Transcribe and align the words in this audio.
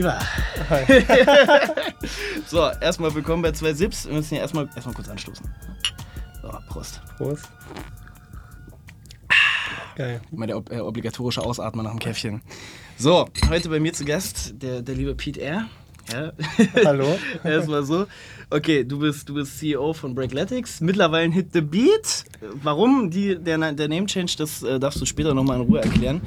lieber. 0.00 0.18
so, 2.46 2.70
erstmal 2.80 3.14
willkommen 3.14 3.42
bei 3.42 3.52
zwei 3.52 3.74
Sips. 3.74 4.06
Wir 4.06 4.14
müssen 4.14 4.30
hier 4.30 4.40
erstmal, 4.40 4.68
erstmal 4.74 4.94
kurz 4.94 5.08
anstoßen. 5.08 5.46
So, 6.40 6.48
Prost. 6.68 7.02
Prost. 7.18 7.48
Geil. 9.96 10.22
Mal 10.30 10.46
der 10.46 10.56
ob, 10.56 10.72
äh, 10.72 10.80
obligatorische 10.80 11.42
Ausatmer 11.42 11.82
nach 11.82 11.90
dem 11.90 11.98
Käffchen. 11.98 12.40
So, 12.96 13.28
heute 13.50 13.68
bei 13.68 13.78
mir 13.78 13.92
zu 13.92 14.06
Gast 14.06 14.54
der, 14.62 14.80
der 14.80 14.94
liebe 14.94 15.14
Pete 15.14 15.42
R. 15.42 15.66
Ja. 16.10 16.32
Hallo. 16.86 17.18
Erstmal 17.44 17.84
so. 17.84 18.06
Okay, 18.48 18.84
du 18.84 19.00
bist, 19.00 19.28
du 19.28 19.34
bist 19.34 19.58
CEO 19.58 19.92
von 19.92 20.14
Breakletics. 20.14 20.80
Mittlerweile 20.80 21.30
Hit 21.30 21.48
the 21.52 21.60
Beat. 21.60 22.24
Warum 22.62 23.10
die, 23.10 23.36
der, 23.36 23.72
der 23.72 23.88
Name 23.88 24.06
Change, 24.06 24.32
das 24.38 24.62
äh, 24.62 24.80
darfst 24.80 24.98
du 25.00 25.04
später 25.04 25.34
nochmal 25.34 25.60
in 25.60 25.66
Ruhe 25.66 25.82
erklären. 25.82 26.22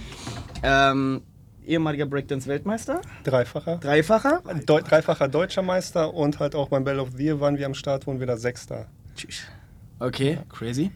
Ähm, 0.61 1.23
ehemaliger 1.67 2.05
Breakdance-Weltmeister. 2.05 3.01
Dreifacher. 3.23 3.77
Dreifacher. 3.77 4.41
Deu 4.65 4.81
dreifacher 4.81 5.27
deutscher 5.27 5.61
Meister 5.61 6.13
und 6.13 6.39
halt 6.39 6.55
auch 6.55 6.69
beim 6.69 6.83
Bell 6.83 6.99
of 6.99 7.09
the 7.15 7.23
Year 7.23 7.39
waren 7.39 7.57
wir 7.57 7.65
am 7.65 7.73
Start, 7.73 8.07
wurden 8.07 8.19
wir 8.19 8.27
da 8.27 8.37
Sechster. 8.37 8.87
Tschüss. 9.15 9.43
Okay, 9.99 10.39
crazy. 10.49 10.91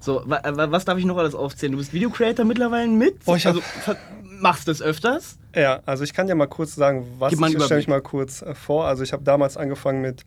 So, 0.00 0.22
wa 0.26 0.40
was 0.44 0.84
darf 0.84 0.98
ich 0.98 1.04
noch 1.04 1.16
alles 1.16 1.34
aufzählen? 1.34 1.72
Du 1.72 1.78
bist 1.78 1.92
Videocreator 1.92 2.44
mittlerweile 2.44 2.88
mit? 2.88 3.16
Oh, 3.26 3.34
ich 3.34 3.46
also, 3.46 3.60
machst 4.22 4.68
du 4.68 4.72
das 4.72 4.82
öfters? 4.82 5.38
Ja, 5.54 5.80
also 5.86 6.04
ich 6.04 6.12
kann 6.12 6.26
dir 6.26 6.34
mal 6.34 6.46
kurz 6.46 6.74
sagen, 6.74 7.06
was 7.18 7.32
ich 7.32 7.38
stelle 7.38 7.76
mich 7.76 7.88
mal 7.88 8.02
kurz 8.02 8.42
äh, 8.42 8.54
vor. 8.54 8.86
Also 8.86 9.02
ich 9.02 9.12
habe 9.12 9.24
damals 9.24 9.56
angefangen 9.56 10.00
mit 10.02 10.24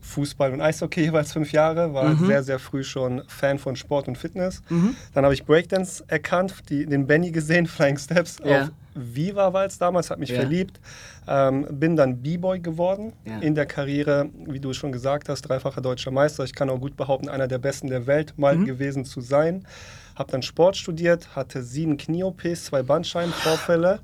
Fußball 0.00 0.52
und 0.52 0.60
Eishockey 0.60 1.00
jeweils 1.04 1.32
fünf 1.32 1.52
Jahre, 1.52 1.94
war 1.94 2.10
mhm. 2.10 2.26
sehr, 2.26 2.42
sehr 2.42 2.58
früh 2.58 2.84
schon 2.84 3.22
Fan 3.28 3.58
von 3.58 3.76
Sport 3.76 4.08
und 4.08 4.18
Fitness. 4.18 4.62
Mhm. 4.68 4.94
Dann 5.14 5.24
habe 5.24 5.34
ich 5.34 5.44
Breakdance 5.44 6.04
erkannt, 6.06 6.54
die, 6.68 6.86
den 6.86 7.06
Benny 7.06 7.30
gesehen, 7.30 7.66
Flying 7.66 7.98
Steps 7.98 8.38
ja. 8.44 8.62
auf 8.62 8.70
Viva 8.94 9.52
war 9.52 9.64
es 9.64 9.78
damals, 9.78 10.10
hat 10.10 10.18
mich 10.18 10.30
ja. 10.30 10.40
verliebt. 10.40 10.80
Ähm, 11.26 11.66
bin 11.70 11.96
dann 11.96 12.22
B-Boy 12.22 12.60
geworden 12.60 13.12
ja. 13.24 13.38
in 13.38 13.54
der 13.54 13.66
Karriere, 13.66 14.28
wie 14.46 14.60
du 14.60 14.72
schon 14.72 14.92
gesagt 14.92 15.28
hast, 15.28 15.42
dreifacher 15.42 15.80
deutscher 15.80 16.10
Meister. 16.10 16.44
Ich 16.44 16.54
kann 16.54 16.70
auch 16.70 16.80
gut 16.80 16.96
behaupten, 16.96 17.28
einer 17.28 17.48
der 17.48 17.58
besten 17.58 17.88
der 17.88 18.06
Welt 18.06 18.34
mal 18.36 18.56
mhm. 18.56 18.66
gewesen 18.66 19.04
zu 19.04 19.20
sein. 19.20 19.64
Habe 20.16 20.30
dann 20.32 20.42
Sport 20.42 20.76
studiert, 20.76 21.34
hatte 21.34 21.62
sieben 21.62 21.96
Knie-OPs, 21.96 22.66
zwei 22.66 22.82
Bandscheibenvorfälle 22.82 24.00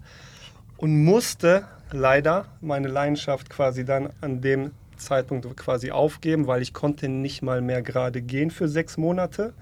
und 0.79 1.05
musste 1.05 1.65
leider 1.93 2.47
meine 2.61 2.89
Leidenschaft 2.89 3.51
quasi 3.51 3.85
dann 3.85 4.11
an 4.21 4.41
dem 4.41 4.73
Zeitpunkt 4.97 5.57
quasi 5.57 5.91
aufgeben, 5.91 6.47
weil 6.47 6.63
ich 6.63 6.73
konnte 6.73 7.09
nicht 7.09 7.43
mal 7.43 7.61
mehr 7.61 7.83
gerade 7.83 8.23
gehen 8.23 8.51
für 8.51 8.69
sechs 8.69 8.97
Monate. 8.97 9.53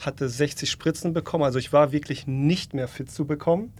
Hatte 0.00 0.28
60 0.28 0.70
Spritzen 0.70 1.14
bekommen, 1.14 1.44
also 1.44 1.58
ich 1.58 1.72
war 1.72 1.90
wirklich 1.90 2.26
nicht 2.26 2.74
mehr 2.74 2.86
fit 2.86 3.10
zu 3.10 3.26
bekommen. 3.26 3.72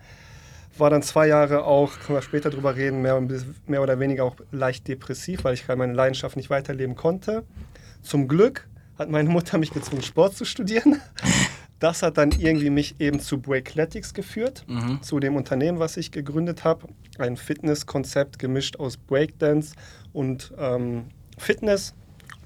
War 0.79 0.91
dann 0.91 1.03
zwei 1.03 1.27
Jahre 1.27 1.65
auch, 1.65 1.99
können 2.01 2.19
wir 2.19 2.23
später 2.23 2.51
drüber 2.51 2.77
reden, 2.77 3.03
mehr, 3.03 3.21
mehr 3.67 3.83
oder 3.83 3.99
weniger 3.99 4.25
auch 4.25 4.37
leicht 4.51 4.89
depressiv, 4.89 5.45
weil 5.45 5.55
ich 5.55 5.67
meine 5.69 5.93
Leidenschaft 5.93 6.37
nicht 6.37 6.51
weiterleben 6.51 6.97
konnte. 6.97 7.45
Zum 8.03 8.29
Glück 8.29 8.69
hat 8.99 9.11
meine 9.11 9.29
Mutter 9.29 9.59
mich 9.59 9.73
gezwungen, 9.73 10.03
Sport 10.03 10.37
zu 10.37 10.45
studieren. 10.45 11.01
Das 11.79 12.03
hat 12.03 12.17
dann 12.17 12.31
irgendwie 12.31 12.71
mich 12.71 12.95
eben 13.01 13.21
zu 13.21 13.39
Breakletics 13.39 14.15
geführt, 14.15 14.65
mhm. 14.67 15.03
zu 15.03 15.21
dem 15.21 15.37
Unternehmen, 15.37 15.79
was 15.79 15.99
ich 15.99 16.11
gegründet 16.11 16.65
habe. 16.65 16.89
Ein 17.19 17.37
Fitnesskonzept 17.37 18.39
gemischt 18.39 18.79
aus 18.79 18.97
Breakdance 18.97 19.75
und 20.15 20.55
ähm, 20.57 21.09
Fitness 21.37 21.95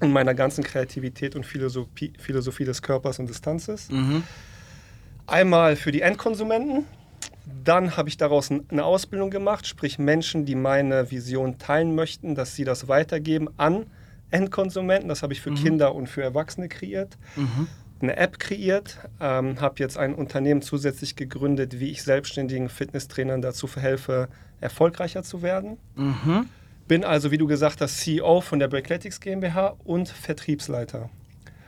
und 0.01 0.11
meiner 0.11 0.33
ganzen 0.33 0.65
Kreativität 0.65 1.35
und 1.37 1.45
Philosophie, 1.45 2.11
Philosophie 2.19 2.65
des 2.65 2.81
Körpers 2.81 3.19
und 3.19 3.29
des 3.29 3.39
Tanzes. 3.39 3.89
Mhm. 3.89 4.23
Einmal 5.27 5.77
für 5.77 5.93
die 5.93 6.01
Endkonsumenten. 6.01 6.85
Dann 7.63 7.97
habe 7.97 8.09
ich 8.09 8.17
daraus 8.17 8.49
eine 8.51 8.83
Ausbildung 8.83 9.29
gemacht, 9.29 9.67
sprich 9.67 9.99
Menschen, 9.99 10.45
die 10.45 10.55
meine 10.55 11.11
Vision 11.11 11.57
teilen 11.57 11.95
möchten, 11.95 12.35
dass 12.35 12.55
sie 12.55 12.63
das 12.63 12.87
weitergeben 12.87 13.49
an 13.57 13.87
Endkonsumenten. 14.29 15.09
Das 15.09 15.23
habe 15.23 15.33
ich 15.33 15.41
für 15.41 15.51
mhm. 15.51 15.55
Kinder 15.55 15.95
und 15.95 16.07
für 16.07 16.21
Erwachsene 16.21 16.69
kreiert. 16.69 17.17
Mhm 17.35 17.67
eine 18.01 18.17
App 18.17 18.39
kreiert, 18.39 18.97
ähm, 19.19 19.59
habe 19.61 19.75
jetzt 19.79 19.97
ein 19.97 20.15
Unternehmen 20.15 20.61
zusätzlich 20.61 21.15
gegründet, 21.15 21.79
wie 21.79 21.91
ich 21.91 22.03
selbstständigen 22.03 22.69
Fitnesstrainern 22.69 23.41
dazu 23.41 23.67
verhelfe, 23.67 24.29
erfolgreicher 24.59 25.23
zu 25.23 25.41
werden. 25.41 25.77
Mhm. 25.95 26.47
Bin 26.87 27.03
also, 27.03 27.31
wie 27.31 27.37
du 27.37 27.47
gesagt 27.47 27.81
hast, 27.81 27.99
CEO 27.99 28.41
von 28.41 28.59
der 28.59 28.67
Breakletics 28.67 29.19
GmbH 29.19 29.75
und 29.83 30.09
Vertriebsleiter. 30.09 31.09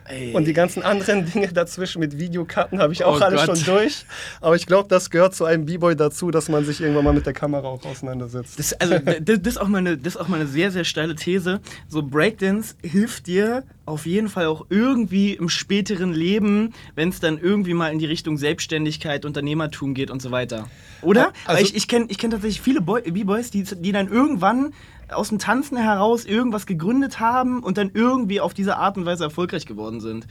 Ey. 0.06 0.32
Und 0.34 0.44
die 0.46 0.52
ganzen 0.52 0.82
anderen 0.82 1.24
Dinge 1.32 1.48
dazwischen 1.48 2.00
mit 2.00 2.18
Videokarten 2.18 2.80
habe 2.80 2.92
ich 2.92 3.04
auch 3.04 3.20
oh 3.20 3.24
alles 3.24 3.46
Gott. 3.46 3.58
schon 3.58 3.74
durch. 3.74 4.04
Aber 4.40 4.56
ich 4.56 4.66
glaube, 4.66 4.88
das 4.88 5.10
gehört 5.10 5.34
zu 5.34 5.44
einem 5.44 5.64
B-Boy 5.64 5.96
dazu, 5.96 6.30
dass 6.30 6.48
man 6.48 6.64
sich 6.64 6.80
irgendwann 6.80 7.04
mal 7.04 7.14
mit 7.14 7.26
der 7.26 7.32
Kamera 7.32 7.66
auch 7.68 7.84
auseinandersetzt. 7.84 8.58
Das, 8.58 8.72
also, 8.74 8.98
das, 8.98 9.16
das, 9.24 9.54
ist 9.54 9.58
auch 9.58 9.68
mal 9.68 9.78
eine, 9.78 9.96
das 9.96 10.14
ist 10.14 10.20
auch 10.20 10.28
mal 10.28 10.40
eine 10.40 10.46
sehr, 10.46 10.70
sehr 10.70 10.84
steile 10.84 11.14
These. 11.14 11.60
So 11.88 12.02
Breakdance 12.02 12.74
hilft 12.82 13.26
dir 13.26 13.64
auf 13.86 14.06
jeden 14.06 14.28
Fall 14.28 14.46
auch 14.46 14.66
irgendwie 14.70 15.34
im 15.34 15.48
späteren 15.48 16.12
Leben, 16.12 16.72
wenn 16.94 17.10
es 17.10 17.20
dann 17.20 17.38
irgendwie 17.38 17.74
mal 17.74 17.92
in 17.92 17.98
die 17.98 18.06
Richtung 18.06 18.38
Selbstständigkeit, 18.38 19.24
Unternehmertum 19.24 19.94
geht 19.94 20.10
und 20.10 20.22
so 20.22 20.30
weiter. 20.30 20.68
Oder? 21.02 21.32
Also, 21.44 21.58
Weil 21.58 21.64
ich, 21.64 21.76
ich 21.76 21.88
kenne 21.88 22.06
ich 22.08 22.18
kenn 22.18 22.30
tatsächlich 22.30 22.60
viele 22.60 22.80
B-Boys, 22.80 23.50
die, 23.50 23.62
die 23.62 23.92
dann 23.92 24.08
irgendwann 24.08 24.72
aus 25.10 25.28
dem 25.28 25.38
Tanzen 25.38 25.76
heraus 25.76 26.24
irgendwas 26.24 26.66
gegründet 26.66 27.20
haben 27.20 27.62
und 27.62 27.78
dann 27.78 27.90
irgendwie 27.94 28.40
auf 28.40 28.54
diese 28.54 28.76
Art 28.76 28.96
und 28.96 29.06
Weise 29.06 29.24
erfolgreich 29.24 29.66
geworden 29.66 30.00
sind. 30.00 30.26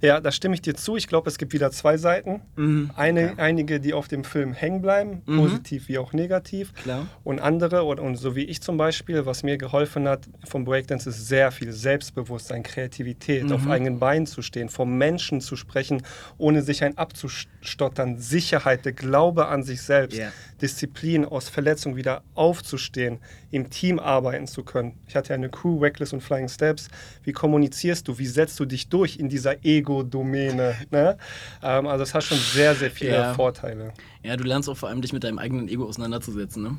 Ja, 0.00 0.20
da 0.20 0.30
stimme 0.30 0.54
ich 0.54 0.62
dir 0.62 0.74
zu. 0.74 0.96
Ich 0.96 1.06
glaube, 1.08 1.28
es 1.28 1.38
gibt 1.38 1.52
wieder 1.52 1.70
zwei 1.70 1.96
Seiten. 1.96 2.42
Mhm. 2.56 2.90
Eine, 2.94 3.22
ja. 3.22 3.34
Einige, 3.36 3.80
die 3.80 3.94
auf 3.94 4.08
dem 4.08 4.24
Film 4.24 4.52
hängen 4.52 4.80
bleiben, 4.80 5.22
mhm. 5.26 5.38
positiv 5.38 5.88
wie 5.88 5.98
auch 5.98 6.12
negativ. 6.12 6.74
Klar. 6.74 7.06
Und 7.24 7.40
andere, 7.40 7.84
und, 7.84 8.00
und 8.00 8.16
so 8.16 8.36
wie 8.36 8.44
ich 8.44 8.60
zum 8.60 8.76
Beispiel, 8.76 9.26
was 9.26 9.42
mir 9.42 9.58
geholfen 9.58 10.08
hat 10.08 10.28
vom 10.44 10.64
Breakdance, 10.64 11.08
ist 11.08 11.26
sehr 11.26 11.50
viel 11.50 11.72
Selbstbewusstsein, 11.72 12.62
Kreativität, 12.62 13.44
mhm. 13.44 13.52
auf 13.52 13.66
eigenen 13.66 13.98
Beinen 13.98 14.26
zu 14.26 14.42
stehen, 14.42 14.68
vom 14.68 14.96
Menschen 14.98 15.40
zu 15.40 15.56
sprechen, 15.56 16.02
ohne 16.36 16.62
sich 16.62 16.84
ein 16.84 16.96
abzustottern, 16.96 18.18
Sicherheit, 18.18 18.84
der 18.84 18.92
Glaube 18.92 19.46
an 19.46 19.62
sich 19.62 19.82
selbst, 19.82 20.18
yeah. 20.18 20.32
Disziplin, 20.60 21.24
aus 21.24 21.48
Verletzung 21.48 21.96
wieder 21.96 22.22
aufzustehen, 22.34 23.18
im 23.50 23.70
Team 23.70 23.98
arbeiten 23.98 24.46
zu 24.46 24.62
können. 24.62 24.98
Ich 25.06 25.16
hatte 25.16 25.34
eine 25.34 25.48
Crew, 25.48 25.78
Reckless 25.78 26.12
und 26.12 26.20
Flying 26.20 26.48
Steps. 26.48 26.88
Wie 27.22 27.32
kommunizierst 27.32 28.06
du? 28.08 28.18
Wie 28.18 28.26
setzt 28.26 28.58
du 28.60 28.64
dich 28.64 28.88
durch 28.88 29.16
in 29.18 29.28
dieser 29.28 29.64
Ego-Domäne? 29.88 30.76
Ne? 30.90 31.18
Ähm, 31.62 31.86
also 31.86 32.02
es 32.02 32.14
hat 32.14 32.24
schon 32.24 32.38
sehr, 32.38 32.74
sehr 32.74 32.90
viele 32.90 33.12
ja. 33.12 33.34
Vorteile. 33.34 33.92
Ja, 34.22 34.36
du 34.36 34.44
lernst 34.44 34.68
auch 34.68 34.76
vor 34.76 34.88
allem 34.88 35.00
dich 35.00 35.12
mit 35.12 35.24
deinem 35.24 35.38
eigenen 35.38 35.68
Ego 35.68 35.86
auseinanderzusetzen. 35.86 36.62
Ne? 36.62 36.78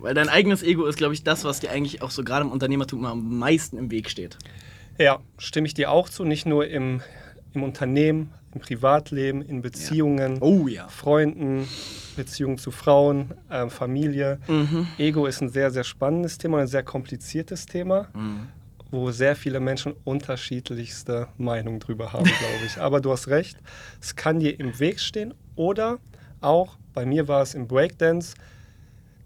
Weil 0.00 0.14
dein 0.14 0.28
eigenes 0.28 0.62
Ego 0.62 0.86
ist, 0.86 0.98
glaube 0.98 1.14
ich, 1.14 1.22
das, 1.22 1.44
was 1.44 1.60
dir 1.60 1.70
eigentlich 1.70 2.02
auch 2.02 2.10
so 2.10 2.24
gerade 2.24 2.44
im 2.44 2.52
Unternehmertum 2.52 3.04
am 3.04 3.38
meisten 3.38 3.78
im 3.78 3.90
Weg 3.90 4.10
steht. 4.10 4.38
Ja, 4.98 5.20
stimme 5.38 5.66
ich 5.66 5.74
dir 5.74 5.90
auch 5.90 6.08
zu. 6.08 6.24
Nicht 6.24 6.46
nur 6.46 6.66
im, 6.66 7.02
im 7.54 7.62
Unternehmen, 7.62 8.30
im 8.54 8.60
Privatleben, 8.60 9.42
in 9.42 9.62
Beziehungen, 9.62 10.36
ja. 10.36 10.42
Oh, 10.42 10.66
ja. 10.66 10.88
Freunden, 10.88 11.68
Beziehungen 12.16 12.58
zu 12.58 12.70
Frauen, 12.70 13.32
äh, 13.48 13.68
Familie. 13.68 14.40
Mhm. 14.48 14.88
Ego 14.98 15.26
ist 15.26 15.40
ein 15.40 15.50
sehr, 15.50 15.70
sehr 15.70 15.84
spannendes 15.84 16.38
Thema, 16.38 16.58
ein 16.58 16.66
sehr 16.66 16.82
kompliziertes 16.82 17.66
Thema, 17.66 18.08
mhm. 18.14 18.48
Wo 18.90 19.10
sehr 19.10 19.36
viele 19.36 19.60
Menschen 19.60 19.94
unterschiedlichste 20.04 21.28
Meinungen 21.36 21.80
drüber 21.80 22.12
haben, 22.12 22.24
glaube 22.24 22.64
ich. 22.66 22.78
Aber 22.78 23.00
du 23.00 23.10
hast 23.12 23.28
recht, 23.28 23.58
es 24.00 24.16
kann 24.16 24.40
dir 24.40 24.58
im 24.58 24.78
Weg 24.78 25.00
stehen 25.00 25.34
oder 25.56 25.98
auch, 26.40 26.78
bei 26.94 27.04
mir 27.04 27.28
war 27.28 27.42
es 27.42 27.54
im 27.54 27.66
Breakdance, 27.66 28.34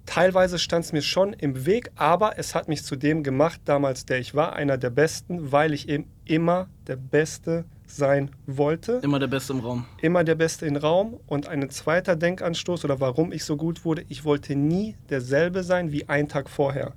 teilweise 0.07 0.59
stand 0.59 0.85
es 0.85 0.93
mir 0.93 1.03
schon 1.03 1.33
im 1.33 1.67
Weg, 1.67 1.91
aber 1.97 2.39
es 2.39 2.55
hat 2.55 2.69
mich 2.69 2.85
zu 2.85 2.97
dem 2.97 3.23
gemacht 3.23 3.61
damals, 3.65 4.05
der 4.05 4.19
ich 4.19 4.35
war, 4.35 4.55
einer 4.55 4.79
der 4.79 4.91
Besten, 4.91 5.53
weil 5.53 5.73
ich 5.73 5.89
eben 5.89 6.07
immer 6.25 6.69
der 6.87 6.97
Beste 6.97 7.65
sein 7.87 8.31
wollte. 8.47 9.01
Immer 9.03 9.19
der 9.19 9.27
Beste 9.27 9.53
im 9.53 9.61
Raum. 9.61 9.87
Immer 10.01 10.25
der 10.25 10.35
Beste 10.35 10.67
im 10.67 10.77
Raum. 10.77 11.21
Und 11.27 11.49
ein 11.49 11.69
zweiter 11.71 12.17
Denkanstoß 12.17 12.85
oder 12.85 13.01
warum 13.01 13.33
ich 13.33 13.45
so 13.45 13.57
gut 13.57 13.85
wurde, 13.85 14.05
ich 14.09 14.25
wollte 14.25 14.57
nie 14.57 14.97
derselbe 15.11 15.63
sein 15.63 15.93
wie 15.93 16.09
einen 16.09 16.29
Tag 16.29 16.49
vorher. 16.49 16.95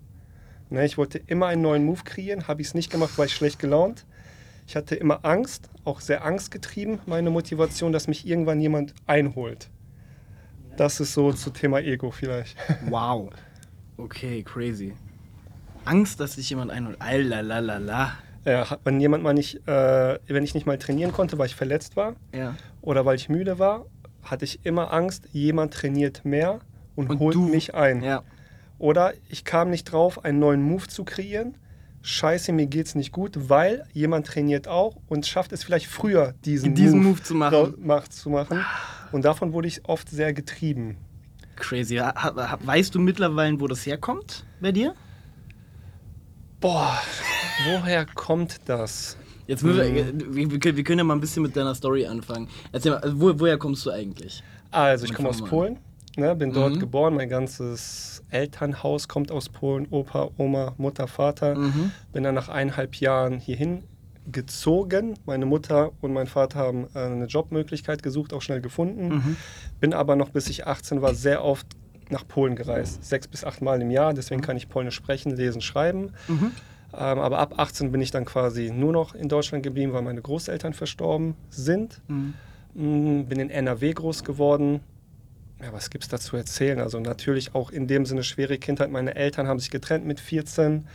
Ne, 0.70 0.86
ich 0.86 0.98
wollte 0.98 1.20
immer 1.28 1.48
einen 1.48 1.62
neuen 1.62 1.86
Move 1.86 2.02
kreieren, 2.04 2.48
habe 2.48 2.62
ich 2.62 2.70
es 2.70 2.74
nicht 2.74 2.92
gemacht, 2.92 3.18
war 3.18 3.26
ich 3.26 3.36
schlecht 3.36 3.60
gelaunt. 3.60 4.06
Ich 4.68 4.76
hatte 4.76 4.96
immer 4.96 5.24
Angst, 5.24 5.70
auch 5.84 6.02
sehr 6.02 6.26
angstgetrieben, 6.26 7.00
meine 7.06 7.30
Motivation, 7.30 7.92
dass 7.92 8.08
mich 8.08 8.28
irgendwann 8.28 8.60
jemand 8.60 8.96
einholt. 9.06 9.70
Das 10.76 11.00
ist 11.00 11.14
so 11.14 11.32
zu 11.32 11.52
Thema 11.52 11.80
Ego 11.80 12.12
vielleicht. 12.12 12.58
Wow. 12.90 13.30
Okay, 13.98 14.44
crazy. 14.44 14.94
Angst, 15.86 16.20
dass 16.20 16.34
sich 16.34 16.50
jemand 16.50 16.72
einholt. 16.72 16.98
Allalalala. 17.00 18.14
Ja, 18.44 18.78
wenn 18.84 19.00
jemand 19.00 19.24
mal 19.24 19.34
nicht, 19.34 19.68
äh, 19.68 20.20
wenn 20.28 20.44
ich 20.44 20.54
nicht 20.54 20.66
mal 20.66 20.78
trainieren 20.78 21.12
konnte, 21.12 21.38
weil 21.38 21.48
ich 21.48 21.56
verletzt 21.56 21.96
war 21.96 22.16
ja. 22.34 22.56
oder 22.82 23.06
weil 23.06 23.16
ich 23.16 23.30
müde 23.30 23.58
war, 23.58 23.86
hatte 24.22 24.46
ich 24.46 24.66
immer 24.66 24.92
Angst, 24.94 25.28
jemand 25.32 25.74
trainiert 25.74 26.26
mehr 26.26 26.60
und, 26.96 27.10
und 27.10 27.20
holt 27.20 27.36
du, 27.36 27.48
mich 27.48 27.74
ein. 27.74 28.04
Ja. 28.04 28.24
Oder 28.78 29.14
ich 29.30 29.46
kam 29.46 29.70
nicht 29.70 29.86
drauf, 29.86 30.24
einen 30.26 30.40
neuen 30.40 30.62
Move 30.62 30.88
zu 30.88 31.04
kreieren. 31.04 31.58
Scheiße, 32.02 32.52
mir 32.52 32.68
geht's 32.68 32.94
nicht 32.94 33.12
gut, 33.12 33.50
weil 33.50 33.88
jemand 33.94 34.28
trainiert 34.28 34.68
auch 34.68 34.98
und 35.08 35.26
schafft 35.26 35.52
es 35.54 35.64
vielleicht 35.64 35.88
früher, 35.88 36.36
diesen, 36.46 36.76
diesen 36.76 37.00
Move, 37.00 37.10
Move, 37.10 37.24
zu 37.24 37.34
machen. 37.34 37.74
Macht, 37.80 38.14
zu 38.14 38.30
machen. 38.30 38.64
Und 39.12 39.26
davon 39.26 39.54
wurde 39.54 39.68
ich 39.68 39.86
oft 39.86 40.10
sehr 40.10 40.34
getrieben. 40.34 40.98
Crazy. 41.56 41.98
Weißt 41.98 42.94
du 42.94 43.00
mittlerweile, 43.00 43.60
wo 43.60 43.68
das 43.68 43.86
herkommt 43.86 44.46
bei 44.62 44.72
dir? 44.72 44.94
Boah, 46.60 47.02
woher 47.66 48.06
kommt 48.06 48.58
das? 48.66 49.18
Jetzt 49.48 49.64
müssen 49.64 49.96
wir, 49.96 50.14
wir, 50.34 50.52
wir, 50.52 50.76
wir 50.76 50.84
können 50.84 51.00
ja 51.00 51.04
mal 51.04 51.14
ein 51.14 51.22
bisschen 51.22 51.44
mit 51.44 51.56
deiner 51.56 51.76
Story 51.76 52.06
anfangen. 52.06 52.50
Erzähl 52.72 52.92
mal, 52.92 53.02
wo, 53.16 53.40
woher 53.40 53.58
kommst 53.58 53.86
du 53.86 53.92
eigentlich? 53.92 54.44
Also, 54.72 55.06
ich 55.06 55.14
komme 55.14 55.30
aus 55.30 55.44
Polen, 55.44 55.78
ne, 56.18 56.36
bin 56.36 56.54
dort 56.54 56.76
mhm. 56.76 56.80
geboren. 56.80 57.16
Mein 57.16 57.30
ganzes 57.30 58.24
Elternhaus 58.30 59.08
kommt 59.08 59.32
aus 59.32 59.50
Polen. 59.50 59.88
Opa, 59.90 60.30
Oma, 60.38 60.74
Mutter, 60.78 61.08
Vater. 61.08 61.56
Mhm. 61.56 61.92
Bin 62.14 62.24
dann 62.24 62.36
nach 62.36 62.50
eineinhalb 62.50 62.96
Jahren 62.96 63.40
hierhin 63.40 63.84
gezogen. 64.32 65.16
Meine 65.26 65.46
Mutter 65.46 65.92
und 66.02 66.14
mein 66.14 66.28
Vater 66.28 66.60
haben 66.60 66.88
äh, 66.96 67.00
eine 67.00 67.26
Jobmöglichkeit 67.26 68.04
gesucht, 68.04 68.34
auch 68.34 68.42
schnell 68.42 68.62
gefunden. 68.62 69.08
Mhm. 69.10 69.36
Bin 69.80 69.94
aber 69.94 70.16
noch 70.16 70.30
bis 70.30 70.48
ich 70.50 70.66
18 70.66 71.02
war 71.02 71.14
sehr 71.14 71.44
oft 71.44 71.68
nach 72.10 72.28
Polen 72.28 72.56
gereist. 72.56 73.04
Sechs 73.04 73.28
bis 73.28 73.44
acht 73.44 73.62
Mal 73.62 73.82
im 73.82 73.92
Jahr. 73.92 74.14
Deswegen 74.14 74.42
kann 74.42 74.58
ich 74.58 74.70
Polnisch 74.70 74.96
sprechen, 74.96 75.36
lesen, 75.36 75.62
schreiben. 75.62 76.12
Mhm. 76.28 76.52
Ähm, 76.94 77.20
aber 77.20 77.40
ab 77.40 77.56
18 77.58 77.92
bin 77.92 78.02
ich 78.02 78.12
dann 78.12 78.26
quasi 78.26 78.72
nur 78.72 78.94
noch 78.94 79.16
in 79.16 79.28
Deutschland 79.28 79.64
geblieben, 79.64 79.94
weil 79.94 80.02
meine 80.02 80.22
Großeltern 80.22 80.74
verstorben 80.74 81.36
sind. 81.50 82.02
Mhm. 82.08 82.34
Mm, 82.74 83.26
bin 83.26 83.40
in 83.40 83.50
NRW 83.50 83.94
groß 83.94 84.24
geworden. 84.24 84.82
Ja, 85.62 85.72
was 85.72 85.90
gibt 85.90 86.04
es 86.04 86.10
da 86.10 86.20
zu 86.20 86.36
erzählen? 86.36 86.80
Also 86.80 87.00
natürlich 87.00 87.56
auch 87.56 87.72
in 87.72 87.88
dem 87.88 88.06
Sinne 88.06 88.24
schwere 88.24 88.58
Kindheit. 88.58 88.92
Meine 88.92 89.16
Eltern 89.16 89.48
haben 89.48 89.60
sich 89.60 89.72
getrennt 89.72 90.06
mit 90.06 90.20
14. 90.20 90.86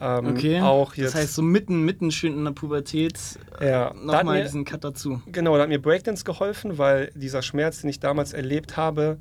Ähm, 0.00 0.26
okay. 0.28 0.60
Auch 0.60 0.94
jetzt, 0.94 1.14
das 1.14 1.22
heißt, 1.22 1.34
so 1.34 1.42
mitten, 1.42 1.84
mitten 1.84 2.10
schön 2.10 2.32
in 2.32 2.44
der 2.44 2.52
Pubertät 2.52 3.18
äh, 3.60 3.70
ja, 3.70 3.94
nochmal 3.94 4.42
diesen 4.42 4.64
Cut 4.64 4.84
dazu. 4.84 5.20
Genau, 5.26 5.56
da 5.56 5.62
hat 5.62 5.68
mir 5.68 5.82
Breakdance 5.82 6.24
geholfen, 6.24 6.78
weil 6.78 7.10
dieser 7.14 7.42
Schmerz, 7.42 7.80
den 7.80 7.90
ich 7.90 7.98
damals 7.98 8.32
erlebt 8.32 8.76
habe, 8.76 9.18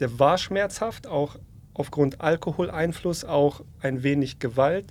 der 0.00 0.18
war 0.18 0.36
schmerzhaft, 0.36 1.06
auch 1.06 1.36
aufgrund 1.72 2.20
Alkoholeinfluss, 2.20 3.24
auch 3.24 3.62
ein 3.80 4.02
wenig 4.02 4.38
Gewalt. 4.38 4.86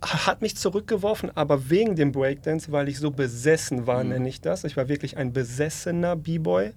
Hat 0.00 0.40
mich 0.40 0.56
zurückgeworfen, 0.56 1.30
aber 1.34 1.68
wegen 1.68 1.96
dem 1.96 2.12
Breakdance, 2.12 2.72
weil 2.72 2.88
ich 2.88 2.98
so 2.98 3.10
besessen 3.10 3.86
war, 3.86 4.02
mhm. 4.02 4.10
nenne 4.10 4.28
ich 4.28 4.40
das. 4.40 4.64
Ich 4.64 4.76
war 4.76 4.88
wirklich 4.88 5.16
ein 5.16 5.32
besessener 5.32 6.16
B-Boy, 6.16 6.72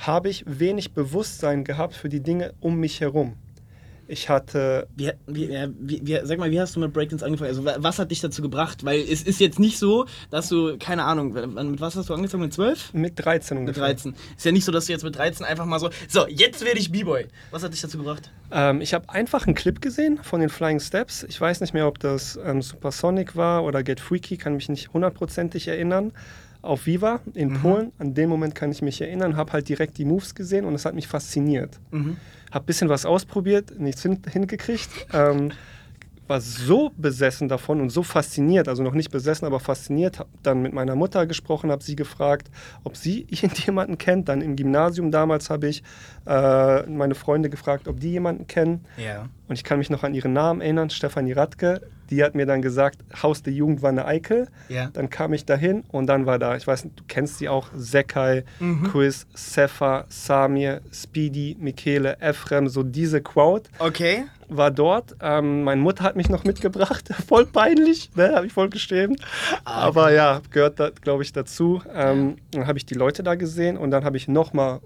habe 0.00 0.30
ich 0.30 0.44
wenig 0.46 0.92
Bewusstsein 0.92 1.64
gehabt 1.64 1.94
für 1.94 2.08
die 2.08 2.20
Dinge 2.20 2.54
um 2.60 2.80
mich 2.80 3.00
herum. 3.00 3.34
Ich 4.08 4.28
hatte. 4.28 4.88
Wie, 4.96 5.12
wie, 5.28 5.48
wie, 5.78 6.20
sag 6.24 6.40
mal, 6.40 6.50
wie 6.50 6.60
hast 6.60 6.74
du 6.74 6.80
mit 6.80 6.92
Breakdance 6.92 7.24
angefangen? 7.24 7.50
Also, 7.50 7.64
was 7.64 8.00
hat 8.00 8.10
dich 8.10 8.20
dazu 8.20 8.42
gebracht? 8.42 8.84
Weil 8.84 8.98
es 8.98 9.22
ist 9.22 9.38
jetzt 9.38 9.60
nicht 9.60 9.78
so, 9.78 10.04
dass 10.30 10.48
du, 10.48 10.76
keine 10.78 11.04
Ahnung, 11.04 11.32
mit 11.32 11.80
was 11.80 11.94
hast 11.94 12.08
du 12.08 12.14
angefangen? 12.14 12.42
Mit 12.42 12.52
12? 12.52 12.92
Mit 12.92 13.24
13 13.24 13.58
ungefähr. 13.58 13.86
Mit 13.86 13.98
13. 13.98 14.14
Ist 14.36 14.44
ja 14.44 14.50
nicht 14.50 14.64
so, 14.64 14.72
dass 14.72 14.86
du 14.86 14.92
jetzt 14.92 15.04
mit 15.04 15.16
13 15.16 15.46
einfach 15.46 15.64
mal 15.64 15.78
so, 15.78 15.90
so, 16.08 16.26
jetzt 16.26 16.64
werde 16.64 16.80
ich 16.80 16.90
B-Boy. 16.90 17.28
Was 17.52 17.62
hat 17.62 17.72
dich 17.72 17.82
dazu 17.82 17.98
gebracht? 17.98 18.32
Ähm, 18.50 18.80
ich 18.80 18.94
habe 18.94 19.08
einfach 19.10 19.46
einen 19.46 19.54
Clip 19.54 19.80
gesehen 19.80 20.18
von 20.24 20.40
den 20.40 20.48
Flying 20.48 20.80
Steps. 20.80 21.22
Ich 21.28 21.40
weiß 21.40 21.60
nicht 21.60 21.72
mehr, 21.72 21.86
ob 21.86 22.00
das 22.00 22.36
ähm, 22.44 22.62
Supersonic 22.62 23.36
war 23.36 23.62
oder 23.62 23.84
Get 23.84 24.00
Freaky, 24.00 24.38
kann 24.38 24.54
mich 24.54 24.68
nicht 24.68 24.92
hundertprozentig 24.92 25.68
erinnern 25.68 26.12
auf 26.62 26.86
Viva 26.86 27.20
in 27.34 27.50
mhm. 27.50 27.54
Polen. 27.60 27.92
An 27.98 28.14
den 28.14 28.28
Moment 28.28 28.54
kann 28.54 28.70
ich 28.70 28.82
mich 28.82 29.00
erinnern, 29.00 29.36
habe 29.36 29.52
halt 29.52 29.68
direkt 29.68 29.98
die 29.98 30.04
Moves 30.04 30.34
gesehen 30.34 30.64
und 30.64 30.74
es 30.74 30.84
hat 30.84 30.94
mich 30.94 31.08
fasziniert. 31.08 31.78
Mhm. 31.90 32.16
Habe 32.50 32.64
ein 32.64 32.66
bisschen 32.66 32.88
was 32.88 33.06
ausprobiert, 33.06 33.78
nichts 33.78 34.02
hin, 34.02 34.20
hingekriegt. 34.30 34.90
Ähm, 35.12 35.52
war 36.30 36.40
so 36.40 36.92
besessen 36.96 37.48
davon 37.48 37.80
und 37.80 37.90
so 37.90 38.04
fasziniert, 38.04 38.68
also 38.68 38.84
noch 38.84 38.94
nicht 38.94 39.10
besessen, 39.10 39.46
aber 39.46 39.58
fasziniert, 39.58 40.20
habe 40.20 40.30
dann 40.44 40.62
mit 40.62 40.72
meiner 40.72 40.94
Mutter 40.94 41.26
gesprochen, 41.26 41.72
habe 41.72 41.82
sie 41.82 41.96
gefragt, 41.96 42.48
ob 42.84 42.96
sie 42.96 43.22
irgendjemanden 43.28 43.98
kennt. 43.98 44.28
Dann 44.28 44.40
im 44.40 44.54
Gymnasium 44.54 45.10
damals 45.10 45.50
habe 45.50 45.66
ich 45.66 45.82
äh, 46.26 46.86
meine 46.86 47.16
Freunde 47.16 47.50
gefragt, 47.50 47.88
ob 47.88 47.98
die 47.98 48.12
jemanden 48.12 48.46
kennen. 48.46 48.84
Ja. 48.96 49.28
Und 49.48 49.56
ich 49.56 49.64
kann 49.64 49.78
mich 49.78 49.90
noch 49.90 50.04
an 50.04 50.14
ihren 50.14 50.32
Namen 50.32 50.60
erinnern, 50.60 50.88
Stefanie 50.90 51.32
Radke. 51.32 51.82
Die 52.10 52.22
hat 52.22 52.36
mir 52.36 52.46
dann 52.46 52.62
gesagt, 52.62 53.00
Haus 53.22 53.42
der 53.42 53.52
Jugend 53.52 53.82
war 53.82 53.90
eine 53.90 54.04
Eikel. 54.04 54.48
Ja. 54.68 54.90
Dann 54.92 55.10
kam 55.10 55.32
ich 55.32 55.44
dahin 55.44 55.82
und 55.90 56.06
dann 56.06 56.26
war 56.26 56.38
da, 56.38 56.56
ich 56.56 56.66
weiß 56.66 56.84
nicht, 56.84 56.98
du 56.98 57.04
kennst 57.08 57.38
sie 57.38 57.48
auch, 57.48 57.68
Sekai, 57.74 58.44
mhm. 58.60 58.84
Chris, 58.84 59.26
Sefa, 59.34 60.04
Samir, 60.08 60.80
Speedy, 60.92 61.56
Michele, 61.58 62.20
Efrem, 62.20 62.68
so 62.68 62.84
diese 62.84 63.20
Crowd. 63.20 63.68
Okay. 63.80 64.24
War 64.52 64.70
dort. 64.70 65.16
Ähm, 65.20 65.62
meine 65.62 65.80
Mutter 65.80 66.02
hat 66.02 66.16
mich 66.16 66.28
noch 66.28 66.44
mitgebracht. 66.44 67.08
voll 67.28 67.46
peinlich, 67.46 68.10
ne? 68.16 68.34
habe 68.34 68.46
ich 68.46 68.52
voll 68.52 68.68
geschämt. 68.68 69.20
Ah, 69.64 69.82
Aber 69.82 70.12
ja, 70.12 70.42
gehört, 70.50 70.80
da, 70.80 70.90
glaube 70.90 71.22
ich, 71.22 71.32
dazu. 71.32 71.80
Ähm, 71.94 72.36
dann 72.50 72.66
habe 72.66 72.76
ich 72.76 72.84
die 72.84 72.94
Leute 72.94 73.22
da 73.22 73.36
gesehen 73.36 73.78
und 73.78 73.92
dann 73.92 74.04
habe 74.04 74.16
ich 74.16 74.26
nochmal 74.26 74.80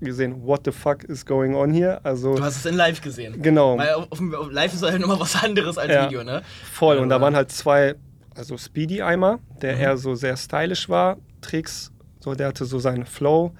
gesehen, 0.00 0.44
what 0.44 0.62
the 0.64 0.72
fuck 0.72 1.04
is 1.04 1.24
going 1.24 1.54
on 1.54 1.72
here? 1.72 2.00
Also, 2.04 2.34
du 2.34 2.42
hast 2.42 2.56
es 2.56 2.66
in 2.66 2.74
live 2.74 3.00
gesehen. 3.00 3.40
Genau. 3.40 3.78
Weil 3.78 3.94
auf, 3.94 4.08
auf 4.10 4.50
live 4.50 4.74
ist 4.74 4.82
halt 4.82 5.00
nochmal 5.00 5.20
was 5.20 5.42
anderes 5.42 5.78
als 5.78 5.92
ja, 5.92 6.06
Video, 6.06 6.24
ne? 6.24 6.42
Voll. 6.72 6.98
Und 6.98 7.08
da 7.08 7.20
waren 7.20 7.36
halt 7.36 7.50
zwei, 7.52 7.94
also 8.34 8.56
Speedy-Eimer, 8.56 9.40
der 9.60 9.76
mhm. 9.76 9.80
eher 9.80 9.96
so 9.96 10.14
sehr 10.14 10.36
stylisch 10.36 10.88
war. 10.88 11.18
Tricks, 11.40 11.92
so, 12.20 12.34
der 12.34 12.48
hatte 12.48 12.64
so 12.64 12.78
seinen 12.78 13.04
Flow. 13.04 13.52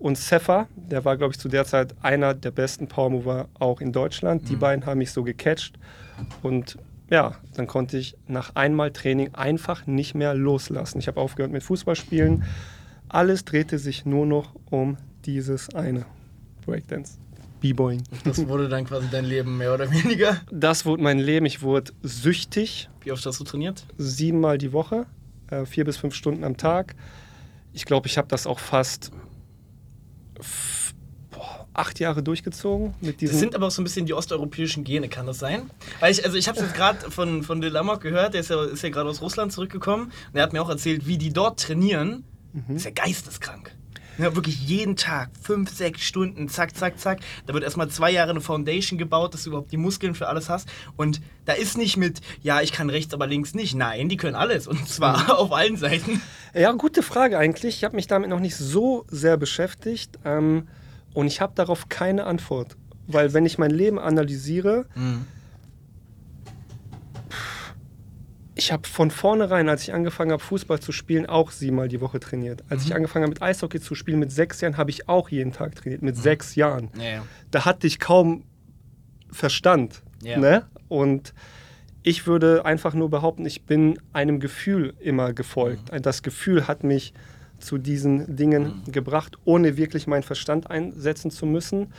Und 0.00 0.16
Sefa, 0.16 0.66
der 0.74 1.04
war, 1.04 1.18
glaube 1.18 1.34
ich, 1.34 1.38
zu 1.38 1.48
der 1.48 1.66
Zeit 1.66 1.94
einer 2.00 2.32
der 2.32 2.50
besten 2.50 2.88
Powermover 2.88 3.48
auch 3.58 3.82
in 3.82 3.92
Deutschland. 3.92 4.42
Mhm. 4.42 4.46
Die 4.46 4.56
beiden 4.56 4.86
haben 4.86 4.98
mich 4.98 5.12
so 5.12 5.22
gecatcht. 5.22 5.78
Und 6.42 6.78
ja, 7.10 7.36
dann 7.54 7.66
konnte 7.66 7.98
ich 7.98 8.16
nach 8.26 8.56
einmal 8.56 8.92
Training 8.92 9.34
einfach 9.34 9.86
nicht 9.86 10.14
mehr 10.14 10.32
loslassen. 10.32 10.98
Ich 11.00 11.06
habe 11.06 11.20
aufgehört 11.20 11.52
mit 11.52 11.62
Fußballspielen. 11.62 12.44
Alles 13.10 13.44
drehte 13.44 13.78
sich 13.78 14.06
nur 14.06 14.24
noch 14.24 14.54
um 14.70 14.96
dieses 15.26 15.74
eine 15.74 16.06
Breakdance. 16.64 17.18
B-Boying. 17.60 18.02
Das 18.24 18.48
wurde 18.48 18.70
dann 18.70 18.86
quasi 18.86 19.06
dein 19.10 19.26
Leben, 19.26 19.58
mehr 19.58 19.74
oder 19.74 19.90
weniger? 19.90 20.40
Das 20.50 20.86
wurde 20.86 21.02
mein 21.02 21.18
Leben. 21.18 21.44
Ich 21.44 21.60
wurde 21.60 21.92
süchtig. 22.02 22.88
Wie 23.02 23.12
oft 23.12 23.26
hast 23.26 23.38
du 23.38 23.44
trainiert? 23.44 23.84
Siebenmal 23.98 24.56
die 24.56 24.72
Woche, 24.72 25.04
äh, 25.50 25.66
vier 25.66 25.84
bis 25.84 25.98
fünf 25.98 26.14
Stunden 26.14 26.42
am 26.42 26.56
Tag. 26.56 26.94
Ich 27.74 27.84
glaube, 27.84 28.06
ich 28.06 28.16
habe 28.16 28.28
das 28.28 28.46
auch 28.46 28.58
fast 28.60 29.12
boah, 31.30 31.66
acht 31.74 32.00
Jahre 32.00 32.22
durchgezogen. 32.22 32.94
Mit 33.00 33.20
diesen 33.20 33.32
das 33.32 33.40
sind 33.40 33.54
aber 33.54 33.66
auch 33.66 33.70
so 33.70 33.82
ein 33.82 33.84
bisschen 33.84 34.06
die 34.06 34.14
osteuropäischen 34.14 34.84
Gene, 34.84 35.08
kann 35.08 35.26
das 35.26 35.38
sein? 35.38 35.70
Weil 36.00 36.12
ich, 36.12 36.24
also 36.24 36.36
ich 36.36 36.48
habe 36.48 36.58
es 36.58 36.64
jetzt 36.64 36.74
gerade 36.74 37.10
von, 37.10 37.42
von 37.42 37.60
Delamok 37.60 38.00
gehört, 38.00 38.34
der 38.34 38.40
ist 38.40 38.50
ja, 38.50 38.64
ist 38.64 38.82
ja 38.82 38.90
gerade 38.90 39.08
aus 39.08 39.20
Russland 39.20 39.52
zurückgekommen. 39.52 40.06
Und 40.06 40.36
er 40.36 40.42
hat 40.42 40.52
mir 40.52 40.62
auch 40.62 40.68
erzählt, 40.68 41.06
wie 41.06 41.18
die 41.18 41.32
dort 41.32 41.60
trainieren. 41.60 42.24
Mhm. 42.52 42.76
ist 42.76 42.84
ja 42.84 42.90
geisteskrank. 42.90 43.76
Ja, 44.18 44.34
wirklich 44.34 44.60
jeden 44.66 44.96
Tag, 44.96 45.30
fünf, 45.40 45.70
sechs 45.70 46.02
Stunden, 46.02 46.48
zack, 46.48 46.76
zack, 46.76 46.98
zack. 46.98 47.20
Da 47.46 47.54
wird 47.54 47.64
erstmal 47.64 47.88
zwei 47.88 48.10
Jahre 48.10 48.30
eine 48.30 48.40
Foundation 48.40 48.98
gebaut, 48.98 49.34
dass 49.34 49.44
du 49.44 49.50
überhaupt 49.50 49.72
die 49.72 49.76
Muskeln 49.76 50.14
für 50.14 50.28
alles 50.28 50.48
hast. 50.48 50.68
Und 50.96 51.20
da 51.44 51.52
ist 51.52 51.78
nicht 51.78 51.96
mit, 51.96 52.20
ja, 52.42 52.60
ich 52.60 52.72
kann 52.72 52.90
rechts, 52.90 53.14
aber 53.14 53.26
links 53.26 53.54
nicht. 53.54 53.74
Nein, 53.74 54.08
die 54.08 54.16
können 54.16 54.36
alles. 54.36 54.66
Und 54.66 54.88
zwar 54.88 55.24
mhm. 55.24 55.30
auf 55.30 55.52
allen 55.52 55.76
Seiten. 55.76 56.20
Ja, 56.54 56.72
gute 56.72 57.02
Frage 57.02 57.38
eigentlich. 57.38 57.76
Ich 57.76 57.84
habe 57.84 57.96
mich 57.96 58.06
damit 58.06 58.30
noch 58.30 58.40
nicht 58.40 58.56
so 58.56 59.04
sehr 59.08 59.36
beschäftigt. 59.36 60.18
Ähm, 60.24 60.68
und 61.14 61.26
ich 61.26 61.40
habe 61.40 61.52
darauf 61.54 61.88
keine 61.88 62.24
Antwort. 62.24 62.76
Weil 63.06 63.32
wenn 63.32 63.46
ich 63.46 63.58
mein 63.58 63.70
Leben 63.70 63.98
analysiere, 63.98 64.86
mhm 64.94 65.26
ich 68.60 68.72
habe 68.72 68.86
von 68.86 69.10
vornherein, 69.10 69.70
als 69.70 69.82
ich 69.84 69.94
angefangen 69.94 70.32
habe, 70.32 70.42
Fußball 70.42 70.80
zu 70.80 70.92
spielen, 70.92 71.24
auch 71.24 71.50
siebenmal 71.50 71.88
die 71.88 72.02
Woche 72.02 72.20
trainiert. 72.20 72.62
Als 72.68 72.82
mhm. 72.82 72.86
ich 72.86 72.94
angefangen 72.94 73.22
habe, 73.22 73.30
mit 73.30 73.42
Eishockey 73.42 73.80
zu 73.80 73.94
spielen, 73.94 74.18
mit 74.18 74.30
sechs 74.30 74.60
Jahren, 74.60 74.76
habe 74.76 74.90
ich 74.90 75.08
auch 75.08 75.30
jeden 75.30 75.52
Tag 75.52 75.74
trainiert. 75.74 76.02
Mit 76.02 76.16
mhm. 76.16 76.20
sechs 76.20 76.54
Jahren. 76.54 76.90
Ja. 76.98 77.24
Da 77.50 77.64
hatte 77.64 77.86
ich 77.86 77.98
kaum 77.98 78.44
Verstand. 79.32 80.02
Ja. 80.22 80.38
Ne? 80.38 80.66
Und 80.88 81.32
ich 82.02 82.26
würde 82.26 82.66
einfach 82.66 82.92
nur 82.92 83.08
behaupten, 83.08 83.46
ich 83.46 83.64
bin 83.64 83.98
einem 84.12 84.40
Gefühl 84.40 84.94
immer 85.00 85.32
gefolgt. 85.32 85.90
Mhm. 85.90 86.02
Das 86.02 86.22
Gefühl 86.22 86.68
hat 86.68 86.84
mich 86.84 87.14
zu 87.60 87.78
diesen 87.78 88.36
Dingen 88.36 88.82
mhm. 88.84 88.92
gebracht, 88.92 89.38
ohne 89.44 89.78
wirklich 89.78 90.06
meinen 90.06 90.22
Verstand 90.22 90.70
einsetzen 90.70 91.30
zu 91.30 91.46
müssen. 91.46 91.94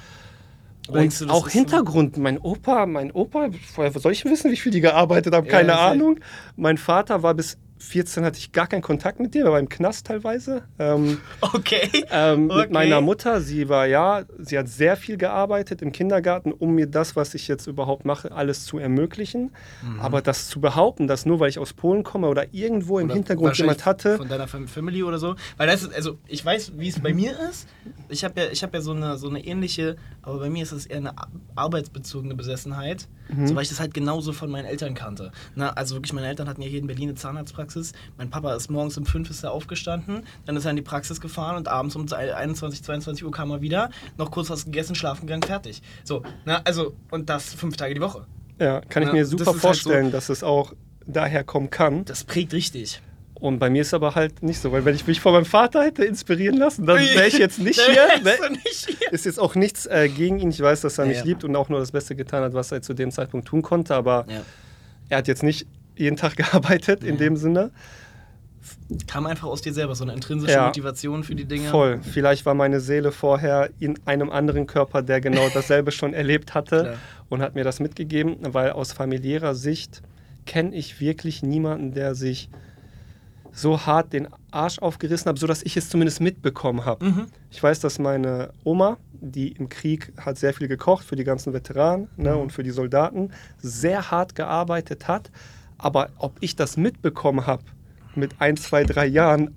Und 0.92 1.22
du, 1.22 1.30
auch 1.30 1.50
Hintergrund, 1.50 2.18
mein 2.18 2.38
Opa, 2.38 2.86
mein 2.86 3.12
Opa, 3.12 3.50
woher 3.76 3.92
soll 3.92 4.12
ich 4.12 4.26
wissen, 4.26 4.52
wie 4.52 4.58
viel 4.58 4.72
die 4.72 4.82
gearbeitet 4.82 5.34
haben? 5.34 5.48
Keine 5.48 5.70
ja, 5.70 5.90
Ahnung. 5.90 6.20
Mein 6.56 6.78
Vater 6.78 7.24
war 7.24 7.34
bis 7.34 7.58
14 7.82 8.24
hatte 8.24 8.38
ich 8.38 8.52
gar 8.52 8.68
keinen 8.68 8.82
Kontakt 8.82 9.20
mit 9.20 9.34
dir, 9.34 9.46
war 9.46 9.60
im 9.60 9.68
Knast 9.68 10.06
teilweise. 10.08 10.64
Ähm, 10.78 11.18
okay. 11.42 11.90
Ähm, 12.12 12.50
okay. 12.50 12.62
Mit 12.62 12.72
meiner 12.72 13.02
Mutter, 13.02 13.42
sie 13.42 13.70
war 13.70 13.88
ja, 13.88 14.24
sie 14.38 14.58
hat 14.58 14.70
sehr 14.70 14.96
viel 14.96 15.18
gearbeitet 15.18 15.82
im 15.82 15.92
Kindergarten, 15.92 16.52
um 16.52 16.76
mir 16.76 16.88
das, 16.88 17.16
was 17.16 17.34
ich 17.34 17.48
jetzt 17.48 17.68
überhaupt 17.68 18.06
mache, 18.06 18.32
alles 18.32 18.66
zu 18.66 18.78
ermöglichen. 18.78 19.52
Mhm. 19.82 20.00
Aber 20.00 20.22
das 20.22 20.48
zu 20.48 20.62
behaupten, 20.62 21.08
dass 21.08 21.26
nur 21.26 21.40
weil 21.40 21.50
ich 21.50 21.60
aus 21.60 21.74
Polen 21.74 22.04
komme 22.04 22.28
oder 22.28 22.54
irgendwo 22.54 23.00
im 23.00 23.06
oder 23.06 23.16
Hintergrund 23.16 23.58
jemand 23.58 23.86
hatte. 23.86 24.18
Von 24.18 24.30
deiner 24.30 24.48
Family 24.48 25.04
oder 25.04 25.18
so. 25.18 25.36
Weil 25.58 25.68
das 25.68 25.82
ist, 25.82 25.94
also 25.94 26.18
ich 26.28 26.46
weiß, 26.46 26.74
wie 26.78 26.90
es 26.90 27.00
bei 27.00 27.14
mir 27.14 27.38
ist. 27.50 27.68
Ich 28.10 28.24
habe 28.24 28.40
ja, 28.40 28.48
ich 28.52 28.62
hab 28.64 28.74
ja 28.74 28.82
so, 28.82 28.92
eine, 28.92 29.18
so 29.18 29.28
eine 29.28 29.44
ähnliche, 29.44 29.96
aber 30.22 30.40
bei 30.40 30.50
mir 30.50 30.64
ist 30.64 30.72
es 30.72 30.86
eher 30.86 30.98
eine 30.98 31.14
arbeitsbezogene 31.56 32.36
Besessenheit. 32.36 33.08
Mhm. 33.36 33.48
So 33.48 33.56
weil 33.56 33.64
ich 33.64 33.70
das 33.70 33.80
halt 33.80 33.94
genauso 33.94 34.34
von 34.34 34.50
meinen 34.50 34.66
Eltern 34.66 34.94
kannte. 34.94 35.32
Na, 35.56 35.70
also 35.72 35.96
wirklich, 35.96 36.14
meine 36.14 36.28
Eltern 36.28 36.48
hatten 36.48 36.62
ja 36.62 36.68
hier 36.68 36.80
in 36.80 36.88
Berlin 36.88 37.10
eine 37.10 37.16
Zahnarztpraxis. 37.16 37.94
Mein 38.18 38.30
Papa 38.30 38.54
ist 38.56 38.70
morgens 38.70 38.98
um 38.98 39.06
5 39.06 39.30
ist 39.30 39.44
er 39.44 39.52
aufgestanden, 39.52 40.24
dann 40.46 40.56
ist 40.56 40.66
er 40.66 40.72
in 40.72 40.78
die 40.78 40.82
Praxis 40.82 41.22
gefahren 41.22 41.58
und 41.58 41.68
abends 41.68 41.96
um 41.96 42.12
21, 42.12 42.84
22 42.84 43.26
Uhr 43.26 43.32
kam 43.32 43.52
er 43.52 43.62
wieder, 43.62 43.90
noch 44.18 44.32
kurz 44.32 44.50
was 44.50 44.66
gegessen, 44.66 44.96
schlafen 44.96 45.28
gegangen, 45.28 45.44
fertig. 45.44 45.82
So, 46.04 46.24
na, 46.46 46.62
also, 46.64 46.94
und 47.10 47.30
das 47.30 47.54
fünf 47.54 47.78
Tage 47.78 47.94
die 47.94 48.02
Woche. 48.02 48.26
Ja, 48.60 48.82
kann 48.82 49.04
ich 49.04 49.08
na, 49.08 49.14
mir 49.14 49.26
super 49.26 49.54
vorstellen, 49.54 50.06
halt 50.06 50.12
so, 50.12 50.18
dass 50.18 50.30
es 50.30 50.44
auch 50.44 50.74
daher 51.06 51.44
kommen 51.44 51.70
kann. 51.70 52.06
Das 52.06 52.24
prägt 52.24 52.54
richtig. 52.54 53.02
Und 53.42 53.58
bei 53.58 53.72
mir 53.72 53.82
ist 53.82 53.92
aber 53.96 54.14
halt 54.14 54.44
nicht 54.44 54.62
so, 54.62 54.72
weil 54.72 54.86
wenn 54.86 54.94
ich 54.94 55.08
mich 55.08 55.20
von 55.20 55.34
meinem 55.34 55.46
Vater 55.46 55.84
hätte 55.84 56.06
inspirieren 56.06 56.58
lassen, 56.58 56.86
dann 56.86 57.00
wäre 57.00 57.26
ich 57.26 57.40
jetzt 57.40 57.58
nicht 57.58 57.82
hier. 57.92 58.22
Ne? 58.24 58.52
nicht 58.52 58.86
hier. 58.86 59.12
Ist 59.12 59.26
jetzt 59.26 59.40
auch 59.40 59.56
nichts 59.56 59.88
äh, 59.88 60.10
gegen 60.10 60.38
ihn. 60.38 60.52
Ich 60.52 60.62
weiß, 60.62 60.82
dass 60.82 61.00
er 61.00 61.06
ja, 61.06 61.10
mich 61.10 61.18
ja. 61.18 61.24
liebt 61.24 61.44
und 61.44 61.56
auch 61.56 61.68
nur 61.68 61.80
das 61.80 61.92
Beste 61.92 62.16
getan 62.16 62.44
hat, 62.44 62.54
was 62.54 62.72
er 62.72 62.84
zu 62.84 62.94
dem 62.94 63.10
Zeitpunkt 63.10 63.48
tun 63.48 63.64
konnte. 63.64 63.96
Aber 63.96 64.28
ja. 64.30 64.42
er 65.10 65.18
hat 65.18 65.28
jetzt 65.28 65.42
nicht 65.42 65.66
jeden 65.98 66.18
Tag 66.18 66.36
gearbeitet 66.38 67.04
in 67.04 67.18
dem 67.18 67.36
Sinne. 67.36 67.72
Kam 69.08 69.26
einfach 69.26 69.48
aus 69.48 69.64
dir 69.64 69.74
selber, 69.74 69.96
so 69.96 70.04
eine 70.04 70.14
intrinsische 70.14 70.62
Motivation 70.62 71.24
für 71.24 71.34
die 71.34 71.46
Dinge. 71.46 71.68
Voll. 71.70 72.00
Vielleicht 72.04 72.46
war 72.46 72.54
meine 72.54 72.80
Seele 72.80 73.12
vorher 73.12 73.72
in 73.80 73.98
einem 74.06 74.30
anderen 74.30 74.68
Körper, 74.68 75.02
der 75.02 75.20
genau 75.20 75.50
dasselbe 75.56 75.92
schon 75.92 76.14
erlebt 76.14 76.54
hatte 76.54 76.82
Klar. 76.82 76.98
und 77.30 77.42
hat 77.42 77.56
mir 77.56 77.64
das 77.64 77.80
mitgegeben, 77.80 78.38
weil 78.42 78.70
aus 78.74 78.94
familiärer 78.94 79.56
Sicht 79.56 80.04
kenne 80.46 80.76
ich 80.76 81.02
wirklich 81.02 81.42
niemanden, 81.42 81.94
der 81.94 82.14
sich 82.14 82.50
so 83.52 83.86
hart 83.86 84.14
den 84.14 84.28
Arsch 84.52 84.80
aufgerissen 84.80 85.28
habe, 85.28 85.40
sodass 85.40 85.64
ich 85.64 85.78
es 85.78 85.90
zumindest 85.90 86.22
mitbekommen 86.22 86.86
habe. 86.86 87.06
Mhm. 87.06 87.26
Ich 87.50 87.62
weiß, 87.62 87.80
dass 87.80 88.00
meine 88.00 88.52
Oma, 88.64 88.98
die 89.14 89.50
im 89.50 89.70
Krieg 89.70 90.14
hat 90.18 90.38
sehr 90.38 90.54
viel 90.54 90.68
gekocht 90.68 91.06
für 91.06 91.16
die 91.16 91.24
ganzen 91.24 91.54
Veteranen 91.54 92.08
ne, 92.18 92.34
mhm. 92.34 92.42
und 92.42 92.54
für 92.54 92.64
die 92.64 92.72
Soldaten, 92.72 93.32
sehr 93.60 94.12
hart 94.12 94.36
gearbeitet 94.36 95.08
hat. 95.08 95.32
Aber 95.78 96.10
ob 96.18 96.38
ich 96.40 96.56
das 96.56 96.78
mitbekommen 96.78 97.48
habe 97.48 97.64
mit 98.16 98.36
ein, 98.40 98.58
zwei, 98.58 98.84
drei 98.84 99.06
Jahren, 99.06 99.56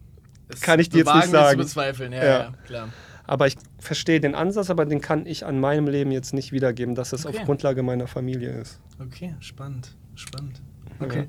das 0.48 0.60
kann 0.60 0.80
ich 0.80 0.88
dir 0.88 0.98
jetzt 0.98 1.14
nicht 1.14 1.28
sagen. 1.28 1.60
Zu 1.60 1.66
bezweifeln, 1.66 2.12
ja, 2.12 2.24
ja. 2.24 2.38
ja 2.38 2.52
klar. 2.66 2.88
Aber 3.26 3.46
ich 3.46 3.56
verstehe 3.78 4.20
den 4.20 4.34
Ansatz, 4.34 4.68
aber 4.68 4.84
den 4.84 5.00
kann 5.00 5.24
ich 5.24 5.46
an 5.46 5.58
meinem 5.58 5.88
Leben 5.88 6.10
jetzt 6.10 6.34
nicht 6.34 6.52
wiedergeben, 6.52 6.94
dass 6.94 7.12
es 7.12 7.24
okay. 7.24 7.38
auf 7.38 7.44
Grundlage 7.44 7.82
meiner 7.82 8.06
Familie 8.06 8.50
ist. 8.50 8.80
Okay, 9.00 9.34
spannend, 9.40 9.96
spannend. 10.14 10.60
Okay. 11.00 11.28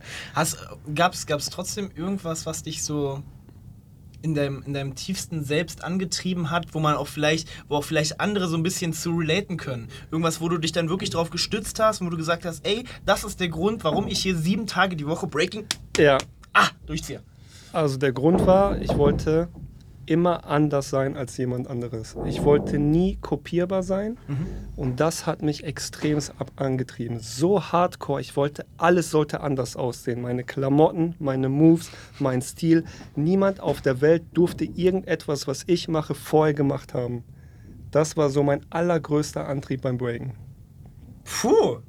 Gab 0.94 1.14
es 1.14 1.50
trotzdem 1.50 1.92
irgendwas, 1.96 2.46
was 2.46 2.64
dich 2.64 2.84
so 2.84 3.24
in 4.26 4.34
deinem, 4.34 4.64
in 4.64 4.74
deinem 4.74 4.96
tiefsten 4.96 5.44
Selbst 5.44 5.84
angetrieben 5.84 6.50
hat, 6.50 6.74
wo 6.74 6.80
man 6.80 6.96
auch 6.96 7.08
vielleicht, 7.08 7.48
wo 7.68 7.76
auch 7.76 7.84
vielleicht 7.84 8.20
andere 8.20 8.48
so 8.48 8.58
ein 8.58 8.64
bisschen 8.64 8.92
zu 8.92 9.12
relaten 9.12 9.58
können. 9.58 9.88
Irgendwas, 10.12 10.42
wo 10.42 10.50
du 10.50 10.58
dich 10.58 10.72
dann 10.72 10.90
wirklich 10.90 11.12
drauf 11.12 11.30
gestützt 11.30 11.80
hast, 11.80 12.02
wo 12.02 12.10
du 12.10 12.18
gesagt 12.18 12.44
hast, 12.44 12.66
ey, 12.66 12.86
das 13.06 13.24
ist 13.24 13.40
der 13.40 13.50
Grund, 13.50 13.84
warum 13.84 14.08
ich 14.08 14.20
hier 14.20 14.36
sieben 14.36 14.66
Tage 14.66 14.96
die 14.96 15.06
Woche 15.06 15.28
Breaking 15.28 15.66
ja. 15.98 16.18
ah, 16.54 16.70
durchziehe. 16.88 17.22
Also 17.72 17.98
der 17.98 18.14
Grund 18.14 18.46
war, 18.48 18.82
ich 18.82 18.98
wollte 18.98 19.48
immer 20.06 20.46
anders 20.46 20.90
sein 20.90 21.18
als 21.18 21.38
jemand 21.38 21.68
anderes. 21.68 22.16
Ich 22.26 22.44
wollte 22.44 22.78
nie 22.80 23.18
kopierbar 23.22 23.84
sein 23.84 24.18
mhm. 24.28 24.48
und 24.76 25.00
das 25.00 25.26
hat 25.26 25.42
mich 25.42 25.64
extremst 25.64 26.34
angetrieben. 26.56 27.20
So 27.20 27.62
hardcore, 27.62 28.22
ich 28.22 28.36
wollte, 28.36 28.66
alles 28.78 29.12
sollte 29.12 29.42
anders 29.42 29.76
aussehen. 29.76 30.22
Meine 30.22 30.44
Klamotten, 30.44 31.16
meine 31.20 31.50
Moves, 31.50 31.92
mein 32.20 32.42
Stil. 32.42 32.84
Niemand 33.16 33.60
auf 33.60 33.82
der 33.82 34.02
Welt 34.02 34.24
durfte 34.34 34.66
irgendetwas, 34.66 35.48
was 35.48 35.64
ich 35.68 35.88
mache, 35.88 36.16
vorher 36.16 36.54
gemacht 36.54 36.94
haben. 36.94 37.24
Das 37.92 38.18
war 38.18 38.30
so 38.30 38.44
mein 38.44 38.66
allergrößter 38.70 39.48
Antrieb 39.48 39.82
beim 39.82 39.98
Breaken. 39.98 40.34
Puh, 41.24 41.80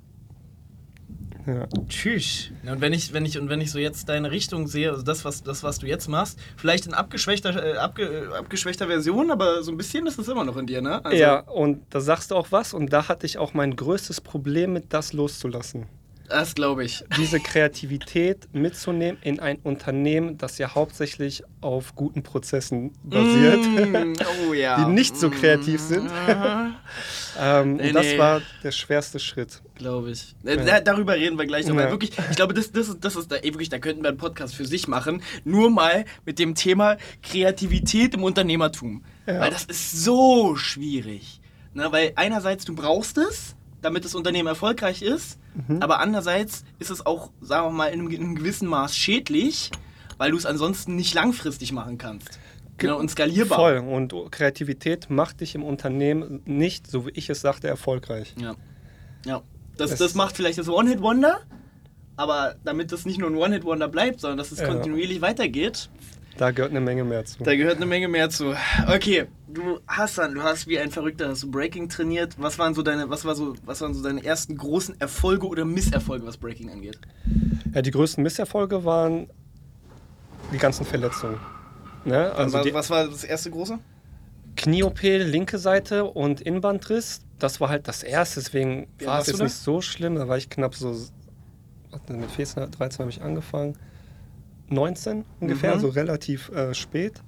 ja. 1.46 1.66
Tschüss. 1.88 2.50
Und 2.68 2.80
wenn 2.80 2.92
ich, 2.92 3.12
wenn 3.12 3.24
ich, 3.24 3.38
und 3.38 3.48
wenn 3.48 3.60
ich 3.60 3.70
so 3.70 3.78
jetzt 3.78 4.08
deine 4.08 4.30
Richtung 4.30 4.66
sehe, 4.66 4.90
also 4.90 5.02
das, 5.02 5.24
was, 5.24 5.42
das, 5.42 5.62
was 5.62 5.78
du 5.78 5.86
jetzt 5.86 6.08
machst, 6.08 6.38
vielleicht 6.56 6.86
in 6.86 6.94
abgeschwächter, 6.94 7.64
äh, 7.64 7.76
abge, 7.76 8.02
äh, 8.04 8.36
abgeschwächter 8.36 8.86
Version, 8.86 9.30
aber 9.30 9.62
so 9.62 9.70
ein 9.70 9.76
bisschen 9.76 10.06
ist 10.06 10.18
es 10.18 10.28
immer 10.28 10.44
noch 10.44 10.56
in 10.56 10.66
dir, 10.66 10.82
ne? 10.82 11.04
Also 11.04 11.16
ja, 11.16 11.40
und 11.40 11.82
da 11.90 12.00
sagst 12.00 12.30
du 12.30 12.34
auch 12.34 12.48
was, 12.50 12.74
und 12.74 12.92
da 12.92 13.08
hatte 13.08 13.26
ich 13.26 13.38
auch 13.38 13.54
mein 13.54 13.76
größtes 13.76 14.20
Problem 14.20 14.72
mit, 14.72 14.92
das 14.92 15.12
loszulassen. 15.12 15.86
Das 16.28 16.54
glaube 16.54 16.84
ich. 16.84 17.04
Diese 17.16 17.40
Kreativität 17.40 18.48
mitzunehmen 18.52 19.18
in 19.22 19.40
ein 19.40 19.58
Unternehmen, 19.62 20.38
das 20.38 20.58
ja 20.58 20.74
hauptsächlich 20.74 21.42
auf 21.60 21.94
guten 21.94 22.22
Prozessen 22.22 22.92
basiert, 23.02 23.60
mm, 23.60 24.14
oh, 24.48 24.52
ja. 24.52 24.84
die 24.84 24.90
nicht 24.90 25.16
so 25.16 25.30
kreativ 25.30 25.80
mm. 25.82 25.86
sind. 25.86 26.10
ähm, 27.40 27.76
nee, 27.76 27.92
das 27.92 28.06
nee. 28.06 28.18
war 28.18 28.42
der 28.62 28.72
schwerste 28.72 29.18
Schritt. 29.18 29.62
Glaube 29.74 30.10
ich. 30.10 30.34
Äh, 30.44 30.64
ja. 30.64 30.80
darüber 30.80 31.14
reden 31.14 31.38
wir 31.38 31.46
gleich 31.46 31.66
noch. 31.66 31.76
Ja. 31.76 31.90
Wirklich, 31.90 32.12
ich 32.30 32.36
glaube, 32.36 32.54
das, 32.54 32.72
das, 32.72 32.88
ist, 32.88 33.04
das 33.04 33.16
ist 33.16 33.30
da, 33.30 33.36
ey, 33.36 33.52
wirklich, 33.52 33.68
da 33.68 33.78
könnten 33.78 34.02
wir 34.02 34.08
einen 34.08 34.18
Podcast 34.18 34.54
für 34.54 34.64
sich 34.64 34.88
machen. 34.88 35.22
Nur 35.44 35.70
mal 35.70 36.04
mit 36.24 36.38
dem 36.38 36.54
Thema 36.54 36.96
Kreativität 37.22 38.14
im 38.14 38.22
Unternehmertum. 38.22 39.04
Ja. 39.26 39.40
Weil 39.40 39.50
das 39.50 39.64
ist 39.64 40.04
so 40.04 40.56
schwierig. 40.56 41.40
Ne, 41.74 41.92
weil 41.92 42.12
einerseits, 42.16 42.64
du 42.64 42.74
brauchst 42.74 43.18
es, 43.18 43.55
damit 43.86 44.04
das 44.04 44.16
Unternehmen 44.16 44.48
erfolgreich 44.48 45.00
ist. 45.00 45.38
Mhm. 45.68 45.80
Aber 45.80 46.00
andererseits 46.00 46.64
ist 46.80 46.90
es 46.90 47.06
auch, 47.06 47.30
sagen 47.40 47.68
wir 47.68 47.70
mal, 47.70 47.86
in 47.86 48.00
einem, 48.00 48.10
in 48.10 48.22
einem 48.22 48.34
gewissen 48.34 48.68
Maß 48.68 48.96
schädlich, 48.96 49.70
weil 50.18 50.32
du 50.32 50.36
es 50.36 50.44
ansonsten 50.44 50.96
nicht 50.96 51.14
langfristig 51.14 51.72
machen 51.72 51.96
kannst. 51.96 52.40
Genau, 52.78 52.98
und 52.98 53.10
skalierbar. 53.10 53.58
Voll. 53.58 53.78
Und 53.78 54.12
Kreativität 54.32 55.08
macht 55.08 55.40
dich 55.40 55.54
im 55.54 55.62
Unternehmen 55.62 56.42
nicht, 56.44 56.90
so 56.90 57.06
wie 57.06 57.10
ich 57.10 57.30
es 57.30 57.40
sagte, 57.40 57.68
erfolgreich. 57.68 58.34
Ja. 58.38 58.56
Ja. 59.24 59.42
Das, 59.76 59.94
das 59.94 60.14
macht 60.14 60.36
vielleicht 60.36 60.58
das 60.58 60.68
One-Hit-Wonder, 60.68 61.40
aber 62.16 62.56
damit 62.64 62.90
das 62.90 63.06
nicht 63.06 63.18
nur 63.18 63.30
ein 63.30 63.36
One-Hit-Wonder 63.36 63.88
bleibt, 63.88 64.20
sondern 64.20 64.38
dass 64.38 64.50
es 64.50 64.58
ja. 64.58 64.66
kontinuierlich 64.66 65.20
weitergeht, 65.20 65.90
da 66.36 66.50
gehört 66.50 66.70
eine 66.70 66.80
Menge 66.80 67.04
mehr 67.04 67.24
zu. 67.24 67.42
Da 67.42 67.54
gehört 67.56 67.76
eine 67.76 67.86
Menge 67.86 68.08
mehr 68.08 68.28
zu. 68.30 68.54
Okay, 68.92 69.26
du 69.48 69.80
Hassan, 69.86 70.34
du 70.34 70.42
hast 70.42 70.66
wie 70.66 70.78
ein 70.78 70.90
Verrückter 70.90 71.28
hast 71.28 71.42
du 71.42 71.50
Breaking 71.50 71.88
trainiert. 71.88 72.34
Was 72.38 72.58
waren 72.58 72.74
so 72.74 72.82
deine, 72.82 73.08
was 73.08 73.24
war 73.24 73.34
so, 73.34 73.54
was 73.64 73.80
waren 73.80 73.94
so 73.94 74.02
deine 74.02 74.24
ersten 74.24 74.56
großen 74.56 75.00
Erfolge 75.00 75.46
oder 75.46 75.64
Misserfolge, 75.64 76.26
was 76.26 76.36
Breaking 76.36 76.70
angeht? 76.70 76.98
Ja, 77.74 77.82
die 77.82 77.90
größten 77.90 78.22
Misserfolge 78.22 78.84
waren 78.84 79.28
die 80.52 80.58
ganzen 80.58 80.84
Verletzungen. 80.84 81.38
Ne? 82.04 82.32
Also 82.32 82.58
was, 82.58 82.72
was 82.72 82.90
war 82.90 83.08
das 83.08 83.24
erste 83.24 83.50
große? 83.50 83.78
Knie-OP, 84.56 85.02
linke 85.02 85.58
Seite 85.58 86.04
und 86.04 86.40
Innenbandriss. 86.40 87.20
Das 87.38 87.60
war 87.60 87.68
halt 87.68 87.88
das 87.88 88.02
erste, 88.02 88.40
deswegen 88.40 88.88
ja, 89.00 89.08
war 89.08 89.20
es 89.20 89.26
jetzt 89.26 89.42
nicht 89.42 89.54
so 89.54 89.80
schlimm. 89.82 90.14
Da 90.14 90.28
war 90.28 90.38
ich 90.38 90.48
knapp 90.48 90.74
so, 90.74 90.96
mit 92.08 92.30
14, 92.30 92.70
13 92.70 92.98
habe 93.00 93.10
ich 93.10 93.22
angefangen. 93.22 93.76
19 94.68 95.24
ungefähr, 95.40 95.76
mhm. 95.76 95.80
so 95.80 95.88
relativ 95.88 96.50
äh, 96.50 96.74
spät. 96.74 97.22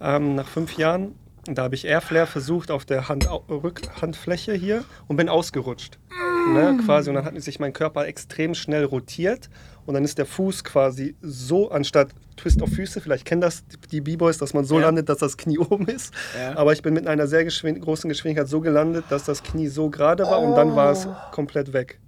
Ähm, 0.00 0.34
nach 0.34 0.48
fünf 0.48 0.76
Jahren, 0.76 1.14
da 1.44 1.62
habe 1.64 1.74
ich 1.74 1.86
Airflare 1.86 2.26
versucht 2.26 2.70
auf 2.70 2.84
der 2.84 3.08
Hand, 3.08 3.28
Rückhandfläche 3.48 4.54
hier 4.54 4.84
und 5.08 5.16
bin 5.16 5.28
ausgerutscht. 5.28 5.98
Mhm. 6.10 6.54
Ne, 6.54 6.78
quasi, 6.84 7.10
und 7.10 7.16
dann 7.16 7.24
hat 7.24 7.40
sich 7.42 7.60
mein 7.60 7.72
Körper 7.72 8.06
extrem 8.06 8.54
schnell 8.54 8.84
rotiert 8.84 9.50
und 9.86 9.94
dann 9.94 10.04
ist 10.04 10.18
der 10.18 10.26
Fuß 10.26 10.64
quasi 10.64 11.16
so, 11.20 11.70
anstatt 11.70 12.10
Twist 12.36 12.62
auf 12.62 12.70
Füße, 12.70 13.00
vielleicht 13.00 13.26
kennen 13.26 13.40
das 13.40 13.64
die 13.90 14.00
B-Boys, 14.00 14.38
dass 14.38 14.54
man 14.54 14.64
so 14.64 14.78
ja. 14.78 14.86
landet, 14.86 15.08
dass 15.08 15.18
das 15.18 15.36
Knie 15.36 15.58
oben 15.70 15.86
ist. 15.86 16.14
Ja. 16.38 16.56
Aber 16.56 16.72
ich 16.72 16.82
bin 16.82 16.94
mit 16.94 17.06
einer 17.06 17.26
sehr 17.26 17.44
geschwind 17.44 17.80
großen 17.80 18.08
Geschwindigkeit 18.08 18.48
so 18.48 18.60
gelandet, 18.60 19.04
dass 19.10 19.24
das 19.24 19.42
Knie 19.42 19.68
so 19.68 19.90
gerade 19.90 20.24
war 20.24 20.40
oh. 20.40 20.46
und 20.46 20.54
dann 20.56 20.74
war 20.74 20.92
es 20.92 21.06
oh. 21.06 21.14
komplett 21.32 21.72
weg. 21.72 21.98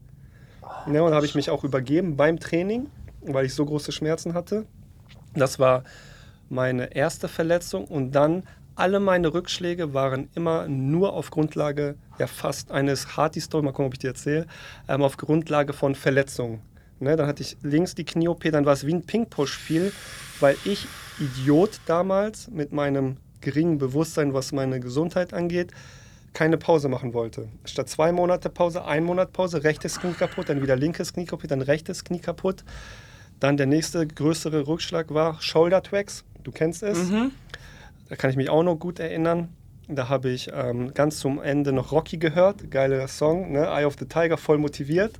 Ja, 0.63 1.01
und 1.01 1.07
dann 1.07 1.15
habe 1.15 1.27
ich 1.27 1.35
mich 1.35 1.51
auch 1.51 1.65
übergeben 1.65 2.17
beim 2.17 2.41
Training 2.41 2.87
weil 3.27 3.47
ich 3.47 3.55
so 3.55 3.65
große 3.65 3.93
Schmerzen 3.93 4.35
hatte. 4.35 4.67
Das 5.35 5.59
war 5.59 5.85
meine 6.49 6.95
erste 6.95 7.29
Verletzung 7.29 7.85
und 7.87 8.13
dann 8.13 8.45
alle 8.75 9.01
meine 9.01 9.33
Rückschläge 9.33 9.95
waren 9.95 10.29
immer 10.35 10.67
nur 10.69 11.13
auf 11.13 11.31
Grundlage, 11.31 11.97
ja 12.19 12.27
fast 12.27 12.71
eines 12.71 13.17
Hardy-Story, 13.17 13.63
mal 13.63 13.73
gucken, 13.73 13.87
ob 13.87 13.95
ich 13.95 13.99
dir 13.99 14.09
erzähle, 14.09 14.47
ähm, 14.89 15.03
auf 15.03 15.17
Grundlage 15.17 15.73
von 15.73 15.95
Verletzungen. 15.95 16.63
Ne, 17.01 17.17
dann 17.17 17.27
hatte 17.27 17.43
ich 17.43 17.57
links 17.63 17.95
die 17.97 18.05
Knie-OP, 18.05 18.45
dann 18.53 18.65
war 18.65 18.75
es 18.75 18.87
wie 18.87 18.95
ein 18.95 19.03
Ping-Pong-Spiel, 19.03 19.93
weil 20.41 20.57
ich, 20.65 20.87
Idiot 21.19 21.81
damals, 21.87 22.49
mit 22.49 22.73
meinem 22.73 23.17
geringen 23.41 23.79
Bewusstsein, 23.79 24.35
was 24.35 24.53
meine 24.53 24.79
Gesundheit 24.79 25.35
angeht, 25.35 25.73
keine 26.33 26.57
Pause 26.57 26.89
machen 26.89 27.13
wollte. 27.13 27.49
Statt 27.65 27.89
zwei 27.89 28.13
Monate 28.13 28.49
Pause, 28.49 28.85
ein 28.85 29.05
Monat 29.05 29.33
Pause, 29.33 29.65
rechtes 29.65 30.01
Knie 30.01 30.13
kaputt, 30.13 30.49
dann 30.49 30.63
wieder 30.63 30.77
linkes 30.77 31.13
Knie 31.13 31.27
kaputt, 31.27 31.51
dann 31.51 31.61
rechtes 31.61 32.05
Knie 32.05 32.21
kaputt. 32.21 32.65
Dann 33.43 33.57
der 33.57 33.67
nächste 33.67 34.07
größere 34.07 34.69
Rückschlag 34.69 35.13
war 35.13 35.43
Shoulder 35.43 35.83
Tracks. 35.83 36.23
Du 36.45 36.53
kennst 36.53 36.85
es. 36.85 37.11
Mhm. 37.11 37.33
Da 38.09 38.15
kann 38.15 38.31
ich 38.31 38.37
mich 38.37 38.49
auch 38.49 38.63
noch 38.63 38.77
gut 38.77 39.01
erinnern. 39.01 39.49
Da 39.89 40.09
habe 40.09 40.31
ich 40.31 40.49
ähm, 40.55 40.95
ganz 40.95 41.19
zum 41.19 41.43
Ende 41.43 41.73
noch 41.73 41.91
Rocky 41.91 42.19
gehört. 42.19 42.71
Geiler 42.71 43.09
Song, 43.09 43.51
ne? 43.51 43.67
Eye 43.67 43.85
of 43.85 43.97
the 43.99 44.07
Tiger, 44.07 44.37
voll 44.37 44.59
motiviert. 44.59 45.19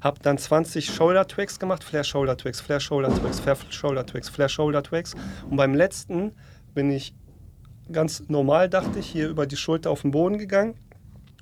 Habe 0.00 0.20
dann 0.22 0.38
20 0.38 0.86
Shoulder 0.86 1.26
Tracks 1.26 1.58
gemacht. 1.58 1.82
Flare 1.82 2.04
Shoulder 2.04 2.36
Tracks, 2.36 2.60
Flare 2.60 2.80
Shoulder 2.80 3.12
Tracks, 3.12 3.40
Flare 3.40 3.58
Shoulder 3.70 4.06
Tracks, 4.06 4.28
Flare 4.28 4.48
Shoulder 4.48 4.82
Tracks. 4.84 5.14
Und 5.50 5.56
beim 5.56 5.74
letzten 5.74 6.30
bin 6.74 6.92
ich 6.92 7.12
ganz 7.90 8.22
normal, 8.28 8.68
dachte 8.68 9.00
ich, 9.00 9.06
hier 9.06 9.28
über 9.28 9.46
die 9.46 9.56
Schulter 9.56 9.90
auf 9.90 10.02
den 10.02 10.12
Boden 10.12 10.38
gegangen. 10.38 10.74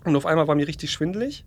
Und 0.07 0.17
auf 0.17 0.25
einmal 0.25 0.49
war 0.49 0.55
mir 0.55 0.67
richtig 0.67 0.93
schwindelig. 0.93 1.45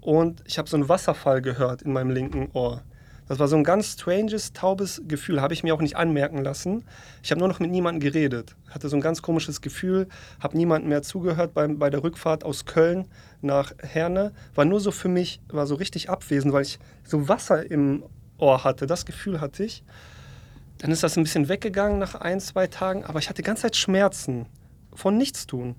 und 0.00 0.42
ich 0.46 0.56
habe 0.56 0.66
so 0.66 0.78
einen 0.78 0.88
Wasserfall 0.88 1.42
gehört 1.42 1.82
in 1.82 1.92
meinem 1.92 2.10
linken 2.10 2.48
Ohr. 2.54 2.82
Das 3.26 3.38
war 3.38 3.48
so 3.48 3.56
ein 3.56 3.64
ganz 3.64 3.92
stranges, 3.92 4.52
taubes 4.52 5.00
Gefühl, 5.08 5.40
habe 5.40 5.54
ich 5.54 5.62
mir 5.62 5.74
auch 5.74 5.80
nicht 5.80 5.96
anmerken 5.96 6.44
lassen. 6.44 6.84
Ich 7.22 7.30
habe 7.30 7.38
nur 7.38 7.48
noch 7.48 7.58
mit 7.58 7.70
niemandem 7.70 8.00
geredet, 8.00 8.54
hatte 8.68 8.88
so 8.88 8.96
ein 8.96 9.00
ganz 9.00 9.22
komisches 9.22 9.62
Gefühl, 9.62 10.08
habe 10.40 10.56
niemandem 10.56 10.90
mehr 10.90 11.02
zugehört 11.02 11.54
beim, 11.54 11.78
bei 11.78 11.88
der 11.88 12.02
Rückfahrt 12.02 12.44
aus 12.44 12.66
Köln 12.66 13.06
nach 13.40 13.72
Herne. 13.78 14.32
War 14.54 14.66
nur 14.66 14.80
so 14.80 14.90
für 14.90 15.08
mich, 15.08 15.40
war 15.48 15.66
so 15.66 15.74
richtig 15.74 16.10
abwesend, 16.10 16.52
weil 16.52 16.62
ich 16.62 16.78
so 17.02 17.28
Wasser 17.28 17.70
im 17.70 18.04
Ohr 18.36 18.62
hatte. 18.62 18.86
Das 18.86 19.06
Gefühl 19.06 19.40
hatte 19.40 19.64
ich. 19.64 19.84
Dann 20.78 20.90
ist 20.90 21.02
das 21.02 21.16
ein 21.16 21.22
bisschen 21.22 21.48
weggegangen 21.48 21.98
nach 21.98 22.16
ein, 22.16 22.40
zwei 22.40 22.66
Tagen, 22.66 23.04
aber 23.04 23.20
ich 23.20 23.28
hatte 23.28 23.40
die 23.42 23.46
ganze 23.46 23.62
Zeit 23.62 23.76
Schmerzen 23.76 24.46
von 24.92 25.16
nichts 25.16 25.46
tun. 25.46 25.76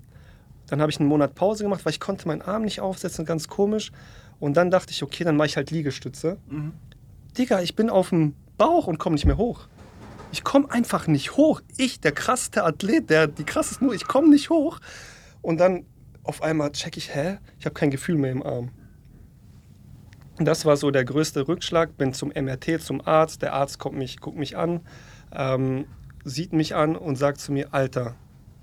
Dann 0.66 0.80
habe 0.80 0.90
ich 0.90 0.98
einen 0.98 1.08
Monat 1.08 1.36
Pause 1.36 1.62
gemacht, 1.62 1.84
weil 1.84 1.92
ich 1.92 2.00
konnte 2.00 2.26
meinen 2.26 2.42
Arm 2.42 2.62
nicht 2.62 2.80
aufsetzen, 2.80 3.24
ganz 3.24 3.46
komisch. 3.46 3.92
Und 4.40 4.56
dann 4.56 4.70
dachte 4.70 4.90
ich, 4.90 5.02
okay, 5.02 5.22
dann 5.22 5.36
mache 5.36 5.46
ich 5.46 5.56
halt 5.56 5.70
Liegestütze. 5.70 6.38
Mhm. 6.48 6.72
Digga, 7.38 7.60
ich 7.60 7.76
bin 7.76 7.90
auf 7.90 8.10
dem 8.10 8.34
Bauch 8.56 8.86
und 8.86 8.98
komme 8.98 9.14
nicht 9.14 9.26
mehr 9.26 9.36
hoch. 9.36 9.68
Ich 10.32 10.42
komme 10.42 10.70
einfach 10.70 11.06
nicht 11.06 11.36
hoch. 11.36 11.60
Ich, 11.76 12.00
der 12.00 12.12
krasseste 12.12 12.64
Athlet, 12.64 13.10
der 13.10 13.26
die 13.26 13.44
krasseste 13.44 13.84
nur, 13.84 13.94
ich 13.94 14.06
komme 14.06 14.28
nicht 14.28 14.50
hoch. 14.50 14.80
Und 15.42 15.58
dann 15.58 15.84
auf 16.22 16.42
einmal 16.42 16.72
check 16.72 16.96
ich, 16.96 17.14
hä? 17.14 17.38
Ich 17.58 17.66
habe 17.66 17.74
kein 17.74 17.90
Gefühl 17.90 18.16
mehr 18.16 18.32
im 18.32 18.42
Arm. 18.42 18.70
Und 20.38 20.44
das 20.44 20.64
war 20.64 20.76
so 20.76 20.90
der 20.90 21.04
größte 21.04 21.46
Rückschlag. 21.46 21.96
Bin 21.96 22.12
zum 22.12 22.30
MRT, 22.30 22.82
zum 22.82 23.06
Arzt. 23.06 23.42
Der 23.42 23.52
Arzt 23.52 23.78
guckt 23.78 23.96
mich, 23.96 24.20
guckt 24.20 24.36
mich 24.36 24.56
an, 24.56 24.80
ähm, 25.32 25.86
sieht 26.24 26.52
mich 26.52 26.74
an 26.74 26.96
und 26.96 27.16
sagt 27.16 27.40
zu 27.40 27.52
mir, 27.52 27.72
Alter, 27.72 28.16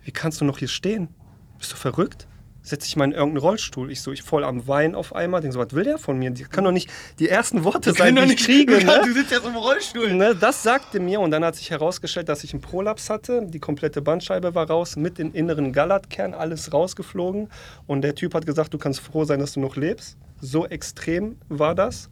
wie 0.03 0.11
kannst 0.11 0.41
du 0.41 0.45
noch 0.45 0.57
hier 0.57 0.67
stehen? 0.67 1.09
Bist 1.57 1.71
du 1.71 1.75
verrückt? 1.77 2.27
Setze 2.63 2.87
ich 2.87 2.95
mal 2.95 3.05
in 3.05 3.11
irgendeinen 3.11 3.37
Rollstuhl. 3.37 3.91
Ich 3.91 4.01
so, 4.01 4.11
ich 4.11 4.23
voll 4.23 4.43
am 4.43 4.67
Wein 4.67 4.95
auf 4.95 5.13
einmal. 5.13 5.41
Denke 5.41 5.53
so, 5.53 5.59
was 5.59 5.73
will 5.73 5.83
der 5.83 5.97
von 5.97 6.17
mir? 6.17 6.31
Die 6.31 6.43
kann 6.45 6.63
doch 6.63 6.71
nicht 6.71 6.89
die 7.19 7.27
ersten 7.27 7.63
Worte 7.65 7.91
die 7.91 7.97
sein, 7.97 8.15
die 8.15 8.33
ich 8.33 8.37
kriege. 8.37 8.73
Ne? 8.83 9.01
Du 9.05 9.13
sitzt 9.13 9.31
jetzt 9.31 9.45
im 9.45 9.55
Rollstuhl. 9.55 10.13
Ne? 10.13 10.35
Das 10.35 10.63
sagte 10.63 10.99
mir 10.99 11.19
und 11.19 11.31
dann 11.31 11.43
hat 11.43 11.55
sich 11.55 11.69
herausgestellt, 11.69 12.27
dass 12.29 12.43
ich 12.43 12.53
einen 12.53 12.61
Prolaps 12.61 13.09
hatte. 13.09 13.45
Die 13.45 13.59
komplette 13.59 14.01
Bandscheibe 14.01 14.55
war 14.55 14.69
raus, 14.69 14.95
mit 14.95 15.17
dem 15.17 15.33
inneren 15.33 15.73
Gallatkern 15.73 16.33
alles 16.33 16.73
rausgeflogen. 16.73 17.49
Und 17.85 18.01
der 18.01 18.15
Typ 18.15 18.33
hat 18.33 18.45
gesagt, 18.45 18.73
du 18.73 18.77
kannst 18.77 19.01
froh 19.01 19.25
sein, 19.25 19.39
dass 19.39 19.53
du 19.53 19.59
noch 19.59 19.75
lebst. 19.75 20.17
So 20.41 20.65
extrem 20.65 21.37
war 21.49 21.75
das. 21.75 22.09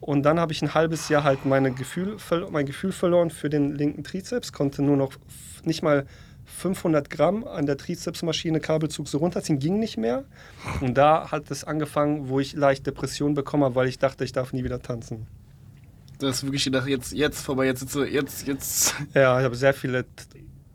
Und 0.00 0.22
dann 0.22 0.38
habe 0.38 0.52
ich 0.52 0.62
ein 0.62 0.74
halbes 0.74 1.08
Jahr 1.08 1.24
halt 1.24 1.44
meine 1.44 1.72
Gefühl, 1.72 2.16
mein 2.50 2.66
Gefühl 2.66 2.92
verloren 2.92 3.30
für 3.30 3.50
den 3.50 3.74
linken 3.74 4.04
Trizeps, 4.04 4.52
konnte 4.52 4.82
nur 4.82 4.96
noch 4.96 5.12
nicht 5.64 5.82
mal 5.82 6.06
500 6.56 7.10
Gramm 7.10 7.46
an 7.46 7.66
der 7.66 7.76
Trizepsmaschine 7.76 8.60
Kabelzug 8.60 9.08
so 9.08 9.18
runterziehen, 9.18 9.58
ging 9.58 9.78
nicht 9.78 9.96
mehr. 9.96 10.24
Und 10.80 10.94
da 10.98 11.30
hat 11.30 11.50
es 11.50 11.64
angefangen, 11.64 12.28
wo 12.28 12.40
ich 12.40 12.54
leicht 12.54 12.86
Depression 12.86 13.34
bekommen 13.34 13.64
habe, 13.64 13.74
weil 13.74 13.88
ich 13.88 13.98
dachte, 13.98 14.24
ich 14.24 14.32
darf 14.32 14.52
nie 14.52 14.64
wieder 14.64 14.82
tanzen. 14.82 15.26
Das 16.18 16.38
ist 16.38 16.44
wirklich 16.44 16.64
gedacht, 16.64 16.88
jetzt, 16.88 17.12
jetzt 17.12 17.42
vorbei, 17.42 17.66
jetzt, 17.66 17.94
jetzt, 17.94 18.46
jetzt. 18.46 18.94
Ja, 19.14 19.38
ich 19.38 19.44
habe 19.44 19.54
sehr 19.54 19.72
viele 19.72 20.04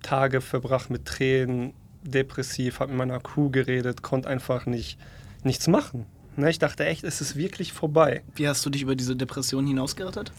Tage 0.02 0.40
verbracht 0.40 0.90
mit 0.90 1.06
Tränen, 1.06 1.74
depressiv, 2.04 2.80
habe 2.80 2.92
mit 2.92 3.00
meiner 3.00 3.20
Crew 3.20 3.50
geredet, 3.50 4.02
konnte 4.02 4.30
einfach 4.30 4.66
nicht, 4.66 4.98
nichts 5.44 5.68
machen. 5.68 6.06
Ne, 6.36 6.50
ich 6.50 6.60
dachte 6.60 6.86
echt, 6.86 7.04
es 7.04 7.22
ist 7.22 7.36
wirklich 7.36 7.74
vorbei. 7.74 8.24
Wie 8.36 8.48
hast 8.48 8.66
du 8.66 8.70
dich 8.70 8.84
über 8.84 8.96
diese 8.96 9.16
Depression 9.16 9.68
hinausgerettet? 9.68 10.32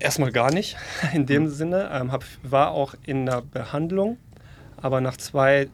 Erstmal 0.00 0.32
gar 0.32 0.52
nicht, 0.52 0.76
in 1.14 1.26
dem 1.26 1.44
mhm. 1.44 1.50
Sinne. 1.50 1.90
Ähm, 1.92 2.12
hab, 2.12 2.24
war 2.42 2.72
auch 2.72 2.94
in 3.04 3.26
der 3.26 3.42
Behandlung 3.42 4.18
aber 4.80 5.00
nach 5.00 5.16
zwei 5.16 5.68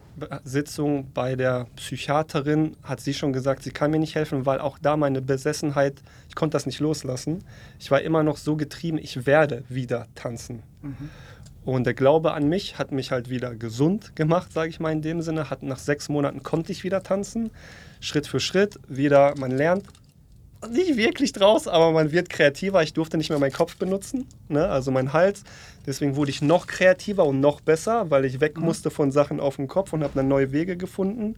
Sitzungen 0.44 1.12
bei 1.12 1.36
der 1.36 1.66
Psychiaterin 1.76 2.76
hat 2.82 3.00
sie 3.00 3.14
schon 3.14 3.32
gesagt, 3.32 3.62
sie 3.62 3.70
kann 3.70 3.90
mir 3.90 3.98
nicht 3.98 4.14
helfen, 4.14 4.46
weil 4.46 4.60
auch 4.60 4.78
da 4.78 4.96
meine 4.96 5.20
Besessenheit, 5.20 6.02
ich 6.28 6.34
konnte 6.34 6.54
das 6.54 6.66
nicht 6.66 6.80
loslassen. 6.80 7.44
Ich 7.78 7.90
war 7.90 8.00
immer 8.00 8.22
noch 8.22 8.36
so 8.36 8.56
getrieben, 8.56 8.98
ich 8.98 9.26
werde 9.26 9.64
wieder 9.68 10.06
tanzen. 10.14 10.62
Mhm. 10.82 11.10
Und 11.64 11.84
der 11.84 11.94
Glaube 11.94 12.32
an 12.32 12.48
mich 12.48 12.78
hat 12.78 12.92
mich 12.92 13.10
halt 13.10 13.30
wieder 13.30 13.54
gesund 13.54 14.16
gemacht, 14.16 14.52
sage 14.52 14.68
ich 14.68 14.80
mal 14.80 14.92
in 14.92 15.02
dem 15.02 15.22
Sinne. 15.22 15.48
Hat, 15.48 15.62
nach 15.62 15.78
sechs 15.78 16.08
Monaten 16.08 16.42
konnte 16.42 16.72
ich 16.72 16.84
wieder 16.84 17.02
tanzen. 17.02 17.50
Schritt 18.00 18.26
für 18.26 18.40
Schritt 18.40 18.78
wieder, 18.86 19.34
man 19.38 19.50
lernt 19.50 19.84
nicht 20.70 20.96
wirklich 20.96 21.32
draus, 21.32 21.68
aber 21.68 21.92
man 21.92 22.12
wird 22.12 22.28
kreativer. 22.28 22.82
Ich 22.82 22.92
durfte 22.92 23.16
nicht 23.16 23.30
mehr 23.30 23.38
meinen 23.38 23.52
Kopf 23.52 23.76
benutzen, 23.76 24.26
ne? 24.48 24.68
also 24.68 24.90
meinen 24.90 25.12
Hals. 25.12 25.44
Deswegen 25.86 26.16
wurde 26.16 26.30
ich 26.30 26.42
noch 26.42 26.66
kreativer 26.66 27.26
und 27.26 27.40
noch 27.40 27.60
besser, 27.60 28.10
weil 28.10 28.24
ich 28.24 28.40
weg 28.40 28.56
mhm. 28.56 28.64
musste 28.64 28.90
von 28.90 29.12
Sachen 29.12 29.40
auf 29.40 29.56
dem 29.56 29.68
Kopf 29.68 29.92
und 29.92 30.02
habe 30.02 30.14
dann 30.14 30.28
neue 30.28 30.52
Wege 30.52 30.76
gefunden. 30.76 31.36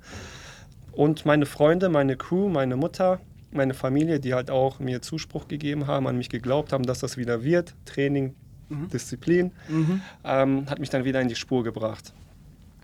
Und 0.93 1.27
meine 1.27 1.47
Freunde, 1.47 1.89
meine 1.89 2.17
Crew, 2.17 2.49
meine 2.49 2.77
Mutter, 2.77 3.21
meine 3.51 3.75
Familie, 3.75 4.21
die 4.21 4.35
halt 4.35 4.51
auch 4.51 4.79
mir 4.79 5.03
Zuspruch 5.03 5.49
gegeben 5.49 5.87
haben, 5.87 6.07
an 6.07 6.17
mich 6.17 6.29
geglaubt 6.29 6.73
haben, 6.73 6.85
dass 6.85 7.01
das 7.01 7.17
wieder 7.17 7.43
wird. 7.43 7.75
Training, 7.85 8.35
mhm. 8.69 8.89
Disziplin, 8.91 9.53
mhm. 9.69 10.03
Ähm, 10.25 10.71
hat 10.71 10.79
mich 10.79 10.91
dann 10.91 11.05
wieder 11.05 11.21
in 11.21 11.29
die 11.29 11.35
Spur 11.35 11.65
gebracht. 11.65 12.13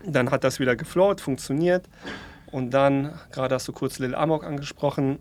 Dann 0.05 0.31
hat 0.31 0.43
das 0.43 0.59
wieder 0.59 0.75
geflowt, 0.75 1.21
funktioniert. 1.21 1.87
Und 2.51 2.71
dann, 2.71 3.13
gerade 3.31 3.55
hast 3.55 3.67
du 3.67 3.71
kurz 3.71 3.99
Lil 3.99 4.13
Amok 4.13 4.43
angesprochen, 4.43 5.19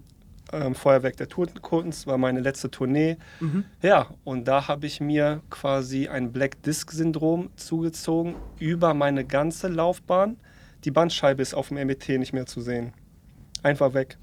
ähm, 0.52 0.74
Feuerwerk 0.74 1.16
der 1.16 1.28
Totenkunst 1.28 2.06
war 2.06 2.18
meine 2.18 2.40
letzte 2.40 2.70
Tournee. 2.70 3.16
Mhm. 3.40 3.64
Ja, 3.80 4.08
und 4.24 4.46
da 4.46 4.68
habe 4.68 4.86
ich 4.86 5.00
mir 5.00 5.40
quasi 5.50 6.08
ein 6.08 6.32
Black 6.32 6.62
Disc 6.62 6.92
Syndrom 6.92 7.50
zugezogen 7.56 8.34
über 8.58 8.94
meine 8.94 9.24
ganze 9.24 9.68
Laufbahn. 9.68 10.36
Die 10.84 10.90
Bandscheibe 10.90 11.42
ist 11.42 11.54
auf 11.54 11.68
dem 11.68 11.84
MET 11.86 12.08
nicht 12.08 12.32
mehr 12.32 12.46
zu 12.46 12.60
sehen. 12.60 12.92
Einfach 13.62 13.94
weg. 13.94 14.18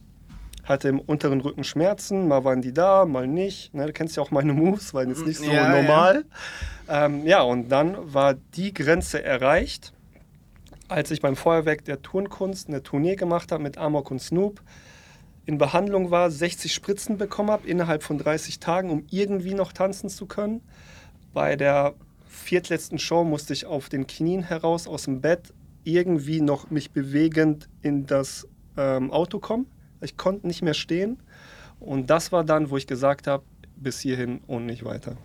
Hatte 0.63 0.89
im 0.89 0.99
unteren 0.99 1.41
Rücken 1.41 1.63
Schmerzen, 1.63 2.27
mal 2.27 2.43
waren 2.43 2.61
die 2.61 2.73
da, 2.73 3.05
mal 3.05 3.27
nicht. 3.27 3.73
Ne, 3.73 3.87
du 3.87 3.93
kennst 3.93 4.17
ja 4.17 4.21
auch 4.21 4.29
meine 4.29 4.53
Moves, 4.53 4.93
waren 4.93 5.09
jetzt 5.09 5.25
nicht 5.25 5.37
so 5.37 5.49
ja, 5.49 5.69
normal. 5.69 6.25
Ja. 6.87 7.05
Ähm, 7.05 7.25
ja, 7.25 7.41
und 7.41 7.69
dann 7.69 7.95
war 8.13 8.35
die 8.35 8.73
Grenze 8.73 9.23
erreicht, 9.23 9.93
als 10.89 11.11
ich 11.11 11.21
beim 11.21 11.35
Feuerwerk 11.35 11.85
der 11.85 12.01
Turnkunst 12.01 12.67
eine 12.67 12.83
Tournee 12.83 13.15
gemacht 13.15 13.51
habe 13.51 13.63
mit 13.63 13.77
Amok 13.77 14.11
und 14.11 14.21
Snoop 14.21 14.61
in 15.49 15.57
Behandlung 15.57 16.11
war, 16.11 16.29
60 16.29 16.71
Spritzen 16.71 17.17
bekommen 17.17 17.49
habe 17.49 17.67
innerhalb 17.67 18.03
von 18.03 18.19
30 18.19 18.59
Tagen, 18.59 18.91
um 18.91 19.07
irgendwie 19.09 19.55
noch 19.55 19.73
tanzen 19.73 20.07
zu 20.07 20.27
können. 20.27 20.61
Bei 21.33 21.55
der 21.55 21.95
viertletzten 22.27 22.99
Show 22.99 23.23
musste 23.23 23.53
ich 23.53 23.65
auf 23.65 23.89
den 23.89 24.05
Knien 24.05 24.43
heraus 24.43 24.87
aus 24.87 25.05
dem 25.05 25.21
Bett 25.21 25.51
irgendwie 25.83 26.39
noch 26.39 26.69
mich 26.69 26.91
bewegend 26.91 27.67
in 27.81 28.05
das 28.05 28.47
ähm, 28.77 29.09
Auto 29.09 29.39
kommen. 29.39 29.65
Ich 30.01 30.17
konnte 30.17 30.45
nicht 30.45 30.61
mehr 30.61 30.75
stehen. 30.75 31.17
Und 31.79 32.11
das 32.11 32.31
war 32.31 32.43
dann, 32.43 32.69
wo 32.69 32.77
ich 32.77 32.85
gesagt 32.85 33.25
habe, 33.25 33.43
bis 33.75 33.99
hierhin 34.01 34.41
und 34.45 34.67
nicht 34.67 34.85
weiter. 34.85 35.17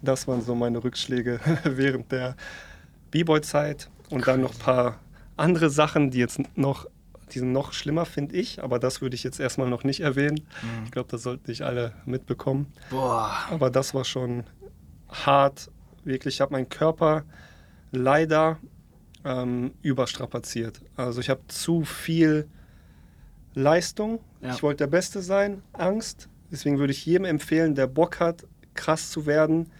Das 0.00 0.28
waren 0.28 0.42
so 0.42 0.54
meine 0.54 0.84
Rückschläge 0.84 1.40
während 1.64 2.12
der 2.12 2.36
B-Boy-Zeit 3.10 3.90
und 4.10 4.28
dann 4.28 4.42
noch 4.42 4.52
ein 4.52 4.60
paar 4.60 5.00
andere 5.36 5.70
Sachen, 5.70 6.12
die 6.12 6.18
jetzt 6.18 6.40
noch 6.54 6.86
die 7.32 7.38
sind 7.38 7.52
noch 7.52 7.72
schlimmer, 7.72 8.04
finde 8.04 8.36
ich, 8.36 8.62
aber 8.62 8.78
das 8.78 9.00
würde 9.00 9.14
ich 9.14 9.24
jetzt 9.24 9.40
erstmal 9.40 9.68
noch 9.68 9.84
nicht 9.84 10.00
erwähnen. 10.00 10.40
Mhm. 10.62 10.84
Ich 10.84 10.90
glaube, 10.90 11.08
das 11.10 11.22
sollten 11.22 11.50
nicht 11.50 11.62
alle 11.62 11.92
mitbekommen. 12.04 12.72
Boah. 12.90 13.32
Aber 13.50 13.70
das 13.70 13.94
war 13.94 14.04
schon 14.04 14.44
hart. 15.08 15.70
Wirklich, 16.04 16.36
ich 16.36 16.40
habe 16.40 16.52
meinen 16.52 16.68
Körper 16.68 17.24
leider 17.90 18.58
ähm, 19.24 19.72
überstrapaziert. 19.82 20.80
Also 20.96 21.20
ich 21.20 21.30
habe 21.30 21.40
zu 21.48 21.84
viel 21.84 22.48
Leistung. 23.54 24.20
Ja. 24.40 24.54
Ich 24.54 24.62
wollte 24.62 24.78
der 24.78 24.88
Beste 24.88 25.22
sein, 25.22 25.62
Angst. 25.72 26.28
Deswegen 26.50 26.78
würde 26.78 26.92
ich 26.92 27.06
jedem 27.06 27.24
empfehlen, 27.24 27.74
der 27.74 27.86
Bock 27.86 28.20
hat, 28.20 28.46
krass 28.74 29.10
zu 29.10 29.26
werden, 29.26 29.70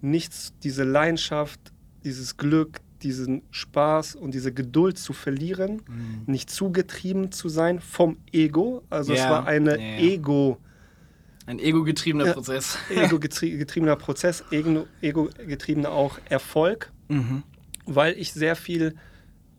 nichts, 0.00 0.52
diese 0.62 0.84
Leidenschaft, 0.84 1.60
dieses 2.04 2.36
Glück, 2.36 2.80
diesen 3.02 3.42
Spaß 3.50 4.14
und 4.14 4.32
diese 4.32 4.52
Geduld 4.52 4.98
zu 4.98 5.12
verlieren, 5.12 5.82
mhm. 5.88 6.22
nicht 6.26 6.50
zugetrieben 6.50 7.32
zu 7.32 7.48
sein 7.48 7.80
vom 7.80 8.18
Ego. 8.32 8.82
Also 8.90 9.12
ja. 9.12 9.24
es 9.24 9.30
war 9.30 9.46
eine 9.46 9.78
ja. 9.78 9.98
Ego. 9.98 10.58
Ein 11.46 11.58
ego-getriebener 11.58 12.26
äh, 12.26 12.32
Prozess. 12.34 12.78
Ego-getriebener 12.90 13.96
Prozess, 13.96 14.44
ego-getriebener 14.50 15.90
auch 15.90 16.18
Erfolg, 16.28 16.92
mhm. 17.08 17.42
weil 17.86 18.18
ich 18.18 18.32
sehr 18.32 18.54
viel 18.54 18.94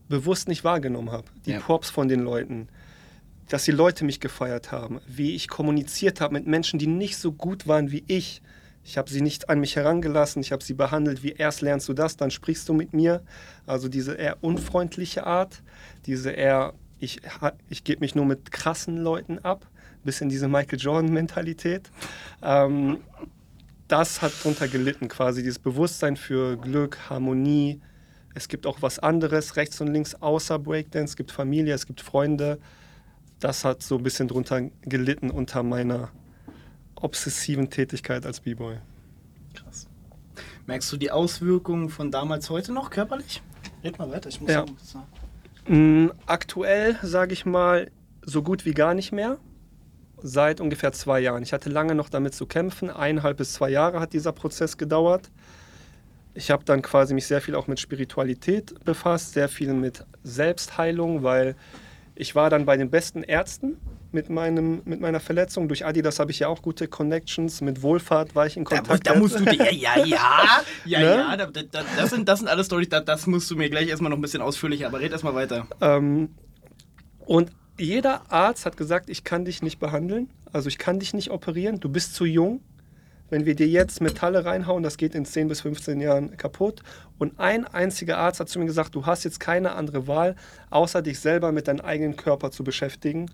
bewusst 0.07 0.47
nicht 0.47 0.63
wahrgenommen 0.63 1.11
habe. 1.11 1.25
Die 1.45 1.51
ja. 1.51 1.59
Props 1.59 1.89
von 1.89 2.07
den 2.07 2.19
Leuten, 2.19 2.67
dass 3.47 3.63
die 3.63 3.71
Leute 3.71 4.05
mich 4.05 4.19
gefeiert 4.19 4.71
haben, 4.71 4.99
wie 5.07 5.35
ich 5.35 5.47
kommuniziert 5.47 6.21
habe 6.21 6.33
mit 6.33 6.45
Menschen, 6.45 6.77
die 6.77 6.87
nicht 6.87 7.17
so 7.17 7.31
gut 7.31 7.67
waren 7.67 7.91
wie 7.91 8.03
ich 8.07 8.41
ich 8.89 8.97
habe 8.97 9.07
sie 9.07 9.21
nicht 9.21 9.49
an 9.49 9.59
mich 9.59 9.75
herangelassen, 9.75 10.41
ich 10.41 10.51
habe 10.51 10.63
sie 10.63 10.73
behandelt 10.73 11.21
wie 11.21 11.33
erst 11.33 11.61
lernst 11.61 11.87
du 11.87 11.93
das, 11.93 12.17
dann 12.17 12.31
sprichst 12.31 12.67
du 12.67 12.73
mit 12.73 12.91
mir. 12.91 13.21
Also 13.67 13.87
diese 13.87 14.15
eher 14.15 14.37
unfreundliche 14.41 15.27
Art, 15.27 15.61
diese 16.07 16.31
eher, 16.31 16.73
ich, 16.99 17.21
ich 17.69 17.83
gebe 17.83 17.99
mich 17.99 18.15
nur 18.15 18.25
mit 18.25 18.51
krassen 18.51 18.97
Leuten 18.97 19.37
ab, 19.37 19.67
bisschen 20.03 20.29
diese 20.29 20.47
Michael 20.47 20.79
Jordan-Mentalität. 20.79 21.91
Ähm, 22.41 22.97
das 23.87 24.23
hat 24.23 24.31
darunter 24.39 24.67
gelitten, 24.67 25.07
quasi 25.07 25.43
dieses 25.43 25.59
Bewusstsein 25.59 26.17
für 26.17 26.57
Glück, 26.57 26.97
Harmonie. 27.11 27.79
Es 28.33 28.47
gibt 28.47 28.65
auch 28.65 28.81
was 28.81 28.97
anderes 28.97 29.55
rechts 29.55 29.79
und 29.81 29.93
links 29.93 30.15
außer 30.15 30.57
Breakdance. 30.57 31.11
Es 31.11 31.15
gibt 31.15 31.31
Familie, 31.31 31.75
es 31.75 31.85
gibt 31.85 32.01
Freunde. 32.01 32.57
das 33.39 33.63
hat 33.63 33.83
so 33.83 33.97
ein 33.97 34.03
bisschen 34.03 34.27
drunter 34.27 34.61
gelitten 34.81 35.29
unter 35.29 35.61
meiner 35.61 36.09
obsessiven 37.01 37.69
Tätigkeit 37.69 38.25
als 38.25 38.39
B-Boy. 38.41 38.77
Krass. 39.53 39.87
Merkst 40.67 40.91
du 40.91 40.97
die 40.97 41.11
Auswirkungen 41.11 41.89
von 41.89 42.11
damals 42.11 42.49
heute 42.49 42.71
noch 42.71 42.89
körperlich? 42.89 43.41
Red 43.83 43.97
mal 43.97 44.09
weiter, 44.11 44.29
ich 44.29 44.39
muss 44.41 44.51
Ja. 44.51 44.65
so- 44.83 45.03
Mm, 45.73 46.11
Aktuell, 46.25 46.97
sage 47.03 47.33
ich 47.33 47.45
mal, 47.45 47.91
so 48.23 48.41
gut 48.41 48.65
wie 48.65 48.73
gar 48.73 48.93
nicht 48.93 49.11
mehr. 49.11 49.37
Seit 50.21 50.59
ungefähr 50.61 50.91
zwei 50.93 51.19
Jahren. 51.19 51.43
Ich 51.43 51.53
hatte 51.53 51.69
lange 51.69 51.95
noch 51.95 52.09
damit 52.09 52.33
zu 52.33 52.45
kämpfen. 52.45 52.89
Eineinhalb 52.89 53.37
bis 53.37 53.53
zwei 53.53 53.69
Jahre 53.69 53.99
hat 53.99 54.13
dieser 54.13 54.31
Prozess 54.31 54.77
gedauert. 54.77 55.29
Ich 56.33 56.51
habe 56.51 56.63
dann 56.65 56.81
quasi 56.81 57.13
mich 57.13 57.25
sehr 57.27 57.41
viel 57.41 57.55
auch 57.55 57.67
mit 57.67 57.79
Spiritualität 57.79 58.83
befasst, 58.83 59.33
sehr 59.33 59.47
viel 59.49 59.73
mit 59.73 60.05
Selbstheilung, 60.23 61.23
weil 61.23 61.55
ich 62.15 62.35
war 62.35 62.49
dann 62.49 62.65
bei 62.65 62.75
den 62.75 62.89
besten 62.89 63.23
Ärzten 63.23 63.77
mit, 64.11 64.29
meinem, 64.29 64.81
mit 64.85 64.99
meiner 64.99 65.19
Verletzung. 65.19 65.67
Durch 65.67 65.85
Adidas 65.85 66.19
habe 66.19 66.31
ich 66.31 66.39
ja 66.39 66.47
auch 66.47 66.61
gute 66.61 66.87
Connections. 66.87 67.61
Mit 67.61 67.81
Wohlfahrt 67.81 68.35
war 68.35 68.45
ich 68.47 68.57
in 68.57 68.63
Da, 68.65 68.77
Kontakt. 68.77 69.07
da 69.07 69.15
musst 69.15 69.39
du 69.39 69.45
dir, 69.45 69.71
ja, 69.73 69.97
ja, 69.97 70.05
ja, 70.05 70.61
ja, 70.85 70.99
Ne? 70.99 71.05
ja, 71.05 71.37
da, 71.37 71.45
da, 71.45 71.61
da, 71.63 71.83
das, 71.97 72.09
sind, 72.09 72.27
das 72.27 72.39
sind 72.39 72.47
alle 72.47 72.63
Storys, 72.63 72.89
da, 72.89 72.99
das 73.01 73.27
musst 73.27 73.49
du 73.51 73.55
mir 73.55 73.69
gleich 73.69 73.87
erstmal 73.89 74.09
noch 74.09 74.17
ein 74.17 74.21
bisschen 74.21 74.41
ausführlicher, 74.41 74.87
aber 74.87 74.99
red 74.99 75.11
erstmal 75.11 75.35
weiter. 75.35 75.67
Ähm, 75.81 76.29
und 77.19 77.51
jeder 77.77 78.31
Arzt 78.31 78.65
hat 78.65 78.77
gesagt, 78.77 79.09
ich 79.09 79.23
kann 79.23 79.45
dich 79.45 79.61
nicht 79.61 79.79
behandeln, 79.79 80.29
also 80.51 80.67
ich 80.67 80.77
kann 80.77 80.99
dich 80.99 81.13
nicht 81.13 81.31
operieren, 81.31 81.79
du 81.79 81.89
bist 81.89 82.15
zu 82.15 82.25
jung. 82.25 82.61
Wenn 83.31 83.45
wir 83.45 83.53
dir 83.55 83.67
jetzt 83.67 84.01
Metalle 84.01 84.43
reinhauen, 84.43 84.81
das 84.81 84.97
geht 84.97 85.13
in 85.13 85.23
10 85.23 85.49
bis 85.49 85.61
15 85.61 86.01
Jahren 86.01 86.35
kaputt. 86.35 86.81
Und 87.19 87.39
ein 87.39 87.63
einziger 87.67 88.17
Arzt 88.17 88.39
hat 88.39 88.49
zu 88.49 88.57
mir 88.57 88.65
gesagt, 88.65 88.95
du 88.95 89.05
hast 89.05 89.23
jetzt 89.23 89.39
keine 89.39 89.73
andere 89.73 90.07
Wahl, 90.07 90.35
außer 90.71 91.03
dich 91.03 91.19
selber 91.19 91.51
mit 91.51 91.67
deinem 91.67 91.81
eigenen 91.81 92.15
Körper 92.15 92.49
zu 92.49 92.63
beschäftigen, 92.63 93.29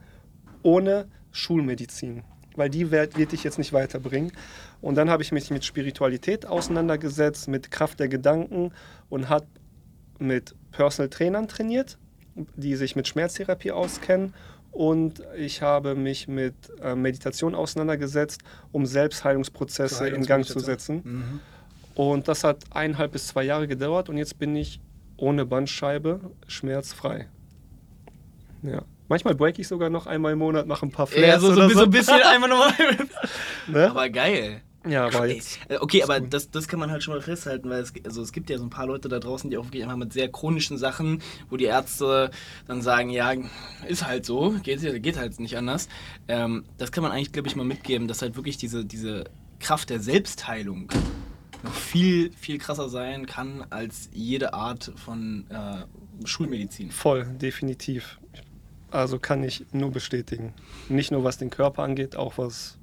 ohne 0.66 1.08
Schulmedizin. 1.32 2.24
Weil 2.56 2.70
die 2.70 2.90
wird, 2.90 3.18
wird 3.18 3.34
dich 3.34 3.44
jetzt 3.44 3.58
nicht 3.58 3.72
weiterbringen. 3.72 4.32
Und 4.82 4.96
dann 4.96 5.10
habe 5.10 5.22
ich 5.22 5.32
mich 5.32 5.52
mit 5.52 5.64
Spiritualität 5.64 6.46
auseinandergesetzt, 6.46 7.48
mit 7.48 7.70
Kraft 7.70 8.00
der 8.00 8.08
Gedanken 8.08 8.72
und 9.10 9.30
habe 9.30 9.46
mit 10.18 10.56
Personal 10.72 11.10
Trainern 11.10 11.48
trainiert, 11.48 11.98
die 12.56 12.76
sich 12.76 12.96
mit 12.96 13.08
Schmerztherapie 13.08 13.72
auskennen. 13.72 14.34
Und 14.72 15.22
ich 15.38 15.62
habe 15.62 15.96
mich 15.96 16.28
mit 16.28 16.56
äh, 16.82 16.96
Meditation 16.96 17.56
auseinandergesetzt, 17.56 18.42
um 18.72 18.86
Selbstheilungsprozesse 18.86 20.08
in 20.10 20.26
Gang 20.26 20.46
zu 20.46 20.60
setzen. 20.60 21.02
Mhm. 21.04 21.40
Und 21.94 22.28
das 22.28 22.44
hat 22.44 22.64
eineinhalb 22.72 23.12
bis 23.12 23.28
zwei 23.28 23.44
Jahre 23.44 23.68
gedauert 23.68 24.10
und 24.10 24.18
jetzt 24.18 24.38
bin 24.38 24.56
ich 24.56 24.82
ohne 25.18 25.46
Bandscheibe 25.46 26.20
schmerzfrei. 26.48 27.28
Ja. 28.64 28.82
Manchmal 29.08 29.36
break 29.36 29.60
ich 29.60 29.68
sogar 29.68 29.90
noch 29.90 30.08
einmal 30.08 30.34
im 30.34 30.40
Monat, 30.40 30.68
mache 30.68 30.86
ein 30.86 30.92
paar 30.92 31.08
Flares 31.08 31.28
Ja, 31.28 31.40
so, 31.40 31.54
so, 31.54 31.62
oder 31.62 31.70
so 31.70 31.84
ein 31.84 31.90
bisschen 31.90 32.22
einfach 32.24 32.48
nochmal. 32.48 32.74
Ne? 33.68 33.90
Aber 33.90 34.10
geil. 34.10 34.62
ja, 34.88 35.06
aber 35.06 35.28
jetzt. 35.28 35.60
äh, 35.70 35.78
Okay, 35.80 36.04
aber 36.04 36.20
das, 36.20 36.50
das 36.50 36.68
kann 36.68 36.80
man 36.80 36.92
halt 36.92 37.04
schon 37.04 37.14
mal 37.14 37.22
festhalten, 37.22 37.70
weil 37.70 37.82
es, 37.82 37.94
also 38.04 38.22
es 38.22 38.32
gibt 38.32 38.50
ja 38.50 38.58
so 38.58 38.64
ein 38.64 38.70
paar 38.70 38.88
Leute 38.88 39.08
da 39.10 39.20
draußen, 39.20 39.50
die 39.50 39.58
auch 39.58 39.66
wirklich 39.66 39.84
einfach 39.84 39.98
mit 39.98 40.14
sehr 40.14 40.32
chronischen 40.32 40.78
Sachen, 40.78 41.22
wo 41.50 41.58
die 41.58 41.66
Ärzte 41.66 42.32
dann 42.68 42.82
sagen, 42.82 43.10
ja, 43.10 43.34
ist 43.88 44.06
halt 44.08 44.26
so, 44.26 44.56
geht, 44.64 44.82
geht 45.04 45.18
halt 45.18 45.40
nicht 45.40 45.58
anders. 45.58 45.88
Ähm, 46.28 46.66
das 46.78 46.92
kann 46.92 47.04
man 47.04 47.12
eigentlich, 47.12 47.32
glaube 47.32 47.48
ich, 47.48 47.56
mal 47.56 47.66
mitgeben, 47.66 48.08
dass 48.08 48.22
halt 48.22 48.36
wirklich 48.36 48.58
diese, 48.58 48.86
diese 48.86 49.26
Kraft 49.60 49.90
der 49.90 50.00
Selbstheilung 50.00 50.92
noch 51.64 51.74
viel, 51.74 52.32
viel 52.34 52.58
krasser 52.60 52.90
sein 52.90 53.26
kann 53.26 53.66
als 53.70 54.10
jede 54.14 54.54
Art 54.54 54.92
von 54.96 55.46
äh, 55.50 56.26
Schulmedizin. 56.26 56.92
Voll, 56.92 57.26
definitiv. 57.26 58.20
Also 58.96 59.20
kann 59.20 59.44
ich 59.44 59.66
nur 59.72 59.92
bestätigen. 59.92 60.54
Nicht 60.90 61.12
nur 61.12 61.24
was 61.24 61.38
den 61.38 61.50
Körper 61.50 61.84
angeht, 61.84 62.16
auch 62.16 62.38
was 62.38 62.78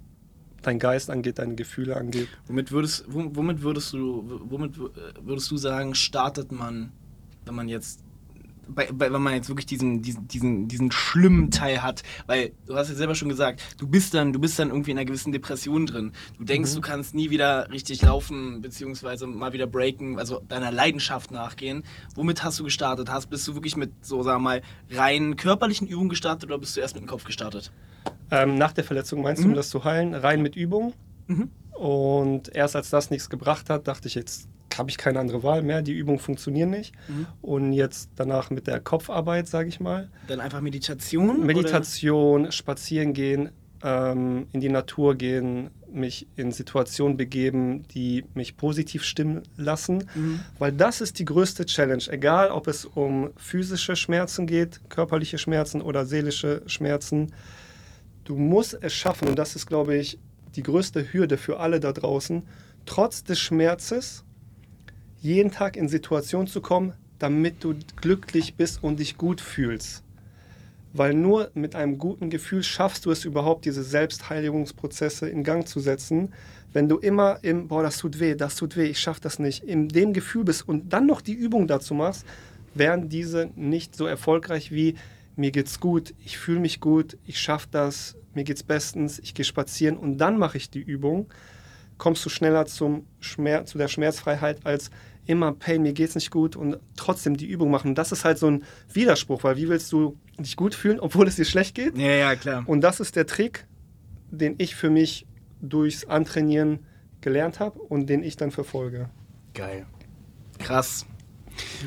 dein 0.62 0.79
Geist 0.79 1.11
angeht, 1.11 1.38
deine 1.38 1.55
Gefühle 1.55 1.96
angeht. 1.96 2.29
Womit 2.46 2.70
würdest, 2.70 3.05
wom- 3.12 3.35
womit 3.35 3.62
würdest 3.62 3.92
du, 3.92 4.40
womit 4.48 4.77
wür- 4.77 4.90
würdest 5.22 5.51
du 5.51 5.57
sagen, 5.57 5.94
startet 5.94 6.53
man, 6.53 6.92
wenn 7.46 7.55
man 7.55 7.68
jetzt, 7.68 8.01
bei, 8.74 8.88
bei, 8.92 9.12
wenn 9.12 9.22
man 9.22 9.35
jetzt 9.35 9.48
wirklich 9.48 9.66
diesen, 9.66 10.02
diesen, 10.02 10.26
diesen, 10.28 10.68
diesen 10.68 10.90
schlimmen 10.92 11.50
Teil 11.50 11.82
hat, 11.82 12.02
weil 12.26 12.52
du 12.66 12.74
hast 12.76 12.88
ja 12.88 12.94
selber 12.94 13.14
schon 13.14 13.28
gesagt, 13.28 13.62
du 13.78 13.87
bist 13.87 14.14
dann, 14.14 14.32
du 14.32 14.38
bist 14.38 14.58
dann 14.58 14.68
irgendwie 14.68 14.90
in 14.92 14.98
einer 14.98 15.04
gewissen 15.04 15.32
Depression 15.32 15.87
drin. 15.87 16.12
Du 16.38 16.44
denkst, 16.44 16.70
Mhm. 16.72 16.74
du 16.76 16.80
kannst 16.80 17.14
nie 17.14 17.30
wieder 17.30 17.70
richtig 17.70 18.02
laufen, 18.02 18.61
beziehungsweise 18.61 19.26
mal 19.26 19.52
wieder 19.52 19.66
breaken, 19.66 20.18
also 20.18 20.40
deiner 20.48 20.70
Leidenschaft 20.72 21.30
nachgehen. 21.30 21.82
Womit 22.14 22.42
hast 22.44 22.58
du 22.58 22.64
gestartet? 22.64 23.11
Hast, 23.11 23.28
bist 23.30 23.46
du 23.48 23.54
wirklich 23.54 23.76
mit 23.76 23.92
so, 24.00 24.22
sagen 24.22 24.38
wir 24.42 24.44
mal, 24.44 24.62
rein 24.90 25.37
körperlichen 25.37 25.87
Übungen 25.87 26.08
gestartet 26.08 26.50
oder 26.50 26.58
bist 26.58 26.76
du 26.76 26.80
erst 26.80 26.94
mit 26.94 27.04
dem 27.04 27.08
Kopf 27.08 27.24
gestartet? 27.24 27.72
Ähm, 28.30 28.56
nach 28.56 28.72
der 28.72 28.85
Verletzung 28.85 29.22
meinst 29.22 29.44
du, 29.44 29.48
um 29.48 29.54
das 29.54 29.68
zu 29.70 29.85
heilen, 29.85 30.14
rein 30.14 30.42
mit 30.42 30.56
Übung. 30.56 30.94
Mhm. 31.26 31.50
Und 31.72 32.54
erst 32.54 32.76
als 32.76 32.90
das 32.90 33.11
nichts 33.11 33.28
gebracht 33.30 33.68
hat, 33.70 33.88
dachte 33.88 34.08
ich, 34.08 34.14
jetzt 34.14 34.48
habe 34.78 34.90
ich 34.90 34.98
keine 34.98 35.20
andere 35.20 35.42
Wahl 35.42 35.62
mehr. 35.62 35.82
Die 35.82 35.92
Übungen 35.92 36.18
funktionieren 36.18 36.70
nicht. 36.70 36.94
Mhm. 37.08 37.26
Und 37.40 37.72
jetzt 37.72 38.11
danach 38.16 38.50
mit 38.50 38.66
der 38.66 38.80
Kopfarbeit, 38.80 39.48
sage 39.48 39.68
ich 39.68 39.80
mal. 39.80 40.11
Dann 40.28 40.40
einfach 40.40 40.61
Meditation? 40.61 41.44
Meditation, 41.44 42.52
spazieren 42.52 43.12
gehen, 43.12 43.50
ähm, 43.82 44.46
in 44.52 44.61
die 44.61 44.68
Natur 44.68 45.14
gehen, 45.14 45.70
mich 45.92 46.26
in 46.37 46.52
Situationen 46.52 47.16
begeben, 47.16 47.87
die 47.88 48.24
mich 48.35 48.56
positiv 48.56 49.04
stimmen 49.04 49.42
lassen. 49.56 50.08
Mhm. 50.14 50.40
Weil 50.58 50.72
das 50.72 51.00
ist 51.00 51.18
die 51.18 51.24
größte 51.24 51.66
Challenge. 51.66 52.04
Egal, 52.08 52.50
ob 52.50 52.66
es 52.66 52.85
um 52.85 53.30
physische 53.37 53.96
Schmerzen 53.96 54.46
geht, 54.46 54.80
körperliche 54.88 55.38
Schmerzen 55.38 55.82
oder 55.82 56.06
seelische 56.06 56.62
Schmerzen. 56.66 57.32
Du 58.24 58.37
musst 58.37 58.78
es 58.80 58.92
schaffen, 58.92 59.28
und 59.28 59.38
das 59.38 59.56
ist, 59.56 59.66
glaube 59.66 59.96
ich, 59.96 60.18
die 60.54 60.62
größte 60.62 61.12
Hürde 61.12 61.37
für 61.37 61.61
alle 61.61 61.80
da 61.80 61.92
draußen, 61.92 62.42
trotz 62.87 63.24
des 63.24 63.38
Schmerzes 63.38 64.24
jeden 65.22 65.52
Tag 65.52 65.76
in 65.76 65.88
Situationen 65.88 66.48
zu 66.48 66.61
kommen, 66.61 66.92
damit 67.18 67.62
du 67.62 67.74
glücklich 67.96 68.56
bist 68.56 68.82
und 68.82 68.98
dich 68.98 69.16
gut 69.16 69.40
fühlst. 69.40 70.02
Weil 70.92 71.14
nur 71.14 71.50
mit 71.54 71.74
einem 71.74 71.96
guten 71.96 72.28
Gefühl 72.28 72.62
schaffst 72.62 73.06
du 73.06 73.12
es 73.12 73.24
überhaupt, 73.24 73.64
diese 73.64 73.85
Selbstheiligungsprozesse 73.85 75.28
in 75.28 75.44
Gang 75.44 75.66
zu 75.66 75.80
setzen. 75.80 76.35
Wenn 76.72 76.88
du 76.88 76.98
immer 76.98 77.38
im, 77.42 77.68
boah, 77.68 77.82
das 77.82 77.98
tut 77.98 78.18
weh, 78.18 78.35
das 78.35 78.56
tut 78.56 78.76
weh, 78.76 78.87
ich 78.87 78.98
schaff 78.98 79.20
das 79.20 79.38
nicht, 79.38 79.62
in 79.62 79.88
dem 79.88 80.12
Gefühl 80.12 80.44
bist 80.44 80.68
und 80.68 80.92
dann 80.92 81.06
noch 81.06 81.20
die 81.20 81.35
Übung 81.35 81.66
dazu 81.68 81.94
machst, 81.94 82.26
wären 82.74 83.08
diese 83.08 83.50
nicht 83.54 83.94
so 83.94 84.06
erfolgreich 84.06 84.72
wie 84.72 84.96
mir 85.37 85.50
geht's 85.50 85.80
gut, 85.80 86.14
ich 86.24 86.37
fühle 86.37 86.61
mich 86.61 86.80
gut, 86.80 87.16
ich 87.26 87.38
schaff 87.38 87.66
das, 87.70 88.16
mir 88.35 88.44
geht's 88.44 88.62
bestens, 88.62 89.18
ich 89.18 89.35
gehe 89.35 89.44
spazieren 89.44 89.96
und 89.96 90.18
dann 90.18 90.37
mache 90.37 90.58
ich 90.58 90.68
die 90.68 90.82
Übung, 90.82 91.28
kommst 91.96 92.24
du 92.24 92.28
schneller 92.28 92.66
zum 92.66 93.06
Schmerz, 93.20 93.70
zu 93.70 93.78
der 93.78 93.88
Schmerzfreiheit 93.88 94.66
als 94.66 94.90
immer 95.26 95.52
Pain, 95.52 95.82
mir 95.82 95.92
geht's 95.92 96.14
nicht 96.14 96.30
gut 96.30 96.56
und 96.56 96.78
trotzdem 96.96 97.37
die 97.37 97.46
Übung 97.46 97.70
machen. 97.70 97.94
Das 97.94 98.12
ist 98.12 98.24
halt 98.24 98.38
so 98.38 98.48
ein 98.48 98.64
Widerspruch, 98.92 99.44
weil 99.44 99.56
wie 99.56 99.68
willst 99.68 99.92
du 99.92 100.18
dich 100.38 100.56
gut 100.56 100.74
fühlen, 100.74 101.00
obwohl 101.00 101.28
es 101.28 101.37
dir 101.37 101.44
schlecht 101.44 101.74
geht? 101.74 101.96
Ja, 101.96 102.11
ja, 102.11 102.37
klar. 102.37 102.64
Und 102.66 102.80
das 102.80 103.00
ist 103.00 103.16
der 103.16 103.26
Trick, 103.26 103.66
den 104.30 104.56
ich 104.58 104.74
für 104.74 104.90
mich 104.90 105.26
durchs 105.61 106.04
Antrainieren 106.04 106.80
gelernt 107.20 107.61
habe 107.61 107.78
und 107.78 108.08
den 108.08 108.22
ich 108.22 108.37
dann 108.37 108.50
verfolge. 108.50 109.11
Geil. 109.54 109.87
Krass. 110.58 111.06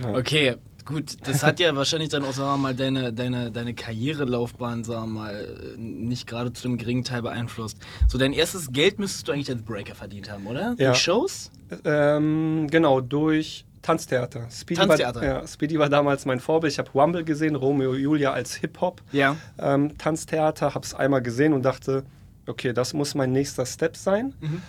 Ja. 0.02 0.18
Okay, 0.18 0.56
gut. 0.86 1.18
Das 1.28 1.44
hat 1.44 1.60
ja 1.60 1.76
wahrscheinlich 1.76 2.10
dann 2.10 2.24
auch, 2.24 2.34
sagen 2.34 2.50
wir 2.50 2.58
mal, 2.58 2.76
deine, 2.76 3.12
deine, 3.12 3.52
deine 3.52 3.74
Karrierelaufbahn, 3.74 4.84
sagen 4.84 5.14
wir 5.14 5.20
mal, 5.22 5.76
nicht 5.78 6.28
gerade 6.28 6.54
zu 6.54 6.68
einem 6.68 6.78
geringen 6.78 7.04
Teil 7.04 7.22
beeinflusst. 7.22 7.78
So, 8.08 8.18
dein 8.18 8.34
erstes 8.34 8.72
Geld 8.72 9.00
müsstest 9.00 9.28
du 9.28 9.32
eigentlich 9.32 9.50
als 9.50 9.64
Breaker 9.64 9.96
verdient 9.96 10.32
haben, 10.32 10.48
oder? 10.48 10.76
Ja. 10.78 10.92
Durch 10.92 11.00
Shows? 11.00 11.52
Ähm, 11.84 12.68
genau, 12.70 13.02
durch 13.02 13.66
Tanztheater. 13.82 14.48
Speedy, 14.50 14.80
Tanztheater. 14.82 15.22
War, 15.22 15.28
ja, 15.28 15.48
Speedy 15.48 15.78
war 15.78 15.90
damals 15.90 16.26
mein 16.26 16.40
Vorbild. 16.40 16.74
Ich 16.74 16.80
habe 16.80 16.90
Rumble 16.92 17.24
gesehen, 17.24 17.56
Romeo 17.56 17.92
und 17.92 18.00
Julia 18.00 18.32
als 18.32 18.56
Hip-Hop. 18.56 19.02
Ja. 19.12 19.38
Ähm, 19.60 19.98
Tanztheater, 19.98 20.74
habe 20.74 20.86
es 20.86 20.94
einmal 20.94 21.22
gesehen 21.22 21.54
und 21.54 21.64
dachte, 21.64 22.04
okay, 22.48 22.74
das 22.74 22.94
muss 22.94 23.14
mein 23.14 23.32
nächster 23.32 23.66
Step 23.66 23.96
sein. 23.96 24.34
Mhm. 24.40 24.62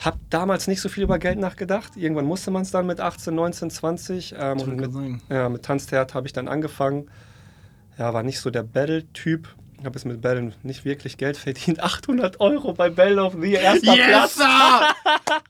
Hab 0.00 0.18
damals 0.30 0.66
nicht 0.66 0.80
so 0.80 0.88
viel 0.88 1.02
über 1.02 1.18
Geld 1.18 1.38
nachgedacht. 1.38 1.96
Irgendwann 1.96 2.24
musste 2.24 2.50
man 2.50 2.62
es 2.62 2.70
dann 2.70 2.86
mit 2.86 3.00
18, 3.00 3.34
19, 3.34 3.70
20. 3.70 4.34
Ähm, 4.38 4.60
und 4.60 4.76
mit, 4.76 5.20
ja, 5.28 5.48
mit 5.48 5.62
Tanztheater 5.62 6.14
habe 6.14 6.26
ich 6.26 6.32
dann 6.32 6.48
angefangen. 6.48 7.10
Ja, 7.98 8.14
war 8.14 8.22
nicht 8.22 8.40
so 8.40 8.50
der 8.50 8.62
Battle-Typ. 8.62 9.54
Ich 9.78 9.84
habe 9.84 9.94
jetzt 9.98 10.06
mit 10.06 10.22
Battle 10.22 10.52
nicht 10.62 10.86
wirklich 10.86 11.18
Geld 11.18 11.36
verdient. 11.36 11.80
800 11.82 12.40
Euro 12.40 12.72
bei 12.72 12.88
Battle 12.88 13.22
of 13.22 13.36
the 13.40 13.52
erster 13.52 13.94
Platz. 13.94 14.36
sir! 14.36 14.44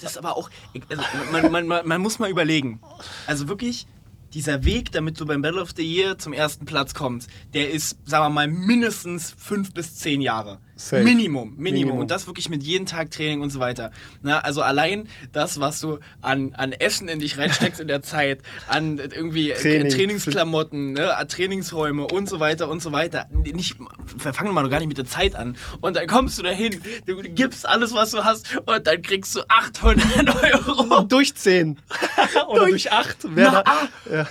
das 0.00 0.12
ist 0.12 0.18
aber 0.18 0.36
auch. 0.36 0.50
Also, 0.88 1.02
man, 1.30 1.52
man, 1.52 1.66
man, 1.66 1.86
man 1.86 2.00
muss 2.00 2.18
mal 2.18 2.28
überlegen. 2.30 2.80
Also 3.28 3.48
wirklich, 3.48 3.86
dieser 4.34 4.64
Weg, 4.64 4.92
damit 4.92 5.20
du 5.20 5.26
beim 5.26 5.42
Battle 5.42 5.60
of 5.60 5.70
the 5.76 5.82
Year 5.82 6.18
zum 6.18 6.32
ersten 6.32 6.64
Platz 6.64 6.94
kommst, 6.94 7.30
der 7.54 7.70
ist, 7.70 7.98
sagen 8.04 8.24
wir 8.24 8.30
mal, 8.30 8.48
mindestens 8.48 9.34
fünf 9.36 9.74
bis 9.74 9.96
zehn 9.96 10.20
Jahre. 10.20 10.58
Safe. 10.80 11.02
Minimum, 11.02 11.56
Minimum, 11.56 11.62
Minimum. 11.62 11.98
Und 11.98 12.10
das 12.10 12.26
wirklich 12.26 12.48
mit 12.48 12.62
jeden 12.62 12.86
Tag 12.86 13.10
Training 13.10 13.42
und 13.42 13.50
so 13.50 13.60
weiter. 13.60 13.90
Na, 14.22 14.38
also 14.38 14.62
allein 14.62 15.08
das, 15.32 15.60
was 15.60 15.78
du 15.80 15.98
an, 16.22 16.54
an 16.54 16.72
Essen 16.72 17.08
in 17.08 17.18
dich 17.18 17.36
reinsteckst 17.36 17.80
in 17.80 17.86
der 17.86 18.00
Zeit, 18.02 18.40
an 18.66 18.96
irgendwie 18.98 19.52
Training. 19.52 19.92
Trainingsklamotten, 19.92 20.94
ne, 20.94 21.14
Trainingsräume 21.28 22.06
und 22.06 22.30
so 22.30 22.40
weiter 22.40 22.68
und 22.70 22.80
so 22.80 22.92
weiter. 22.92 23.26
Nicht, 23.30 23.76
wir 23.78 24.32
fangen 24.32 24.54
mal 24.54 24.62
noch 24.62 24.70
gar 24.70 24.78
nicht 24.78 24.88
mit 24.88 24.96
der 24.96 25.04
Zeit 25.04 25.34
an. 25.36 25.56
Und 25.82 25.96
dann 25.96 26.06
kommst 26.06 26.38
du 26.38 26.42
dahin, 26.42 26.80
du 27.04 27.16
gibst 27.22 27.68
alles, 27.68 27.92
was 27.92 28.12
du 28.12 28.24
hast 28.24 28.46
und 28.64 28.86
dann 28.86 29.02
kriegst 29.02 29.36
du 29.36 29.42
800 29.48 30.06
Euro. 30.54 31.02
Durch 31.02 31.34
10. 31.34 31.78
Oder 32.48 32.60
Durch- 32.60 32.70
durch 32.84 32.92
8. 32.92 33.16
Wer 33.34 33.52
Na, 33.52 33.62
da, 33.62 33.70
ah. 33.70 34.26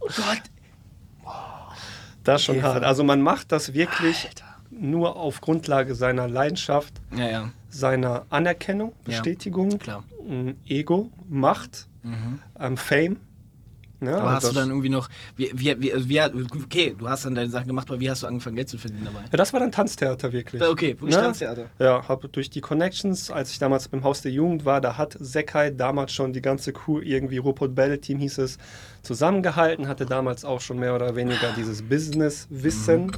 Oh 0.00 0.06
Gott. 0.08 0.42
das 2.24 2.40
ist 2.40 2.46
schon 2.46 2.56
Okay, 2.56 2.64
hart. 2.64 2.84
Also 2.84 3.04
man 3.04 3.20
macht 3.22 3.52
das 3.52 3.72
wirklich 3.74 4.26
Alter. 4.26 4.51
Nur 4.82 5.16
auf 5.16 5.40
Grundlage 5.40 5.94
seiner 5.94 6.28
Leidenschaft, 6.28 6.94
Ja, 7.16 7.28
ja, 7.30 7.50
seiner 7.70 8.26
Anerkennung. 8.30 8.92
Bestätigung, 9.04 9.78
klar. 9.78 10.04
m, 10.28 10.56
Ego, 10.66 11.10
Macht, 11.28 11.88
ähm, 12.58 12.76
Fame. 12.76 13.16
Ja, 14.04 14.18
Aber 14.18 14.32
hast 14.32 14.42
das, 14.42 14.50
du 14.52 14.58
dann 14.58 14.70
irgendwie 14.70 14.88
noch, 14.88 15.08
wie, 15.36 15.52
wie, 15.54 15.80
wie, 15.80 15.92
wie, 16.08 16.20
okay, 16.20 16.96
du 16.98 17.08
hast 17.08 17.24
dann 17.24 17.36
deine 17.36 17.48
Sachen 17.50 17.68
gemacht, 17.68 17.88
aber 17.88 18.00
wie 18.00 18.10
hast 18.10 18.24
du 18.24 18.26
angefangen, 18.26 18.56
Geld 18.56 18.68
zu 18.68 18.76
verdienen 18.76 19.04
dabei? 19.04 19.20
ja, 19.30 19.36
das 19.36 19.52
war 19.52 19.60
dann 19.60 19.70
Tanztheater 19.70 20.32
wirklich. 20.32 20.60
Okay, 20.60 20.88
wirklich 21.00 21.14
Ne? 21.14 21.22
Tanztheater. 21.22 21.66
Ja, 21.78 22.08
habe 22.08 22.28
durch 22.28 22.50
die 22.50 22.60
Connections, 22.60 23.30
als 23.30 23.52
ich 23.52 23.60
damals 23.60 23.86
beim 23.86 24.02
Haus 24.02 24.20
der 24.20 24.32
Jugend 24.32 24.64
war, 24.64 24.80
da 24.80 24.98
hat 24.98 25.16
Sekai 25.20 25.70
damals 25.70 26.12
schon 26.12 26.32
die 26.32 26.42
ganze 26.42 26.72
Crew, 26.72 26.98
irgendwie 27.00 27.38
Rupert 27.38 27.76
Bell 27.76 27.96
Team 27.98 28.18
hieß 28.18 28.38
es, 28.38 28.58
zusammengehalten, 29.02 29.88
hatte 29.88 30.06
damals 30.06 30.44
auch 30.44 30.60
schon 30.60 30.78
mehr 30.78 30.94
oder 30.94 31.16
weniger 31.16 31.52
dieses 31.56 31.82
Business-Wissen. 31.82 33.06
Mhm. 33.06 33.12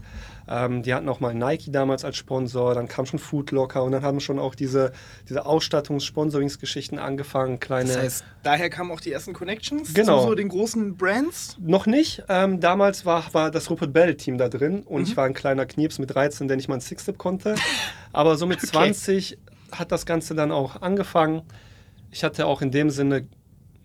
Ähm, 0.47 0.83
die 0.83 0.93
hatten 0.93 1.09
auch 1.09 1.21
mal 1.21 1.35
Nike 1.35 1.71
damals 1.71 2.05
als 2.05 2.17
Sponsor, 2.17 2.75
dann 2.75 2.87
kam 2.87 3.07
schon 3.07 3.19
Foodlocker 3.19 3.83
und 3.83 3.93
dann 3.93 4.03
haben 4.03 4.21
schon 4.21 4.39
auch 4.39 4.55
diese, 4.55 4.93
diese 5.29 5.47
Ausstattungs-Sponsoringsgeschichten 5.47 6.99
angefangen, 6.99 7.61
kleine... 7.61 7.89
Das 7.89 7.99
heißt, 7.99 8.25
daher 8.43 8.69
kamen 8.69 8.91
auch 8.91 9.01
die 9.01 9.13
ersten 9.13 9.33
Connections 9.33 9.95
Genau. 9.95 10.21
zu 10.21 10.29
so 10.29 10.35
den 10.35 10.49
großen 10.49 10.97
Brands? 10.97 11.57
Noch 11.61 11.87
nicht. 11.87 12.25
Ähm, 12.29 12.61
damals 12.61 13.07
war, 13.07 13.33
war 13.33 13.51
das 13.51 13.71
Rupert 13.71 13.93
Bell 13.93 14.15
Team 14.17 14.37
da 14.37 14.49
drin 14.51 14.83
und 14.83 15.03
Mhm. 15.03 15.07
ich 15.09 15.17
war 15.17 15.25
ein 15.25 15.35
kleiner 15.35 15.65
Knieps 15.67 15.99
mit 15.99 16.15
13, 16.15 16.47
der 16.49 16.57
nicht 16.59 16.69
mal 16.69 16.75
ein 16.77 16.81
Sixtip 16.83 17.17
konnte. 17.17 17.55
Aber 18.13 18.37
so 18.37 18.47
mit 18.47 18.61
20 18.61 19.39
hat 19.73 19.93
das 19.93 20.05
Ganze 20.07 20.35
dann 20.35 20.53
auch 20.53 20.83
angefangen. 20.83 21.43
Ich 22.11 22.23
hatte 22.23 22.47
auch 22.47 22.61
in 22.63 22.71
dem 22.71 22.91
Sinne 22.91 23.27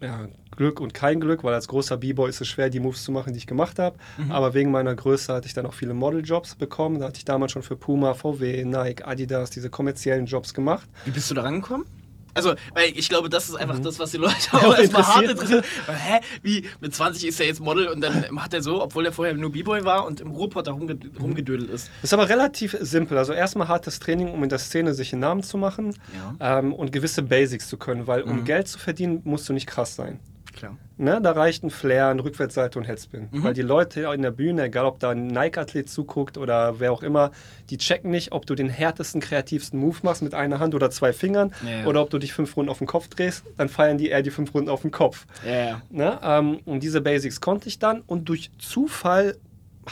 ja, 0.01 0.27
Glück 0.60 0.82
und 0.82 0.93
kein 0.93 1.22
Glück, 1.22 1.45
weil 1.45 1.54
als 1.54 1.69
großer 1.69 1.95
B-Boy 1.95 2.30
ist 2.30 2.41
es 2.41 2.48
schwer, 2.50 2.69
die 2.69 2.82
Moves 2.82 3.04
zu 3.06 3.13
machen, 3.13 3.32
die 3.32 3.38
ich 3.39 3.48
gemacht 3.48 3.80
habe. 3.80 3.98
Mhm. 4.17 4.30
Aber 4.32 4.54
wegen 4.54 4.72
meiner 4.72 4.93
Größe 4.93 5.34
hatte 5.34 5.48
ich 5.48 5.54
dann 5.54 5.65
auch 5.65 5.74
viele 5.74 5.93
Modeljobs 5.93 6.56
bekommen. 6.56 7.00
Da 7.00 7.08
hatte 7.08 7.17
ich 7.17 7.24
damals 7.26 7.54
schon 7.54 7.63
für 7.63 7.78
Puma, 7.78 8.13
VW, 8.13 8.65
Nike, 8.65 9.06
Adidas 9.06 9.52
diese 9.52 9.69
kommerziellen 9.69 10.26
Jobs 10.26 10.54
gemacht. 10.54 10.89
Wie 11.06 11.12
bist 11.12 11.32
du 11.32 11.34
da 11.36 11.43
rangekommen? 11.43 11.86
Also, 12.34 12.54
weil 12.74 12.91
ich 12.93 13.08
glaube, 13.08 13.30
das 13.30 13.48
ist 13.50 13.56
einfach 13.56 13.80
das, 13.80 14.00
was 14.00 14.12
die 14.12 14.17
Leute 14.17 14.36
Ja, 14.52 14.60
auch 14.67 14.78
erstmal 14.78 15.08
hart 15.08 15.30
interessiert. 15.30 15.63
Hä? 15.88 16.19
Wie? 16.43 16.65
Mit 16.82 16.93
20 16.93 17.26
ist 17.26 17.39
er 17.39 17.48
jetzt 17.48 17.62
Model 17.62 17.88
und 17.88 18.02
dann 18.02 18.26
macht 18.32 18.54
er 18.54 18.62
so, 18.62 18.84
obwohl 18.84 19.06
er 19.06 19.13
vorher 19.13 19.34
nur 19.36 19.52
B-Boy 19.54 19.86
war 19.86 20.06
und 20.06 20.19
im 20.19 20.32
Ruhrpott 20.32 20.67
da 20.67 20.72
rumge 20.74 20.98
rumgedödelt 21.19 21.69
ist. 21.69 21.89
Das 22.02 22.10
ist 22.10 22.13
aber 22.13 22.28
relativ 22.28 22.76
simpel. 22.82 23.17
Also 23.17 23.32
erstmal 23.32 23.69
hartes 23.69 24.00
Training, 24.00 24.30
um 24.32 24.43
in 24.43 24.50
der 24.50 24.60
Szene 24.60 24.93
sich 24.93 25.13
einen 25.13 25.22
Namen 25.22 25.41
zu 25.43 25.58
machen 25.58 25.95
Ja. 26.39 26.60
ähm, 26.60 26.74
und 26.74 26.91
gewisse 26.91 27.24
Basics 27.24 27.67
zu 27.69 27.78
können, 27.78 28.08
weil 28.08 28.24
um 28.24 28.39
Mhm. 28.41 28.43
Geld 28.45 28.67
zu 28.67 28.78
verdienen, 28.78 29.22
musst 29.24 29.48
du 29.48 29.54
nicht 29.54 29.67
krass 29.67 29.95
sein. 29.95 30.19
Klar. 30.55 30.77
Ne? 30.97 31.19
Da 31.21 31.31
reicht 31.31 31.63
ein 31.63 31.69
Flair, 31.69 32.07
ein 32.07 32.19
Rückwärtsseite 32.19 32.77
und 32.79 32.85
Headspin. 32.85 33.29
Mhm. 33.31 33.43
Weil 33.43 33.53
die 33.53 33.62
Leute 33.62 34.01
in 34.13 34.21
der 34.21 34.31
Bühne, 34.31 34.63
egal 34.63 34.85
ob 34.85 34.99
da 34.99 35.12
ein 35.12 35.27
Nike-Athlet 35.27 35.89
zuguckt 35.89 36.38
oder 36.38 36.79
wer 36.79 36.91
auch 36.91 37.03
immer, 37.03 37.31
die 37.69 37.77
checken 37.77 38.12
nicht, 38.12 38.31
ob 38.31 38.45
du 38.45 38.55
den 38.55 38.69
härtesten, 38.69 39.21
kreativsten 39.21 39.79
Move 39.79 39.97
machst 40.03 40.21
mit 40.21 40.33
einer 40.33 40.59
Hand 40.59 40.75
oder 40.75 40.89
zwei 40.91 41.13
Fingern 41.13 41.53
Ja, 41.63 41.81
ja. 41.81 41.85
oder 41.85 42.01
ob 42.01 42.09
du 42.09 42.17
dich 42.17 42.33
fünf 42.33 42.57
Runden 42.57 42.69
auf 42.69 42.79
den 42.79 42.88
Kopf 42.88 43.07
drehst, 43.07 43.43
dann 43.57 43.69
feiern 43.69 43.97
die 43.97 44.09
eher 44.09 44.21
die 44.21 44.31
fünf 44.31 44.53
Runden 44.53 44.69
auf 44.69 44.81
den 44.81 44.91
Kopf. 44.91 45.25
Ja. 45.47 45.81
Ne? 45.89 46.19
Ähm, 46.21 46.59
und 46.65 46.83
diese 46.83 47.01
Basics 47.01 47.39
konnte 47.41 47.69
ich 47.69 47.79
dann 47.79 48.01
und 48.01 48.27
durch 48.27 48.51
Zufall 48.57 49.38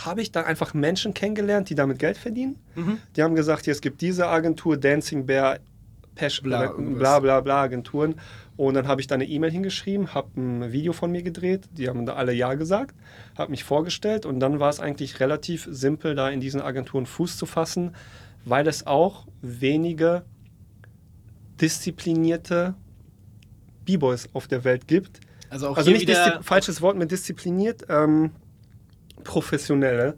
habe 0.06 0.22
ich 0.22 0.32
dann 0.32 0.46
einfach 0.46 0.74
Menschen 0.74 1.14
kennengelernt, 1.14 1.70
die 1.70 1.76
damit 1.76 2.00
Geld 2.00 2.18
verdienen. 2.18 2.58
Mhm. 2.76 3.00
Die 3.16 3.24
haben 3.24 3.36
gesagt, 3.36 3.66
hier, 3.66 3.72
es 3.72 3.82
gibt 3.82 4.02
diese 4.02 4.28
Agentur, 4.28 4.78
Dancing 4.78 5.26
Bear, 5.26 5.58
Pesh, 6.18 6.42
Bla, 6.42 6.68
bla, 6.76 7.20
bla 7.20 7.42
bla 7.42 7.62
Agenturen. 7.62 8.16
Und 8.58 8.74
dann 8.74 8.88
habe 8.88 9.00
ich 9.02 9.08
da 9.08 9.16
eine 9.16 9.26
E-Mail 9.26 9.52
hingeschrieben, 9.52 10.14
habe 10.16 10.30
ein 10.36 10.72
Video 10.72 10.92
von 10.92 11.12
mir 11.12 11.22
gedreht, 11.22 11.70
die 11.74 11.88
haben 11.90 12.06
da 12.08 12.14
alle 12.16 12.34
Ja 12.34 12.56
gesagt, 12.56 12.96
habe 13.38 13.52
mich 13.52 13.64
vorgestellt 13.64 14.26
und 14.26 14.40
dann 14.40 14.60
war 14.60 14.70
es 14.70 14.80
eigentlich 14.80 15.20
relativ 15.20 15.68
simpel, 15.70 16.16
da 16.16 16.30
in 16.30 16.40
diesen 16.40 16.62
Agenturen 16.62 17.06
Fuß 17.06 17.38
zu 17.38 17.46
fassen, 17.46 17.94
weil 18.46 18.68
es 18.68 18.88
auch 18.88 19.28
wenige 19.42 20.24
disziplinierte 21.62 22.74
B-Boys 23.86 24.30
auf 24.34 24.48
der 24.48 24.64
Welt 24.64 24.88
gibt, 24.88 25.20
Also 25.50 25.70
auch 25.70 25.78
also 25.78 25.92
nicht 25.92 26.10
falsches 26.42 26.82
Wort 26.82 26.98
mit 26.98 27.12
diszipliniert, 27.12 27.86
ähm, 27.90 28.32
professionelle 29.24 30.18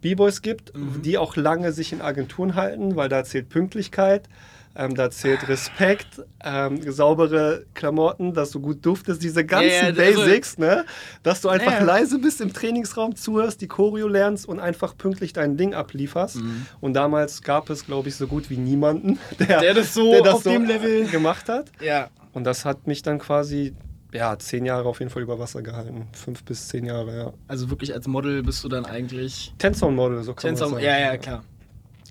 B-Boys 0.00 0.42
gibt, 0.42 0.76
Mhm. 0.76 1.02
die 1.02 1.18
auch 1.18 1.36
lange 1.36 1.72
sich 1.72 1.92
in 1.92 2.00
Agenturen 2.00 2.54
halten, 2.54 2.96
weil 2.96 3.08
da 3.08 3.22
zählt 3.24 3.48
Pünktlichkeit, 3.48 4.28
ähm, 4.74 4.94
da 4.94 5.10
zählt 5.10 5.48
Respekt, 5.48 6.22
ähm, 6.42 6.80
saubere 6.90 7.64
Klamotten, 7.74 8.32
dass 8.32 8.50
du 8.52 8.60
gut 8.60 8.84
duftest, 8.86 9.22
diese 9.22 9.44
ganzen 9.44 9.68
Ja, 9.68 9.88
ja, 9.90 10.04
also- 10.04 10.22
Basics, 10.22 10.58
ne? 10.58 10.84
dass 11.22 11.40
du 11.42 11.48
einfach 11.50 11.72
Ja. 11.72 11.84
leise 11.84 12.18
bist 12.18 12.40
im 12.40 12.52
Trainingsraum, 12.52 13.14
zuhörst, 13.16 13.60
die 13.60 13.68
Choreo 13.68 14.08
lernst 14.08 14.46
und 14.48 14.60
einfach 14.60 14.96
pünktlich 14.96 15.32
dein 15.32 15.56
Ding 15.56 15.74
ablieferst. 15.74 16.36
Mhm. 16.36 16.66
Und 16.80 16.94
damals 16.94 17.42
gab 17.42 17.68
es, 17.70 17.84
glaube 17.84 18.08
ich, 18.08 18.16
so 18.16 18.26
gut 18.26 18.48
wie 18.50 18.56
niemanden, 18.56 19.18
der, 19.38 19.60
Der 19.60 19.74
das 19.74 19.94
so 19.94 20.14
auf 20.24 20.42
dem 20.42 20.64
Level- 20.64 21.06
gemacht 21.08 21.48
hat. 21.48 21.70
ja. 21.80 22.08
Und 22.34 22.44
das 22.44 22.64
hat 22.64 22.86
mich 22.86 23.02
dann 23.02 23.18
quasi, 23.18 23.74
ja, 24.14 24.38
zehn 24.38 24.64
Jahre 24.64 24.88
auf 24.88 25.00
jeden 25.00 25.10
Fall 25.10 25.20
über 25.20 25.38
Wasser 25.38 25.60
gehalten. 25.60 26.06
Fünf 26.12 26.42
bis 26.44 26.68
zehn 26.68 26.86
Jahre, 26.86 27.14
ja. 27.16 27.32
Also 27.46 27.68
wirklich 27.68 27.92
als 27.92 28.06
Model 28.06 28.42
bist 28.42 28.64
du 28.64 28.68
dann 28.70 28.86
eigentlich. 28.86 29.52
Tänzer-Model, 29.58 30.22
so 30.22 30.32
kann 30.32 30.48
Tänzer, 30.48 30.64
man 30.64 30.74
sagen. 30.76 30.84
ja, 30.86 30.98
ja, 30.98 31.16
klar. 31.18 31.44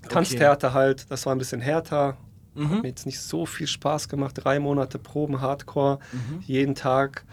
Tanztheater 0.08 0.74
halt, 0.74 1.10
das 1.10 1.26
war 1.26 1.34
ein 1.34 1.38
bisschen 1.38 1.60
härter. 1.60 2.16
Hat 2.54 2.62
Mhm. 2.70 2.80
mir 2.82 2.88
jetzt 2.88 3.06
nicht 3.06 3.20
so 3.20 3.46
viel 3.46 3.66
Spaß 3.66 4.08
gemacht. 4.08 4.34
Drei 4.42 4.58
Monate 4.60 4.98
Proben, 4.98 5.40
Hardcore, 5.40 5.98
Mhm. 6.12 6.40
jeden 6.46 6.74
Tag. 6.74 7.24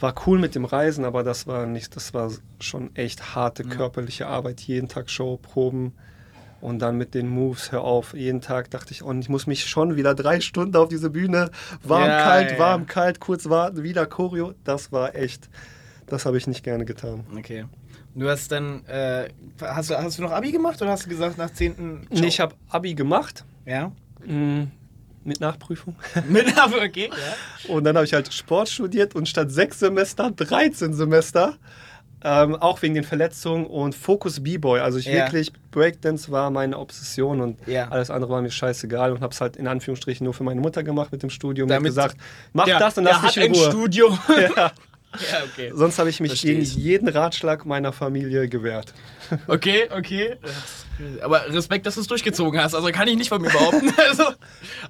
War 0.00 0.14
cool 0.26 0.38
mit 0.38 0.54
dem 0.54 0.64
Reisen, 0.66 1.04
aber 1.06 1.22
das 1.22 1.46
war 1.46 1.64
nicht, 1.66 1.96
das 1.96 2.12
war 2.12 2.30
schon 2.60 2.94
echt 2.96 3.34
harte 3.34 3.62
Ja. 3.62 3.68
körperliche 3.70 4.26
Arbeit. 4.26 4.60
Jeden 4.60 4.88
Tag 4.88 5.08
Show, 5.10 5.38
Proben 5.38 5.92
und 6.60 6.80
dann 6.80 6.98
mit 6.98 7.14
den 7.14 7.28
Moves, 7.28 7.72
hör 7.72 7.82
auf. 7.82 8.12
Jeden 8.14 8.40
Tag 8.42 8.70
dachte 8.70 8.92
ich, 8.92 9.02
und 9.02 9.20
ich 9.20 9.28
muss 9.30 9.46
mich 9.46 9.64
schon 9.66 9.96
wieder 9.96 10.14
drei 10.14 10.40
Stunden 10.40 10.76
auf 10.76 10.88
diese 10.88 11.08
Bühne, 11.10 11.50
warm, 11.82 12.08
Ja, 12.10 12.22
kalt, 12.24 12.50
ja, 12.52 12.58
warm, 12.58 12.86
kalt, 12.86 13.20
kurz 13.20 13.48
warten, 13.48 13.82
wieder 13.82 14.04
Choreo. 14.06 14.52
Das 14.64 14.92
war 14.92 15.14
echt, 15.14 15.48
das 16.06 16.26
habe 16.26 16.36
ich 16.36 16.46
nicht 16.46 16.62
gerne 16.62 16.84
getan. 16.84 17.24
Okay. 17.36 17.64
Du 18.14 18.28
hast 18.28 18.50
dann. 18.52 18.84
Äh, 18.86 19.28
hast, 19.60 19.90
du, 19.90 19.96
hast 19.98 20.18
du 20.18 20.22
noch 20.22 20.30
Abi 20.32 20.50
gemacht 20.52 20.80
oder 20.80 20.90
hast 20.90 21.04
du 21.04 21.10
gesagt 21.10 21.36
nach 21.38 21.50
10. 21.50 22.06
Nee, 22.10 22.26
ich 22.26 22.40
habe 22.40 22.54
Abi 22.70 22.94
gemacht, 22.94 23.44
Ja. 23.66 23.92
Mh, 24.26 24.66
mit 25.24 25.40
Nachprüfung. 25.40 25.96
Mit 26.28 26.56
Abi, 26.56 26.76
okay. 26.76 27.10
Ja. 27.10 27.74
Und 27.74 27.82
dann 27.84 27.96
habe 27.96 28.04
ich 28.06 28.12
halt 28.12 28.32
Sport 28.32 28.68
studiert 28.68 29.14
und 29.16 29.28
statt 29.28 29.50
sechs 29.50 29.80
Semester 29.80 30.30
13 30.30 30.94
Semester. 30.94 31.54
Ähm, 32.24 32.54
auch 32.56 32.80
wegen 32.82 32.94
den 32.94 33.04
Verletzungen 33.04 33.66
und 33.66 33.94
Fokus 33.94 34.42
B-Boy. 34.42 34.80
Also 34.80 34.98
ich 34.98 35.04
Ja. 35.06 35.14
wirklich, 35.24 35.52
Breakdance 35.70 36.30
war 36.32 36.50
meine 36.50 36.78
Obsession 36.78 37.40
und 37.40 37.58
Ja. 37.68 37.88
alles 37.88 38.10
andere 38.10 38.32
war 38.32 38.40
mir 38.40 38.50
scheißegal 38.50 39.12
und 39.12 39.20
habe 39.20 39.32
es 39.32 39.40
halt 39.40 39.56
in 39.56 39.66
Anführungsstrichen 39.68 40.24
nur 40.24 40.32
für 40.32 40.42
meine 40.42 40.60
Mutter 40.60 40.82
gemacht 40.82 41.12
mit 41.12 41.22
dem 41.22 41.30
Studium. 41.30 41.68
Damit- 41.68 41.80
und 41.90 41.94
gesagt, 41.96 42.16
mach 42.52 42.64
Der- 42.64 42.78
das 42.78 42.96
und 42.96 43.04
lass 43.04 43.22
mich 43.22 43.36
in 43.36 43.42
ein 43.44 43.52
Ruhe. 43.52 43.68
Studio. 43.70 44.18
Ja. 44.56 44.72
ja, 45.32 45.44
okay. 45.44 45.72
Sonst 45.74 45.98
habe 45.98 46.10
ich 46.10 46.20
mich 46.20 46.30
Versteh 46.30 46.48
gegen 46.52 46.62
ich. 46.62 46.74
jeden 46.76 47.08
Ratschlag 47.08 47.64
meiner 47.66 47.92
Familie 47.92 48.48
gewehrt. 48.48 48.92
Okay, 49.48 49.88
okay. 49.90 50.36
Aber 51.20 51.52
Respekt, 51.52 51.84
dass 51.84 51.96
du 51.96 52.00
es 52.00 52.06
durchgezogen 52.06 52.60
hast. 52.60 52.74
Also 52.76 52.86
kann 52.92 53.08
ich 53.08 53.16
nicht 53.16 53.28
von 53.28 53.42
mir 53.42 53.50
behaupten. 53.50 53.92
Also, 54.08 54.22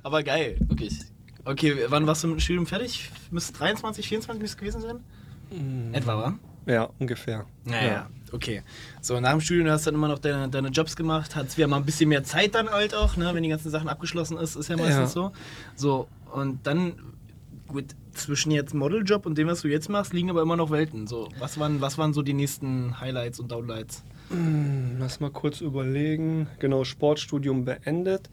aber 0.03 0.23
geil, 0.23 0.57
wirklich. 0.69 0.93
Okay, 1.45 1.75
wann 1.89 2.07
warst 2.07 2.23
du 2.23 2.29
mit 2.29 2.37
dem 2.37 2.41
Studium 2.41 2.67
fertig? 2.67 3.11
Müsste 3.31 3.55
23, 3.55 4.07
24 4.07 4.43
müsste 4.43 4.57
es 4.57 4.59
gewesen 4.61 4.83
sein? 4.83 5.93
Etwa, 5.95 6.17
wa? 6.19 6.39
Ja, 6.71 6.91
ungefähr. 6.99 7.47
Naja, 7.65 8.11
okay. 8.33 8.62
So, 9.01 9.19
nach 9.21 9.31
dem 9.31 9.41
Studium 9.41 9.71
hast 9.71 9.87
du 9.87 9.91
dann 9.91 9.95
immer 9.99 10.09
noch 10.09 10.19
deine, 10.19 10.49
deine 10.51 10.69
Jobs 10.69 10.97
gemacht, 10.97 11.35
hattest 11.37 11.57
wieder 11.57 11.69
mal 11.69 11.77
ein 11.77 11.87
bisschen 11.87 12.09
mehr 12.11 12.25
Zeit 12.25 12.55
dann 12.55 12.69
halt 12.69 12.95
auch, 12.95 13.17
ne, 13.17 13.31
wenn 13.33 13.43
die 13.43 13.49
ganzen 13.49 13.71
Sachen 13.71 13.89
abgeschlossen 13.89 14.37
ist, 14.37 14.57
ist 14.57 14.69
ja 14.69 14.77
meistens 14.77 14.97
Ja. 14.99 15.07
so. 15.07 15.33
So, 15.77 16.09
und 16.33 16.67
dann, 16.67 16.93
gut, 17.69 17.85
zwischen 18.16 18.50
jetzt 18.50 18.74
Modeljob 18.74 19.26
und 19.26 19.37
dem, 19.38 19.48
was 19.48 19.62
du 19.62 19.68
jetzt 19.68 19.88
machst, 19.88 20.12
liegen 20.12 20.31
aber 20.31 20.42
immer 20.42 20.57
noch 20.57 20.70
Welten. 20.70 21.07
So, 21.07 21.29
was 21.38 21.59
waren, 21.59 21.81
was 21.81 21.98
waren 21.98 22.12
so 22.12 22.22
die 22.22 22.35
nächsten 22.35 23.00
Highlights 23.00 23.38
und 23.40 23.50
Downlights? 23.52 24.02
Hm, 24.31 24.96
Lass 24.98 25.20
mal 25.20 25.31
kurz 25.31 25.61
überlegen. 25.61 26.48
Genau, 26.59 26.85
Sportstudium 26.85 27.64
beendet. 27.64 28.29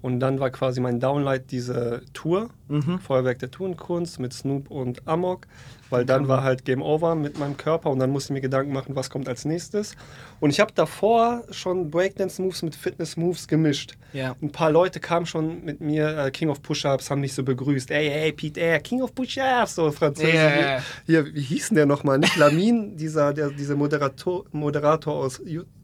Und 0.00 0.20
dann 0.20 0.38
war 0.38 0.50
quasi 0.50 0.80
mein 0.80 1.00
Downlight 1.00 1.50
diese 1.50 2.02
Tour, 2.12 2.50
Mhm. 2.68 2.98
Feuerwerk 3.00 3.38
der 3.40 3.50
Turnkunst 3.50 4.20
mit 4.20 4.32
Snoop 4.32 4.70
und 4.70 5.08
Amok, 5.08 5.46
weil 5.90 6.04
dann 6.04 6.28
war 6.28 6.42
halt 6.42 6.64
Game 6.64 6.82
Over 6.82 7.14
mit 7.14 7.38
meinem 7.38 7.56
Körper 7.56 7.90
und 7.90 7.98
dann 7.98 8.10
musste 8.10 8.32
ich 8.32 8.34
mir 8.34 8.40
Gedanken 8.40 8.72
machen, 8.72 8.94
was 8.96 9.10
kommt 9.10 9.28
als 9.28 9.44
nächstes. 9.44 9.94
Und 10.40 10.50
ich 10.50 10.60
habe 10.60 10.72
davor 10.74 11.44
schon 11.50 11.90
Breakdance-Moves 11.90 12.62
mit 12.62 12.76
Fitness-Moves 12.76 13.48
gemischt. 13.48 13.94
Ja. 14.12 14.36
Ein 14.40 14.52
paar 14.52 14.70
Leute 14.70 15.00
kamen 15.00 15.26
schon 15.26 15.64
mit 15.64 15.80
mir, 15.80 16.16
äh, 16.16 16.30
King 16.30 16.48
of 16.50 16.62
Push-Ups, 16.62 17.10
haben 17.10 17.20
mich 17.20 17.34
so 17.34 17.42
begrüßt. 17.42 17.90
Ey, 17.90 18.08
ey, 18.08 18.32
Pete, 18.32 18.60
ey, 18.60 18.80
King 18.80 19.02
of 19.02 19.14
Push-Ups, 19.14 19.74
so 19.74 19.90
französisch. 19.90 20.34
Ja. 20.34 20.82
Hier, 21.06 21.26
wie 21.34 21.40
hieß 21.40 21.68
denn 21.68 21.76
der 21.76 21.86
nochmal? 21.86 22.18
Nicht 22.18 22.36
Lamin, 22.36 22.96
dieser, 22.96 23.32
der, 23.32 23.50
dieser 23.50 23.76
Moderator, 23.76 24.44
Moderator 24.52 25.14
aus, 25.14 25.40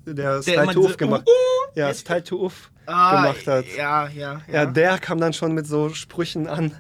der 0.07 0.39
Uff 0.39 0.45
diese- 0.45 0.97
gemacht 0.97 1.25
Uh, 1.27 1.31
uh, 1.31 1.64
Ja, 1.75 1.93
Style 1.95 2.23
to 2.25 2.37
Uff 2.37 2.71
Ah, 2.87 3.23
gemacht 3.23 3.47
hat. 3.47 3.65
Ja, 3.79 4.09
ja, 4.09 4.43
Ja, 4.53 4.67
der 4.67 4.99
kam 4.99 5.19
dann 5.19 5.33
schon 5.33 5.53
mit 5.55 5.67
so 5.67 5.89
Sprüchen 5.89 6.47
an. 6.47 6.73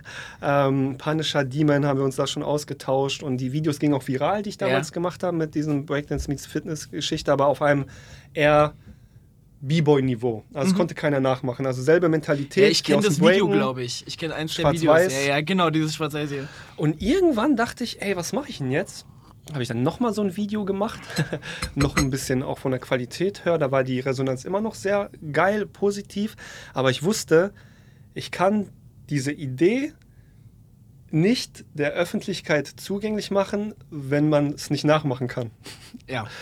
Ähm, 0.42 0.96
Punisher 0.98 1.44
Demon 1.44 1.86
haben 1.86 1.98
wir 1.98 2.04
uns 2.04 2.16
da 2.16 2.26
schon 2.26 2.42
ausgetauscht 2.42 3.22
und 3.22 3.38
die 3.38 3.52
Videos 3.52 3.78
gingen 3.78 3.94
auch 3.94 4.06
viral, 4.06 4.42
die 4.42 4.50
ich 4.50 4.58
damals 4.58 4.88
Ja. 4.90 4.94
gemacht 4.94 5.22
habe 5.22 5.34
mit 5.36 5.54
diesem 5.54 5.86
Breakdance 5.86 6.28
meets 6.28 6.44
Fitness 6.44 6.90
Geschichte, 6.90 7.32
aber 7.32 7.46
auf 7.46 7.62
einem 7.62 7.86
eher 8.34 8.74
B-Boy-Niveau. 9.62 10.44
Also 10.52 10.72
es 10.72 10.76
konnte 10.76 10.94
keiner 10.94 11.20
nachmachen. 11.20 11.64
Also 11.64 11.80
selbe 11.80 12.10
Mentalität. 12.10 12.56
Mhm. 12.58 12.62
Ja, 12.64 12.68
ich 12.68 12.84
kenne 12.84 13.02
das 13.02 13.18
Video, 13.18 13.48
glaube 13.48 13.82
ich. 13.82 14.06
Ich 14.06 14.18
kenne 14.18 14.34
eins 14.34 14.54
der. 14.54 14.70
Videos. 14.72 15.10
Ja, 15.10 15.36
ja, 15.36 15.40
genau, 15.40 15.70
dieses 15.70 15.94
schwarz-weiß 15.94 16.28
hier. 16.30 16.48
Und 16.76 17.00
irgendwann 17.00 17.56
dachte 17.56 17.82
ich, 17.82 18.02
ey, 18.02 18.14
was 18.14 18.34
mache 18.34 18.50
ich 18.50 18.58
denn 18.58 18.70
jetzt? 18.70 19.06
Habe 19.52 19.62
ich 19.62 19.68
dann 19.68 19.82
nochmal 19.82 20.14
so 20.14 20.22
ein 20.22 20.36
Video 20.36 20.64
gemacht, 20.64 21.00
noch 21.74 21.96
ein 21.96 22.10
bisschen 22.10 22.42
auch 22.42 22.58
von 22.58 22.70
der 22.70 22.80
Qualität 22.80 23.44
höher. 23.44 23.58
Da 23.58 23.70
war 23.70 23.84
die 23.84 24.00
Resonanz 24.00 24.44
immer 24.44 24.60
noch 24.60 24.74
sehr 24.74 25.10
geil, 25.32 25.66
positiv. 25.66 26.36
Aber 26.72 26.90
ich 26.90 27.02
wusste, 27.02 27.52
ich 28.14 28.30
kann 28.30 28.70
diese 29.10 29.32
Idee 29.32 29.92
nicht 31.10 31.64
der 31.74 31.92
Öffentlichkeit 31.92 32.66
zugänglich 32.66 33.30
machen, 33.30 33.74
wenn 33.90 34.28
man 34.28 34.52
es 34.52 34.70
nicht 34.70 34.84
nachmachen 34.84 35.28
kann. 35.28 35.50
Ja. 36.08 36.26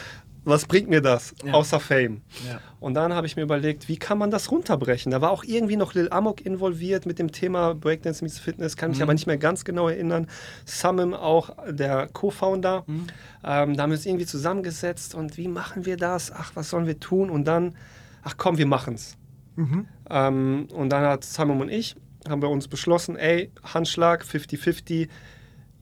Was 0.44 0.66
bringt 0.66 0.88
mir 0.90 1.00
das, 1.00 1.34
Ja. 1.44 1.52
außer 1.52 1.78
Fame? 1.78 2.20
ja. 2.48 2.60
Und 2.80 2.94
dann 2.94 3.12
habe 3.14 3.28
ich 3.28 3.36
mir 3.36 3.42
überlegt, 3.42 3.88
wie 3.88 3.96
kann 3.96 4.18
man 4.18 4.32
das 4.32 4.50
runterbrechen? 4.50 5.12
Da 5.12 5.20
war 5.20 5.30
auch 5.30 5.44
irgendwie 5.44 5.76
noch 5.76 5.94
Lil 5.94 6.08
Amok 6.10 6.40
involviert 6.44 7.06
mit 7.06 7.20
dem 7.20 7.30
Thema 7.30 7.74
Breakdance 7.76 8.24
meets 8.24 8.40
Fitness, 8.40 8.76
kann 8.76 8.90
mich 8.90 8.98
Mhm. 8.98 9.02
aber 9.04 9.12
nicht 9.14 9.28
mehr 9.28 9.38
ganz 9.38 9.64
genau 9.64 9.88
erinnern. 9.88 10.26
Samim 10.64 11.14
auch, 11.14 11.50
der 11.70 12.08
Co-Founder. 12.12 12.82
Mhm. 12.88 13.06
Ähm, 13.44 13.76
da 13.76 13.82
haben 13.84 13.90
wir 13.90 13.96
uns 13.96 14.04
irgendwie 14.06 14.26
zusammengesetzt 14.26 15.14
und 15.14 15.36
wie 15.36 15.46
machen 15.46 15.86
wir 15.86 15.96
das? 15.96 16.32
Ach, 16.32 16.50
was 16.54 16.70
sollen 16.70 16.86
wir 16.86 16.98
tun? 16.98 17.30
Und 17.30 17.44
dann, 17.44 17.76
ach 18.24 18.34
komm, 18.36 18.58
wir 18.58 18.66
machen's. 18.66 19.16
Mhm. 19.54 19.86
Ähm, 20.10 20.66
und 20.74 20.90
dann 20.90 21.04
hat 21.04 21.22
Samim 21.22 21.60
und 21.60 21.68
ich, 21.68 21.94
haben 22.28 22.42
wir 22.42 22.48
uns 22.50 22.66
beschlossen, 22.66 23.14
ey, 23.16 23.52
Handschlag, 23.62 24.24
50-50, 24.24 25.08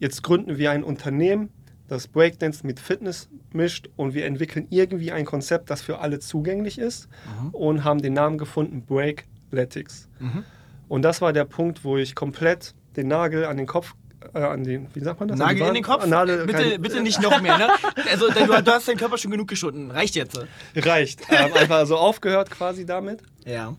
jetzt 0.00 0.22
gründen 0.22 0.58
wir 0.58 0.70
ein 0.70 0.84
Unternehmen, 0.84 1.48
das 1.90 2.06
Breakdance 2.06 2.64
mit 2.64 2.78
Fitness 2.78 3.28
mischt 3.52 3.88
und 3.96 4.14
wir 4.14 4.24
entwickeln 4.24 4.66
irgendwie 4.70 5.10
ein 5.10 5.24
Konzept, 5.24 5.70
das 5.70 5.82
für 5.82 5.98
alle 5.98 6.20
zugänglich 6.20 6.78
ist 6.78 7.08
und 7.52 7.82
haben 7.84 8.00
den 8.00 8.12
Namen 8.14 8.38
gefunden, 8.38 8.82
Breakletics. 8.86 10.08
Mhm. 10.20 10.44
Und 10.88 11.02
das 11.02 11.20
war 11.20 11.32
der 11.32 11.44
Punkt, 11.44 11.84
wo 11.84 11.96
ich 11.96 12.14
komplett 12.14 12.74
den 12.96 13.08
Nagel 13.08 13.44
an 13.44 13.56
den 13.56 13.66
Kopf, 13.66 13.94
äh, 14.34 14.38
an 14.38 14.62
den, 14.62 14.86
wie 14.94 15.00
sagt 15.00 15.18
man 15.18 15.28
das? 15.28 15.38
Nagel 15.38 15.66
in 15.66 15.74
den 15.74 15.82
Kopf? 15.82 16.06
Nagel, 16.06 16.46
bitte, 16.46 16.62
kein- 16.70 16.80
bitte 16.82 17.00
nicht 17.02 17.20
noch 17.20 17.40
mehr, 17.40 17.58
ne? 17.58 17.68
Also, 18.10 18.28
du, 18.28 18.46
du 18.62 18.70
hast 18.72 18.86
deinen 18.88 18.96
Körper 18.98 19.18
schon 19.18 19.30
genug 19.32 19.48
geschunden. 19.48 19.90
Reicht 19.90 20.14
jetzt. 20.14 20.40
Reicht. 20.76 21.22
Ähm, 21.28 21.52
einfach 21.54 21.86
so 21.86 21.96
aufgehört 21.96 22.50
quasi 22.50 22.86
damit. 22.86 23.20
Ja. 23.44 23.74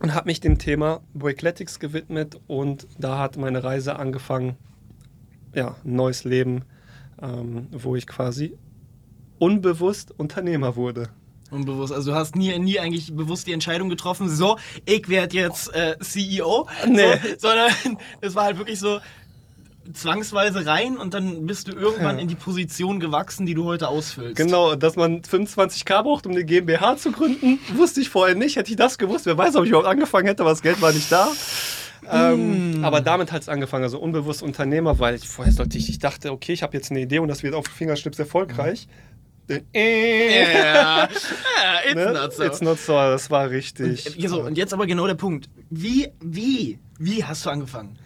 und 0.00 0.14
habe 0.14 0.26
mich 0.28 0.40
dem 0.40 0.58
Thema 0.58 1.02
Breakletics 1.14 1.78
gewidmet 1.78 2.40
und 2.48 2.86
da 2.98 3.18
hat 3.18 3.36
meine 3.36 3.62
Reise 3.62 3.96
angefangen, 3.96 4.56
ja, 5.54 5.76
ein 5.84 5.94
neues 5.96 6.24
Leben, 6.24 6.62
ähm, 7.22 7.66
wo 7.72 7.96
ich 7.96 8.06
quasi 8.06 8.56
unbewusst 9.38 10.12
Unternehmer 10.16 10.76
wurde. 10.76 11.08
Unbewusst. 11.50 11.92
Also 11.92 12.12
du 12.12 12.16
hast 12.16 12.36
nie, 12.36 12.56
nie 12.58 12.78
eigentlich 12.78 13.12
bewusst 13.14 13.46
die 13.46 13.52
Entscheidung 13.52 13.88
getroffen, 13.88 14.28
so, 14.28 14.56
ich 14.84 15.08
werde 15.08 15.36
jetzt 15.36 15.74
äh, 15.74 15.96
CEO. 16.00 16.68
Nee. 16.86 17.14
So, 17.38 17.48
sondern 17.48 17.70
es 18.20 18.34
war 18.34 18.44
halt 18.44 18.58
wirklich 18.58 18.78
so 18.78 19.00
zwangsweise 19.92 20.66
rein 20.66 20.96
und 20.96 21.14
dann 21.14 21.46
bist 21.46 21.66
du 21.66 21.72
irgendwann 21.72 22.16
Ja. 22.16 22.22
in 22.22 22.28
die 22.28 22.34
Position 22.36 23.00
gewachsen, 23.00 23.46
die 23.46 23.54
du 23.54 23.64
heute 23.64 23.88
ausfüllst. 23.88 24.36
Genau, 24.36 24.76
dass 24.76 24.94
man 24.94 25.22
25k 25.22 26.02
braucht, 26.04 26.26
um 26.26 26.32
eine 26.32 26.44
GmbH 26.44 26.96
zu 26.96 27.10
gründen, 27.10 27.58
wusste 27.74 28.00
ich 28.00 28.08
vorher 28.10 28.36
nicht. 28.36 28.54
Hätte 28.56 28.70
ich 28.70 28.76
das 28.76 28.98
gewusst, 28.98 29.26
wer 29.26 29.36
weiß, 29.36 29.56
ob 29.56 29.64
ich 29.64 29.70
überhaupt 29.70 29.88
angefangen 29.88 30.26
hätte, 30.28 30.42
aber 30.42 30.50
das 30.50 30.62
Geld 30.62 30.80
war 30.80 30.92
nicht 30.92 31.10
da. 31.10 31.28
Ähm, 32.12 32.80
aber 32.82 33.00
damit 33.00 33.32
hat 33.32 33.42
es 33.42 33.48
angefangen, 33.48 33.84
also 33.84 33.98
unbewusst 33.98 34.42
Unternehmer, 34.42 34.98
weil 34.98 35.14
ich 35.14 35.28
vorher 35.28 35.52
sollte 35.52 35.78
ich, 35.78 35.88
ich 35.88 35.98
dachte, 35.98 36.32
okay, 36.32 36.52
ich 36.52 36.62
habe 36.62 36.76
jetzt 36.76 36.90
eine 36.90 37.00
Idee 37.00 37.18
und 37.18 37.28
das 37.28 37.42
wird 37.42 37.54
auf 37.54 37.66
Fingerschnips 37.66 38.18
erfolgreich. 38.18 38.88
Äh, 39.48 40.52
Ja, 40.52 41.08
it's 41.84 41.94
ne? 41.94 42.12
not 42.12 42.32
so. 42.32 42.42
It's 42.44 42.60
not 42.60 42.78
so, 42.78 42.92
das 42.92 43.30
war 43.30 43.50
richtig. 43.50 44.06
Und, 44.16 44.24
äh, 44.24 44.28
so, 44.28 44.42
und 44.42 44.56
jetzt 44.56 44.72
aber 44.72 44.86
genau 44.86 45.06
der 45.06 45.14
Punkt. 45.14 45.48
Wie, 45.70 46.08
wie, 46.22 46.78
wie 46.98 47.24
hast 47.24 47.46
du 47.46 47.50
angefangen? 47.50 47.98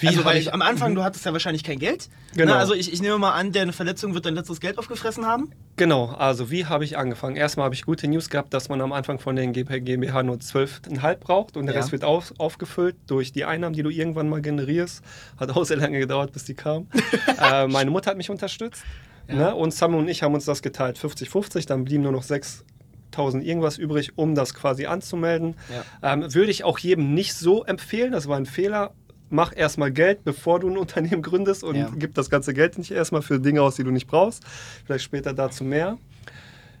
Wie 0.00 0.08
also, 0.08 0.24
weil 0.24 0.38
ich- 0.38 0.52
am 0.54 0.62
Anfang, 0.62 0.94
du 0.94 1.02
hattest 1.02 1.24
ja 1.26 1.32
wahrscheinlich 1.32 1.64
kein 1.64 1.78
Geld. 1.78 2.08
Genau. 2.34 2.52
Na, 2.54 2.58
also 2.58 2.72
ich, 2.74 2.92
ich 2.92 3.02
nehme 3.02 3.18
mal 3.18 3.32
an, 3.32 3.52
deine 3.52 3.72
Verletzung 3.72 4.14
wird 4.14 4.24
dein 4.24 4.34
letztes 4.34 4.58
Geld 4.60 4.78
aufgefressen 4.78 5.26
haben. 5.26 5.50
Genau, 5.76 6.06
also 6.06 6.50
wie 6.50 6.64
habe 6.66 6.84
ich 6.84 6.96
angefangen? 6.96 7.36
Erstmal 7.36 7.64
habe 7.64 7.74
ich 7.74 7.84
gute 7.84 8.08
News 8.08 8.30
gehabt, 8.30 8.54
dass 8.54 8.68
man 8.68 8.80
am 8.80 8.92
Anfang 8.92 9.18
von 9.18 9.36
den 9.36 9.52
GmbH 9.52 10.22
nur 10.22 10.36
12,5 10.36 11.16
braucht 11.16 11.56
und 11.56 11.66
der 11.66 11.74
Ja. 11.74 11.80
Rest 11.80 11.92
wird 11.92 12.04
auf, 12.04 12.32
aufgefüllt 12.38 12.96
durch 13.06 13.32
die 13.32 13.44
Einnahmen, 13.44 13.74
die 13.74 13.82
du 13.82 13.90
irgendwann 13.90 14.28
mal 14.28 14.40
generierst. 14.40 15.02
Hat 15.38 15.50
auch 15.50 15.64
sehr 15.64 15.76
lange 15.76 15.98
gedauert, 15.98 16.32
bis 16.32 16.44
die 16.44 16.54
kamen. 16.54 16.88
äh, 17.42 17.66
meine 17.66 17.90
Mutter 17.90 18.10
hat 18.10 18.16
mich 18.16 18.30
unterstützt 18.30 18.82
Ja. 19.28 19.34
ne? 19.34 19.54
und 19.54 19.72
Sam 19.74 19.94
und 19.94 20.08
ich 20.08 20.22
haben 20.22 20.32
uns 20.34 20.46
das 20.46 20.62
geteilt, 20.62 20.98
50-50, 20.98 21.66
dann 21.66 21.84
blieben 21.84 22.02
nur 22.02 22.12
noch 22.12 22.24
6.000 22.24 23.42
irgendwas 23.42 23.76
übrig, 23.78 24.12
um 24.16 24.34
das 24.34 24.54
quasi 24.54 24.86
anzumelden. 24.86 25.54
Ähm, 26.02 26.32
würde 26.34 26.50
ich 26.50 26.64
auch 26.64 26.78
jedem 26.78 27.12
nicht 27.14 27.34
so 27.34 27.64
empfehlen, 27.64 28.12
das 28.12 28.26
war 28.26 28.36
ein 28.38 28.46
Fehler. 28.46 28.92
Mach 29.32 29.52
erstmal 29.56 29.90
Geld, 29.90 30.24
bevor 30.24 30.60
du 30.60 30.68
ein 30.68 30.76
Unternehmen 30.84 31.22
gründest 31.22 31.64
und 31.64 31.74
Ja. 31.76 31.90
gib 31.96 32.14
das 32.14 32.28
ganze 32.30 32.52
Geld 32.54 32.76
nicht 32.78 32.90
erstmal 32.90 33.22
für 33.22 33.40
Dinge 33.40 33.62
aus, 33.62 33.76
die 33.76 33.84
du 33.84 33.90
nicht 33.90 34.06
brauchst. 34.06 34.44
Vielleicht 34.84 35.04
später 35.04 35.32
dazu 35.32 35.64
mehr. 35.64 35.96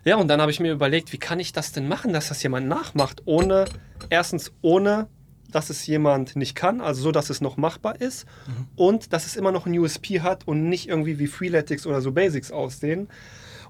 Ja, 0.04 0.16
und 0.16 0.28
dann 0.28 0.40
habe 0.40 0.50
ich 0.50 0.60
mir 0.60 0.72
überlegt, 0.72 1.12
wie 1.12 1.18
kann 1.18 1.40
ich 1.40 1.52
das 1.52 1.72
denn 1.72 1.88
machen, 1.88 2.12
dass 2.12 2.28
das 2.28 2.42
jemand 2.42 2.66
nachmacht, 2.68 3.22
ohne, 3.24 3.64
erstens 4.10 4.52
ohne, 4.60 5.06
dass 5.50 5.70
es 5.70 5.86
jemand 5.86 6.34
nicht 6.36 6.54
kann, 6.54 6.80
also 6.80 7.02
so, 7.02 7.12
dass 7.12 7.30
es 7.30 7.40
noch 7.40 7.56
machbar 7.56 8.00
ist 8.00 8.26
und 8.74 9.12
dass 9.12 9.26
es 9.26 9.36
immer 9.36 9.52
noch 9.52 9.64
ein 9.66 9.78
USP 9.78 10.20
hat 10.20 10.46
und 10.48 10.68
nicht 10.68 10.88
irgendwie 10.88 11.18
wie 11.18 11.26
Freeletics 11.26 11.86
oder 11.86 12.00
so 12.00 12.10
Basics 12.12 12.50
aussehen. 12.50 13.08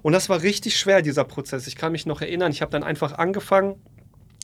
Und 0.01 0.11
das 0.13 0.27
war 0.27 0.41
richtig 0.41 0.77
schwer, 0.77 1.01
dieser 1.01 1.23
Prozess. 1.23 1.67
Ich 1.67 1.75
kann 1.75 1.91
mich 1.93 2.05
noch 2.05 2.19
erinnern, 2.21 2.51
ich 2.51 2.61
habe 2.61 2.71
dann 2.71 2.83
einfach 2.83 3.13
angefangen, 3.17 3.75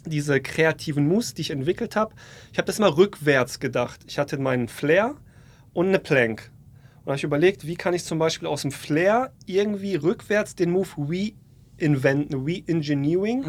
diese 0.03 0.41
kreativen 0.41 1.07
Moves, 1.07 1.33
die 1.33 1.41
ich 1.41 1.51
entwickelt 1.51 1.95
habe, 1.95 2.13
ich 2.51 2.57
habe 2.57 2.65
das 2.65 2.79
mal 2.79 2.89
rückwärts 2.89 3.59
gedacht. 3.59 4.01
Ich 4.07 4.19
hatte 4.19 4.37
meinen 4.37 4.67
Flair 4.67 5.15
und 5.73 5.87
eine 5.87 5.99
Plank. 5.99 6.51
Und 6.99 7.07
habe 7.07 7.17
ich 7.17 7.23
überlegt, 7.23 7.65
wie 7.65 7.75
kann 7.75 7.93
ich 7.93 8.03
zum 8.03 8.19
Beispiel 8.19 8.47
aus 8.47 8.61
dem 8.63 8.71
Flair 8.71 9.31
irgendwie 9.45 9.95
rückwärts 9.95 10.55
den 10.55 10.71
Move 10.71 10.89
reinventen, 11.79 12.43
re-engineering, 12.43 13.45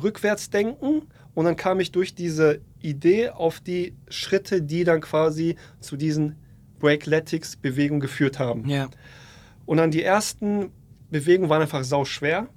rückwärts 0.00 0.50
denken. 0.50 1.02
Und 1.34 1.44
dann 1.44 1.56
kam 1.56 1.80
ich 1.80 1.92
durch 1.92 2.14
diese 2.14 2.60
Idee 2.80 3.30
auf 3.30 3.60
die 3.60 3.94
Schritte, 4.08 4.62
die 4.62 4.84
dann 4.84 5.00
quasi 5.00 5.56
zu 5.80 5.96
diesen 5.96 6.36
Breakletics-Bewegungen 6.80 8.00
geführt 8.00 8.38
haben. 8.38 8.68
Ja. 8.68 8.88
Und 9.66 9.76
dann 9.76 9.90
die 9.90 10.02
ersten 10.02 10.70
Bewegungen 11.10 11.50
waren 11.50 11.62
einfach 11.62 11.84
sau 11.84 12.04
schwer. 12.04 12.48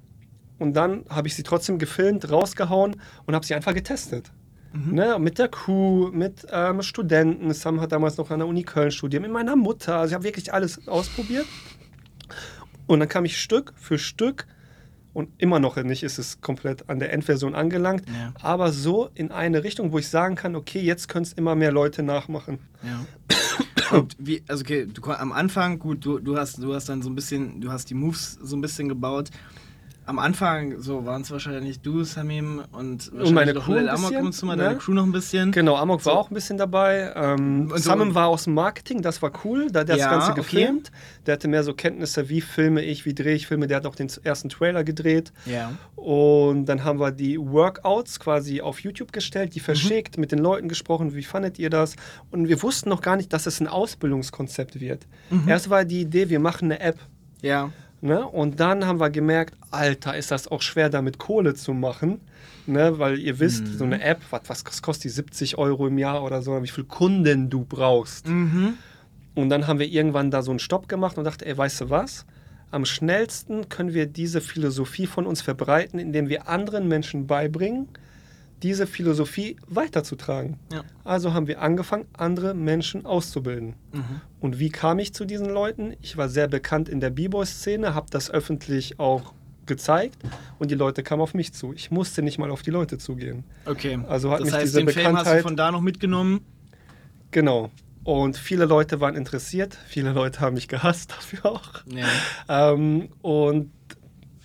Und 0.58 0.74
dann 0.74 1.04
habe 1.08 1.28
ich 1.28 1.34
sie 1.34 1.42
trotzdem 1.42 1.78
gefilmt, 1.78 2.30
rausgehauen 2.30 2.96
und 3.26 3.34
habe 3.34 3.44
sie 3.44 3.54
einfach 3.54 3.74
getestet. 3.74 4.30
Ne, 4.74 5.18
mit 5.18 5.38
der 5.38 5.48
Crew, 5.48 6.08
mit 6.12 6.46
ähm, 6.50 6.80
Studenten. 6.80 7.52
Sam 7.52 7.78
hat 7.82 7.92
damals 7.92 8.16
noch 8.16 8.30
an 8.30 8.38
der 8.38 8.48
Uni 8.48 8.62
Köln 8.62 8.90
studiert, 8.90 9.20
mit 9.22 9.30
meiner 9.30 9.54
Mutter. 9.54 9.96
Also 9.96 10.12
ich 10.12 10.14
habe 10.14 10.24
wirklich 10.24 10.54
alles 10.54 10.88
ausprobiert. 10.88 11.44
Und 12.86 13.00
dann 13.00 13.08
kam 13.08 13.26
ich 13.26 13.38
Stück 13.38 13.74
für 13.76 13.98
Stück 13.98 14.46
und 15.12 15.28
immer 15.36 15.60
noch 15.60 15.76
nicht 15.76 16.02
ist 16.02 16.18
es 16.18 16.40
komplett 16.40 16.88
an 16.88 16.98
der 16.98 17.12
Endversion 17.12 17.54
angelangt, 17.54 18.04
Ja. 18.08 18.32
aber 18.40 18.72
so 18.72 19.10
in 19.14 19.30
eine 19.30 19.62
Richtung, 19.62 19.92
wo 19.92 19.98
ich 19.98 20.08
sagen 20.08 20.36
kann, 20.36 20.56
okay, 20.56 20.80
jetzt 20.80 21.06
können 21.08 21.24
es 21.24 21.34
immer 21.34 21.54
mehr 21.54 21.70
Leute 21.70 22.02
nachmachen. 22.02 22.58
Ja. 22.82 23.04
Und 23.98 24.16
wie, 24.18 24.42
also 24.48 24.62
okay, 24.62 24.86
du, 24.86 25.02
am 25.10 25.32
Anfang, 25.32 25.78
gut, 25.78 26.02
du, 26.02 26.18
du, 26.18 26.38
hast, 26.38 26.62
du 26.62 26.74
hast 26.74 26.88
dann 26.88 27.02
so 27.02 27.10
ein 27.10 27.14
bisschen, 27.14 27.60
du 27.60 27.70
hast 27.70 27.90
die 27.90 27.94
Moves 27.94 28.38
so 28.42 28.56
ein 28.56 28.62
bisschen 28.62 28.88
gebaut. 28.88 29.30
Am 30.12 30.18
Anfang 30.18 30.78
so 30.80 31.06
waren 31.06 31.22
es 31.22 31.30
wahrscheinlich 31.30 31.80
du, 31.80 32.04
Samim 32.04 32.62
und, 32.72 33.10
und 33.12 33.32
meine 33.32 33.54
Crew 33.54 33.74
Lil 33.74 33.88
Amok 33.88 34.12
und 34.20 34.34
so, 34.34 34.46
ne? 34.46 34.56
deine 34.56 34.76
Crew 34.76 34.92
noch 34.92 35.04
ein 35.04 35.12
bisschen. 35.12 35.52
Genau, 35.52 35.76
Amok 35.76 36.02
So. 36.02 36.10
war 36.10 36.18
auch 36.18 36.30
ein 36.30 36.34
bisschen 36.34 36.58
dabei. 36.58 37.12
Ähm, 37.16 37.68
so- 37.70 37.76
Samim 37.78 38.14
war 38.14 38.28
aus 38.28 38.44
dem 38.44 38.52
Marketing, 38.54 39.00
das 39.00 39.22
war 39.22 39.32
cool. 39.44 39.68
Da 39.70 39.80
hat 39.80 39.88
der 39.88 39.96
Ja, 39.96 40.04
das 40.10 40.12
Ganze 40.26 40.30
okay. 40.32 40.40
gefilmt. 40.42 40.92
Der 41.26 41.32
hatte 41.34 41.48
mehr 41.48 41.64
so 41.64 41.72
Kenntnisse, 41.72 42.28
wie 42.28 42.40
filme 42.42 42.82
ich, 42.82 43.06
wie 43.06 43.14
drehe 43.14 43.34
ich 43.34 43.46
Filme. 43.46 43.66
Der 43.68 43.78
hat 43.78 43.86
auch 43.86 43.94
den 43.94 44.08
ersten 44.22 44.48
Trailer 44.50 44.84
gedreht. 44.84 45.32
Ja. 45.46 45.72
Und 45.96 46.66
dann 46.66 46.84
haben 46.84 47.00
wir 47.00 47.10
die 47.10 47.38
Workouts 47.38 48.20
quasi 48.20 48.60
auf 48.60 48.80
YouTube 48.80 49.12
gestellt, 49.12 49.54
die 49.54 49.60
Mhm. 49.60 49.64
verschickt, 49.64 50.18
mit 50.18 50.30
den 50.32 50.40
Leuten 50.40 50.68
gesprochen, 50.68 51.14
wie 51.14 51.22
fandet 51.22 51.58
ihr 51.58 51.70
das? 51.70 51.96
Und 52.30 52.48
wir 52.48 52.62
wussten 52.62 52.88
noch 52.90 53.00
gar 53.00 53.16
nicht, 53.16 53.32
dass 53.32 53.46
es 53.46 53.60
ein 53.60 53.68
Ausbildungskonzept 53.68 54.80
wird. 54.80 55.06
Mhm. 55.30 55.48
Erst 55.48 55.70
war 55.70 55.84
die 55.84 56.02
Idee, 56.02 56.28
wir 56.28 56.40
machen 56.40 56.66
eine 56.70 56.80
App. 56.80 56.98
Ja. 57.40 57.70
Ne? 58.02 58.26
Und 58.26 58.58
dann 58.60 58.84
haben 58.86 58.98
wir 59.00 59.10
gemerkt, 59.10 59.54
Alter, 59.70 60.16
ist 60.16 60.30
das 60.32 60.48
auch 60.48 60.60
schwer, 60.60 60.90
damit 60.90 61.18
Kohle 61.18 61.54
zu 61.54 61.72
machen. 61.72 62.20
Ne? 62.66 62.98
Weil 62.98 63.18
ihr 63.18 63.38
wisst, 63.38 63.62
Mhm. 63.64 63.78
so 63.78 63.84
eine 63.84 64.02
App, 64.02 64.20
was, 64.30 64.42
was 64.64 64.82
kostet 64.82 65.04
die 65.04 65.08
70 65.10 65.56
Euro 65.56 65.86
im 65.86 65.98
Jahr 65.98 66.22
oder 66.24 66.42
so, 66.42 66.60
wie 66.62 66.68
viele 66.68 66.86
Kunden 66.88 67.48
du 67.48 67.64
brauchst. 67.64 68.26
Mhm. 68.26 68.74
Und 69.34 69.48
dann 69.50 69.66
haben 69.68 69.78
wir 69.78 69.86
irgendwann 69.86 70.30
da 70.30 70.42
so 70.42 70.50
einen 70.50 70.58
Stopp 70.58 70.88
gemacht 70.88 71.16
und 71.16 71.24
dachte, 71.24 71.46
ey, 71.46 71.56
weißt 71.56 71.82
du 71.82 71.90
was? 71.90 72.26
Am 72.72 72.84
schnellsten 72.84 73.68
können 73.68 73.94
wir 73.94 74.06
diese 74.06 74.40
Philosophie 74.40 75.06
von 75.06 75.24
uns 75.26 75.40
verbreiten, 75.40 75.98
indem 76.00 76.28
wir 76.28 76.48
anderen 76.48 76.88
Menschen 76.88 77.26
beibringen, 77.26 77.88
diese 78.62 78.86
Philosophie 78.86 79.56
weiterzutragen. 79.66 80.56
Ja. 80.72 80.82
Also 81.04 81.34
haben 81.34 81.46
wir 81.46 81.60
angefangen, 81.60 82.06
andere 82.12 82.54
Menschen 82.54 83.04
auszubilden. 83.06 83.74
Mhm. 83.92 84.20
Und 84.40 84.58
wie 84.58 84.70
kam 84.70 84.98
ich 84.98 85.12
zu 85.14 85.24
diesen 85.24 85.48
Leuten? 85.50 85.94
Ich 86.00 86.16
war 86.16 86.28
sehr 86.28 86.48
bekannt 86.48 86.88
in 86.88 87.00
der 87.00 87.10
B-Boy-Szene, 87.10 87.94
habe 87.94 88.06
das 88.10 88.30
öffentlich 88.30 88.98
auch 88.98 89.34
gezeigt 89.66 90.16
und 90.58 90.70
die 90.70 90.74
Leute 90.74 91.02
kamen 91.02 91.22
auf 91.22 91.34
mich 91.34 91.52
zu. 91.52 91.72
Ich 91.72 91.90
musste 91.90 92.22
nicht 92.22 92.38
mal 92.38 92.50
auf 92.50 92.62
die 92.62 92.70
Leute 92.70 92.98
zugehen. 92.98 93.44
Okay. 93.64 93.98
Also 94.08 94.30
hat 94.30 94.40
das 94.40 94.46
mich 94.46 94.54
heißt, 94.54 94.64
diese 94.64 94.78
den 94.84 94.88
Fame 94.88 95.04
hast 95.04 95.26
du 95.26 95.30
Bekanntheit- 95.30 95.42
von 95.42 95.56
da 95.56 95.70
noch 95.70 95.80
mitgenommen. 95.80 96.44
Genau. 97.30 97.70
Und 98.04 98.36
viele 98.36 98.64
Leute 98.64 99.00
waren 99.00 99.14
interessiert, 99.14 99.78
viele 99.86 100.12
Leute 100.12 100.40
haben 100.40 100.54
mich 100.54 100.66
gehasst 100.66 101.12
dafür 101.16 101.46
auch. 101.46 101.70
Ja. 101.86 102.72
Ähm, 102.72 103.10
und 103.22 103.70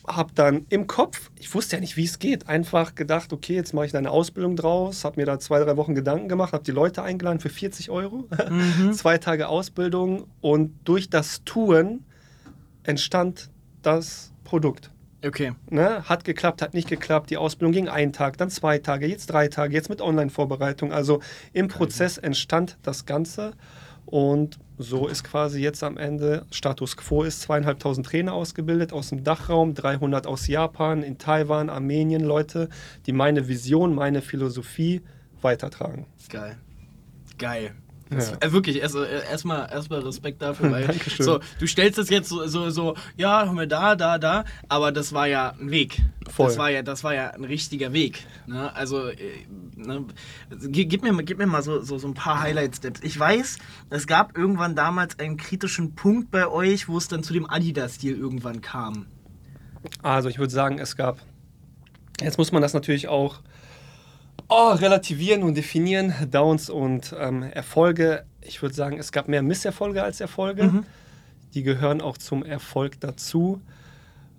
habe 0.08 0.32
dann 0.34 0.66
im 0.70 0.88
Kopf, 0.88 1.30
ich 1.36 1.54
wusste 1.54 1.76
ja 1.76 1.82
nicht, 1.82 1.98
wie 1.98 2.06
es 2.06 2.18
geht, 2.18 2.48
einfach 2.48 2.96
gedacht, 2.96 3.34
okay, 3.34 3.56
jetzt 3.56 3.74
mache 3.74 3.86
ich 3.88 3.92
da 3.92 3.98
eine 3.98 4.10
Ausbildung 4.10 4.56
draus, 4.56 5.04
habe 5.04 5.20
mir 5.20 5.26
da 5.26 5.38
zwei, 5.38 5.60
drei 5.60 5.76
Wochen 5.76 5.96
Gedanken 5.96 6.30
gemacht, 6.30 6.54
habe 6.54 6.64
die 6.64 6.72
Leute 6.72 7.04
eingeladen 7.04 7.40
für 7.40 7.50
40 7.50 7.90
Euro, 7.90 8.28
Mhm. 8.50 8.94
zwei 8.94 9.18
Tage 9.18 9.50
Ausbildung 9.50 10.28
und 10.40 10.74
durch 10.86 11.10
das 11.10 11.44
Tun 11.44 12.06
entstand 12.84 13.50
das 13.82 14.32
Produkt. 14.44 14.92
Okay. 15.26 15.54
Ne? 15.70 16.04
Hat 16.08 16.24
geklappt, 16.24 16.62
hat 16.62 16.74
nicht 16.74 16.88
geklappt. 16.88 17.30
Die 17.32 17.38
Ausbildung 17.38 17.74
ging 17.74 17.90
einen 17.90 18.14
Tag, 18.14 18.38
dann 18.38 18.50
zwei 18.50 18.78
Tage, 18.78 19.08
jetzt 19.08 19.28
drei 19.28 19.48
Tage, 19.48 19.74
jetzt 19.74 19.90
mit 19.90 20.02
Online-Vorbereitung. 20.02 20.94
Also 20.94 21.22
im 21.54 21.68
Prozess 21.68 22.18
entstand 22.18 22.78
das 22.84 23.06
Ganze. 23.06 23.54
Und 24.08 24.58
so 24.78 25.08
ist 25.08 25.26
quasi 25.26 25.62
jetzt 25.62 25.84
am 25.84 25.98
Ende 25.98 26.46
Status 26.50 26.96
quo 26.96 27.24
ist 27.24 27.42
zweieinhalbtausend 27.42 28.06
Trainer 28.06 28.34
ausgebildet 28.34 28.94
aus 28.94 29.10
dem 29.10 29.24
Dachraum, 29.24 29.74
300 29.74 30.26
aus 30.26 30.48
Japan, 30.48 31.04
in 31.04 31.18
Taiwan, 31.18 31.70
Armenien, 31.70 32.24
Leute, 32.24 32.70
die 33.06 33.12
meine 33.12 33.50
Vision, 33.50 33.94
meine 33.94 34.22
Philosophie 34.22 35.02
weitertragen. 35.42 36.06
Geil. 36.30 36.58
Geil. 37.38 37.76
Das, 38.10 38.32
Ja. 38.32 38.38
äh, 38.40 38.52
wirklich, 38.52 38.82
also, 38.84 39.04
äh, 39.04 39.24
erstmal 39.30 39.70
erstmal 39.70 40.00
Respekt 40.00 40.42
dafür, 40.42 40.72
weil 40.72 40.88
Dankeschön. 40.88 41.26
so, 41.26 41.40
du 41.60 41.68
stellst 41.68 41.98
das 41.98 42.10
jetzt 42.10 42.30
so, 42.30 42.48
so, 42.48 42.70
so, 42.70 42.96
ja, 43.18 43.46
haben 43.46 43.58
wir 43.58 43.68
da, 43.68 43.96
da, 43.96 44.18
da, 44.18 44.46
aber 44.70 44.92
das 44.92 45.12
war 45.14 45.28
ja 45.28 45.54
ein 45.60 45.72
Weg. 45.72 46.02
Voll. 46.30 46.48
Das 46.48 46.58
war 46.58 46.70
ja, 46.70 46.82
das 46.84 47.04
war 47.04 47.14
ja 47.14 47.32
ein 47.32 47.44
richtiger 47.44 47.94
Weg. 47.94 48.26
Ne? 48.48 48.74
Also, 48.76 49.08
äh, 49.08 49.18
ne? 49.76 50.06
Gib, 50.70 51.04
mir, 51.04 51.14
mal- 51.14 51.24
gib 51.24 51.38
mir 51.38 51.48
mal 51.48 51.62
so, 51.64 51.82
so, 51.82 51.98
so 51.98 52.08
ein 52.08 52.14
paar 52.14 52.42
Highlight-Steps. 52.42 53.02
Ich 53.04 53.18
weiß, 53.18 53.58
es 53.90 54.08
gab 54.08 54.38
irgendwann 54.38 54.76
damals 54.76 55.20
einen 55.20 55.38
kritischen 55.38 55.96
Punkt 55.96 56.32
bei 56.32 56.48
euch, 56.48 56.88
wo 56.88 56.98
es 56.98 57.08
dann 57.08 57.24
zu 57.24 57.34
dem 57.34 57.50
Adidas-Stil 57.50 58.18
irgendwann 58.18 58.62
kam. 58.62 59.06
Also 60.04 60.28
ich 60.30 60.38
würde 60.40 60.52
sagen, 60.54 60.80
es 60.80 60.96
gab, 60.98 61.20
jetzt 62.22 62.38
muss 62.38 62.52
man 62.52 62.62
das 62.62 62.74
natürlich 62.74 63.08
auch 63.08 63.40
oh, 64.50 64.72
relativieren 64.72 65.44
und 65.44 65.56
definieren, 65.56 66.14
Downs 66.32 66.70
und 66.70 67.16
ähm, 67.20 67.44
Erfolge. 67.44 68.26
Ich 68.42 68.62
würde 68.62 68.76
sagen, 68.76 68.98
es 69.00 69.12
gab 69.12 69.28
mehr 69.28 69.42
Misserfolge 69.42 70.04
als 70.04 70.22
Erfolge. 70.22 70.64
Mhm. 70.64 70.84
Die 71.54 71.64
gehören 71.64 72.02
auch 72.02 72.18
zum 72.18 72.44
Erfolg 72.44 73.00
dazu. 73.00 73.62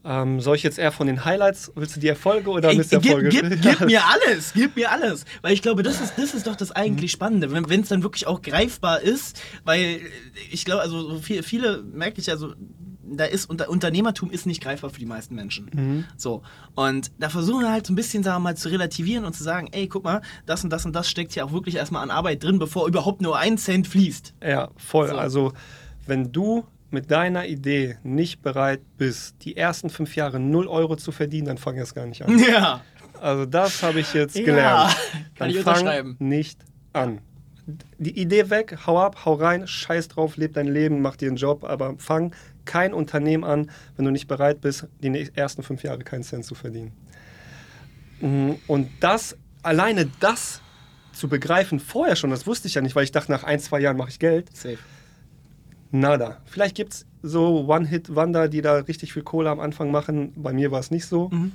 Ähm, 0.05 0.41
soll 0.41 0.57
ich 0.57 0.63
jetzt 0.63 0.79
eher 0.79 0.93
von 0.93 1.07
den 1.07 1.25
Highlights, 1.25 1.73
willst 1.75 1.97
du 1.97 2.01
die 2.01 2.09
Erfolge 2.09 2.49
oder 2.51 2.73
Misserfolge? 2.73 3.29
Gib, 3.29 3.51
gib, 3.51 3.63
gib 3.79 3.81
mir 3.81 4.03
alles, 4.07 4.53
gib 4.55 4.77
mir 4.77 4.91
alles. 4.91 5.25
Weil 5.43 5.53
ich 5.53 5.61
glaube, 5.61 5.83
das 5.83 6.01
ist, 6.01 6.15
das 6.17 6.35
ist 6.35 6.47
doch 6.47 6.57
das 6.57 6.71
eigentlich 6.71 7.11
Spannende, 7.11 7.53
wenn 7.53 7.81
es 7.81 7.89
dann 7.89 8.03
wirklich 8.03 8.27
auch 8.27 8.41
greifbar 8.41 9.01
ist. 9.01 9.41
Weil 9.65 10.01
ich 10.51 10.65
glaube, 10.65 10.83
also 10.83 11.11
so 11.11 11.19
viel, 11.19 11.43
viele 11.43 11.83
merke 11.83 12.21
ich 12.21 12.31
also, 12.31 12.55
da 13.17 13.25
ist 13.25 13.49
unter, 13.49 13.69
Unternehmertum 13.69 14.31
ist 14.31 14.47
nicht 14.47 14.63
greifbar 14.63 14.91
für 14.91 14.99
die 15.01 15.07
meisten 15.07 15.35
Menschen. 15.35 16.05
So. 16.17 16.43
Und 16.75 17.11
da 17.19 17.29
versuchen 17.29 17.61
wir 17.63 17.73
halt 17.73 17.87
so 17.87 17.93
ein 17.93 17.97
bisschen, 17.97 18.23
sagen 18.23 18.37
wir 18.37 18.51
mal, 18.51 18.57
zu 18.57 18.69
relativieren 18.71 19.25
und 19.25 19.35
zu 19.35 19.43
sagen, 19.45 19.69
ey, 19.73 19.87
guck 19.89 20.05
mal, 20.05 20.21
das 20.47 20.65
und 20.65 20.71
das 20.71 20.85
und 20.87 20.95
das 20.95 21.09
steckt 21.09 21.35
ja 21.35 21.45
auch 21.45 21.53
wirklich 21.53 21.77
erstmal 21.77 22.03
an 22.03 22.11
Arbeit 22.11 22.43
drin, 22.43 22.59
bevor 22.59 22.87
überhaupt 22.89 23.21
nur 23.23 23.39
ein 23.39 23.59
Cent 23.59 23.87
fließt. 23.87 24.35
Ja, 24.43 24.69
voll. 24.77 25.09
So. 25.09 25.17
Also, 25.17 25.53
wenn 26.07 26.33
du 26.33 26.65
mit 26.91 27.11
deiner 27.11 27.47
Idee 27.47 27.99
nicht 28.03 28.41
bereit 28.43 28.81
bist, 28.97 29.35
die 29.43 29.57
ersten 29.57 29.91
fünf 29.91 30.17
Jahre 30.17 30.41
0 30.41 30.67
Euro 30.69 30.97
zu 30.97 31.13
verdienen, 31.13 31.47
dann 31.47 31.59
fang 31.59 31.77
erst 31.77 31.95
gar 31.95 32.07
nicht 32.07 32.23
an. 32.23 32.39
Ja. 32.39 32.81
Also 33.21 33.47
das 33.47 33.83
habe 33.83 34.01
ich 34.01 34.15
jetzt 34.15 34.37
Ja, 34.37 34.45
gelernt. 34.45 34.91
kann 34.95 35.25
Dann 35.39 35.51
ich 35.51 35.59
fang 35.61 35.77
unterschreiben. 35.79 36.17
nicht 36.21 36.61
an. 36.93 37.19
Die 37.99 38.19
Idee 38.19 38.49
weg, 38.49 38.79
hau 38.87 38.99
ab, 38.99 39.25
hau 39.27 39.35
rein, 39.35 39.67
scheiß 39.67 40.09
drauf, 40.09 40.37
leb 40.39 40.55
dein 40.55 40.69
Leben, 40.69 41.03
mach 41.03 41.17
dir 41.17 41.29
einen 41.29 41.37
Job, 41.37 41.65
aber 41.65 41.97
fang 41.99 42.33
kein 42.69 42.95
Unternehmen 42.95 43.43
an, 43.43 43.71
wenn 43.97 44.05
du 44.05 44.13
nicht 44.13 44.29
bereit 44.29 44.61
bist, 44.61 44.87
die 45.03 45.31
ersten 45.35 45.63
fünf 45.63 45.83
Jahre 45.83 46.01
keinen 46.01 46.23
Cent 46.23 46.45
zu 46.45 46.55
verdienen. 46.55 46.93
Mm, 48.21 48.53
Und 48.69 48.91
das, 49.01 49.37
alleine 49.63 50.09
das 50.21 50.61
zu 51.13 51.29
begreifen, 51.29 51.81
vorher 51.81 52.15
schon, 52.15 52.31
das 52.31 52.47
wusste 52.47 52.69
ich 52.69 52.75
ja 52.75 52.83
nicht, 52.83 52.95
weil 52.95 53.05
ich 53.05 53.11
dachte, 53.11 53.33
nach 53.33 53.43
ein, 53.43 53.59
zwei 53.59 53.81
Jahren 53.81 53.97
mache 53.97 54.11
ich 54.11 54.19
Geld. 54.19 54.55
Safe. 54.55 54.79
Nada. 55.91 56.43
Vielleicht 56.45 56.77
gibt 56.77 56.93
es 56.93 57.07
so 57.23 57.67
One-Hit-Wonder, 57.67 58.49
die 58.49 58.61
da 58.61 58.75
richtig 58.75 59.15
viel 59.15 59.23
Kohle 59.23 59.51
am 59.51 59.59
Anfang 59.59 59.91
machen. 59.91 60.33
Bei 60.37 60.53
mir 60.53 60.71
war 60.71 60.81
es 60.81 60.91
nicht 60.91 61.07
so. 61.07 61.31
Mhm. 61.31 61.53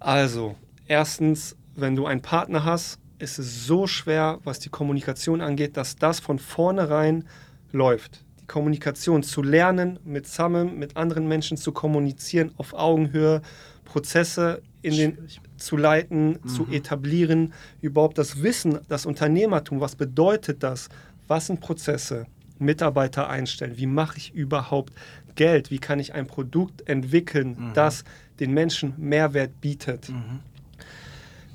Also, 0.00 0.56
erstens, 0.86 1.54
wenn 1.76 1.94
du 1.94 2.06
einen 2.06 2.22
Partner 2.22 2.64
hast, 2.64 2.98
ist 3.18 3.38
es 3.38 3.66
so 3.66 3.86
schwer, 3.86 4.38
was 4.44 4.58
die 4.58 4.70
Kommunikation 4.70 5.40
angeht, 5.42 5.76
dass 5.76 5.96
das 5.96 6.18
von 6.18 6.38
vornherein 6.38 7.24
läuft. 7.72 8.24
Kommunikation 8.48 9.22
zu 9.22 9.42
lernen, 9.42 9.98
mit 10.04 10.26
Samem, 10.26 10.78
mit 10.78 10.96
anderen 10.96 11.28
Menschen 11.28 11.56
zu 11.56 11.70
kommunizieren, 11.70 12.52
auf 12.56 12.72
Augenhöhe, 12.72 13.42
Prozesse 13.84 14.62
in 14.82 14.96
den, 14.96 15.18
zu 15.56 15.76
leiten, 15.76 16.38
zu 16.46 16.66
etablieren, 16.70 17.52
überhaupt 17.80 18.18
das 18.18 18.42
Wissen, 18.42 18.78
das 18.88 19.06
Unternehmertum, 19.06 19.80
was 19.80 19.96
bedeutet 19.96 20.62
das? 20.62 20.88
Was 21.26 21.46
sind 21.46 21.60
Prozesse? 21.60 22.26
Mitarbeiter 22.58 23.28
einstellen, 23.28 23.76
wie 23.76 23.86
mache 23.86 24.18
ich 24.18 24.34
überhaupt 24.34 24.92
Geld? 25.36 25.70
Wie 25.70 25.78
kann 25.78 26.00
ich 26.00 26.14
ein 26.14 26.26
Produkt 26.26 26.88
entwickeln, 26.88 27.70
das 27.74 28.02
den 28.40 28.52
Menschen 28.52 28.94
Mehrwert 28.96 29.60
bietet? 29.60 30.10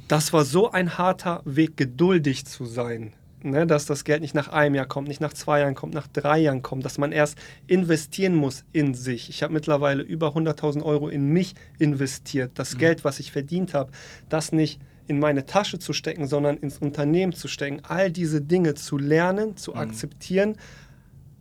Das 0.08 0.32
war 0.32 0.46
so 0.46 0.72
ein 0.72 0.98
harter 0.98 1.42
Weg, 1.46 1.76
geduldig 1.76 2.46
zu 2.46 2.66
sein. 2.66 3.14
Ne, 3.46 3.68
dass 3.68 3.86
das 3.86 4.06
Geld 4.06 4.22
nicht 4.22 4.34
nach 4.34 4.48
einem 4.48 4.74
Jahr 4.74 4.86
kommt, 4.86 5.10
nicht 5.10 5.20
nach 5.20 5.34
zwei 5.34 5.60
Jahren 5.60 5.76
kommt, 5.76 5.94
nach 5.94 6.08
drei 6.08 6.40
Jahren 6.40 6.62
kommt, 6.62 6.86
dass 6.86 6.98
man 6.98 7.12
erst 7.12 7.38
investieren 7.68 8.36
muss 8.36 8.64
in 8.72 8.94
sich. 8.94 9.28
Ich 9.28 9.44
habe 9.44 9.52
mittlerweile 9.52 10.02
über 10.02 10.30
100.000 10.30 10.82
Euro 10.82 11.10
in 11.10 11.28
mich 11.28 11.54
investiert. 11.78 12.52
Das 12.56 12.78
Geld, 12.78 13.04
was 13.04 13.20
ich 13.20 13.34
verdient 13.34 13.74
habe, 13.74 13.92
das 14.30 14.54
nicht 14.54 14.80
in 15.08 15.20
meine 15.20 15.46
Tasche 15.46 15.78
zu 15.78 15.92
stecken, 15.92 16.26
sondern 16.26 16.56
ins 16.56 16.78
Unternehmen 16.78 17.34
zu 17.34 17.50
stecken. 17.50 17.82
All 17.84 18.10
diese 18.10 18.40
Dinge 18.40 18.76
zu 18.76 18.98
lernen, 18.98 19.58
zu 19.58 19.76
akzeptieren, 19.76 20.56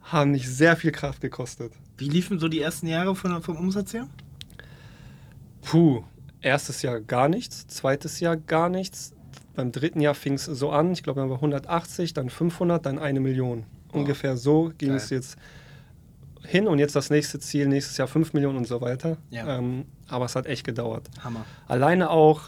haben 0.03 0.33
mich 0.33 0.49
sehr 0.49 0.75
viel 0.75 0.91
Kraft 0.91 1.21
gekostet. 1.21 1.73
Wie 1.99 2.09
liefen 2.09 2.41
so 2.41 2.49
die 2.49 2.61
ersten 2.61 2.89
Jahre 2.89 3.15
von, 3.15 3.41
vom 3.43 3.57
Umsatz 3.57 3.95
her? 3.95 4.09
Puh, 5.61 6.03
erstes 6.41 6.83
Jahr 6.83 7.01
gar 7.01 7.29
nichts, 7.29 7.69
zweites 7.69 8.19
Jahr 8.19 8.37
gar 8.37 8.69
nichts. 8.69 9.13
Beim 9.55 9.73
dritten 9.73 10.01
Jahr 10.01 10.15
fing 10.15 10.35
es 10.35 10.45
so 10.47 10.71
an, 10.71 10.93
ich 10.93 11.03
glaube, 11.03 11.21
dann 11.21 11.29
war 11.29 11.37
180, 11.37 12.15
dann 12.15 12.31
500, 12.31 12.85
dann 12.85 12.99
eine 12.99 13.21
Million. 13.21 13.65
Ungefähr 13.93 14.37
so 14.37 14.73
ging 14.79 14.89
Geil. 14.89 14.97
es 14.97 15.11
jetzt 15.11 15.37
hin 16.45 16.67
und 16.67 16.79
jetzt 16.79 16.97
das 16.97 17.11
nächste 17.11 17.39
Ziel, 17.39 17.69
nächstes 17.69 17.97
Jahr 17.99 18.09
5 18.09 18.33
Millionen 18.33 18.59
und 18.59 18.67
so 18.67 18.81
weiter. 18.81 19.19
Ja. 19.31 19.59
Ähm, 19.59 19.85
aber 20.09 20.25
es 20.25 20.35
hat 20.35 20.47
echt 20.47 20.65
gedauert. 20.65 21.09
Hammer. 21.23 21.45
Alleine 21.69 22.11
auch 22.11 22.43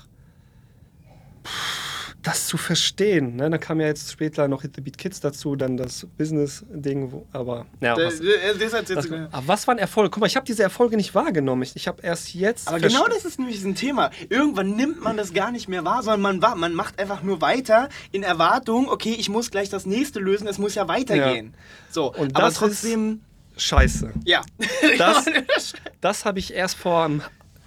das 2.24 2.46
zu 2.48 2.56
verstehen. 2.56 3.36
Ne? 3.36 3.48
Dann 3.50 3.60
kam 3.60 3.80
ja 3.80 3.86
jetzt 3.86 4.10
später 4.10 4.48
noch 4.48 4.62
Hit 4.62 4.74
the 4.74 4.80
Beat 4.80 4.98
Kids 4.98 5.20
dazu, 5.20 5.54
dann 5.56 5.76
das 5.76 6.06
Business-Ding, 6.18 7.12
aber 7.32 7.66
ja. 7.80 7.96
Was, 7.96 8.18
das 8.18 8.72
jetzt- 8.88 9.12
aber 9.12 9.46
was 9.46 9.66
waren 9.68 9.78
Erfolge? 9.78 10.10
Guck 10.10 10.20
mal, 10.22 10.26
ich 10.26 10.36
habe 10.36 10.46
diese 10.46 10.62
Erfolge 10.62 10.96
nicht 10.96 11.14
wahrgenommen. 11.14 11.62
Ich, 11.62 11.76
ich 11.76 11.86
habe 11.86 12.02
erst 12.02 12.34
jetzt. 12.34 12.66
Aber 12.68 12.80
genau 12.80 13.06
das 13.06 13.24
ist 13.24 13.38
nämlich 13.38 13.62
ein 13.64 13.74
Thema. 13.74 14.10
Irgendwann 14.28 14.74
nimmt 14.74 15.02
man 15.02 15.16
das 15.16 15.32
gar 15.32 15.52
nicht 15.52 15.68
mehr 15.68 15.84
wahr, 15.84 16.02
sondern 16.02 16.40
man, 16.40 16.58
man 16.58 16.74
macht 16.74 16.98
einfach 16.98 17.22
nur 17.22 17.40
weiter 17.40 17.88
in 18.10 18.22
Erwartung, 18.22 18.88
okay, 18.88 19.14
ich 19.18 19.28
muss 19.28 19.50
gleich 19.50 19.68
das 19.68 19.86
nächste 19.86 20.18
lösen, 20.20 20.46
es 20.48 20.58
muss 20.58 20.74
ja 20.74 20.88
weitergehen. 20.88 21.54
So, 21.90 22.12
Und 22.12 22.34
aber 22.36 22.52
trotzdem, 22.52 23.20
Scheiße. 23.56 24.12
ja. 24.24 24.42
Das, 24.98 25.26
das 26.00 26.24
habe 26.24 26.38
ich 26.38 26.52
erst 26.54 26.76
vor. 26.76 27.04
einem- 27.04 27.22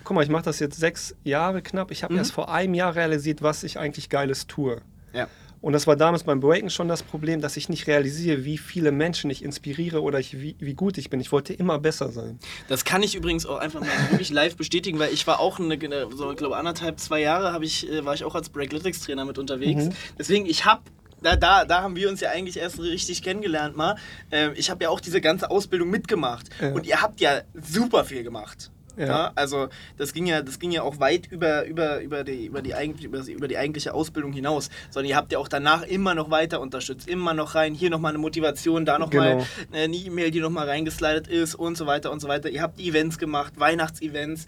Guck 0.07 0.15
mal, 0.15 0.23
ich 0.23 0.29
mache 0.29 0.43
das 0.45 0.59
jetzt 0.59 0.79
sechs 0.79 1.13
Jahre 1.25 1.61
knapp. 1.61 1.91
Ich 1.91 2.01
habe 2.01 2.13
Mhm. 2.13 2.19
erst 2.19 2.31
vor 2.31 2.49
einem 2.49 2.73
Jahr 2.73 2.95
realisiert, 2.95 3.41
was 3.41 3.63
ich 3.63 3.77
eigentlich 3.77 4.07
Geiles 4.09 4.47
tue. 4.47 4.81
ja. 5.13 5.27
Und 5.59 5.73
das 5.73 5.87
war 5.87 5.95
damals 5.95 6.23
beim 6.23 6.39
Breaken 6.39 6.69
schon 6.69 6.87
das 6.87 7.01
Problem, 7.01 7.41
dass 7.41 7.57
ich 7.57 7.67
nicht 7.67 7.87
realisiere, 7.87 8.45
wie 8.45 8.59
viele 8.59 8.91
Menschen 8.91 9.31
ich 9.31 9.43
inspiriere 9.43 10.03
oder 10.03 10.19
ich, 10.19 10.39
wie, 10.39 10.55
wie 10.59 10.75
gut 10.75 10.99
ich 10.99 11.09
bin. 11.09 11.19
Ich 11.19 11.31
wollte 11.31 11.51
immer 11.51 11.79
besser 11.79 12.09
sein. 12.11 12.37
Das 12.69 12.85
kann 12.85 13.01
ich 13.01 13.15
übrigens 13.15 13.45
auch 13.47 13.57
einfach 13.57 13.81
mal 13.81 13.89
wirklich 14.11 14.29
live 14.29 14.55
bestätigen, 14.55 14.99
weil 14.99 15.11
ich 15.11 15.25
war 15.25 15.39
auch 15.39 15.59
eine, 15.59 15.77
so, 16.15 16.29
ich 16.31 16.37
glaube 16.37 16.55
anderthalb, 16.55 16.99
zwei 16.99 17.19
Jahre 17.21 17.51
habe 17.53 17.65
ich, 17.65 17.89
äh, 17.91 18.05
war 18.05 18.13
ich 18.13 18.23
auch 18.23 18.35
als 18.35 18.49
Breaklytics 18.49 19.01
Trainer 19.01 19.25
mit 19.25 19.39
unterwegs. 19.39 19.85
Mhm. 19.85 19.93
Deswegen, 20.17 20.45
ich 20.45 20.63
habe 20.63 20.83
da, 21.23 21.35
da, 21.35 21.65
da 21.65 21.81
haben 21.81 21.95
wir 21.95 22.07
uns 22.07 22.21
ja 22.21 22.29
eigentlich 22.29 22.57
erst 22.57 22.79
richtig 22.79 23.23
kennengelernt 23.23 23.75
mal. 23.75 23.97
Ähm, 24.31 24.53
ich 24.55 24.69
habe 24.69 24.83
ja 24.83 24.89
auch 24.91 24.99
diese 25.01 25.19
ganze 25.21 25.49
Ausbildung 25.49 25.89
mitgemacht. 25.89 26.49
Ja. 26.61 26.71
Und 26.71 26.85
ihr 26.85 27.01
habt 27.01 27.19
ja 27.19 27.41
super 27.55 28.05
viel 28.05 28.23
gemacht. 28.23 28.71
Ja. 28.97 29.05
Ja. 29.05 29.31
also 29.35 29.69
das 29.97 30.11
ging 30.13 30.25
ja, 30.25 30.41
das 30.41 30.59
ging 30.59 30.71
ja 30.71 30.81
auch 30.81 30.99
weit 30.99 31.27
über, 31.31 31.65
über, 31.65 32.01
über, 32.01 32.23
die, 32.23 32.45
über, 32.47 32.61
die 32.61 32.73
eigentlich, 32.73 33.05
über, 33.05 33.19
über 33.27 33.47
die 33.47 33.57
eigentliche 33.57 33.93
Ausbildung 33.93 34.33
hinaus. 34.33 34.69
Sondern 34.89 35.09
ihr 35.09 35.15
habt 35.15 35.31
ja 35.31 35.37
auch 35.39 35.47
danach 35.47 35.83
immer 35.83 36.15
noch 36.15 36.29
weiter 36.31 36.59
unterstützt, 36.61 37.07
immer 37.07 37.33
noch 37.33 37.55
rein, 37.55 37.73
hier 37.75 37.89
nochmal 37.89 38.11
eine 38.11 38.19
Motivation, 38.19 38.85
da 38.85 38.97
nochmal 38.99 39.35
Genau. 39.35 39.45
eine 39.71 39.95
E-Mail, 39.95 40.31
die 40.31 40.39
nochmal 40.39 40.67
reingeslidet 40.67 41.27
ist 41.27 41.55
und 41.55 41.77
so 41.77 41.85
weiter 41.85 42.11
und 42.11 42.19
so 42.19 42.27
weiter. 42.27 42.49
Ihr 42.49 42.61
habt 42.61 42.79
Events 42.79 43.17
gemacht, 43.19 43.53
Weihnachtsevents, 43.57 44.47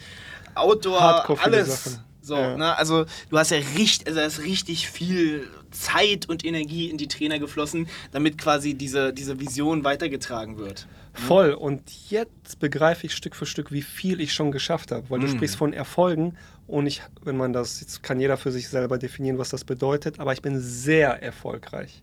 Outdoor, 0.55 0.99
Hardcore 0.99 1.39
alles. 1.43 1.83
Sachen. 1.83 2.03
So, 2.21 2.35
Ja. 2.35 2.57
ne? 2.57 2.77
Also 2.77 3.05
du 3.29 3.37
hast 3.37 3.51
ja 3.51 3.57
richtig, 3.77 4.07
also 4.07 4.19
ist 4.19 4.43
richtig 4.43 4.89
viel 4.89 5.47
Zeit 5.71 6.27
und 6.27 6.43
Energie 6.43 6.89
in 6.89 6.97
die 6.97 7.07
Trainer 7.07 7.39
geflossen, 7.39 7.87
damit 8.11 8.37
quasi 8.37 8.73
diese, 8.73 9.13
diese 9.13 9.39
Vision 9.39 9.83
weitergetragen 9.83 10.57
wird. 10.57 10.87
Voll. 11.27 11.51
Und 11.53 11.81
jetzt 12.09 12.59
begreife 12.59 13.05
ich 13.05 13.13
Stück 13.15 13.35
für 13.35 13.45
Stück, 13.45 13.71
wie 13.71 13.81
viel 13.81 14.19
ich 14.21 14.33
schon 14.33 14.51
geschafft 14.51 14.91
habe. 14.91 15.09
Weil 15.09 15.19
du 15.19 15.27
Mhm. 15.27 15.31
sprichst 15.37 15.55
von 15.55 15.73
Erfolgen 15.73 16.35
und 16.67 16.87
ich, 16.87 17.01
wenn 17.23 17.37
man 17.37 17.53
das, 17.53 17.81
jetzt 17.81 18.03
kann 18.03 18.19
jeder 18.19 18.37
für 18.37 18.51
sich 18.51 18.69
selber 18.69 18.97
definieren, 18.97 19.37
was 19.37 19.49
das 19.49 19.63
bedeutet, 19.63 20.19
aber 20.19 20.33
ich 20.33 20.41
bin 20.41 20.59
sehr 20.59 21.21
erfolgreich. 21.21 22.01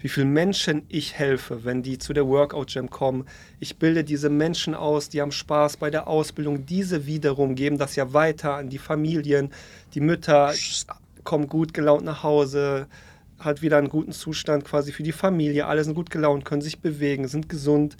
Wie 0.00 0.08
vielen 0.08 0.32
Menschen 0.34 0.82
ich 0.90 1.14
helfe, 1.14 1.64
wenn 1.64 1.82
die 1.82 1.96
zu 1.96 2.12
der 2.12 2.26
Workout 2.26 2.74
Jam 2.74 2.90
kommen. 2.90 3.26
Ich 3.58 3.78
bilde 3.78 4.04
diese 4.04 4.28
Menschen 4.28 4.74
aus, 4.74 5.08
die 5.08 5.22
haben 5.22 5.32
Spaß 5.32 5.78
bei 5.78 5.88
der 5.88 6.08
Ausbildung. 6.08 6.66
Diese 6.66 7.06
wiederum 7.06 7.54
geben 7.54 7.78
das 7.78 7.96
ja 7.96 8.12
weiter 8.12 8.54
an 8.56 8.68
die 8.68 8.76
Familien. 8.76 9.50
Die 9.94 10.00
Mütter 10.00 10.52
kommen 11.22 11.48
gut 11.48 11.72
gelaunt 11.72 12.04
nach 12.04 12.22
Hause, 12.22 12.86
hat 13.44 13.62
wieder 13.62 13.78
einen 13.78 13.88
guten 13.88 14.12
Zustand 14.12 14.64
quasi 14.64 14.92
für 14.92 15.02
die 15.02 15.12
Familie. 15.12 15.66
Alle 15.66 15.84
sind 15.84 15.94
gut 15.94 16.10
gelaunt, 16.10 16.44
können 16.44 16.62
sich 16.62 16.80
bewegen, 16.80 17.28
sind 17.28 17.48
gesund. 17.48 17.96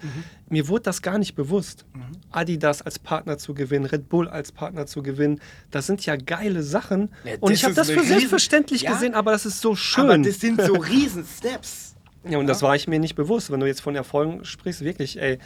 Mir 0.49 0.69
wurde 0.69 0.83
das 0.85 1.03
gar 1.03 1.19
nicht 1.19 1.35
bewusst. 1.35 1.85
Adidas 2.31 2.83
als 2.83 2.99
Partner 2.99 3.39
zu 3.39 3.55
gewinnen, 3.55 3.85
Red 3.87 4.09
Bull 4.09 4.29
als 4.29 4.53
Partner 4.53 4.87
zu 4.87 5.03
gewinnen, 5.03 5.41
das 5.71 5.87
sind 5.87 6.05
ja 6.07 6.17
geile 6.17 6.63
Sachen. 6.63 7.11
Ja, 7.25 7.35
Und 7.41 7.53
ich 7.53 7.65
habe 7.65 7.75
das 7.75 7.89
für 7.91 7.97
riesen- 8.01 8.09
selbstverständlich 8.09 8.83
Ja. 8.83 8.93
gesehen, 8.93 9.15
aber 9.15 9.33
das 9.33 9.47
ist 9.47 9.61
so 9.61 9.75
schön. 9.77 10.05
Aber 10.05 10.19
das 10.19 10.41
sind 10.41 10.61
so 10.61 10.73
riesen 10.91 11.25
Steps. 11.25 11.95
Ja, 12.29 12.39
und 12.39 12.47
das 12.47 12.63
war 12.63 12.75
ich 12.75 12.89
mir 12.89 12.99
nicht 12.99 13.17
bewusst. 13.17 13.51
Wenn 13.51 13.61
du 13.61 13.67
jetzt 13.67 13.83
von 13.83 13.95
Erfolgen 13.95 14.45
sprichst, 14.47 14.81
wirklich, 14.83 15.21
ey, 15.21 15.39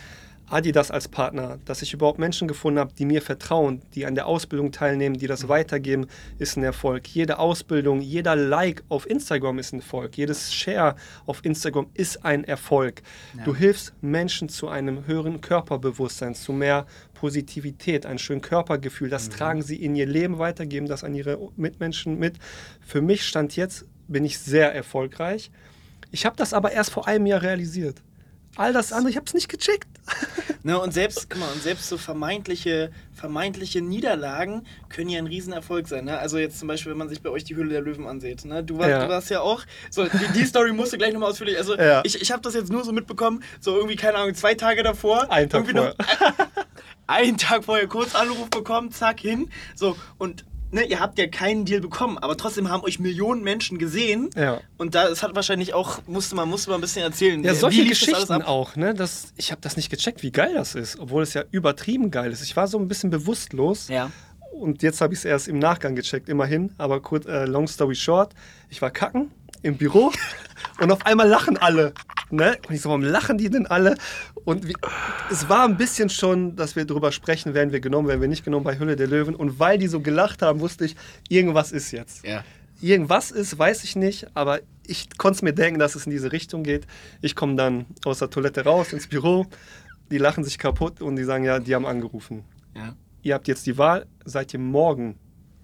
Adidas 0.51 0.91
als 0.91 1.09
Partner, 1.09 1.59
dass 1.65 1.83
ich 1.83 1.93
überhaupt 1.93 2.19
Menschen 2.19 2.49
gefunden 2.49 2.79
habe, 2.79 2.93
die 2.95 3.05
mir 3.05 3.23
vertrauen, 3.23 3.83
die 3.95 4.07
an 4.07 4.15
der 4.15 4.27
Ausbildung 4.27 4.73
teilnehmen, 4.73 5.17
die 5.17 5.27
das 5.27 5.49
weitergeben, 5.49 6.07
ist 6.39 6.57
ein 6.57 6.65
Erfolg. 6.65 7.07
Jede 7.09 7.39
Ausbildung, 7.39 8.01
jeder 8.01 8.35
Like 8.35 8.83
auf 8.89 9.09
Instagram 9.09 9.59
ist 9.59 9.73
ein 9.73 9.81
Erfolg. 9.81 10.17
Jedes 10.17 10.55
Share 10.55 10.97
auf 11.27 11.45
Instagram 11.45 11.89
ist 11.95 12.25
ein 12.25 12.45
Erfolg. 12.45 13.03
Du 13.45 13.55
hilfst 13.55 13.93
Menschen 14.01 14.49
zu 14.49 14.69
einem 14.69 15.07
höheren 15.07 15.41
Körperbewusstsein, 15.41 16.35
zu 16.35 16.53
mehr 16.53 16.87
Positivität, 17.15 18.07
ein 18.07 18.19
schönes 18.19 18.43
Körpergefühl. 18.43 19.11
Das 19.11 19.29
tragen 19.29 19.63
sie 19.63 19.77
in 19.77 19.95
ihr 19.97 20.07
Leben 20.07 20.39
weiter, 20.39 20.67
geben 20.67 20.87
das 20.87 21.05
an 21.05 21.15
ihre 21.15 21.39
Mitmenschen 21.57 22.19
mit. 22.19 22.39
Für 22.81 23.03
mich 23.03 23.27
stand 23.27 23.57
jetzt, 23.57 23.87
bin 24.07 24.25
ich 24.25 24.39
sehr 24.39 24.75
erfolgreich. 24.75 25.51
Ich 26.11 26.25
habe 26.25 26.37
das 26.37 26.55
aber 26.55 26.73
erst 26.73 26.91
vor 26.91 27.07
einem 27.07 27.27
Jahr 27.27 27.43
realisiert. 27.43 28.03
All 28.59 28.73
das 28.73 28.93
andere, 28.93 29.11
ich 29.11 29.17
habe 29.17 29.25
es 29.27 29.33
nicht 29.35 29.49
gecheckt. 29.49 29.89
Ne, 30.65 30.79
und 30.79 30.93
selbst, 30.93 31.31
guck 31.31 31.39
mal, 31.39 31.51
und 31.53 31.63
selbst 31.63 31.89
so 31.89 31.97
vermeintliche, 31.97 32.91
vermeintliche 33.15 33.81
Niederlagen 33.81 34.67
können 34.89 35.09
ja 35.09 35.19
ein 35.19 35.27
Riesenerfolg 35.29 35.87
sein. 35.87 36.05
Ne? 36.07 36.19
Also 36.19 36.37
jetzt 36.37 36.59
zum 36.59 36.67
Beispiel, 36.69 36.91
wenn 36.91 36.99
man 36.99 37.09
sich 37.09 37.23
bei 37.23 37.31
euch 37.31 37.45
die 37.45 37.55
Höhle 37.55 37.71
der 37.71 37.81
Löwen 37.81 38.07
ansieht. 38.07 38.45
Ne? 38.45 38.65
Du, 38.65 38.77
warst, 38.77 38.91
Ja. 38.91 39.05
du 39.05 39.09
warst 39.09 39.31
ja 39.31 39.41
auch, 39.41 39.63
so, 39.89 40.05
die, 40.05 40.33
die 40.35 40.45
Story 40.45 40.73
musst 40.73 40.93
du 40.93 40.99
gleich 40.99 41.13
nochmal 41.15 41.31
ausführlich, 41.31 41.57
also 41.57 41.77
Ja. 41.79 42.03
ich, 42.05 42.21
ich 42.21 42.33
habe 42.33 42.43
das 42.43 42.55
jetzt 42.55 42.71
nur 42.73 42.85
so 42.85 42.93
mitbekommen, 42.93 43.43
so 43.61 43.77
irgendwie, 43.77 43.95
keine 43.97 44.19
Ahnung, 44.19 44.35
zwei 44.35 44.55
Tage 44.55 44.83
davor. 44.83 45.31
Einen 45.31 45.49
Tag 45.49 45.67
irgendwie 45.69 45.95
einen 47.07 47.39
Tag 47.39 47.65
vorher 47.65 47.87
kurz 47.87 48.15
Anruf 48.15 48.51
bekommen, 48.51 48.91
zack, 48.91 49.21
hin. 49.21 49.49
So, 49.75 49.97
und 50.19 50.45
ne, 50.71 50.85
ihr 50.85 51.01
habt 51.01 51.19
ja 51.19 51.27
keinen 51.27 51.65
Deal 51.65 51.81
bekommen, 51.81 52.19
aber 52.19 52.37
trotzdem 52.37 52.71
haben 52.71 52.83
euch 52.85 52.99
Millionen 52.99 53.43
Menschen 53.43 53.79
gesehen. 53.79 54.31
Ja. 54.37 54.61
Und 54.77 54.95
da, 54.95 55.09
es 55.09 55.23
hat 55.23 55.35
wahrscheinlich 55.35 55.75
auch, 55.75 56.01
musste 56.07 56.35
man, 56.35 56.49
musste 56.49 56.71
man 56.71 56.79
ein 56.79 56.81
bisschen 56.81 57.03
erzählen. 57.03 57.43
Ja, 57.43 57.53
Wie 57.53 57.57
solche 57.57 57.85
Geschichten 57.85 58.43
auch, 58.43 58.77
ne? 58.77 58.95
Das, 58.95 59.33
ich 59.37 59.51
habe 59.51 59.61
das 59.61 59.77
nicht 59.77 59.91
gecheckt, 59.91 60.23
wie 60.23 60.33
geil 60.33 60.55
das 60.55 60.75
ist, 60.75 60.99
obwohl 60.99 61.23
es 61.23 61.35
ja 61.35 61.45
übertrieben 61.51 62.11
geil 62.11 62.33
ist. 62.33 62.43
Ich 62.43 62.57
war 62.57 62.69
so 62.69 62.79
ein 62.79 62.89
bisschen 62.89 63.11
bewusstlos. 63.11 63.89
Ja. 63.89 64.11
Und 64.53 64.83
jetzt 64.83 65.01
habe 65.01 65.13
ich 65.15 65.21
es 65.21 65.25
erst 65.25 65.49
im 65.49 65.59
Nachgang 65.59 65.95
gecheckt, 65.95 66.29
immerhin. 66.29 66.73
Aber 66.79 67.01
kurz, 67.01 67.27
äh, 67.27 67.45
long 67.45 67.69
story 67.69 67.95
short, 67.95 68.35
ich 68.69 68.83
war 68.83 68.91
kacken 68.91 69.31
im 69.63 69.77
Büro 69.77 70.13
und 70.81 70.91
auf 70.91 71.07
einmal 71.07 71.29
lachen 71.29 71.57
alle. 71.57 71.93
Ne? 72.31 72.59
Und 72.69 72.75
ich 72.75 72.83
so, 72.83 72.89
warum 72.89 73.03
lachen 73.03 73.39
die 73.39 73.51
denn 73.51 73.67
alle? 73.67 73.97
Und 74.49 74.67
wie, 74.67 74.73
es 75.31 75.51
war 75.51 75.67
ein 75.67 75.77
bisschen 75.77 76.09
schon, 76.09 76.57
dass 76.57 76.75
wir 76.75 76.87
darüber 76.87 77.13
sprechen, 77.13 77.53
werden 77.53 77.71
wir 77.71 77.81
genommen, 77.81 78.09
werden 78.09 78.23
wir 78.23 78.29
nicht 78.29 78.47
genommen 78.47 78.65
bei 78.65 78.79
Hülle 78.79 78.97
der 78.97 79.07
Löwen. 79.07 79.35
Und 79.35 79.59
weil 79.59 79.77
die 79.77 79.89
so 79.89 80.01
gelacht 80.01 80.41
haben, 80.41 80.61
wusste 80.61 80.87
ich, 80.87 80.97
irgendwas 81.29 81.71
ist 81.71 81.91
jetzt. 81.91 82.25
Ja. 82.25 82.43
Irgendwas 82.81 83.31
ist, 83.31 83.59
weiß 83.59 83.85
ich 83.85 83.95
nicht, 83.95 84.27
aber 84.33 84.61
ich 84.87 85.19
konnte 85.19 85.37
es 85.37 85.43
mir 85.43 85.53
denken, 85.53 85.79
dass 85.79 85.97
es 85.97 86.07
in 86.07 86.13
diese 86.13 86.33
Richtung 86.33 86.63
geht. 86.63 86.87
Ich 87.21 87.37
komme 87.37 87.57
dann 87.57 87.85
aus 88.07 88.21
der 88.21 88.31
Toilette 88.31 88.65
raus 88.65 88.95
ins 88.95 89.07
Büro, 89.07 89.45
die 90.11 90.17
lachen 90.17 90.45
sich 90.45 90.57
kaputt 90.57 91.03
und 91.03 91.17
die 91.17 91.25
sagen, 91.25 91.45
ja, 91.45 91.59
die 91.59 91.75
haben 91.75 91.85
angerufen 91.85 92.43
Ja. 92.75 92.95
ihr 93.23 93.35
habt 93.35 93.49
jetzt 93.49 93.67
die 93.67 93.77
Wahl, 93.77 94.07
seid 94.25 94.55
ihr 94.55 94.61
morgen, 94.61 95.17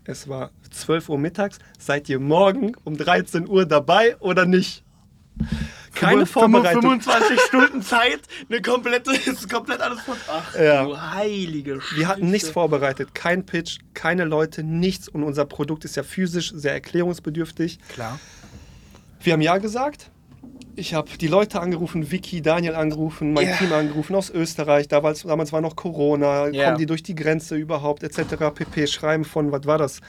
es 0.04 0.28
war 0.28 0.50
12 0.70 1.08
Uhr 1.08 1.16
mittags, 1.18 1.58
seid 1.78 2.10
ihr 2.10 2.20
morgen 2.20 2.72
um 2.84 2.98
13 2.98 3.48
Uhr 3.48 3.64
dabei 3.64 4.18
oder 4.18 4.44
nicht? 4.44 4.84
Keine 5.94 6.26
25 6.26 6.30
Vorbereitung. 6.32 6.82
25 6.82 7.40
Stunden 7.48 7.82
Zeit, 7.82 8.20
eine 8.50 8.60
komplette, 8.62 9.12
ist 9.12 9.48
komplett 9.50 9.80
alles 9.80 10.00
von. 10.00 10.16
Ach, 10.28 10.54
Ja. 10.58 10.84
du 10.84 11.00
heilige 11.00 11.80
Wir 11.96 12.08
hatten 12.08 12.26
nichts 12.30 12.48
Scheiße. 12.48 12.52
vorbereitet, 12.52 13.14
kein 13.14 13.46
Pitch, 13.46 13.78
keine 13.94 14.24
Leute, 14.24 14.62
nichts. 14.62 15.08
Und 15.08 15.22
unser 15.22 15.44
Produkt 15.44 15.84
ist 15.84 15.96
ja 15.96 16.02
physisch 16.02 16.52
sehr 16.54 16.72
erklärungsbedürftig. 16.72 17.78
Klar. 17.88 18.18
Wir 19.20 19.32
haben 19.32 19.40
Ja 19.40 19.58
gesagt. 19.58 20.10
Ich 20.76 20.92
habe 20.92 21.08
die 21.20 21.28
Leute 21.28 21.60
angerufen, 21.60 22.10
Vicky, 22.10 22.42
Daniel 22.42 22.74
angerufen, 22.74 23.32
mein 23.32 23.46
Ja. 23.46 23.54
Team 23.56 23.72
angerufen 23.72 24.16
aus 24.16 24.28
Österreich. 24.28 24.88
Damals, 24.88 25.22
damals 25.22 25.52
war 25.52 25.60
noch 25.60 25.76
Corona, 25.76 26.48
Ja. 26.48 26.64
kommen 26.66 26.78
die 26.78 26.86
durch 26.86 27.04
die 27.04 27.14
Grenze 27.14 27.54
überhaupt, 27.54 28.02
etc. 28.02 28.50
pp. 28.52 28.88
Schreiben 28.88 29.24
von, 29.24 29.52
was 29.52 29.66
war 29.66 29.78
das? 29.78 30.00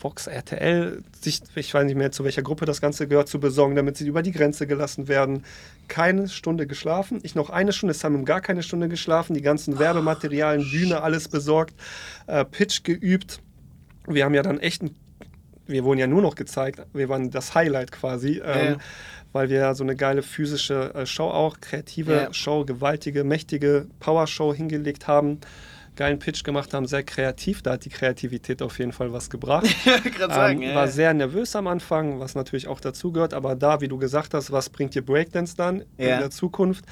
Fox 0.00 0.26
RTL, 0.26 1.02
sich, 1.20 1.42
ich 1.54 1.74
weiß 1.74 1.84
nicht 1.84 1.94
mehr, 1.94 2.10
zu 2.10 2.24
welcher 2.24 2.40
Gruppe 2.40 2.64
das 2.64 2.80
Ganze 2.80 3.06
gehört, 3.06 3.28
zu 3.28 3.38
besorgen, 3.38 3.76
damit 3.76 3.98
sie 3.98 4.06
über 4.06 4.22
die 4.22 4.32
Grenze 4.32 4.66
gelassen 4.66 5.08
werden. 5.08 5.44
Keine 5.88 6.26
Stunde 6.28 6.66
geschlafen. 6.66 7.20
Ich 7.22 7.34
noch 7.34 7.50
eine 7.50 7.72
Stunde, 7.74 7.90
es 7.92 8.02
haben 8.02 8.24
gar 8.24 8.40
keine 8.40 8.62
Stunde 8.62 8.88
geschlafen. 8.88 9.34
Die 9.34 9.42
ganzen 9.42 9.78
Werbematerialien, 9.78 10.70
Bühne, 10.70 11.02
alles 11.02 11.28
besorgt. 11.28 11.74
Äh, 12.26 12.46
Pitch 12.46 12.82
geübt. 12.82 13.40
Wir 14.08 14.24
haben 14.24 14.34
ja 14.34 14.42
dann 14.42 14.58
echt 14.58 14.82
ein 14.82 14.96
wir 15.66 15.84
wurden 15.84 16.00
ja 16.00 16.08
nur 16.08 16.20
noch 16.20 16.34
gezeigt, 16.34 16.82
wir 16.94 17.08
waren 17.08 17.30
das 17.30 17.54
Highlight 17.54 17.92
quasi, 17.92 18.42
ähm, 18.44 18.72
Ja. 18.72 18.76
weil 19.32 19.50
wir 19.50 19.58
ja 19.60 19.74
so 19.74 19.84
eine 19.84 19.94
geile 19.94 20.22
physische 20.22 20.92
äh, 20.94 21.06
Show 21.06 21.28
auch, 21.28 21.60
kreative 21.60 22.12
Ja. 22.12 22.32
Show, 22.32 22.64
gewaltige, 22.64 23.22
mächtige 23.22 23.86
Power-Show 24.00 24.52
hingelegt 24.52 25.06
haben, 25.06 25.38
geilen 25.96 26.18
Pitch 26.18 26.44
gemacht 26.44 26.72
haben, 26.72 26.86
sehr 26.86 27.02
kreativ, 27.02 27.62
da 27.62 27.72
hat 27.72 27.84
die 27.84 27.90
Kreativität 27.90 28.62
auf 28.62 28.78
jeden 28.78 28.92
Fall 28.92 29.12
was 29.12 29.28
gebracht. 29.30 29.66
Ich 30.04 30.14
gerade 30.14 30.32
sagen, 30.34 30.62
ähm, 30.62 30.68
ja. 30.70 30.74
war 30.74 30.88
sehr 30.88 31.12
nervös 31.14 31.54
am 31.56 31.66
Anfang, 31.66 32.20
was 32.20 32.34
natürlich 32.34 32.68
auch 32.68 32.80
dazugehört, 32.80 33.34
aber 33.34 33.54
da, 33.54 33.80
wie 33.80 33.88
du 33.88 33.98
gesagt 33.98 34.32
hast, 34.34 34.50
was 34.52 34.70
bringt 34.70 34.94
dir 34.94 35.02
Breakdance 35.04 35.54
dann 35.56 35.80
Ja. 35.98 36.14
in 36.14 36.20
der 36.20 36.30
Zukunft? 36.30 36.84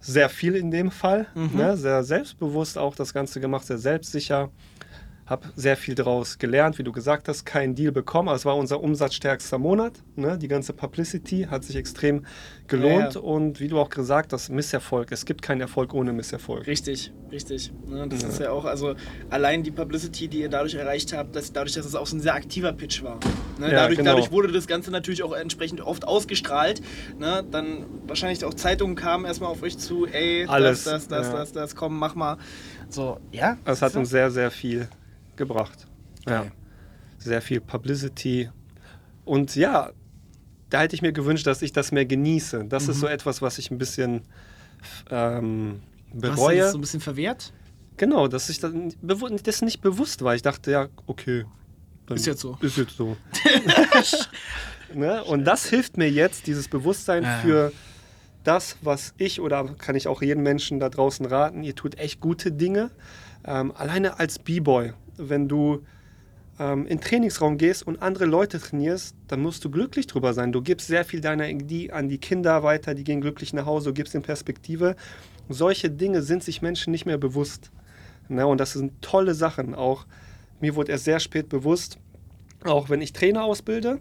Sehr 0.00 0.28
viel 0.28 0.54
in 0.54 0.70
dem 0.70 0.90
Fall, 0.90 1.26
Mhm. 1.34 1.50
ne? 1.56 1.76
sehr 1.76 2.04
selbstbewusst 2.04 2.78
auch 2.78 2.94
das 2.94 3.12
Ganze 3.12 3.40
gemacht, 3.40 3.66
sehr 3.66 3.78
selbstsicher. 3.78 4.50
Habe 5.26 5.48
sehr 5.56 5.76
viel 5.76 5.96
daraus 5.96 6.38
gelernt, 6.38 6.78
wie 6.78 6.84
du 6.84 6.92
gesagt 6.92 7.28
hast, 7.28 7.44
keinen 7.44 7.74
Deal 7.74 7.90
bekommen. 7.90 8.28
Aber 8.28 8.36
es 8.36 8.44
war 8.44 8.56
unser 8.56 8.80
umsatzstärkster 8.80 9.58
Monat. 9.58 9.94
Ne? 10.14 10.38
Die 10.38 10.46
ganze 10.46 10.72
Publicity 10.72 11.48
hat 11.50 11.64
sich 11.64 11.74
extrem 11.74 12.24
gelohnt. 12.68 13.14
Ja, 13.14 13.20
ja. 13.20 13.26
Und 13.26 13.58
wie 13.58 13.66
du 13.66 13.80
auch 13.80 13.88
gesagt 13.88 14.32
hast, 14.32 14.50
Misserfolg. 14.50 15.10
Es 15.10 15.26
gibt 15.26 15.42
keinen 15.42 15.60
Erfolg 15.60 15.94
ohne 15.94 16.12
Misserfolg. 16.12 16.68
Richtig, 16.68 17.12
richtig. 17.32 17.72
Ne? 17.88 18.06
Das 18.08 18.22
ja. 18.22 18.28
ist 18.28 18.40
ja 18.40 18.50
auch, 18.52 18.64
also 18.64 18.94
allein 19.28 19.64
die 19.64 19.72
Publicity, 19.72 20.28
die 20.28 20.42
ihr 20.42 20.48
dadurch 20.48 20.74
erreicht 20.74 21.12
habt, 21.12 21.34
dass, 21.34 21.52
dadurch, 21.52 21.74
dass 21.74 21.86
es 21.86 21.96
auch 21.96 22.06
so 22.06 22.16
ein 22.16 22.20
sehr 22.20 22.34
aktiver 22.34 22.72
Pitch 22.72 23.02
war. 23.02 23.18
Ne? 23.58 23.70
dadurch, 23.70 23.98
genau. 23.98 24.12
dadurch 24.12 24.30
wurde 24.30 24.52
das 24.52 24.68
Ganze 24.68 24.92
natürlich 24.92 25.24
auch 25.24 25.32
entsprechend 25.32 25.80
oft 25.80 26.06
ausgestrahlt. 26.06 26.80
Ne? 27.18 27.44
Dann 27.50 27.84
wahrscheinlich 28.06 28.44
auch 28.44 28.54
Zeitungen 28.54 28.94
kamen 28.94 29.24
erstmal 29.24 29.50
auf 29.50 29.62
euch 29.62 29.76
zu, 29.76 30.06
ey, 30.06 30.46
Alles. 30.46 30.84
das, 30.84 31.08
das, 31.08 31.22
das, 31.22 31.32
das, 31.32 31.52
das, 31.52 31.74
komm, 31.74 31.98
mach 31.98 32.14
mal. 32.14 32.36
So, 32.88 33.18
ja. 33.32 33.58
Es 33.64 33.82
hat 33.82 33.96
uns 33.96 34.10
sehr, 34.10 34.30
sehr 34.30 34.52
viel 34.52 34.88
gebracht. 35.36 35.86
Ja. 36.26 36.46
Sehr 37.18 37.42
viel 37.42 37.60
Publicity. 37.60 38.50
Und 39.24 39.56
ja, 39.56 39.90
da 40.70 40.80
hätte 40.80 40.94
ich 40.94 41.02
mir 41.02 41.12
gewünscht, 41.12 41.46
dass 41.46 41.62
ich 41.62 41.72
das 41.72 41.92
mehr 41.92 42.06
genieße. 42.06 42.64
Das 42.64 42.84
mhm. 42.84 42.90
ist 42.90 43.00
so 43.00 43.06
etwas, 43.06 43.42
was 43.42 43.58
ich 43.58 43.70
ein 43.70 43.78
bisschen 43.78 44.22
ähm, 45.10 45.80
bereue. 46.12 46.62
Hast 46.62 46.68
du 46.68 46.72
so 46.72 46.78
ein 46.78 46.80
bisschen 46.80 47.00
verwehrt? 47.00 47.52
Genau, 47.96 48.28
dass 48.28 48.48
ich 48.48 48.60
das, 48.60 48.72
das 49.42 49.62
nicht 49.62 49.80
bewusst 49.80 50.22
war. 50.22 50.34
Ich 50.34 50.42
dachte, 50.42 50.70
ja, 50.70 50.88
okay. 51.06 51.44
Ist 52.10 52.26
jetzt 52.26 52.40
so. 52.40 52.56
Ist 52.60 52.76
jetzt 52.76 52.96
so. 52.96 53.16
ne? 54.94 55.24
Und 55.24 55.44
das 55.44 55.66
hilft 55.66 55.96
mir 55.96 56.10
jetzt, 56.10 56.46
dieses 56.46 56.68
Bewusstsein 56.68 57.24
ja. 57.24 57.38
für 57.38 57.72
das, 58.44 58.76
was 58.82 59.12
ich 59.18 59.40
oder 59.40 59.64
kann 59.64 59.96
ich 59.96 60.06
auch 60.06 60.22
jedem 60.22 60.44
Menschen 60.44 60.78
da 60.78 60.88
draußen 60.88 61.26
raten, 61.26 61.64
ihr 61.64 61.74
tut 61.74 61.98
echt 61.98 62.20
gute 62.20 62.52
Dinge. 62.52 62.90
Ähm, 63.44 63.72
alleine 63.74 64.20
als 64.20 64.38
B-Boy 64.38 64.92
wenn 65.18 65.48
du 65.48 65.82
ähm, 66.58 66.82
in 66.82 66.98
den 66.98 67.00
Trainingsraum 67.00 67.58
gehst 67.58 67.86
und 67.86 68.02
andere 68.02 68.24
Leute 68.24 68.58
trainierst, 68.60 69.14
dann 69.28 69.40
musst 69.40 69.64
du 69.64 69.70
glücklich 69.70 70.06
drüber 70.06 70.34
sein. 70.34 70.52
Du 70.52 70.62
gibst 70.62 70.86
sehr 70.86 71.04
viel 71.04 71.20
deiner 71.20 71.48
Energie 71.48 71.90
an 71.90 72.08
die 72.08 72.18
Kinder 72.18 72.62
weiter, 72.62 72.94
die 72.94 73.04
gehen 73.04 73.20
glücklich 73.20 73.52
nach 73.52 73.66
Hause, 73.66 73.90
du 73.90 73.94
gibst 73.94 74.14
ihnen 74.14 74.22
Perspektive. 74.22 74.96
Solche 75.48 75.90
Dinge 75.90 76.22
sind 76.22 76.42
sich 76.42 76.62
Menschen 76.62 76.90
nicht 76.90 77.06
mehr 77.06 77.18
bewusst. 77.18 77.70
Ne? 78.28 78.46
Und 78.46 78.58
das 78.58 78.72
sind 78.72 79.00
tolle 79.02 79.34
Sachen. 79.34 79.74
Auch 79.74 80.06
mir 80.60 80.74
wurde 80.74 80.92
erst 80.92 81.04
sehr 81.04 81.20
spät 81.20 81.48
bewusst, 81.48 81.98
auch 82.64 82.88
wenn 82.88 83.00
ich 83.00 83.12
Trainer 83.12 83.44
ausbilde, 83.44 84.00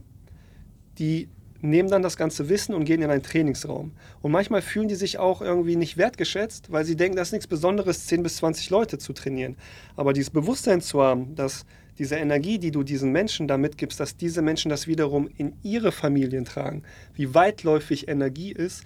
die 0.97 1.29
nehmen 1.69 1.89
dann 1.89 2.01
das 2.01 2.17
ganze 2.17 2.49
Wissen 2.49 2.75
und 2.75 2.85
gehen 2.85 3.01
in 3.01 3.09
einen 3.09 3.23
Trainingsraum. 3.23 3.91
Und 4.21 4.31
manchmal 4.31 4.61
fühlen 4.61 4.87
die 4.87 4.95
sich 4.95 5.17
auch 5.19 5.41
irgendwie 5.41 5.75
nicht 5.75 5.97
wertgeschätzt, 5.97 6.71
weil 6.71 6.85
sie 6.85 6.95
denken, 6.95 7.17
das 7.17 7.29
ist 7.29 7.33
nichts 7.33 7.47
Besonderes, 7.47 8.07
10 8.07 8.23
bis 8.23 8.37
20 8.37 8.69
Leute 8.69 8.97
zu 8.97 9.13
trainieren. 9.13 9.55
Aber 9.95 10.13
dieses 10.13 10.29
Bewusstsein 10.29 10.81
zu 10.81 11.01
haben, 11.01 11.35
dass 11.35 11.65
diese 11.97 12.15
Energie, 12.15 12.59
die 12.59 12.71
du 12.71 12.83
diesen 12.83 13.11
Menschen 13.11 13.47
da 13.47 13.57
mitgibst, 13.57 13.99
dass 13.99 14.17
diese 14.17 14.41
Menschen 14.41 14.69
das 14.69 14.87
wiederum 14.87 15.29
in 15.37 15.53
ihre 15.63 15.91
Familien 15.91 16.45
tragen, 16.45 16.83
wie 17.13 17.33
weitläufig 17.33 18.07
Energie 18.07 18.51
ist, 18.51 18.83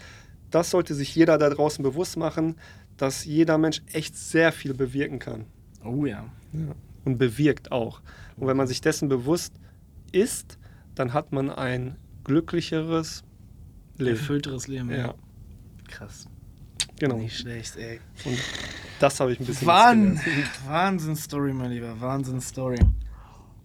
das 0.52 0.70
sollte 0.72 0.94
sich 0.94 1.16
jeder 1.16 1.38
da 1.38 1.50
draußen 1.50 1.84
bewusst 1.84 2.18
machen, 2.18 2.56
dass 2.98 3.26
jeder 3.26 3.58
Mensch 3.58 3.82
echt 3.94 4.16
sehr 4.18 4.52
viel 4.52 4.74
bewirken 4.74 5.20
kann. 5.20 5.46
Oh 5.84 6.06
ja. 6.06 6.26
ja. 6.54 6.76
Und 7.06 7.18
bewirkt 7.18 7.72
auch. 7.72 8.02
Und 8.38 8.48
wenn 8.48 8.58
man 8.58 8.68
sich 8.68 8.82
dessen 8.82 9.10
bewusst 9.10 9.54
ist, 10.12 10.58
dann 10.96 11.14
hat 11.14 11.32
man 11.32 11.50
ein 11.50 11.96
glücklicheres 12.30 13.24
Leben. 13.98 14.18
Erfüllteres 14.18 14.68
Leben, 14.68 14.92
ja. 14.92 14.98
ja. 14.98 15.16
Krass. 15.88 16.28
Genau. 17.00 17.18
Nicht 17.18 17.38
schlecht, 17.38 17.76
ey. 17.76 18.00
Und 18.24 18.38
das 19.00 19.20
habe 19.20 19.32
ich 19.32 19.40
ein 19.40 19.48
bisschen 19.48 19.66
Wahn 19.66 20.22
Wahnsinn-Story, 20.68 21.54
mein 21.54 21.72
Lieber. 21.72 22.00
Wahnsinn-Story. 22.00 22.80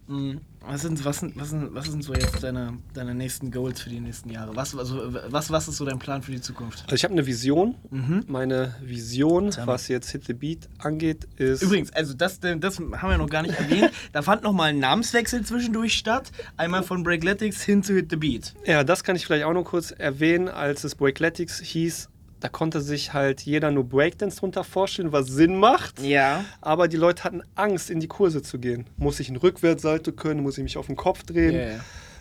Mhm. 0.07 0.41
Was 0.67 0.81
sind, 0.81 1.05
was, 1.05 1.19
sind, 1.19 1.39
was, 1.39 1.49
sind, 1.49 1.75
was 1.75 1.85
sind 1.85 2.03
so 2.03 2.13
jetzt 2.13 2.43
deine, 2.43 2.77
deine 2.93 3.13
nächsten 3.13 3.51
Goals 3.51 3.81
für 3.81 3.89
die 3.89 3.99
nächsten 3.99 4.29
Jahre? 4.29 4.55
Was, 4.55 4.75
also, 4.75 5.13
was, 5.29 5.51
was 5.51 5.67
ist 5.67 5.77
so 5.77 5.85
dein 5.85 5.99
Plan 5.99 6.23
für 6.23 6.31
die 6.31 6.41
Zukunft? 6.41 6.83
Also 6.83 6.95
ich 6.95 7.03
habe 7.03 7.13
eine 7.13 7.25
Vision. 7.25 7.75
Mhm. 7.91 8.23
Meine 8.27 8.75
Vision, 8.81 9.55
was 9.65 9.87
jetzt 9.87 10.09
Hit 10.11 10.25
the 10.25 10.33
Beat 10.33 10.67
angeht, 10.79 11.25
ist. 11.37 11.61
Übrigens, 11.61 11.91
also 11.93 12.13
das, 12.13 12.39
das 12.39 12.79
haben 12.79 13.09
wir 13.09 13.17
noch 13.17 13.29
gar 13.29 13.43
nicht 13.43 13.55
erwähnt. 13.55 13.91
da 14.11 14.21
fand 14.21 14.43
nochmal 14.43 14.69
ein 14.69 14.79
Namenswechsel 14.79 15.45
zwischendurch 15.45 15.93
statt. 15.93 16.31
Einmal 16.57 16.83
von 16.83 17.03
Breakletics 17.03 17.61
hin 17.61 17.83
zu 17.83 17.93
Hit 17.93 18.09
the 18.09 18.15
Beat. 18.15 18.55
Ja, 18.65 18.83
das 18.83 19.03
kann 19.03 19.15
ich 19.15 19.25
vielleicht 19.25 19.45
auch 19.45 19.53
noch 19.53 19.65
kurz 19.65 19.91
erwähnen. 19.91 20.49
Als 20.49 20.83
es 20.83 20.95
Breakletics 20.95 21.59
hieß, 21.59 22.09
da 22.45 22.49
konnte 22.49 22.79
sich 22.79 23.11
halt 23.11 23.41
jeder 23.41 23.71
nur 23.71 23.85
Breakdance 23.85 24.39
drunter 24.39 24.63
vorstellen, 24.63 25.11
was 25.11 25.25
Sinn 25.25 25.57
macht. 25.57 25.99
Ja. 25.99 26.45
Aber 26.61 26.87
die 26.87 26.95
Leute 26.95 27.23
hatten 27.23 27.41
Angst, 27.55 27.89
in 27.89 27.99
die 27.99 28.07
Kurse 28.07 28.43
zu 28.43 28.59
gehen. 28.59 28.85
Muss 28.97 29.19
ich 29.19 29.29
einen 29.29 29.37
Rückwärtssalto 29.37 30.11
können? 30.11 30.43
Muss 30.43 30.59
ich 30.59 30.63
mich 30.63 30.77
auf 30.77 30.85
den 30.85 30.95
Kopf 30.95 31.23
drehen? 31.23 31.55
Yeah. 31.55 31.79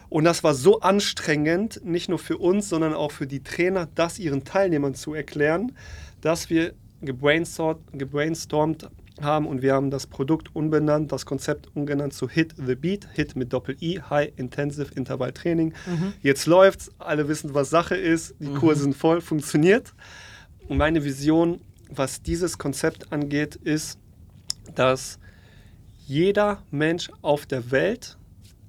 Und 0.09 0.25
das 0.25 0.43
war 0.43 0.55
so 0.55 0.81
anstrengend, 0.81 1.85
nicht 1.85 2.09
nur 2.09 2.18
für 2.18 2.39
uns, 2.39 2.70
sondern 2.70 2.95
auch 2.95 3.12
für 3.12 3.27
die 3.27 3.43
Trainer, 3.43 3.87
das 3.95 4.18
ihren 4.18 4.45
Teilnehmern 4.45 4.95
zu 4.95 5.12
erklären, 5.12 5.72
dass 6.22 6.49
wir 6.49 6.72
gebrainstormt 7.03 8.89
haben 9.20 9.46
und 9.46 9.62
wir 9.62 9.74
haben 9.74 9.90
das 9.90 10.06
Produkt 10.06 10.54
umbenannt, 10.54 11.12
das 11.12 11.24
Konzept 11.24 11.68
umgenannt 11.74 12.14
zu 12.14 12.28
Hit 12.28 12.54
the 12.56 12.74
Beat, 12.74 13.06
Hit 13.12 13.36
mit 13.36 13.52
Doppel-I, 13.52 14.00
High 14.10 14.32
Intensive 14.36 14.92
Intervall 14.94 15.32
Training. 15.32 15.72
Mhm. 15.86 16.14
Jetzt 16.20 16.46
läuft's, 16.46 16.90
alle 16.98 17.28
wissen, 17.28 17.54
was 17.54 17.70
Sache 17.70 17.94
ist, 17.94 18.34
die 18.40 18.48
mhm. 18.48 18.56
Kurse 18.56 18.82
sind 18.82 18.96
voll, 18.96 19.20
funktioniert. 19.20 19.94
Und 20.68 20.78
meine 20.78 21.04
Vision, 21.04 21.60
was 21.90 22.22
dieses 22.22 22.58
Konzept 22.58 23.12
angeht, 23.12 23.56
ist, 23.56 23.98
dass 24.74 25.18
jeder 26.06 26.62
Mensch 26.70 27.10
auf 27.22 27.46
der 27.46 27.70
Welt 27.70 28.18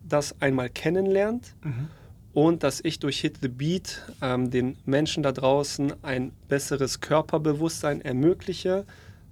das 0.08 0.40
einmal 0.42 0.70
kennenlernt 0.70 1.56
mhm. 1.64 1.88
und 2.34 2.64
dass 2.64 2.82
ich 2.84 3.00
durch 3.00 3.20
Hit 3.20 3.40
the 3.42 3.48
Beat 3.48 4.04
ähm, 4.22 4.52
den 4.52 4.78
Menschen 4.86 5.24
da 5.24 5.32
draußen 5.32 5.94
ein 6.04 6.32
besseres 6.48 7.02
Körperbewusstsein 7.02 8.02
ermögliche, 8.02 8.86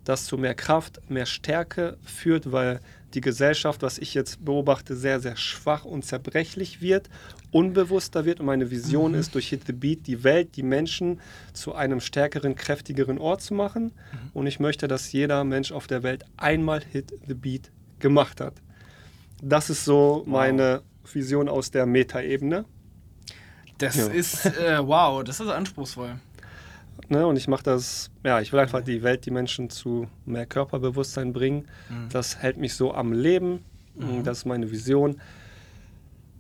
das 0.04 0.26
zu 0.26 0.38
mehr 0.38 0.56
Kraft, 0.56 1.00
mehr 1.10 1.26
Stärke 1.26 1.98
führt, 2.04 2.52
weil 2.52 2.80
die 3.14 3.22
Gesellschaft, 3.22 3.82
was 3.82 3.98
ich 3.98 4.14
jetzt 4.14 4.44
beobachte, 4.44 4.96
sehr, 4.96 5.20
sehr 5.20 5.36
schwach 5.36 5.86
und 5.86 6.04
zerbrechlich 6.04 6.82
wird, 6.82 7.10
unbewusster 7.52 8.26
wird. 8.26 8.40
Und 8.40 8.48
meine 8.48 8.72
Vision 8.72 9.12
mhm. 9.12 9.20
ist, 9.20 9.36
durch 9.36 9.50
Hit 9.50 9.68
the 9.68 9.74
Beat 9.74 10.08
die 10.08 10.24
Welt, 10.24 10.56
die 10.56 10.64
Menschen 10.64 11.22
zu 11.54 11.76
einem 11.76 12.02
stärkeren, 12.02 12.56
kräftigeren 12.56 13.20
Ort 13.20 13.42
zu 13.42 13.54
machen. 13.54 13.86
Mhm. 13.86 13.92
Und 14.34 14.48
ich 14.48 14.60
möchte, 14.60 14.88
dass 14.88 15.12
jeder 15.12 15.44
Mensch 15.44 15.72
auf 15.72 15.88
der 15.88 16.04
Welt 16.04 16.26
einmal 16.38 16.82
Hit 16.92 17.14
the 17.28 17.36
Beat 17.36 17.72
gemacht 18.00 18.42
hat. 18.42 18.56
Das 19.42 19.70
ist 19.70 19.86
so 19.86 20.24
meine 20.26 20.82
wow. 21.04 21.14
Vision 21.14 21.50
aus 21.50 21.70
der 21.70 21.86
Metaebene. 21.86 22.66
Das 23.78 23.98
ja. 23.98 24.08
ist, 24.08 24.46
äh, 24.46 24.80
wow, 24.80 25.24
das 25.24 25.40
ist 25.40 25.50
anspruchsvoll. 25.50 26.16
Ne? 27.10 27.26
Und 27.26 27.38
ich 27.38 27.48
mache 27.48 27.64
das, 27.64 28.10
ja, 28.24 28.40
ich 28.40 28.52
will 28.52 28.60
einfach 28.60 28.82
die 28.82 29.04
Welt, 29.04 29.26
die 29.26 29.32
Menschen 29.32 29.70
zu 29.70 30.08
mehr 30.26 30.46
Körperbewusstsein 30.46 31.34
bringen. 31.34 31.68
Mhm. 31.90 32.10
Das 32.12 32.38
hält 32.38 32.58
mich 32.58 32.76
so 32.76 32.94
am 32.94 33.14
Leben. 33.14 33.64
Mhm. 33.96 34.24
Das 34.24 34.40
ist 34.40 34.46
meine 34.46 34.72
Vision. 34.72 35.20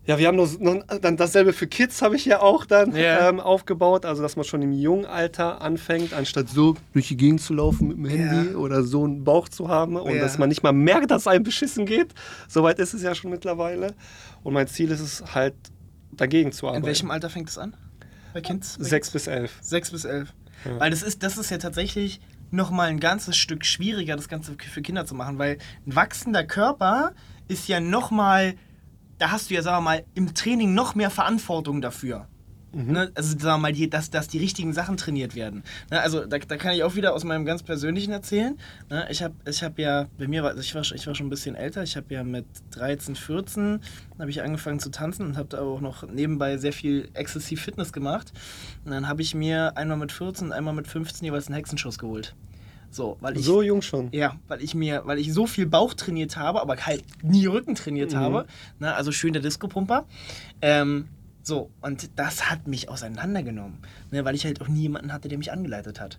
Ja, 0.05 0.19
wir 0.19 0.27
haben 0.27 0.35
noch, 0.35 0.59
noch, 0.59 0.83
dann 1.01 1.15
dasselbe 1.15 1.53
für 1.53 1.65
Kids 1.65 2.01
habe 2.01 2.17
ich 2.17 2.25
ja 2.25 2.41
auch 2.41 2.65
dann 2.65 2.93
yeah. 2.93 3.29
ähm, 3.29 3.39
aufgebaut, 3.39 4.05
also 4.05 4.21
dass 4.21 4.35
man 4.35 4.43
schon 4.43 4.61
im 4.61 4.73
jungen 4.73 5.05
Alter 5.05 5.61
anfängt, 5.61 6.13
anstatt 6.13 6.49
so 6.49 6.75
durch 6.91 7.07
die 7.07 7.15
Gegend 7.15 7.39
zu 7.39 7.53
laufen 7.53 7.87
mit 7.87 7.97
dem 7.97 8.05
Handy 8.07 8.49
yeah. 8.49 8.57
oder 8.57 8.83
so 8.83 9.05
einen 9.05 9.23
Bauch 9.23 9.47
zu 9.47 9.69
haben 9.69 9.95
und 9.95 10.11
yeah. 10.11 10.21
dass 10.21 10.37
man 10.37 10.49
nicht 10.49 10.61
mal 10.61 10.73
merkt, 10.73 11.09
dass 11.09 11.25
einem 11.25 11.45
beschissen 11.45 11.85
geht. 11.85 12.13
Soweit 12.49 12.79
ist 12.79 12.93
es 12.93 13.01
ja 13.01 13.15
schon 13.15 13.31
mittlerweile. 13.31 13.93
Und 14.43 14.53
mein 14.53 14.67
Ziel 14.67 14.91
ist 14.91 14.99
es 14.99 15.23
halt, 15.33 15.55
dagegen 16.11 16.51
zu 16.51 16.67
arbeiten. 16.67 16.83
In 16.83 16.87
welchem 16.87 17.09
Alter 17.09 17.29
fängt 17.29 17.49
es 17.49 17.57
an? 17.57 17.73
Bei 18.33 18.41
Kids? 18.41 18.75
Sechs 18.79 19.09
bis 19.09 19.27
elf. 19.27 19.57
Sechs 19.61 19.89
bis 19.91 20.03
elf. 20.03 20.33
Weil 20.65 20.91
das 20.91 21.03
ist, 21.03 21.23
das 21.23 21.37
ist 21.37 21.49
ja 21.49 21.57
tatsächlich 21.57 22.19
nochmal 22.51 22.89
ein 22.89 22.99
ganzes 22.99 23.35
Stück 23.35 23.65
schwieriger, 23.65 24.15
das 24.15 24.29
Ganze 24.29 24.55
für 24.57 24.81
Kinder 24.81 25.05
zu 25.05 25.15
machen, 25.15 25.39
weil 25.39 25.57
ein 25.87 25.95
wachsender 25.95 26.43
Körper 26.43 27.13
ist 27.47 27.67
ja 27.67 27.79
nochmal, 27.79 28.55
da 29.17 29.31
hast 29.31 29.49
du 29.49 29.55
ja, 29.55 29.61
sagen 29.61 29.77
wir 29.77 29.89
mal, 29.89 30.05
im 30.13 30.33
Training 30.33 30.73
noch 30.73 30.95
mehr 30.95 31.09
Verantwortung 31.09 31.81
dafür. 31.81 32.27
Mhm. 32.73 32.91
Ne? 32.91 33.11
Also 33.15 33.37
sagen 33.37 33.43
wir 33.43 33.57
mal, 33.57 33.73
die, 33.73 33.89
dass, 33.89 34.09
dass 34.09 34.27
die 34.27 34.39
richtigen 34.39 34.73
Sachen 34.73 34.97
trainiert 34.97 35.35
werden. 35.35 35.63
Ne? 35.91 36.01
Also 36.01 36.25
da, 36.25 36.37
da 36.39 36.57
kann 36.57 36.73
ich 36.73 36.83
auch 36.83 36.95
wieder 36.95 37.13
aus 37.13 37.23
meinem 37.23 37.45
ganz 37.45 37.63
persönlichen 37.63 38.11
erzählen. 38.11 38.57
Ne? 38.89 39.07
Ich 39.09 39.21
habe 39.21 39.35
ich 39.47 39.63
hab 39.63 39.77
ja, 39.79 40.07
bei 40.17 40.27
mir 40.27 40.43
war 40.43 40.57
ich, 40.57 40.73
war, 40.75 40.81
ich 40.81 41.07
war 41.07 41.15
schon 41.15 41.27
ein 41.27 41.29
bisschen 41.29 41.55
älter, 41.55 41.83
ich 41.83 41.95
habe 41.95 42.13
ja 42.13 42.23
mit 42.23 42.45
13, 42.71 43.15
14 43.15 43.79
habe 44.19 44.29
ich 44.29 44.41
angefangen 44.41 44.79
zu 44.79 44.89
tanzen 44.89 45.25
und 45.25 45.37
habe 45.37 45.49
da 45.49 45.59
auch 45.59 45.81
noch 45.81 46.07
nebenbei 46.07 46.57
sehr 46.57 46.73
viel 46.73 47.09
exzessiv 47.13 47.61
Fitness 47.61 47.93
gemacht. 47.93 48.31
Und 48.85 48.91
dann 48.91 49.07
habe 49.07 49.21
ich 49.21 49.35
mir 49.35 49.77
einmal 49.77 49.97
mit 49.97 50.11
14 50.11 50.47
und 50.47 50.53
einmal 50.53 50.73
mit 50.73 50.87
15 50.87 51.25
jeweils 51.25 51.47
einen 51.47 51.55
Hexenschuss 51.55 51.99
geholt. 51.99 52.35
So, 52.89 53.17
weil 53.21 53.37
ich, 53.37 53.43
so 53.43 53.63
jung 53.63 53.81
schon. 53.81 54.09
Ja, 54.11 54.35
weil 54.47 54.61
ich 54.61 54.75
mir, 54.75 55.01
weil 55.05 55.17
ich 55.17 55.33
so 55.33 55.47
viel 55.47 55.65
Bauch 55.65 55.95
trainiert 55.95 56.37
habe, 56.37 56.61
aber 56.61 56.77
halt 56.77 57.03
nie 57.23 57.47
Rücken 57.47 57.73
trainiert 57.73 58.13
mhm. 58.13 58.17
habe. 58.17 58.45
Ne? 58.79 58.93
Also 58.93 59.11
schön 59.11 59.33
der 59.33 59.41
Disco-Pumper. 59.41 60.05
Ähm, 60.61 61.07
so, 61.43 61.71
und 61.81 62.09
das 62.15 62.49
hat 62.49 62.67
mich 62.67 62.87
auseinandergenommen, 62.87 63.79
ne, 64.11 64.23
weil 64.23 64.33
ich 64.33 64.45
halt 64.45 64.61
auch 64.61 64.69
nie 64.69 64.81
jemanden 64.81 65.11
hatte, 65.11 65.27
der 65.27 65.37
mich 65.37 65.51
angeleitet 65.51 65.99
hat. 65.99 66.17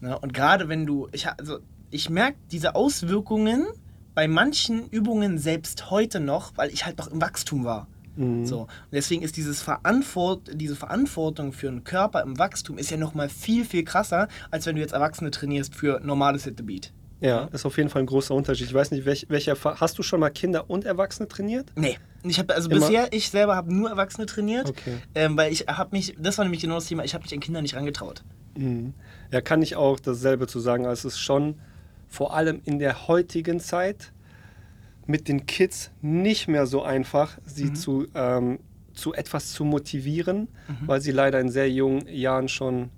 Ne, 0.00 0.18
und 0.18 0.32
gerade 0.32 0.68
wenn 0.68 0.86
du, 0.86 1.08
ich, 1.12 1.28
also, 1.28 1.58
ich 1.90 2.08
merke 2.08 2.38
diese 2.50 2.74
Auswirkungen 2.74 3.66
bei 4.14 4.28
manchen 4.28 4.88
Übungen 4.88 5.38
selbst 5.38 5.90
heute 5.90 6.20
noch, 6.20 6.56
weil 6.56 6.70
ich 6.70 6.86
halt 6.86 6.98
noch 6.98 7.08
im 7.08 7.20
Wachstum 7.20 7.64
war. 7.64 7.86
Mhm. 8.16 8.46
So. 8.46 8.62
Und 8.62 8.68
deswegen 8.92 9.22
ist 9.22 9.36
dieses 9.36 9.62
Verantwort 9.62 10.50
diese 10.54 10.76
Verantwortung 10.76 11.52
für 11.52 11.68
einen 11.68 11.84
Körper 11.84 12.22
im 12.22 12.38
Wachstum 12.38 12.78
ist 12.78 12.90
ja 12.90 12.96
noch 12.96 13.14
mal 13.14 13.28
viel, 13.28 13.64
viel 13.64 13.84
krasser, 13.84 14.28
als 14.50 14.66
wenn 14.66 14.76
du 14.76 14.82
jetzt 14.82 14.92
Erwachsene 14.92 15.30
trainierst 15.30 15.74
für 15.74 16.00
normales 16.00 16.44
Hit 16.44 16.58
the 16.58 16.62
Beat. 16.62 16.92
Ja, 17.22 17.44
ist 17.52 17.64
auf 17.64 17.76
jeden 17.76 17.88
Fall 17.88 18.02
ein 18.02 18.06
großer 18.06 18.34
Unterschied. 18.34 18.66
Ich 18.66 18.74
weiß 18.74 18.90
nicht, 18.90 19.04
welch, 19.04 19.26
welcher 19.28 19.54
Fa- 19.56 19.76
hast 19.80 19.96
du 19.98 20.02
schon 20.02 20.18
mal 20.20 20.30
Kinder 20.30 20.68
und 20.68 20.84
Erwachsene 20.84 21.28
trainiert? 21.28 21.70
Nee. 21.76 21.96
Ich 22.24 22.38
habe 22.38 22.54
also 22.54 22.68
Immer? 22.70 22.80
bisher, 22.80 23.12
ich 23.12 23.30
selber 23.30 23.56
habe 23.56 23.72
nur 23.74 23.88
Erwachsene 23.90 24.26
trainiert, 24.26 24.68
Okay. 24.68 24.98
ähm, 25.14 25.36
weil 25.36 25.52
ich 25.52 25.66
habe 25.68 25.90
mich, 25.96 26.14
das 26.18 26.38
war 26.38 26.44
nämlich 26.44 26.60
genau 26.62 26.74
das 26.76 26.86
Thema, 26.86 27.04
ich 27.04 27.14
habe 27.14 27.22
mich 27.24 27.32
an 27.32 27.40
Kinder 27.40 27.62
nicht 27.62 27.74
rangetraut. 27.74 28.22
Mhm. 28.56 28.94
Ja, 29.30 29.40
kann 29.40 29.62
ich 29.62 29.76
auch 29.76 29.98
dasselbe 29.98 30.46
zu 30.46 30.60
sagen. 30.60 30.84
Also 30.86 31.08
es 31.08 31.14
ist 31.14 31.20
schon 31.20 31.56
vor 32.08 32.34
allem 32.34 32.60
in 32.64 32.78
der 32.78 33.08
heutigen 33.08 33.58
Zeit 33.60 34.12
mit 35.06 35.26
den 35.28 35.46
Kids 35.46 35.90
nicht 36.00 36.46
mehr 36.48 36.66
so 36.66 36.82
einfach, 36.82 37.38
sie 37.44 37.72
zu, 37.72 38.06
ähm, 38.14 38.58
zu 38.94 39.14
etwas 39.14 39.52
zu 39.52 39.64
motivieren, 39.64 40.48
weil 40.86 41.00
sie 41.00 41.12
leider 41.12 41.40
in 41.40 41.48
sehr 41.48 41.70
jungen 41.70 42.06
Jahren 42.08 42.48
schon 42.48 42.90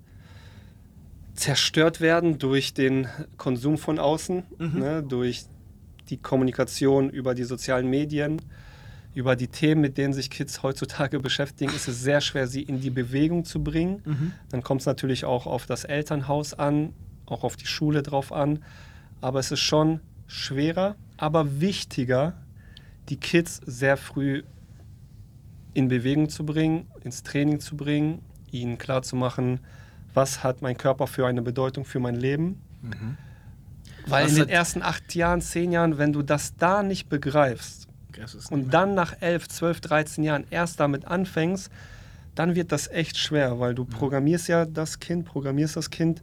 zerstört 1.35 2.01
werden 2.01 2.39
durch 2.39 2.73
den 2.73 3.07
Konsum 3.37 3.77
von 3.77 3.99
außen, 3.99 4.43
ne, 4.79 5.03
durch 5.03 5.45
die 6.09 6.17
Kommunikation 6.17 7.09
über 7.09 7.35
die 7.35 7.43
sozialen 7.43 7.89
Medien, 7.89 8.41
über 9.13 9.35
die 9.35 9.47
Themen, 9.47 9.81
mit 9.81 9.97
denen 9.97 10.13
sich 10.13 10.29
Kids 10.29 10.61
heutzutage 10.63 11.19
beschäftigen, 11.19 11.73
ist 11.73 11.87
es 11.87 12.01
sehr 12.01 12.21
schwer, 12.21 12.47
sie 12.47 12.61
in 12.61 12.81
die 12.81 12.89
Bewegung 12.89 13.45
zu 13.45 13.63
bringen. 13.63 14.01
Dann 14.49 14.61
kommt 14.61 14.81
es 14.81 14.87
natürlich 14.87 15.25
auch 15.25 15.45
auf 15.45 15.65
das 15.65 15.83
Elternhaus 15.85 16.53
an, 16.53 16.93
auch 17.25 17.43
auf 17.43 17.55
die 17.55 17.65
Schule 17.65 18.03
drauf 18.03 18.31
an. 18.31 18.63
Aber 19.21 19.39
es 19.39 19.51
ist 19.51 19.61
schon 19.61 20.01
schwerer, 20.27 20.95
aber 21.17 21.59
wichtiger, 21.61 22.33
die 23.09 23.17
Kids 23.17 23.61
sehr 23.65 23.97
früh 23.97 24.43
in 25.73 25.87
Bewegung 25.87 26.29
zu 26.29 26.45
bringen, 26.45 26.87
ins 27.03 27.23
Training 27.23 27.59
zu 27.59 27.75
bringen, 27.77 28.19
ihnen 28.51 28.77
klarzumachen, 28.77 29.59
was 30.15 30.43
hat 30.43 30.61
mein 30.61 30.77
Körper 30.77 31.07
für 31.07 31.27
eine 31.27 31.41
Bedeutung 31.41 31.85
für 31.85 31.99
mein 31.99 32.15
Leben. 32.15 32.61
Weil 34.07 34.25
Was 34.25 34.31
in 34.31 34.37
den 34.39 34.49
ersten 34.49 34.81
acht 34.81 35.13
Jahren, 35.15 35.41
zehn 35.41 35.71
Jahren, 35.71 35.97
wenn 35.97 36.13
du 36.13 36.21
das 36.21 36.55
da 36.55 36.83
nicht 36.83 37.09
begreifst 37.09 37.87
und 38.49 38.73
dann 38.73 38.95
nach 38.95 39.15
elf, 39.19 39.49
zwölf, 39.49 39.81
13 39.81 40.23
Jahren 40.23 40.45
erst 40.49 40.79
damit 40.79 41.05
anfängst, 41.05 41.69
dann 42.33 42.55
wird 42.55 42.71
das 42.71 42.87
echt 42.87 43.17
schwer, 43.17 43.59
weil 43.59 43.75
du 43.75 43.85
programmierst 43.85 44.47
ja 44.47 44.65
das 44.65 44.99
Kind, 44.99 45.25
programmierst 45.25 45.75
das 45.75 45.89
Kind 45.89 46.21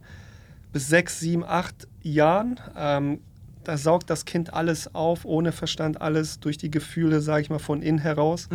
bis 0.71 0.87
sechs, 0.87 1.19
sieben, 1.19 1.43
acht 1.43 1.87
Jahren. 2.01 2.59
Ähm, 2.75 3.19
da 3.63 3.77
saugt 3.77 4.09
das 4.09 4.25
Kind 4.25 4.53
alles 4.53 4.93
auf, 4.95 5.25
ohne 5.25 5.51
Verstand, 5.51 6.01
alles 6.01 6.39
durch 6.39 6.57
die 6.57 6.71
Gefühle, 6.71 7.21
sage 7.21 7.43
ich 7.43 7.49
mal, 7.49 7.59
von 7.59 7.81
innen 7.81 7.99
heraus. 7.99 8.47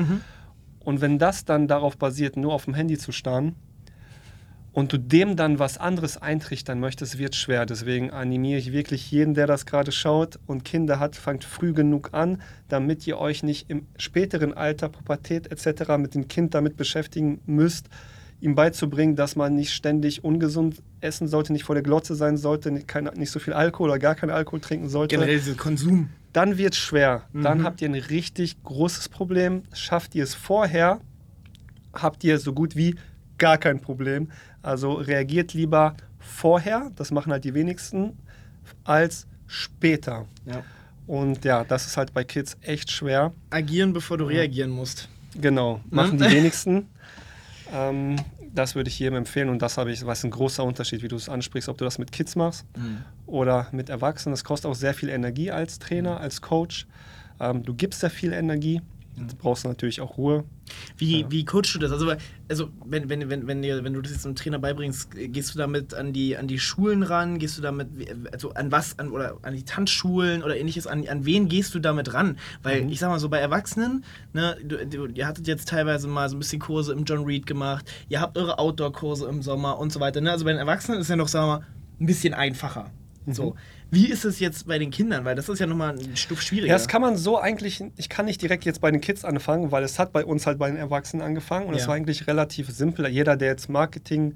Und 0.80 1.00
wenn 1.00 1.18
das 1.18 1.44
dann 1.44 1.68
darauf 1.68 1.96
basiert, 1.96 2.36
nur 2.36 2.52
auf 2.52 2.64
dem 2.64 2.74
Handy 2.74 2.98
zu 2.98 3.12
starren 3.12 3.54
und 4.78 4.92
du 4.92 4.96
dem 4.96 5.34
dann 5.34 5.58
was 5.58 5.76
anderes 5.76 6.18
eintrichtern 6.18 6.78
möchtest, 6.78 7.18
wird 7.18 7.34
schwer. 7.34 7.66
Deswegen 7.66 8.12
animiere 8.12 8.60
ich 8.60 8.70
wirklich 8.70 9.10
jeden, 9.10 9.34
der 9.34 9.48
das 9.48 9.66
gerade 9.66 9.90
schaut 9.90 10.38
und 10.46 10.64
Kinder 10.64 11.00
hat, 11.00 11.16
fangt 11.16 11.42
früh 11.42 11.72
genug 11.72 12.10
an, 12.12 12.40
damit 12.68 13.04
ihr 13.04 13.18
euch 13.18 13.42
nicht 13.42 13.68
im 13.70 13.88
späteren 13.96 14.54
Alter, 14.54 14.88
Pubertät 14.88 15.50
etc. 15.50 15.96
mit 15.98 16.14
dem 16.14 16.28
Kind 16.28 16.54
damit 16.54 16.76
beschäftigen 16.76 17.40
müsst, 17.44 17.88
ihm 18.40 18.54
beizubringen, 18.54 19.16
dass 19.16 19.34
man 19.34 19.56
nicht 19.56 19.72
ständig 19.72 20.22
ungesund 20.22 20.80
essen 21.00 21.26
sollte, 21.26 21.52
nicht 21.52 21.64
vor 21.64 21.74
der 21.74 21.82
Glotze 21.82 22.14
sein 22.14 22.36
sollte, 22.36 22.70
nicht, 22.70 22.86
kein, 22.86 23.10
nicht 23.16 23.32
so 23.32 23.40
viel 23.40 23.54
Alkohol 23.54 23.90
oder 23.90 23.98
gar 23.98 24.14
keinen 24.14 24.30
Alkohol 24.30 24.60
trinken 24.60 24.88
sollte 24.88 25.16
Generell 25.16 25.38
dieser 25.38 25.54
Konsum. 25.54 26.08
dann 26.32 26.56
wird 26.56 26.74
es 26.74 26.78
schwer. 26.78 27.24
Dann 27.32 27.64
habt 27.64 27.82
ihr 27.82 27.88
ein 27.88 27.96
richtig 27.96 28.62
großes 28.62 29.08
Problem. 29.08 29.64
Schafft 29.72 30.14
ihr 30.14 30.22
es 30.22 30.36
vorher, 30.36 31.00
habt 31.92 32.22
ihr 32.22 32.38
so 32.38 32.52
gut 32.52 32.76
wie 32.76 32.94
gar 33.38 33.56
kein 33.56 33.80
Problem. 33.80 34.28
Also 34.68 34.92
reagiert 34.92 35.54
lieber 35.54 35.96
vorher, 36.18 36.90
das 36.94 37.10
machen 37.10 37.32
halt 37.32 37.42
die 37.44 37.54
wenigsten, 37.54 38.18
als 38.84 39.26
später. 39.46 40.26
Ja. 40.44 40.62
Und 41.06 41.42
ja, 41.46 41.64
das 41.64 41.86
ist 41.86 41.96
halt 41.96 42.12
bei 42.12 42.22
Kids 42.22 42.58
echt 42.60 42.90
schwer. 42.90 43.32
Agieren, 43.48 43.94
bevor 43.94 44.18
du 44.18 44.26
reagieren 44.26 44.68
musst. 44.68 45.08
Genau, 45.40 45.80
machen 45.88 46.18
die 46.18 46.24
wenigsten. 46.30 46.86
Ähm, 47.72 48.16
das 48.52 48.74
würde 48.74 48.90
ich 48.90 48.98
jedem 48.98 49.14
empfehlen 49.16 49.48
und 49.48 49.62
das 49.62 49.78
habe 49.78 49.90
ich, 49.90 50.04
was 50.04 50.22
ein 50.22 50.30
großer 50.30 50.62
Unterschied, 50.62 51.02
wie 51.02 51.08
du 51.08 51.16
es 51.16 51.30
ansprichst, 51.30 51.70
ob 51.70 51.78
du 51.78 51.86
das 51.86 51.96
mit 51.96 52.12
Kids 52.12 52.36
machst 52.36 52.66
oder 53.24 53.68
mit 53.72 53.88
Erwachsenen. 53.88 54.34
Das 54.34 54.44
kostet 54.44 54.70
auch 54.70 54.74
sehr 54.74 54.92
viel 54.92 55.08
Energie 55.08 55.50
als 55.50 55.78
Trainer, 55.78 56.20
als 56.20 56.42
Coach. 56.42 56.86
Ähm, 57.40 57.62
du 57.62 57.72
gibst 57.72 58.00
sehr 58.00 58.10
viel 58.10 58.34
Energie, 58.34 58.82
du 59.18 59.36
brauchst 59.36 59.64
natürlich 59.64 60.00
auch 60.00 60.16
Ruhe. 60.16 60.44
Wie, 60.96 61.26
wie 61.30 61.44
coachst 61.44 61.74
du 61.74 61.78
das? 61.78 61.92
Also, 61.92 62.12
also 62.48 62.70
wenn, 62.84 63.08
wenn, 63.08 63.28
wenn, 63.30 63.46
wenn, 63.46 63.62
dir, 63.62 63.82
wenn 63.84 63.92
du 63.92 64.02
das 64.02 64.12
jetzt 64.12 64.26
einem 64.26 64.36
Trainer 64.36 64.58
beibringst, 64.58 65.10
gehst 65.12 65.54
du 65.54 65.58
damit 65.58 65.94
an 65.94 66.12
die, 66.12 66.36
an 66.36 66.46
die 66.46 66.58
Schulen 66.58 67.02
ran? 67.02 67.38
Gehst 67.38 67.56
du 67.58 67.62
damit, 67.62 67.88
also 68.32 68.52
an 68.54 68.70
was, 68.70 68.98
an, 68.98 69.10
oder 69.10 69.38
an 69.42 69.54
die 69.54 69.64
Tanzschulen 69.64 70.42
oder 70.42 70.56
ähnliches, 70.56 70.86
an, 70.86 71.06
an 71.08 71.24
wen 71.24 71.48
gehst 71.48 71.74
du 71.74 71.78
damit 71.78 72.12
ran? 72.14 72.38
Weil 72.62 72.90
ich 72.90 73.00
sag 73.00 73.08
mal 73.08 73.18
so, 73.18 73.28
bei 73.28 73.38
Erwachsenen, 73.38 74.04
ne, 74.32 74.56
du, 74.62 74.84
du, 74.86 75.06
ihr 75.06 75.26
hattet 75.26 75.46
jetzt 75.46 75.68
teilweise 75.68 76.08
mal 76.08 76.28
so 76.28 76.36
ein 76.36 76.40
bisschen 76.40 76.60
Kurse 76.60 76.92
im 76.92 77.04
John 77.04 77.24
Reed 77.24 77.46
gemacht, 77.46 77.90
ihr 78.08 78.20
habt 78.20 78.36
eure 78.36 78.58
Outdoor-Kurse 78.58 79.26
im 79.28 79.42
Sommer 79.42 79.78
und 79.78 79.92
so 79.92 80.00
weiter. 80.00 80.20
Ne? 80.20 80.30
Also 80.30 80.44
bei 80.44 80.52
den 80.52 80.60
Erwachsenen 80.60 81.00
ist 81.00 81.08
ja 81.08 81.16
noch, 81.16 81.28
sagen 81.28 81.46
wir 81.46 81.58
mal, 81.58 81.66
ein 82.00 82.06
bisschen 82.06 82.34
einfacher. 82.34 82.90
So. 83.30 83.56
Wie 83.90 84.06
ist 84.06 84.24
es 84.24 84.38
jetzt 84.38 84.66
bei 84.66 84.78
den 84.78 84.90
Kindern? 84.90 85.24
Weil 85.24 85.34
das 85.34 85.48
ist 85.48 85.58
ja 85.58 85.66
nochmal 85.66 85.98
ein 85.98 86.16
Stück 86.16 86.42
schwieriger. 86.42 86.68
Ja, 86.68 86.74
das 86.74 86.88
kann 86.88 87.00
man 87.00 87.16
so 87.16 87.38
eigentlich, 87.38 87.82
ich 87.96 88.08
kann 88.08 88.26
nicht 88.26 88.42
direkt 88.42 88.64
jetzt 88.64 88.80
bei 88.80 88.90
den 88.90 89.00
Kids 89.00 89.24
anfangen, 89.24 89.72
weil 89.72 89.82
es 89.82 89.98
hat 89.98 90.12
bei 90.12 90.24
uns 90.24 90.46
halt 90.46 90.58
bei 90.58 90.68
den 90.68 90.76
Erwachsenen 90.76 91.22
angefangen 91.22 91.66
und 91.66 91.74
es 91.74 91.82
Ja. 91.82 91.88
war 91.88 91.94
eigentlich 91.94 92.26
relativ 92.26 92.68
simpel. 92.70 93.06
Jeder, 93.08 93.36
der 93.36 93.48
jetzt 93.48 93.68
Marketing 93.70 94.34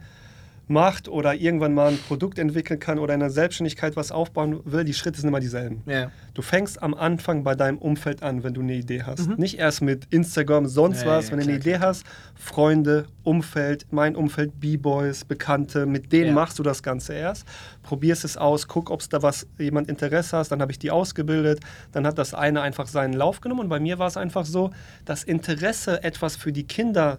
macht 0.69 1.09
oder 1.09 1.35
irgendwann 1.35 1.75
mal 1.75 1.89
ein 1.91 1.99
Produkt 1.99 2.39
entwickeln 2.39 2.79
kann 2.81 2.99
oder 2.99 3.13
in 3.15 3.21
der 3.21 3.31
Selbstständigkeit 3.31 3.97
was 3.97 4.13
aufbauen 4.13 4.61
will, 4.65 4.85
die 4.85 4.95
Schritte 4.95 5.21
sind 5.21 5.29
immer 5.29 5.41
dieselben. 5.41 5.83
ja. 5.87 6.11
Du 6.35 6.41
fängst 6.41 6.83
am 6.83 6.95
Anfang 6.95 7.45
bei 7.45 7.55
deinem 7.55 7.77
Umfeld 7.77 8.23
an, 8.23 8.43
wenn 8.43 8.55
du 8.55 8.63
eine 8.63 8.73
Idee 8.73 9.03
hast. 9.03 9.37
Nicht 9.39 9.59
erst 9.59 9.83
mit 9.83 10.07
Instagram, 10.09 10.67
sonst 10.67 11.03
Mhm. 11.03 11.07
Ja, 11.11 11.17
was. 11.19 11.27
ja, 11.27 11.33
wenn 11.33 11.39
du 11.41 11.45
eine 11.49 11.57
Idee 11.59 11.79
hast, 11.79 12.05
Freunde, 12.35 13.05
Umfeld, 13.23 13.87
mein 13.91 14.17
Umfeld, 14.17 14.59
B-Boys, 14.59 15.25
Bekannte, 15.27 15.85
mit 15.85 16.11
denen 16.11 16.29
Ja. 16.29 16.33
machst 16.33 16.59
du 16.59 16.63
das 16.63 16.83
Ganze 16.83 17.13
erst. 17.13 17.45
Probierst 17.83 18.25
es 18.25 18.39
aus, 18.39 18.67
guck, 18.67 18.91
ob 18.91 19.01
es 19.01 19.11
da 19.11 19.23
was 19.23 19.47
jemand 19.59 19.89
Interesse 19.91 20.39
hast. 20.39 20.51
Dann 20.51 20.63
habe 20.63 20.73
ich 20.73 20.79
die 20.79 20.91
ausgebildet. 20.91 21.61
Dann 21.93 22.07
hat 22.07 22.17
das 22.17 22.33
eine 22.33 22.63
einfach 22.63 22.87
seinen 22.87 23.13
Lauf 23.13 23.43
genommen. 23.43 23.61
Und 23.61 23.69
bei 23.69 23.79
mir 23.81 23.99
war 23.99 24.07
es 24.07 24.17
einfach 24.17 24.47
so, 24.47 24.71
das 25.05 25.25
Interesse, 25.25 26.03
etwas 26.03 26.37
für 26.37 26.53
die 26.53 26.65
Kinder 26.65 27.19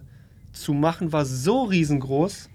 zu 0.52 0.72
machen, 0.74 1.12
war 1.12 1.24
so 1.24 1.62
riesengroß 1.62 2.48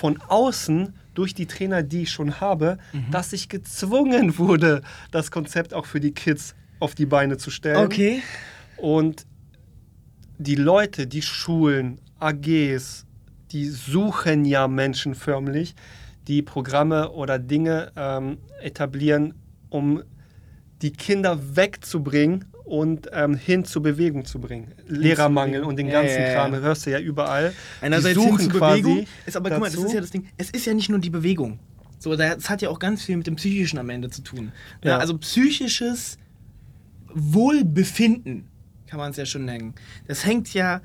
von 0.00 0.18
außen 0.28 0.94
durch 1.12 1.34
die 1.34 1.44
Trainer, 1.44 1.82
die 1.82 2.02
ich 2.02 2.10
schon 2.10 2.40
habe, 2.40 2.78
Mhm. 2.94 3.10
dass 3.10 3.34
ich 3.34 3.50
gezwungen 3.50 4.38
wurde, 4.38 4.80
das 5.10 5.30
Konzept 5.30 5.74
auch 5.74 5.84
für 5.84 6.00
die 6.00 6.12
Kids 6.12 6.54
auf 6.78 6.94
die 6.94 7.04
Beine 7.04 7.36
zu 7.36 7.50
stellen. 7.50 7.84
Okay. 7.84 8.22
Und 8.78 9.26
die 10.38 10.54
Leute, 10.54 11.06
die 11.06 11.20
Schulen, 11.20 12.00
AGs, 12.18 13.04
die 13.52 13.66
suchen 13.68 14.46
ja 14.46 14.68
Menschen 14.68 15.14
förmlich, 15.14 15.74
die 16.28 16.40
Programme 16.40 17.10
oder 17.10 17.38
Dinge 17.38 17.92
ähm, 17.94 18.38
etablieren, 18.62 19.34
um 19.68 20.02
die 20.80 20.92
Kinder 20.92 21.38
wegzubringen 21.56 22.46
und 22.70 23.08
ähm, 23.12 23.34
hin 23.34 23.64
zur 23.64 23.82
Bewegung 23.82 24.24
zu 24.24 24.38
bringen. 24.38 24.72
Lehrermangel 24.86 25.64
und 25.64 25.76
den 25.76 25.88
ganzen 25.88 26.20
ja, 26.20 26.28
ja. 26.28 26.34
Kram, 26.34 26.54
hörst 26.54 26.86
du 26.86 26.90
ja 26.90 27.00
überall. 27.00 27.52
Einerseits 27.80 28.14
die 28.16 28.20
hin 28.20 28.30
suchen 28.30 28.50
zur 28.50 28.60
quasi 28.60 28.82
Bewegung, 28.82 29.06
ist 29.26 29.36
aber 29.36 29.50
guck 29.50 29.58
mal, 29.58 29.70
das 29.70 29.82
ist 29.82 29.92
ja 29.92 30.00
das 30.00 30.10
Ding, 30.10 30.28
es 30.36 30.50
ist 30.50 30.66
ja 30.66 30.72
nicht 30.72 30.88
nur 30.88 31.00
die 31.00 31.10
Bewegung. 31.10 31.58
So, 31.98 32.14
das 32.14 32.48
hat 32.48 32.62
ja 32.62 32.70
auch 32.70 32.78
ganz 32.78 33.02
viel 33.02 33.16
mit 33.16 33.26
dem 33.26 33.34
Psychischen 33.34 33.78
am 33.78 33.90
Ende 33.90 34.08
zu 34.08 34.22
tun. 34.22 34.52
Ja. 34.84 34.90
Ja. 34.92 34.98
Also 34.98 35.18
psychisches 35.18 36.16
Wohlbefinden, 37.12 38.46
kann 38.86 39.00
man 39.00 39.10
es 39.10 39.16
ja 39.16 39.26
schon 39.26 39.46
nennen. 39.46 39.74
Das 40.06 40.24
hängt 40.24 40.54
ja 40.54 40.80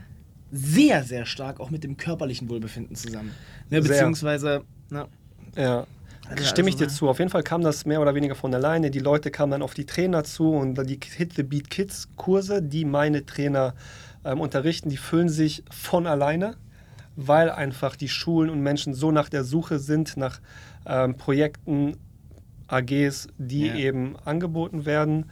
sehr, 0.51 1.03
sehr 1.03 1.27
stark 1.27 1.59
auch 1.59 1.69
mit 1.69 1.83
dem 1.83 1.97
körperlichen 1.97 2.49
Wohlbefinden 2.49 2.95
zusammen. 2.95 3.29
Ne, 3.69 3.81
beziehungsweise, 3.81 4.63
na, 4.89 5.07
Ja. 5.55 5.85
Also, 6.29 6.43
Stimme 6.45 6.69
ich 6.69 6.75
dir 6.75 6.85
also, 6.85 6.95
zu. 6.97 7.09
Auf 7.09 7.19
jeden 7.19 7.29
Fall 7.31 7.43
kam 7.43 7.61
das 7.61 7.85
mehr 7.85 8.01
oder 8.01 8.15
weniger 8.15 8.35
von 8.35 8.53
alleine. 8.53 8.89
Die 8.91 8.99
Leute 8.99 9.31
kamen 9.31 9.51
dann 9.51 9.61
auf 9.61 9.73
die 9.73 9.85
Trainer 9.85 10.23
zu 10.23 10.51
und 10.51 10.75
die 10.89 10.99
Hit 11.15 11.33
the 11.33 11.43
Beat 11.43 11.69
Kids 11.69 12.07
Kurse, 12.15 12.61
die 12.61 12.85
meine 12.85 13.25
Trainer 13.25 13.75
ähm, 14.23 14.39
unterrichten, 14.41 14.89
die 14.89 14.97
füllen 14.97 15.29
sich 15.29 15.63
von 15.69 16.07
alleine, 16.07 16.55
weil 17.15 17.49
einfach 17.51 17.95
die 17.95 18.09
Schulen 18.09 18.49
und 18.49 18.61
Menschen 18.61 18.93
so 18.93 19.11
nach 19.11 19.29
der 19.29 19.43
Suche 19.43 19.77
sind 19.79 20.17
nach 20.17 20.39
ähm, 20.87 21.15
Projekten, 21.15 21.97
AGs, 22.67 23.27
die 23.37 23.67
Ja. 23.67 23.75
eben 23.75 24.15
angeboten 24.25 24.85
werden. 24.85 25.29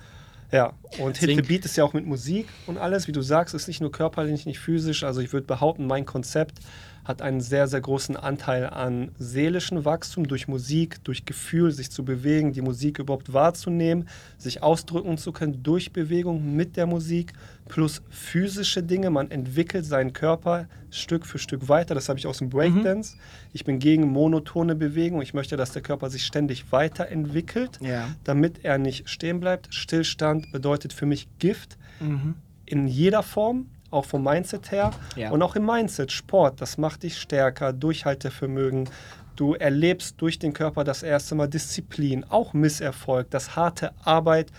Ja, 0.51 0.73
und 0.99 1.17
Hit 1.17 1.29
Deswegen- 1.29 1.41
the 1.43 1.47
Beat 1.47 1.65
ist 1.65 1.75
ja 1.75 1.83
auch 1.83 1.93
mit 1.93 2.05
Musik 2.05 2.47
und 2.67 2.77
alles, 2.77 3.07
wie 3.07 3.11
du 3.11 3.23
sagst, 3.23 3.55
ist 3.55 3.67
nicht 3.67 3.81
nur 3.81 3.91
körperlich, 3.91 4.45
nicht 4.45 4.59
physisch. 4.59 5.03
Also 5.03 5.19
ich 5.21 5.33
würde 5.33 5.47
behaupten, 5.47 5.87
mein 5.87 6.05
Konzept 6.05 6.59
hat 7.03 7.21
einen 7.21 7.41
sehr, 7.41 7.67
sehr 7.67 7.81
großen 7.81 8.15
Anteil 8.15 8.65
an 8.69 9.11
seelischem 9.17 9.83
Wachstum 9.83 10.27
durch 10.27 10.47
Musik, 10.47 11.03
durch 11.03 11.25
Gefühl, 11.25 11.71
sich 11.71 11.91
zu 11.91 12.05
bewegen, 12.05 12.53
die 12.53 12.61
Musik 12.61 12.99
überhaupt 12.99 13.33
wahrzunehmen, 13.33 14.07
sich 14.37 14.63
ausdrücken 14.63 15.17
zu 15.17 15.31
können 15.31 15.63
durch 15.63 15.91
Bewegung 15.91 16.55
mit 16.55 16.77
der 16.77 16.85
Musik, 16.85 17.33
plus 17.67 18.01
physische 18.09 18.83
Dinge. 18.83 19.09
Man 19.09 19.31
entwickelt 19.31 19.85
seinen 19.85 20.13
Körper 20.13 20.67
Stück 20.91 21.25
für 21.25 21.39
Stück 21.39 21.67
weiter. 21.67 21.95
Das 21.95 22.07
habe 22.07 22.19
ich 22.19 22.27
aus 22.27 22.37
dem 22.37 22.49
Breakdance. 22.49 23.15
Mhm. 23.15 23.19
Ich 23.51 23.65
bin 23.65 23.79
gegen 23.79 24.07
monotone 24.07 24.75
Bewegung. 24.75 25.21
Ich 25.21 25.33
möchte, 25.33 25.57
dass 25.57 25.71
der 25.71 25.81
Körper 25.81 26.09
sich 26.09 26.25
ständig 26.25 26.71
weiterentwickelt, 26.71 27.79
ja. 27.81 28.07
damit 28.23 28.63
er 28.63 28.77
nicht 28.77 29.09
stehen 29.09 29.39
bleibt. 29.39 29.73
Stillstand 29.73 30.51
bedeutet 30.51 30.93
für 30.93 31.05
mich 31.05 31.27
Gift 31.39 31.77
mhm. 31.99 32.35
in 32.65 32.87
jeder 32.87 33.23
Form 33.23 33.67
auch 33.93 34.05
vom 34.05 34.23
Mindset 34.23 34.71
her 34.71 34.91
ja. 35.15 35.31
und 35.31 35.41
auch 35.41 35.55
im 35.55 35.65
Mindset. 35.65 36.11
Sport, 36.11 36.61
das 36.61 36.77
macht 36.77 37.03
dich 37.03 37.17
stärker, 37.17 37.73
Durchhaltevermögen. 37.73 38.89
Du 39.35 39.53
erlebst 39.53 40.21
durch 40.21 40.37
den 40.39 40.53
Körper 40.53 40.83
das 40.83 41.03
erste 41.03 41.35
Mal 41.35 41.47
Disziplin, 41.47 42.23
auch 42.29 42.53
Misserfolg, 42.53 43.29
das 43.31 43.55
harte 43.55 43.91
Arbeit, 44.03 44.51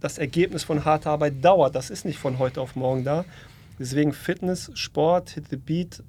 das 0.00 0.18
Ergebnis 0.18 0.64
von 0.64 0.84
harter 0.84 1.10
Arbeit 1.10 1.44
dauert. 1.44 1.74
Das 1.74 1.90
ist 1.90 2.04
nicht 2.04 2.18
von 2.18 2.38
heute 2.38 2.60
auf 2.60 2.76
morgen 2.76 3.04
da. 3.04 3.24
Deswegen 3.78 4.12
Fitness, 4.12 4.70
Sport, 4.74 5.30
Hit 5.30 5.48
the 5.48 5.56
Beat, 5.56 6.02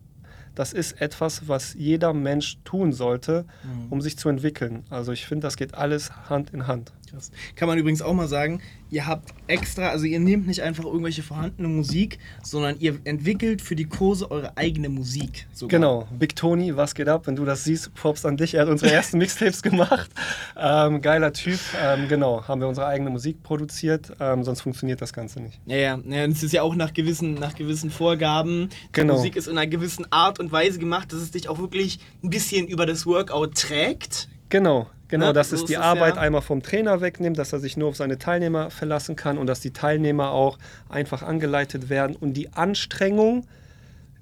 das 0.56 0.72
ist 0.72 1.02
etwas, 1.02 1.48
was 1.48 1.74
jeder 1.74 2.14
Mensch 2.14 2.58
tun 2.64 2.93
sollte, 2.93 3.46
mhm. 3.64 3.91
um 3.91 4.02
sich 4.02 4.18
zu 4.18 4.30
entwickeln. 4.30 4.86
Also 4.89 5.12
ich 5.12 5.26
finde, 5.26 5.46
das 5.46 5.58
geht 5.58 5.76
alles 5.76 6.12
Hand 6.30 6.52
in 6.52 6.66
Hand. 6.66 6.93
Krass. 7.16 7.32
Kann 7.55 7.68
man 7.70 7.78
übrigens 7.78 8.01
auch 8.01 8.13
mal 8.13 8.28
sagen, 8.28 8.61
ihr 8.89 9.07
habt 9.07 9.34
extra, 9.47 9.89
also 9.89 10.05
ihr 10.05 10.20
nehmt 10.20 10.47
nicht 10.47 10.61
einfach 10.61 10.84
irgendwelche 10.84 11.24
vorhandene 11.24 11.68
Musik, 11.68 12.20
sondern 12.43 12.78
ihr 12.80 12.99
entwickelt 13.05 13.61
für 13.61 13.76
die 13.76 13.86
Kurse 13.86 14.30
eure 14.32 14.57
eigene 14.57 14.89
Musik. 14.89 15.47
Sogar. 15.53 15.80
Genau, 15.80 16.07
Big 16.20 16.36
Tony, 16.36 16.76
was 16.76 16.93
geht 16.93 17.07
ab? 17.07 17.28
Wenn 17.28 17.36
du 17.36 17.45
das 17.45 17.63
siehst, 17.63 17.93
Props 17.93 18.26
an 18.26 18.38
dich. 18.38 18.53
Er 18.53 18.63
hat 18.63 18.70
unsere 18.70 18.91
ersten 18.91 19.18
Mixtapes 19.20 19.61
gemacht. 19.61 20.09
Ähm, 20.57 21.01
geiler 21.01 21.32
Typ. 21.32 21.59
Ähm, 21.82 22.07
genau, 22.09 22.45
haben 22.47 22.59
wir 22.59 22.68
unsere 22.68 22.88
eigene 22.88 23.09
Musik 23.09 23.43
produziert, 23.43 24.11
ähm, 24.20 24.43
sonst 24.43 24.61
funktioniert 24.61 25.01
das 25.01 25.13
Ganze 25.13 25.41
nicht. 25.41 25.59
Ja, 25.66 25.78
ja, 25.78 25.99
ja 26.05 26.26
es 26.26 26.43
ist 26.43 26.51
ja 26.51 26.61
auch 26.61 26.76
nach 26.76 26.93
gewissen, 26.93 27.36
nach 27.36 27.55
gewissen 27.55 27.89
Vorgaben. 27.89 28.70
Die 28.70 28.91
genau. 28.91 29.16
Musik 29.16 29.36
ist 29.36 29.47
in 29.47 29.57
einer 29.57 29.68
gewissen 29.68 30.05
Art 30.11 30.39
und 30.39 30.51
Weise 30.51 30.80
gemacht, 30.80 31.13
dass 31.13 31.22
es 31.22 31.32
dich 31.32 31.47
auch 31.47 31.59
wirklich 31.59 31.99
ein 32.24 32.30
bisschen 32.30 32.68
über 32.68 32.86
das 32.86 33.05
Workout 33.05 33.55
trägt. 33.55 34.28
Genau, 34.50 34.88
Genau, 35.08 35.34
dass 35.34 35.52
es 35.52 35.66
die 35.66 35.78
Arbeit 35.78 36.16
ja. 36.16 36.22
einmal 36.22 36.41
vom 36.41 36.64
Trainer 36.64 37.00
wegnimmt, 37.02 37.38
dass 37.38 37.54
er 37.54 37.60
sich 37.60 37.78
nur 37.78 37.89
auf 37.89 37.96
seine 37.96 38.18
Teilnehmer 38.18 38.72
verlassen 38.72 39.16
kann 39.16 39.38
und 39.38 39.48
dass 39.48 39.60
die 39.60 39.72
Teilnehmer 39.72 40.32
auch 40.32 40.58
einfach 40.89 41.22
angeleitet 41.22 41.89
werden 41.89 42.16
und 42.16 42.34
die 42.34 42.54
Anstrengung 42.54 43.46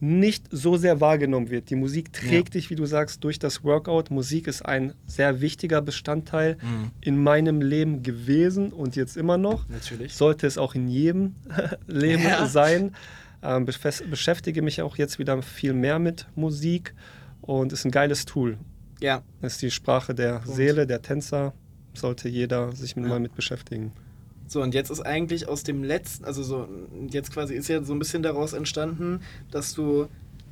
nicht 0.02 0.48
so 0.52 0.76
sehr 0.76 1.00
wahrgenommen 1.00 1.50
wird. 1.50 1.70
Die 1.70 1.76
Musik 1.76 2.12
trägt 2.12 2.54
ja. 2.54 2.60
dich, 2.60 2.70
wie 2.70 2.76
du 2.76 2.86
sagst, 2.86 3.24
durch 3.24 3.40
das 3.40 3.64
Workout. 3.64 4.12
Musik 4.12 4.48
ist 4.48 4.66
ein 4.66 4.94
sehr 5.08 5.40
wichtiger 5.40 5.82
Bestandteil 5.82 6.58
mhm. 6.62 6.92
in 7.00 7.24
meinem 7.24 7.62
Leben 7.62 8.04
gewesen 8.04 8.74
und 8.74 8.98
jetzt 8.98 9.16
immer 9.16 9.38
noch. 9.38 9.68
Natürlich. 9.70 10.14
Sollte 10.14 10.46
es 10.46 10.58
auch 10.58 10.76
in 10.76 10.90
jedem 10.90 11.36
Leben 11.88 12.24
ja. 12.24 12.46
sein. 12.48 12.94
Ähm, 13.42 13.66
beschäftige 13.66 14.62
mich 14.62 14.82
auch 14.82 14.98
jetzt 14.98 15.20
wieder 15.20 15.42
viel 15.42 15.74
mehr 15.74 16.00
mit 16.00 16.28
Musik 16.36 16.94
und 17.40 17.72
ist 17.72 17.86
ein 17.86 17.92
geiles 17.92 18.26
Tool. 18.26 18.58
Ja. 19.04 19.22
Das 19.42 19.54
ist 19.54 19.62
die 19.62 19.70
Sprache 19.70 20.16
der 20.16 20.40
Punkt. 20.40 20.56
Seele, 20.56 20.88
der 20.88 21.02
Tänzer. 21.02 21.54
Sollte 21.94 22.30
jeder 22.30 22.72
sich 22.72 22.96
ja. 22.96 23.02
mal 23.02 23.20
mit 23.20 23.36
beschäftigen. 23.36 23.92
So, 24.48 24.62
und 24.62 24.74
jetzt 24.74 24.90
ist 24.90 25.02
eigentlich 25.02 25.48
aus 25.48 25.64
dem 25.64 25.84
letzten, 25.84 26.24
also 26.24 26.42
so, 26.42 26.68
jetzt 27.10 27.32
quasi 27.32 27.54
ist 27.54 27.68
ja 27.68 27.84
so 27.84 27.94
ein 27.94 28.00
bisschen 28.00 28.24
daraus 28.24 28.54
entstanden, 28.54 29.20
dass 29.52 29.74
du 29.74 30.08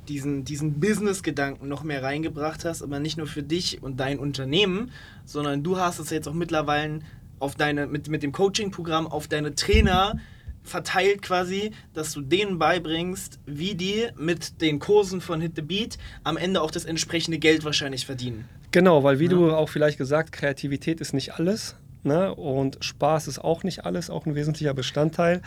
diesen, 0.06 0.44
diesen 0.44 0.80
Business-Gedanken 0.80 1.66
noch 1.66 1.82
mehr 1.82 2.02
reingebracht 2.02 2.64
hast, 2.64 2.82
aber 2.82 3.00
nicht 3.00 3.16
nur 3.16 3.26
für 3.26 3.42
dich 3.42 3.82
und 3.82 3.98
dein 3.98 4.18
Unternehmen, 4.18 4.92
sondern 5.24 5.62
du 5.62 5.78
hast 5.78 5.98
es 5.98 6.10
jetzt 6.10 6.28
auch 6.28 6.34
mittlerweile 6.34 7.00
auf 7.38 7.54
deine, 7.54 7.86
mit, 7.86 8.08
mit 8.08 8.22
dem 8.22 8.32
Coaching-Programm 8.32 9.06
auf 9.06 9.28
deine 9.28 9.54
Trainer 9.54 10.18
verteilt 10.62 11.22
quasi, 11.22 11.72
dass 11.94 12.12
du 12.12 12.20
denen 12.20 12.58
beibringst, 12.58 13.38
wie 13.46 13.74
die 13.74 14.08
mit 14.16 14.60
den 14.60 14.78
Kursen 14.78 15.20
von 15.20 15.40
Hit 15.40 15.52
the 15.56 15.62
Beat 15.62 15.98
am 16.24 16.36
Ende 16.36 16.62
auch 16.62 16.70
das 16.70 16.84
entsprechende 16.84 17.38
Geld 17.38 17.64
wahrscheinlich 17.64 18.06
verdienen. 18.06 18.48
Genau, 18.70 19.04
weil 19.04 19.18
wie 19.18 19.24
ja. 19.24 19.30
du 19.30 19.52
auch 19.52 19.68
vielleicht 19.68 19.98
gesagt, 19.98 20.32
Kreativität 20.32 21.00
ist 21.00 21.12
nicht 21.12 21.34
alles. 21.34 21.76
Ne? 22.04 22.34
Und 22.34 22.78
Spaß 22.84 23.28
ist 23.28 23.38
auch 23.38 23.62
nicht 23.62 23.84
alles, 23.84 24.10
auch 24.10 24.26
ein 24.26 24.34
wesentlicher 24.34 24.74
Bestandteil. 24.74 25.40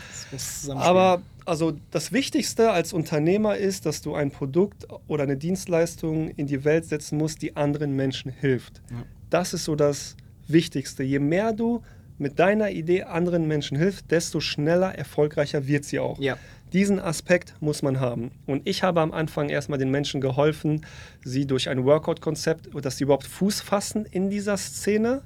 Aber 0.70 1.22
also 1.46 1.78
das 1.92 2.14
Wichtigste 2.14 2.72
als 2.72 2.94
Unternehmer 2.94 3.58
ist, 3.58 3.86
dass 3.86 4.02
du 4.02 4.16
ein 4.16 4.32
Produkt 4.32 4.88
oder 5.08 5.24
eine 5.24 5.36
Dienstleistung 5.36 6.30
in 6.30 6.48
die 6.48 6.64
Welt 6.64 6.86
setzen 6.86 7.18
musst, 7.18 7.42
die 7.42 7.58
anderen 7.58 7.96
Menschen 7.96 8.32
hilft. 8.32 8.82
Ja. 8.90 9.04
Das 9.30 9.54
ist 9.54 9.66
so 9.66 9.76
das 9.76 10.16
Wichtigste. 10.48 11.04
Je 11.04 11.20
mehr 11.20 11.52
du 11.52 11.82
mit 12.18 12.40
deiner 12.40 12.72
Idee 12.72 13.04
anderen 13.04 13.48
Menschen 13.48 13.78
hilft, 13.78 14.12
desto 14.12 14.40
schneller, 14.40 14.96
erfolgreicher 14.96 15.68
wird 15.68 15.86
sie 15.86 16.00
auch. 16.00 16.20
Ja. 16.20 16.38
Diesen 16.74 17.00
Aspekt 17.00 17.56
muss 17.60 17.82
man 17.82 18.00
haben. 18.00 18.32
Und 18.46 18.68
ich 18.68 18.84
habe 18.84 19.02
am 19.02 19.12
Anfang 19.12 19.50
erstmal 19.50 19.80
den 19.80 19.92
Menschen 19.92 20.20
geholfen, 20.20 20.86
sie 21.24 21.46
durch 21.46 21.70
ein 21.70 21.86
Workout-Konzept, 21.86 22.70
dass 22.84 22.98
sie 22.98 23.06
überhaupt 23.06 23.28
Fuß 23.28 23.62
fassen 23.62 24.06
in 24.06 24.30
dieser 24.30 24.58
Szene 24.58 25.22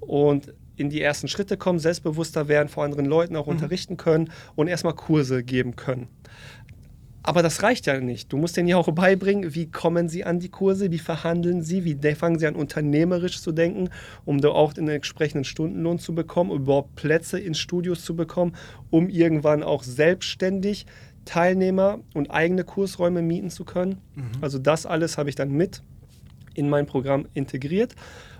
und 0.00 0.52
in 0.76 0.90
die 0.90 1.00
ersten 1.00 1.28
Schritte 1.28 1.56
kommen, 1.56 1.78
selbstbewusster 1.78 2.48
werden, 2.48 2.68
vor 2.68 2.84
anderen 2.84 3.06
Leuten 3.06 3.36
auch 3.36 3.46
mhm. 3.46 3.52
unterrichten 3.52 3.96
können 3.96 4.30
und 4.56 4.68
erstmal 4.68 4.94
Kurse 4.94 5.42
geben 5.44 5.76
können. 5.76 6.08
Aber 7.26 7.42
das 7.42 7.62
reicht 7.62 7.86
ja 7.86 7.98
nicht. 8.00 8.30
Du 8.32 8.36
musst 8.36 8.54
denen 8.58 8.68
ja 8.68 8.76
auch 8.76 8.92
beibringen, 8.92 9.54
wie 9.54 9.70
kommen 9.70 10.10
sie 10.10 10.24
an 10.24 10.40
die 10.40 10.50
Kurse, 10.50 10.90
wie 10.90 10.98
verhandeln 10.98 11.62
sie, 11.62 11.84
wie 11.84 12.14
fangen 12.14 12.38
sie 12.38 12.46
an, 12.46 12.54
unternehmerisch 12.54 13.40
zu 13.40 13.50
denken, 13.50 13.88
um 14.26 14.42
da 14.42 14.50
auch 14.50 14.74
den 14.74 14.88
entsprechenden 14.88 15.44
Stundenlohn 15.44 15.98
zu 15.98 16.14
bekommen, 16.14 16.50
überhaupt 16.50 16.96
Plätze 16.96 17.40
in 17.40 17.54
Studios 17.54 18.04
zu 18.04 18.14
bekommen, 18.14 18.54
um 18.90 19.08
irgendwann 19.08 19.62
auch 19.62 19.82
selbstständig 19.82 20.84
Teilnehmer 21.24 22.00
und 22.12 22.30
eigene 22.30 22.62
Kursräume 22.62 23.22
mieten 23.22 23.48
zu 23.48 23.64
können. 23.64 24.02
Mhm. 24.14 24.32
Also 24.42 24.58
das 24.58 24.84
alles 24.84 25.16
habe 25.16 25.30
ich 25.30 25.34
dann 25.34 25.50
mit 25.50 25.82
in 26.52 26.68
mein 26.68 26.84
Programm 26.84 27.26
integriert. 27.32 27.94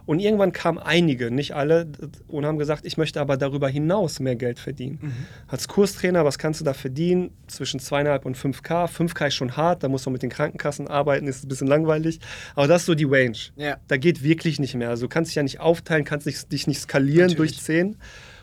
Und 0.06 0.18
irgendwann 0.18 0.52
kamen 0.52 0.78
einige, 0.78 1.30
nicht 1.30 1.54
alle, 1.54 1.86
und 2.28 2.44
haben 2.44 2.58
gesagt, 2.58 2.84
ich 2.84 2.98
möchte 2.98 3.20
aber 3.20 3.36
darüber 3.36 3.68
hinaus 3.68 4.20
mehr 4.20 4.36
Geld 4.36 4.58
verdienen. 4.58 4.98
Mhm. 5.00 5.12
Als 5.48 5.66
Kurstrainer, 5.66 6.24
was 6.24 6.38
kannst 6.38 6.60
du 6.60 6.64
da 6.64 6.74
verdienen? 6.74 7.30
Zwischen 7.46 7.80
2,5 7.80 8.22
und 8.24 8.36
5K. 8.36 8.86
5K 8.86 9.28
ist 9.28 9.34
schon 9.34 9.56
hart, 9.56 9.82
da 9.82 9.88
musst 9.88 10.04
du 10.04 10.10
mit 10.10 10.22
den 10.22 10.30
Krankenkassen 10.30 10.88
arbeiten, 10.88 11.26
ist 11.26 11.44
ein 11.44 11.48
bisschen 11.48 11.68
langweilig. 11.68 12.20
Aber 12.54 12.68
das 12.68 12.82
ist 12.82 12.86
so 12.86 12.94
die 12.94 13.04
Range. 13.04 13.38
Ja. 13.56 13.78
Da 13.88 13.96
geht 13.96 14.22
wirklich 14.22 14.58
nicht 14.58 14.74
mehr. 14.74 14.90
Also 14.90 15.06
du 15.06 15.08
kannst 15.08 15.30
dich 15.30 15.36
ja 15.36 15.42
nicht 15.42 15.60
aufteilen, 15.60 16.04
kannst 16.04 16.26
dich, 16.26 16.46
dich 16.48 16.66
nicht 16.66 16.80
skalieren 16.80 17.28
Natürlich. 17.28 17.52
durch 17.52 17.62
10. 17.62 17.96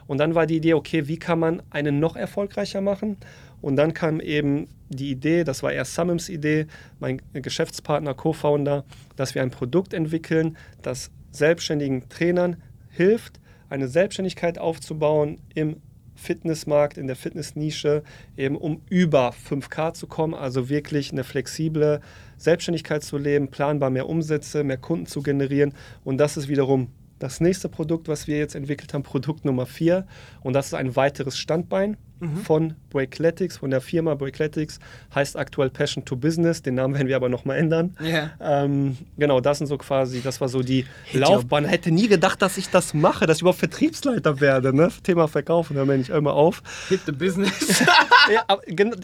Und 0.07 0.17
dann 0.17 0.35
war 0.35 0.47
die 0.47 0.57
Idee, 0.57 0.73
okay, 0.73 1.07
wie 1.07 1.17
kann 1.17 1.39
man 1.39 1.61
einen 1.69 1.99
noch 1.99 2.15
erfolgreicher 2.15 2.81
machen? 2.81 3.17
Und 3.61 3.75
dann 3.75 3.93
kam 3.93 4.19
eben 4.19 4.67
die 4.89 5.11
Idee, 5.11 5.43
das 5.43 5.61
war 5.63 5.71
erst 5.71 5.93
Samims 5.93 6.27
Idee, 6.27 6.65
mein 6.99 7.21
Geschäftspartner, 7.33 8.13
Co-Founder, 8.13 8.83
dass 9.15 9.35
wir 9.35 9.43
ein 9.43 9.51
Produkt 9.51 9.93
entwickeln, 9.93 10.57
das 10.81 11.11
selbstständigen 11.31 12.07
Trainern 12.09 12.57
hilft, 12.89 13.39
eine 13.69 13.87
Selbstständigkeit 13.87 14.57
aufzubauen 14.57 15.39
im 15.55 15.77
Fitnessmarkt, 16.15 16.97
in 16.97 17.07
der 17.07 17.15
Fitnessnische, 17.15 18.03
eben 18.37 18.55
um 18.55 18.81
über 18.89 19.31
5K 19.31 19.93
zu 19.93 20.07
kommen, 20.07 20.33
also 20.33 20.69
wirklich 20.69 21.11
eine 21.11 21.23
flexible 21.23 22.01
Selbstständigkeit 22.37 23.03
zu 23.03 23.17
leben, 23.17 23.49
planbar 23.49 23.89
mehr 23.89 24.07
Umsätze, 24.07 24.63
mehr 24.63 24.77
Kunden 24.77 25.07
zu 25.07 25.21
generieren. 25.23 25.73
Und 26.03 26.17
das 26.17 26.37
ist 26.37 26.47
wiederum 26.47 26.89
das 27.21 27.39
nächste 27.39 27.69
Produkt, 27.69 28.07
was 28.07 28.27
wir 28.27 28.37
jetzt 28.37 28.55
entwickelt 28.55 28.93
haben, 28.93 29.03
Produkt 29.03 29.45
Nummer 29.45 29.65
4. 29.65 30.05
Und 30.41 30.53
das 30.53 30.67
ist 30.67 30.73
ein 30.73 30.95
weiteres 30.95 31.37
Standbein 31.37 31.97
mhm. 32.19 32.37
von 32.37 32.73
Breakletics, 32.89 33.57
von 33.57 33.69
der 33.69 33.81
Firma 33.81 34.15
Breakletics. 34.15 34.79
Heißt 35.13 35.37
aktuell 35.37 35.69
Passion 35.69 36.03
to 36.03 36.15
Business. 36.15 36.61
Den 36.61 36.75
Namen 36.75 36.95
werden 36.95 37.07
wir 37.07 37.15
aber 37.15 37.29
nochmal 37.29 37.57
ändern. 37.57 37.95
Yeah. 38.01 38.31
Ähm, 38.39 38.97
genau, 39.17 39.39
das 39.39 39.59
sind 39.59 39.67
so 39.67 39.77
quasi, 39.77 40.21
das 40.21 40.41
war 40.41 40.49
so 40.49 40.61
die 40.61 40.85
Hit 41.05 41.21
Laufbahn. 41.21 41.65
Ich 41.65 41.71
hätte 41.71 41.91
nie 41.91 42.07
gedacht, 42.07 42.41
dass 42.41 42.57
ich 42.57 42.69
das 42.69 42.93
mache, 42.93 43.27
dass 43.27 43.37
ich 43.37 43.41
überhaupt 43.41 43.59
Vertriebsleiter 43.59 44.39
werde. 44.39 44.75
Ne? 44.75 44.89
Thema 45.03 45.27
Verkaufen, 45.27 45.75
da 45.75 45.85
bin 45.85 46.01
ich 46.01 46.09
immer 46.09 46.33
auf. 46.33 46.63
Hit 46.89 47.01
the 47.05 47.11
Business. 47.11 47.83
ja, 48.33 48.43
aber, 48.47 48.61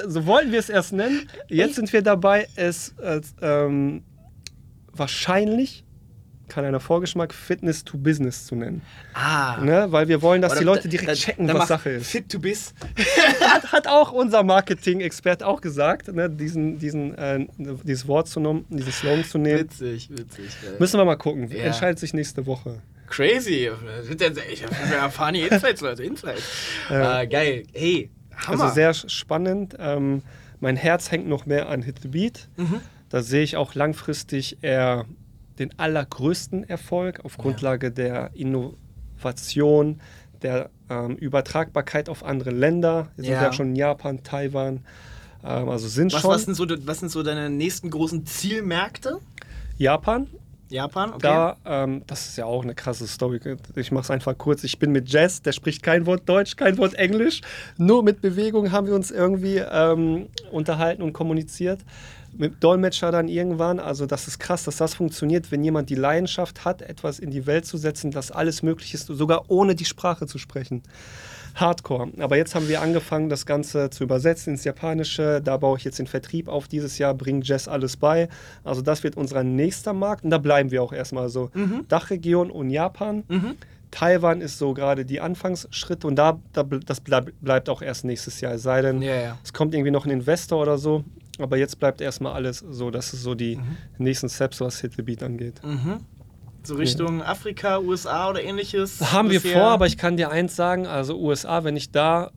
so 0.08 0.26
wollen 0.26 0.52
wir 0.52 0.60
es 0.60 0.70
erst 0.70 0.94
nennen. 0.94 1.30
Jetzt 1.50 1.76
sind 1.76 1.92
wir 1.94 2.02
dabei, 2.02 2.48
es 2.56 2.96
äh, 3.00 3.22
ähm, 3.42 4.04
wahrscheinlich 4.92 5.84
kleiner 6.48 6.80
Vorgeschmack, 6.80 7.34
Fitness 7.34 7.84
to 7.84 7.98
Business 7.98 8.46
zu 8.46 8.56
nennen. 8.56 8.82
Ah. 9.14 9.58
Ne? 9.62 9.88
Weil 9.90 10.08
wir 10.08 10.22
wollen, 10.22 10.42
dass 10.42 10.54
Oder 10.54 10.60
die 10.60 10.66
Leute 10.66 10.88
direkt 10.90 11.10
da, 11.10 11.14
checken, 11.14 11.48
was 11.54 11.68
Sache 11.68 11.92
ist. 11.92 12.10
Fit 12.10 12.30
to 12.30 12.40
Biz. 12.40 12.74
hat, 13.42 13.72
hat, 13.72 13.88
auch 13.88 14.12
unser 14.12 14.44
Marketing-Expert 14.44 15.44
auch 15.44 15.62
gesagt, 15.62 16.14
ne? 16.14 16.30
diesen, 16.30 16.80
diesen, 16.80 17.18
äh, 17.18 17.48
dieses 17.58 18.08
Wort 18.08 18.28
zu 18.28 18.40
nehmen, 18.40 18.66
diesen 18.70 18.92
Slogan 18.92 19.24
zu 19.26 19.38
nehmen. 19.38 19.60
Witzig, 19.60 20.10
witzig. 20.12 20.50
Müssen 20.80 21.00
wir 21.00 21.06
mal 21.06 21.18
gucken. 21.18 21.50
Ja. 21.50 21.66
Entscheidet 21.66 22.00
sich 22.00 22.14
nächste 22.14 22.46
Woche. 22.46 22.82
Crazy. 23.08 23.70
Ich 24.52 24.64
erfahren 24.92 25.36
hier 25.36 25.52
Insights, 25.52 25.82
Leute, 25.82 26.04
Insights. 26.04 26.44
Ja. 26.90 27.22
Äh, 27.22 27.28
geil. 27.28 27.64
Hey, 27.74 28.10
Hammer. 28.36 28.64
Also 28.64 28.76
sehr 28.76 28.94
spannend. 28.94 29.76
Ähm, 29.80 30.22
mein 30.60 30.76
Herz 30.76 31.12
hängt 31.12 31.28
noch 31.28 31.46
mehr 31.46 31.70
an 31.70 31.82
Hit 31.82 32.00
the 32.02 32.08
Beat. 32.08 32.48
Mhm 32.58 32.82
Da 33.10 33.22
sehe 33.22 33.44
ich 33.44 33.56
auch 33.56 33.76
langfristig 33.76 34.58
eher 34.62 35.06
den 35.60 35.78
allergrößten 35.78 36.68
Erfolg 36.68 37.24
auf 37.26 37.38
Grundlage 37.38 37.88
ja. 37.88 37.92
der 37.92 38.32
Innovation, 38.34 40.02
der 40.42 40.70
ähm, 40.90 41.16
Übertragbarkeit 41.16 42.10
auf 42.10 42.24
andere 42.24 42.52
Länder. 42.52 43.10
Wir 43.16 43.26
sind 43.26 43.34
ja. 43.34 43.44
ja 43.44 43.54
schon 43.54 43.70
in 43.70 43.76
Japan, 43.76 44.24
Taiwan. 44.24 44.86
Ähm, 45.44 45.70
also 45.70 45.88
sind 45.88 46.14
was, 46.14 46.22
schon. 46.22 46.32
Was 46.32 46.44
sind, 46.44 46.56
so, 46.56 46.66
was 46.86 47.00
sind 47.00 47.10
so 47.10 47.24
deine 47.24 47.50
nächsten 47.50 47.90
großen 47.90 48.26
Zielmärkte? 48.26 49.20
Japan. 49.78 50.28
Japan, 50.70 51.12
okay. 51.12 51.20
Da, 51.22 51.58
ähm, 51.66 52.04
das 52.08 52.28
ist 52.28 52.38
ja 52.38 52.46
auch 52.46 52.64
eine 52.64 52.76
krasse 52.76 53.08
Story. 53.08 53.40
Ich 53.76 53.92
mache 53.94 54.04
es 54.04 54.12
einfach 54.12 54.38
kurz. 54.38 54.66
Ich 54.66 54.80
bin 54.80 54.92
mit 54.92 55.10
Jazz, 55.10 55.42
der 55.42 55.54
spricht 55.54 55.82
kein 55.82 56.06
Wort 56.06 56.28
Deutsch, 56.28 56.58
kein 56.58 56.78
Wort 56.78 56.94
Englisch. 56.96 57.40
Nur 57.78 58.04
mit 58.04 58.20
Bewegung 58.22 58.74
haben 58.74 58.86
wir 58.86 58.94
uns 58.94 59.10
irgendwie 59.10 59.58
ähm, 59.58 60.28
unterhalten 60.52 61.04
und 61.04 61.14
kommuniziert 61.14 61.80
mit 62.38 62.64
Dolmetscher 62.64 63.12
dann 63.12 63.28
irgendwann. 63.28 63.80
Also 63.80 64.06
das 64.06 64.28
ist 64.28 64.40
krass, 64.40 64.64
dass 64.64 64.78
das 64.78 64.94
funktioniert, 64.94 65.52
wenn 65.52 65.64
jemand 65.64 65.90
die 65.90 65.96
Leidenschaft 65.96 66.66
hat, 66.66 66.82
etwas 66.82 67.20
in 67.20 67.32
die 67.32 67.46
Welt 67.46 67.66
zu 67.66 67.78
setzen, 67.78 68.12
dass 68.12 68.32
alles 68.32 68.64
möglich 68.64 68.94
ist, 68.94 69.08
sogar 69.08 69.46
ohne 69.50 69.76
die 69.76 69.86
Sprache 69.86 70.28
zu 70.28 70.38
sprechen. 70.38 70.84
Hardcore. 71.56 72.10
Aber 72.20 72.38
jetzt 72.38 72.56
haben 72.56 72.68
wir 72.68 72.82
angefangen, 72.82 73.30
das 73.30 73.46
Ganze 73.46 73.90
zu 73.90 74.04
übersetzen 74.04 74.54
ins 74.54 74.64
Japanische. 74.64 75.42
Da 75.44 75.58
baue 75.58 75.78
ich 75.78 75.84
jetzt 75.84 76.00
den 76.00 76.08
Vertrieb 76.08 76.48
auf 76.48 76.68
dieses 76.68 76.98
Jahr, 76.98 77.14
bringe 77.14 77.42
Jazz 77.44 77.68
alles 77.68 77.98
bei. 77.98 78.30
Also 78.64 78.82
das 78.82 79.04
wird 79.04 79.18
unser 79.18 79.44
nächster 79.44 79.94
Markt 79.94 80.24
und 80.24 80.30
da 80.30 80.38
bleiben 80.38 80.72
wir 80.72 80.84
auch 80.84 80.94
erstmal 80.94 81.30
so. 81.30 81.50
Mhm. 81.54 81.86
Dachregion 81.88 82.52
und 82.52 82.70
Japan. 82.70 83.24
Mhm. 83.28 83.56
Taiwan 83.92 84.42
ist 84.42 84.58
so 84.58 84.74
gerade 84.74 85.06
die 85.06 85.22
Anfangsschritte 85.22 86.08
und 86.08 86.18
da, 86.18 86.40
da 86.54 86.64
das 86.64 87.00
bleib, 87.00 87.32
bleibt 87.42 87.70
auch 87.70 87.82
erst 87.82 88.06
nächstes 88.06 88.42
Jahr. 88.42 88.54
Es 88.54 88.64
sei 88.64 88.82
denn, 88.82 89.02
ja, 89.02 89.16
ja. 89.16 89.38
es 89.44 89.54
kommt 89.54 89.74
irgendwie 89.74 89.92
noch 89.92 90.06
ein 90.06 90.12
Investor 90.12 90.62
oder 90.62 90.78
so. 90.78 91.04
Aber 91.40 91.58
jetzt 91.58 91.80
bleibt 91.80 92.02
erstmal 92.02 92.34
alles 92.34 92.60
so, 92.60 92.90
das 92.90 93.14
ist 93.14 93.24
so 93.24 93.36
die 93.36 93.58
mhm. 93.58 93.78
nächsten 93.98 94.30
Steps, 94.30 94.60
was 94.62 94.82
Hit 94.82 94.94
the 94.96 95.02
Beat 95.02 95.24
angeht. 95.24 95.62
Mhm. 95.64 96.02
So 96.64 96.76
Richtung 96.76 97.20
ja. 97.20 97.26
Afrika, 97.26 97.80
USA 97.80 98.30
oder 98.30 98.44
ähnliches? 98.44 99.00
Haben 99.14 99.30
bisher? 99.30 99.44
wir 99.44 99.52
vor, 99.54 99.70
aber 99.70 99.88
ich 99.88 99.98
kann 99.98 100.18
dir 100.18 100.32
eins 100.32 100.56
sagen, 100.56 100.86
also 100.86 101.18
USA, 101.18 101.64
wenn 101.64 101.78
ich 101.78 101.92
da 101.92 102.32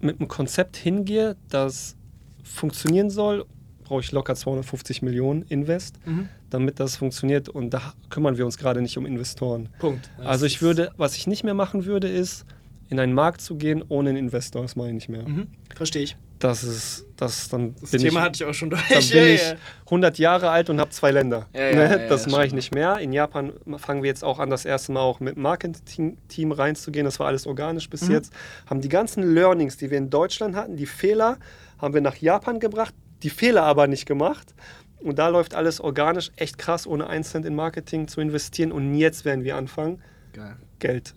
mit 0.00 0.20
einem 0.20 0.28
Konzept 0.28 0.76
hingehe, 0.76 1.36
das 1.48 1.96
funktionieren 2.42 3.10
soll, 3.10 3.44
brauche 3.84 4.00
ich 4.00 4.12
locker 4.12 4.34
250 4.34 5.02
Millionen 5.02 5.42
Invest, 5.42 5.96
mhm. 6.06 6.28
damit 6.50 6.78
das 6.80 6.96
funktioniert. 6.96 7.48
Und 7.48 7.74
da 7.74 7.92
kümmern 8.08 8.38
wir 8.38 8.46
uns 8.46 8.56
gerade 8.56 8.80
nicht 8.80 8.96
um 8.96 9.04
Investoren. 9.04 9.68
Punkt. 9.80 10.10
Das 10.16 10.26
also 10.26 10.46
ich 10.46 10.62
würde, 10.62 10.92
was 10.96 11.16
ich 11.16 11.26
nicht 11.26 11.44
mehr 11.44 11.54
machen 11.54 11.84
würde, 11.84 12.08
ist 12.08 12.46
in 12.88 13.00
einen 13.00 13.12
Markt 13.12 13.40
zu 13.40 13.56
gehen 13.56 13.84
ohne 13.88 14.10
einen 14.10 14.18
Investor. 14.18 14.62
Das 14.62 14.76
mache 14.76 14.88
ich 14.88 14.94
nicht 14.94 15.08
mehr. 15.08 15.28
Mhm. 15.28 15.48
Verstehe 15.74 16.02
ich 16.02 16.16
das 16.38 16.62
ist, 16.62 17.06
das 17.16 17.48
dann 17.48 17.74
das 17.80 17.90
Thema 17.90 18.06
ich, 18.06 18.16
hatte 18.24 18.36
ich 18.36 18.48
auch 18.48 18.54
schon 18.54 18.70
durch. 18.70 18.82
Dann 18.88 19.08
bin 19.08 19.34
ich 19.34 19.54
100 19.86 20.18
Jahre 20.18 20.50
alt 20.50 20.70
und 20.70 20.80
habe 20.80 20.90
zwei 20.90 21.10
Länder. 21.10 21.46
Ja, 21.52 21.74
ne? 21.74 22.06
das 22.08 22.28
mache 22.28 22.46
ich 22.46 22.52
nicht 22.52 22.74
mehr. 22.74 22.98
In 22.98 23.12
Japan 23.12 23.52
fangen 23.76 24.02
wir 24.02 24.08
jetzt 24.08 24.22
auch 24.22 24.38
an, 24.38 24.50
das 24.50 24.64
erste 24.64 24.92
Mal 24.92 25.00
auch 25.00 25.20
mit 25.20 25.36
Marketing-Team 25.36 26.52
reinzugehen. 26.52 27.04
Das 27.04 27.18
war 27.18 27.26
alles 27.26 27.46
organisch 27.46 27.90
bis 27.90 28.02
mhm. 28.02 28.12
jetzt. 28.12 28.32
Haben 28.66 28.80
die 28.80 28.88
ganzen 28.88 29.34
Learnings, 29.34 29.76
die 29.76 29.90
wir 29.90 29.98
in 29.98 30.10
Deutschland 30.10 30.54
hatten, 30.54 30.76
die 30.76 30.86
Fehler, 30.86 31.38
haben 31.78 31.94
wir 31.94 32.00
nach 32.00 32.16
Japan 32.16 32.60
gebracht, 32.60 32.94
die 33.22 33.30
Fehler 33.30 33.64
aber 33.64 33.86
nicht 33.88 34.06
gemacht. 34.06 34.54
Und 35.00 35.18
da 35.18 35.28
läuft 35.28 35.54
alles 35.54 35.80
organisch, 35.80 36.30
echt 36.36 36.58
krass, 36.58 36.86
ohne 36.86 37.08
einen 37.08 37.24
Cent 37.24 37.46
in 37.46 37.54
Marketing 37.54 38.08
zu 38.08 38.20
investieren. 38.20 38.72
Und 38.72 38.94
jetzt 38.94 39.24
werden 39.24 39.44
wir 39.44 39.56
anfangen, 39.56 40.02
Geil. 40.32 40.56
Geld 40.78 41.14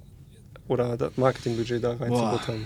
oder 0.68 0.98
das 0.98 1.18
Marketingbudget 1.18 1.84
da 1.84 1.94
reinzubuttern. 1.94 2.66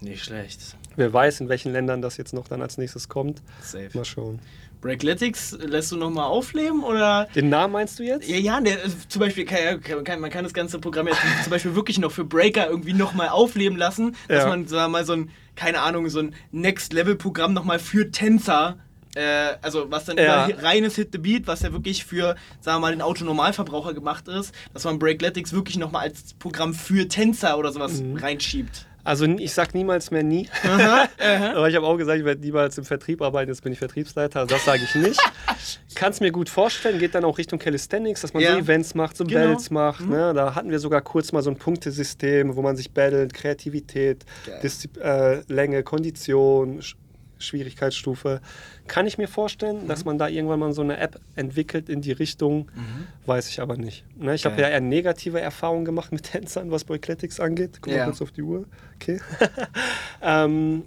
Nicht 0.00 0.24
schlecht. 0.24 0.76
Wer 0.96 1.12
weiß, 1.12 1.40
in 1.40 1.48
welchen 1.48 1.72
Ländern 1.72 2.02
das 2.02 2.16
jetzt 2.16 2.32
noch 2.32 2.48
dann 2.48 2.62
als 2.62 2.78
nächstes 2.78 3.08
kommt. 3.08 3.42
Safe. 3.60 3.90
Mal 3.94 4.04
schauen. 4.04 4.40
Breakletics 4.80 5.56
lässt 5.60 5.90
du 5.92 5.96
nochmal 5.96 6.26
aufleben 6.26 6.84
oder? 6.84 7.28
Den 7.34 7.48
Namen 7.48 7.72
meinst 7.72 7.98
du 7.98 8.02
jetzt? 8.02 8.28
Ja, 8.28 8.36
ja, 8.36 8.60
der, 8.60 8.78
zum 9.08 9.20
Beispiel 9.20 9.44
kann, 9.44 10.04
kann, 10.04 10.20
man 10.20 10.30
kann 10.30 10.44
das 10.44 10.52
ganze 10.52 10.78
Programm 10.78 11.08
jetzt 11.08 11.18
zum 11.42 11.50
Beispiel 11.50 11.74
wirklich 11.74 11.98
noch 11.98 12.12
für 12.12 12.24
Breaker 12.24 12.68
irgendwie 12.68 12.92
nochmal 12.92 13.30
aufleben 13.30 13.76
lassen, 13.76 14.14
dass 14.28 14.44
ja. 14.44 14.48
man 14.48 14.66
sagen 14.66 14.92
mal 14.92 15.04
so 15.04 15.14
ein, 15.14 15.30
keine 15.54 15.80
Ahnung, 15.80 16.08
so 16.08 16.20
ein 16.20 16.34
Next-Level-Programm 16.52 17.52
nochmal 17.52 17.78
für 17.78 18.10
Tänzer 18.10 18.76
äh, 19.16 19.56
also 19.62 19.90
was 19.90 20.04
dann 20.04 20.18
ja. 20.18 20.44
reines 20.44 20.96
Hit 20.96 21.08
the 21.12 21.18
Beat, 21.18 21.46
was 21.46 21.62
ja 21.62 21.72
wirklich 21.72 22.04
für, 22.04 22.36
sagen 22.60 22.76
wir 22.76 22.80
mal, 22.80 22.92
den 22.92 23.00
Autonormalverbraucher 23.00 23.94
gemacht 23.94 24.28
ist, 24.28 24.54
dass 24.74 24.84
man 24.84 24.98
Breakletics 24.98 25.52
wirklich 25.54 25.78
nochmal 25.78 26.02
als 26.02 26.34
Programm 26.34 26.74
für 26.74 27.08
Tänzer 27.08 27.58
oder 27.58 27.72
sowas 27.72 28.02
mhm. 28.02 28.18
reinschiebt. 28.18 28.86
Also 29.06 29.24
ich 29.24 29.54
sag 29.54 29.72
niemals 29.72 30.10
mehr 30.10 30.24
nie. 30.24 30.48
Aha, 30.64 31.08
aha. 31.18 31.52
Aber 31.54 31.68
ich 31.68 31.76
habe 31.76 31.86
auch 31.86 31.96
gesagt, 31.96 32.18
ich 32.18 32.24
werde 32.24 32.40
niemals 32.40 32.76
im 32.76 32.84
Vertrieb 32.84 33.22
arbeiten, 33.22 33.50
jetzt 33.50 33.62
bin 33.62 33.72
ich 33.72 33.78
Vertriebsleiter. 33.78 34.46
Das 34.46 34.64
sage 34.64 34.80
ich 34.82 34.94
nicht. 34.96 35.20
Kann 35.94 36.10
es 36.10 36.18
mir 36.18 36.32
gut 36.32 36.48
vorstellen, 36.48 36.98
geht 36.98 37.14
dann 37.14 37.24
auch 37.24 37.38
Richtung 37.38 37.60
Calisthenics, 37.60 38.22
dass 38.22 38.34
man 38.34 38.42
ja. 38.42 38.54
so 38.54 38.58
Events 38.58 38.96
macht, 38.96 39.16
so 39.16 39.24
genau. 39.24 39.40
Battles 39.40 39.70
macht. 39.70 40.00
Mhm. 40.00 40.10
Ne? 40.10 40.34
Da 40.34 40.56
hatten 40.56 40.72
wir 40.72 40.80
sogar 40.80 41.02
kurz 41.02 41.30
mal 41.30 41.42
so 41.42 41.50
ein 41.50 41.56
Punktesystem, 41.56 42.56
wo 42.56 42.62
man 42.62 42.76
sich 42.76 42.90
battelt, 42.90 43.32
Kreativität, 43.32 44.24
äh, 45.00 45.40
Länge, 45.46 45.84
Kondition, 45.84 46.82
Schwierigkeitsstufe. 47.38 48.40
Kann 48.86 49.06
ich 49.06 49.18
mir 49.18 49.28
vorstellen, 49.28 49.84
mhm. 49.84 49.88
dass 49.88 50.04
man 50.04 50.18
da 50.18 50.28
irgendwann 50.28 50.60
mal 50.60 50.72
so 50.72 50.82
eine 50.82 50.98
App 50.98 51.20
entwickelt 51.34 51.88
in 51.88 52.00
die 52.00 52.12
Richtung, 52.12 52.70
mhm. 52.74 53.06
weiß 53.26 53.48
ich 53.48 53.60
aber 53.60 53.76
nicht. 53.76 54.04
Ne, 54.16 54.34
ich 54.34 54.44
habe 54.44 54.60
ja 54.60 54.68
eher 54.68 54.80
negative 54.80 55.40
Erfahrungen 55.40 55.84
gemacht 55.84 56.12
mit 56.12 56.24
Tänzern, 56.24 56.70
was 56.70 56.84
Boycletics 56.84 57.40
angeht. 57.40 57.78
Guck 57.80 57.94
mal 57.94 58.04
kurz 58.04 58.22
auf 58.22 58.32
die 58.32 58.42
Uhr. 58.42 58.66
Okay. 58.96 59.20
ähm, 60.22 60.84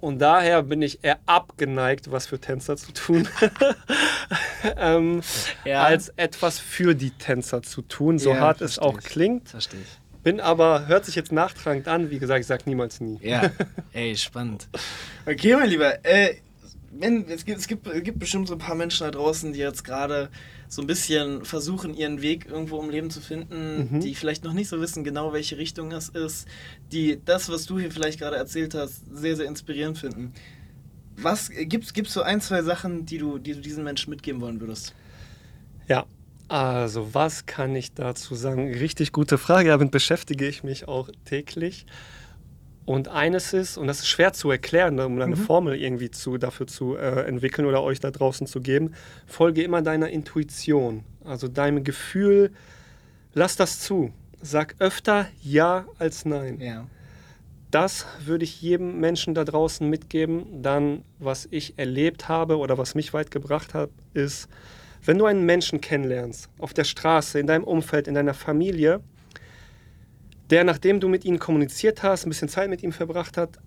und 0.00 0.18
daher 0.18 0.62
bin 0.62 0.80
ich 0.80 1.04
eher 1.04 1.18
abgeneigt, 1.26 2.10
was 2.10 2.26
für 2.26 2.38
Tänzer 2.38 2.76
zu 2.76 2.92
tun, 2.92 3.28
ähm, 4.76 5.20
ja. 5.66 5.82
als 5.82 6.08
etwas 6.16 6.58
für 6.58 6.94
die 6.94 7.10
Tänzer 7.10 7.62
zu 7.62 7.82
tun, 7.82 8.18
so 8.18 8.30
ja, 8.30 8.40
hart 8.40 8.62
es 8.62 8.78
auch 8.78 8.98
klingt. 8.98 9.50
Verstehe 9.50 9.80
ich. 9.80 9.99
Bin 10.22 10.40
aber, 10.40 10.86
hört 10.86 11.06
sich 11.06 11.14
jetzt 11.14 11.32
nachtragend 11.32 11.88
an, 11.88 12.10
wie 12.10 12.18
gesagt, 12.18 12.40
ich 12.40 12.46
sage 12.46 12.64
niemals 12.66 13.00
nie. 13.00 13.18
Ja, 13.22 13.50
ey, 13.92 14.14
spannend. 14.16 14.68
Okay, 15.26 15.56
mein 15.56 15.70
Lieber, 15.70 16.04
äh, 16.04 16.34
wenn, 16.92 17.26
es, 17.28 17.44
gibt, 17.44 17.58
es, 17.58 17.66
gibt, 17.66 17.86
es 17.86 18.02
gibt 18.02 18.18
bestimmt 18.18 18.48
so 18.48 18.54
ein 18.54 18.58
paar 18.58 18.74
Menschen 18.74 19.04
da 19.04 19.10
draußen, 19.10 19.52
die 19.52 19.60
jetzt 19.60 19.84
gerade 19.84 20.28
so 20.68 20.82
ein 20.82 20.86
bisschen 20.86 21.44
versuchen, 21.44 21.94
ihren 21.94 22.20
Weg 22.20 22.46
irgendwo 22.46 22.80
im 22.82 22.90
Leben 22.90 23.10
zu 23.10 23.20
finden, 23.20 23.88
mhm. 23.90 24.00
die 24.00 24.14
vielleicht 24.14 24.44
noch 24.44 24.52
nicht 24.52 24.68
so 24.68 24.80
wissen, 24.80 25.04
genau 25.04 25.32
welche 25.32 25.56
Richtung 25.56 25.90
es 25.92 26.10
ist, 26.10 26.46
die 26.92 27.18
das, 27.24 27.48
was 27.48 27.66
du 27.66 27.78
hier 27.78 27.90
vielleicht 27.90 28.20
gerade 28.20 28.36
erzählt 28.36 28.74
hast, 28.74 29.02
sehr, 29.12 29.36
sehr 29.36 29.46
inspirierend 29.46 29.98
finden. 29.98 30.32
Was 31.16 31.50
gibt 31.50 31.86
es 31.96 32.12
so 32.12 32.22
ein, 32.22 32.40
zwei 32.40 32.62
Sachen, 32.62 33.06
die 33.06 33.18
du, 33.18 33.38
die 33.38 33.54
du 33.54 33.60
diesen 33.60 33.84
Menschen 33.84 34.10
mitgeben 34.10 34.40
wollen 34.40 34.60
würdest? 34.60 34.94
Ja, 35.88 36.06
also, 36.50 37.14
was 37.14 37.46
kann 37.46 37.76
ich 37.76 37.94
dazu 37.94 38.34
sagen? 38.34 38.74
Richtig 38.74 39.12
gute 39.12 39.38
Frage. 39.38 39.68
Damit 39.68 39.92
beschäftige 39.92 40.48
ich 40.48 40.64
mich 40.64 40.88
auch 40.88 41.08
täglich. 41.24 41.86
Und 42.84 43.06
eines 43.06 43.52
ist, 43.52 43.78
und 43.78 43.86
das 43.86 44.00
ist 44.00 44.08
schwer 44.08 44.32
zu 44.32 44.50
erklären, 44.50 44.98
um 44.98 45.20
eine 45.20 45.36
mhm. 45.36 45.40
Formel 45.40 45.76
irgendwie 45.76 46.10
zu, 46.10 46.38
dafür 46.38 46.66
zu 46.66 46.96
äh, 46.96 47.24
entwickeln 47.24 47.68
oder 47.68 47.84
euch 47.84 48.00
da 48.00 48.10
draußen 48.10 48.48
zu 48.48 48.60
geben, 48.60 48.94
folge 49.28 49.62
immer 49.62 49.80
deiner 49.80 50.08
Intuition, 50.08 51.04
also 51.24 51.46
deinem 51.46 51.84
Gefühl. 51.84 52.50
Lass 53.32 53.54
das 53.54 53.78
zu. 53.78 54.12
Sag 54.42 54.74
öfter 54.80 55.28
Ja 55.40 55.86
als 56.00 56.24
Nein. 56.24 56.58
Ja. 56.58 56.88
Das 57.70 58.06
würde 58.24 58.42
ich 58.42 58.60
jedem 58.60 58.98
Menschen 58.98 59.36
da 59.36 59.44
draußen 59.44 59.88
mitgeben. 59.88 60.64
Dann, 60.64 61.04
was 61.20 61.46
ich 61.52 61.78
erlebt 61.78 62.28
habe 62.28 62.58
oder 62.58 62.76
was 62.76 62.96
mich 62.96 63.14
weit 63.14 63.30
gebracht 63.30 63.72
hat, 63.72 63.90
ist, 64.14 64.48
wenn 65.04 65.18
du 65.18 65.26
einen 65.26 65.44
Menschen 65.44 65.80
kennenlernst, 65.80 66.48
auf 66.58 66.74
der 66.74 66.84
Straße, 66.84 67.38
in 67.38 67.46
deinem 67.46 67.64
Umfeld, 67.64 68.08
in 68.08 68.14
deiner 68.14 68.34
Familie, 68.34 69.00
der, 70.50 70.64
nachdem 70.64 71.00
du 71.00 71.08
mit 71.08 71.24
ihm 71.24 71.38
kommuniziert 71.38 72.02
hast, 72.02 72.26
ein 72.26 72.30
bisschen 72.30 72.48
Zeit 72.48 72.68
mit 72.68 72.82
ihm 72.82 72.92
verbracht, 72.92 73.36
hat, 73.36 73.58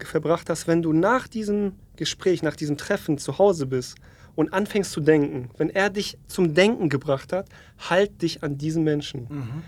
verbracht 0.00 0.50
hast, 0.50 0.66
wenn 0.66 0.82
du 0.82 0.92
nach 0.92 1.28
diesem 1.28 1.76
Gespräch, 1.96 2.42
nach 2.42 2.56
diesem 2.56 2.76
Treffen 2.76 3.16
zu 3.16 3.38
Hause 3.38 3.66
bist 3.66 3.96
und 4.34 4.52
anfängst 4.52 4.90
zu 4.90 5.00
denken, 5.00 5.50
wenn 5.56 5.70
er 5.70 5.88
dich 5.88 6.18
zum 6.26 6.54
Denken 6.54 6.88
gebracht 6.88 7.32
hat, 7.32 7.48
halt 7.78 8.22
dich 8.22 8.42
an 8.42 8.58
diesen 8.58 8.82
Menschen. 8.82 9.26
Mhm. 9.28 9.62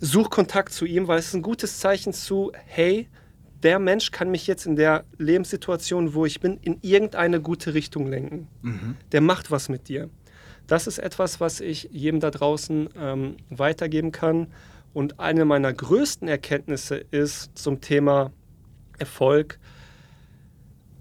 Such 0.00 0.30
Kontakt 0.30 0.72
zu 0.72 0.84
ihm, 0.84 1.06
weil 1.06 1.20
es 1.20 1.28
ist 1.28 1.34
ein 1.34 1.42
gutes 1.42 1.78
Zeichen 1.78 2.12
zu, 2.12 2.50
hey, 2.66 3.08
der 3.62 3.78
Mensch 3.78 4.10
kann 4.10 4.30
mich 4.30 4.48
jetzt 4.48 4.66
in 4.66 4.74
der 4.74 5.04
Lebenssituation, 5.18 6.14
wo 6.14 6.26
ich 6.26 6.40
bin, 6.40 6.58
in 6.62 6.78
irgendeine 6.82 7.40
gute 7.40 7.74
Richtung 7.74 8.08
lenken. 8.08 8.48
Mhm. 8.62 8.96
Der 9.12 9.20
macht 9.20 9.52
was 9.52 9.68
mit 9.68 9.88
dir. 9.88 10.10
Das 10.72 10.86
ist 10.86 10.96
etwas, 10.96 11.38
was 11.38 11.60
ich 11.60 11.90
jedem 11.92 12.18
da 12.18 12.30
draußen 12.30 12.88
ähm, 12.98 13.36
weitergeben 13.50 14.10
kann. 14.10 14.46
Und 14.94 15.20
eine 15.20 15.44
meiner 15.44 15.70
größten 15.70 16.28
Erkenntnisse 16.28 16.96
ist 16.96 17.50
zum 17.58 17.82
Thema 17.82 18.32
Erfolg. 18.98 19.58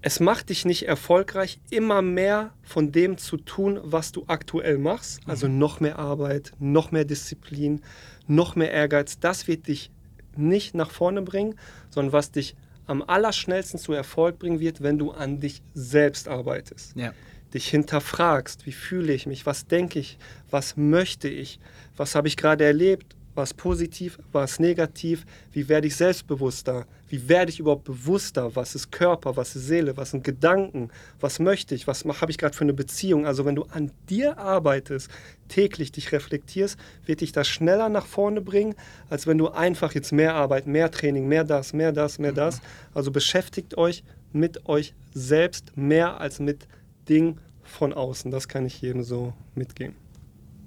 Es 0.01 0.19
macht 0.19 0.49
dich 0.49 0.65
nicht 0.65 0.89
erfolgreich, 0.89 1.61
immer 1.69 2.01
mehr 2.01 2.53
von 2.63 2.91
dem 2.91 3.17
zu 3.17 3.37
tun, 3.37 3.79
was 3.81 4.11
du 4.11 4.25
aktuell 4.27 4.77
machst. 4.77 5.21
Also 5.25 5.47
mhm. 5.47 5.59
noch 5.59 5.79
mehr 5.79 5.97
Arbeit, 5.97 6.51
noch 6.59 6.91
mehr 6.91 7.05
Disziplin, 7.05 7.79
noch 8.27 8.57
mehr 8.57 8.73
Ehrgeiz. 8.73 9.19
Das 9.19 9.47
wird 9.47 9.69
dich 9.69 9.89
nicht 10.35 10.75
nach 10.75 10.91
vorne 10.91 11.21
bringen, 11.21 11.55
sondern 11.91 12.11
was 12.11 12.31
dich 12.31 12.57
am 12.87 13.01
allerschnellsten 13.01 13.79
zu 13.79 13.93
Erfolg 13.93 14.37
bringen 14.37 14.59
wird, 14.59 14.83
wenn 14.83 14.97
du 14.97 15.11
an 15.11 15.39
dich 15.39 15.61
selbst 15.73 16.27
arbeitest. 16.27 16.93
Ja 16.97 17.13
dich 17.53 17.67
hinterfragst, 17.67 18.65
wie 18.65 18.71
fühle 18.71 19.13
ich 19.13 19.25
mich, 19.25 19.45
was 19.45 19.67
denke 19.67 19.99
ich, 19.99 20.17
was 20.49 20.77
möchte 20.77 21.27
ich, 21.27 21.59
was 21.97 22.15
habe 22.15 22.27
ich 22.27 22.37
gerade 22.37 22.65
erlebt, 22.65 23.15
was 23.35 23.53
positiv, 23.53 24.19
was 24.31 24.59
negativ, 24.59 25.25
wie 25.53 25.69
werde 25.69 25.87
ich 25.87 25.95
selbstbewusster, 25.95 26.85
wie 27.07 27.29
werde 27.29 27.51
ich 27.51 27.59
überhaupt 27.59 27.85
bewusster, 27.85 28.55
was 28.55 28.75
ist 28.75 28.91
Körper, 28.91 29.35
was 29.37 29.55
ist 29.55 29.67
Seele, 29.67 29.95
was 29.97 30.11
sind 30.11 30.23
Gedanken, 30.23 30.89
was 31.19 31.39
möchte 31.39 31.75
ich, 31.75 31.87
was 31.87 32.03
habe 32.03 32.31
ich 32.31 32.37
gerade 32.37 32.55
für 32.55 32.63
eine 32.63 32.73
Beziehung. 32.73 33.25
Also 33.25 33.45
wenn 33.45 33.55
du 33.55 33.63
an 33.63 33.91
dir 34.09 34.37
arbeitest, 34.37 35.09
täglich 35.47 35.91
dich 35.91 36.11
reflektierst, 36.11 36.77
wird 37.05 37.21
dich 37.21 37.31
das 37.31 37.47
schneller 37.47 37.89
nach 37.89 38.05
vorne 38.05 38.41
bringen, 38.41 38.75
als 39.09 39.27
wenn 39.27 39.37
du 39.37 39.49
einfach 39.49 39.93
jetzt 39.93 40.11
mehr 40.11 40.35
Arbeit, 40.35 40.67
mehr 40.67 40.91
Training, 40.91 41.27
mehr 41.27 41.43
das, 41.43 41.73
mehr 41.73 41.91
das, 41.91 42.19
mehr 42.19 42.33
das. 42.33 42.61
Also 42.93 43.11
beschäftigt 43.11 43.77
euch 43.77 44.03
mit 44.33 44.67
euch 44.67 44.93
selbst 45.13 45.75
mehr 45.75 46.19
als 46.19 46.39
mit 46.39 46.67
Dingen 47.09 47.39
von 47.63 47.93
außen. 47.93 48.31
Das 48.31 48.47
kann 48.47 48.65
ich 48.65 48.81
jedem 48.81 49.03
so 49.03 49.33
mitgeben. 49.55 49.95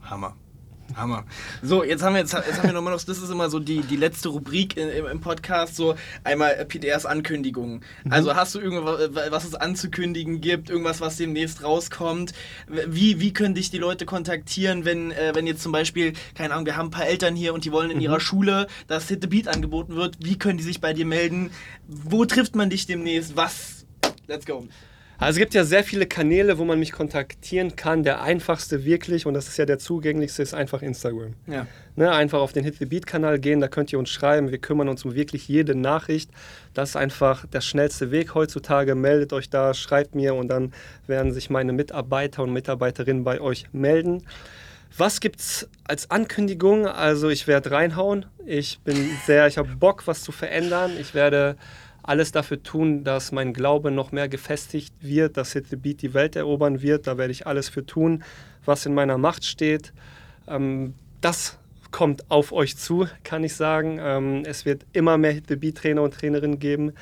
Hammer. 0.03 0.37
Hammer. 0.97 1.25
So, 1.63 1.83
jetzt 1.83 2.03
haben 2.03 2.15
wir 2.15 2.21
jetzt, 2.21 2.35
jetzt 2.35 2.59
haben 2.59 2.69
wir 2.69 2.73
nochmal 2.73 2.93
noch, 2.93 3.03
das 3.03 3.19
ist 3.19 3.31
immer 3.31 3.49
so 3.49 3.59
die, 3.59 3.81
die 3.81 3.97
letzte 3.97 4.29
Rubrik 4.29 4.77
im, 4.77 5.07
im 5.07 5.21
Podcast, 5.21 5.77
so 5.77 5.95
einmal 6.23 6.65
PDRs 6.67 7.07
Ankündigungen. 7.07 7.83
Mhm. 8.05 8.13
Also 8.13 8.37
hast 8.37 8.55
du 8.55 8.61
irgendwas, 8.61 9.11
was 9.31 9.45
es 9.45 9.55
anzukündigen 9.55 10.41
gibt, 10.41 10.71
irgendwas, 10.71 11.01
was 11.01 11.17
demnächst 11.17 11.65
rauskommt? 11.65 12.33
Wie, 12.69 13.19
wie 13.19 13.33
können 13.33 13.55
dich 13.55 13.71
die 13.71 13.79
Leute 13.79 14.07
kontaktieren, 14.07 14.85
wenn, 14.85 15.11
äh, 15.11 15.33
wenn 15.35 15.47
jetzt 15.47 15.63
zum 15.63 15.73
Beispiel, 15.73 16.13
keine 16.35 16.55
Ahnung, 16.55 16.67
wir 16.67 16.77
haben 16.77 16.89
ein 16.89 16.93
paar 16.93 17.07
Eltern 17.07 17.35
hier 17.35 17.55
und 17.55 17.65
die 17.65 17.73
wollen 17.73 17.91
in 17.91 17.97
mhm. 17.97 18.03
ihrer 18.05 18.21
Schule, 18.21 18.67
dass 18.87 19.09
Hit 19.09 19.23
the 19.23 19.29
Beat 19.29 19.49
angeboten 19.49 19.97
wird, 19.97 20.19
wie 20.21 20.39
können 20.39 20.59
die 20.59 20.65
sich 20.65 20.81
bei 20.81 20.93
dir 20.93 21.07
melden? 21.07 21.51
Wo 21.89 22.25
trifft 22.25 22.55
man 22.55 22.71
dich 22.71 22.87
demnächst? 22.87 23.37
Was? 23.37 23.87
Let's 24.27 24.47
go. 24.47 24.69
Also 25.19 25.37
es 25.37 25.39
gibt 25.39 25.55
ja 25.55 25.65
sehr 25.65 25.85
viele 25.85 26.07
Kanäle, 26.07 26.59
wo 26.59 26.65
man 26.65 26.79
mich 26.79 26.93
kontaktieren 26.93 27.77
kann. 27.77 28.03
Der 28.03 28.23
einfachste 28.23 28.85
wirklich, 28.85 29.27
und 29.27 29.35
das 29.35 29.49
ist 29.49 29.57
ja 29.57 29.65
der 29.65 29.79
zugänglichste, 29.79 30.43
ist 30.43 30.55
einfach 30.55 30.83
Instagram. 30.83 31.35
Ja. 31.47 31.67
Ne, 31.97 32.11
einfach 32.11 32.41
auf 32.41 32.53
den 32.53 32.65
Hit 32.65 32.77
the 32.79 32.87
Beat 32.87 33.07
Kanal 33.07 33.39
gehen, 33.39 33.61
da 33.61 33.69
könnt 33.69 33.93
ihr 33.93 33.99
uns 33.99 34.11
schreiben. 34.11 34.51
Wir 34.51 34.59
kümmern 34.59 34.89
uns 34.89 35.05
um 35.05 35.15
wirklich 35.15 35.47
jede 35.47 35.77
Nachricht. 35.77 36.31
Das 36.75 36.91
ist 36.91 36.97
einfach 36.97 37.47
der 37.47 37.61
schnellste 37.61 38.11
Weg 38.11 38.35
heutzutage. 38.35 38.95
Meldet 38.97 39.33
euch 39.33 39.49
da, 39.49 39.75
schreibt 39.75 40.15
mir 40.15 40.35
und 40.35 40.49
dann 40.49 40.73
werden 41.07 41.33
sich 41.33 41.51
meine 41.51 41.73
Mitarbeiter 41.73 42.43
und 42.43 42.53
Mitarbeiterinnen 42.53 43.23
bei 43.23 43.41
euch 43.41 43.67
melden. 43.73 44.25
Was 44.97 45.21
gibt's 45.21 45.69
als 45.85 46.11
Ankündigung? 46.11 46.87
Also 46.87 47.29
ich 47.29 47.49
werde 47.49 47.73
reinhauen. 47.73 48.27
Ich 48.47 48.79
bin 48.85 49.11
sehr, 49.27 49.47
ich 49.49 49.59
habe 49.59 49.69
Bock, 49.77 50.07
was 50.07 50.23
zu 50.23 50.31
verändern. 50.31 50.93
Ich 51.01 51.15
werde 51.15 51.57
alles 52.05 52.33
dafür 52.33 52.63
tun, 52.63 53.03
dass 53.03 53.33
mein 53.33 53.55
Glaube 53.55 53.91
noch 53.91 54.13
mehr 54.13 54.29
gefestigt 54.29 54.95
wird, 55.01 55.37
dass 55.37 55.55
Hit 55.55 55.69
the 55.71 55.77
Beat 55.77 56.03
die 56.03 56.13
Welt 56.13 56.37
erobern 56.37 56.83
wird. 56.83 57.07
Da 57.07 57.17
werde 57.19 57.33
ich 57.33 57.47
alles 57.47 57.71
für 57.71 57.85
tun, 57.85 58.23
was 58.65 58.85
in 58.85 58.95
meiner 58.95 59.19
Macht 59.19 59.45
steht. 59.45 59.93
Ähm, 60.47 60.95
das 61.23 61.59
kommt 61.91 62.31
auf 62.31 62.53
euch 62.53 62.77
zu, 62.77 63.09
kann 63.23 63.43
ich 63.43 63.55
sagen. 63.57 63.99
Ähm, 64.01 64.43
es 64.45 64.67
wird 64.67 64.85
immer 64.93 65.17
mehr 65.17 65.33
Hit 65.33 65.45
the 65.49 65.57
Beat 65.57 65.79
Trainer 65.79 66.03
und 66.03 66.13
Trainerinnen 66.13 66.59
geben. 66.59 66.93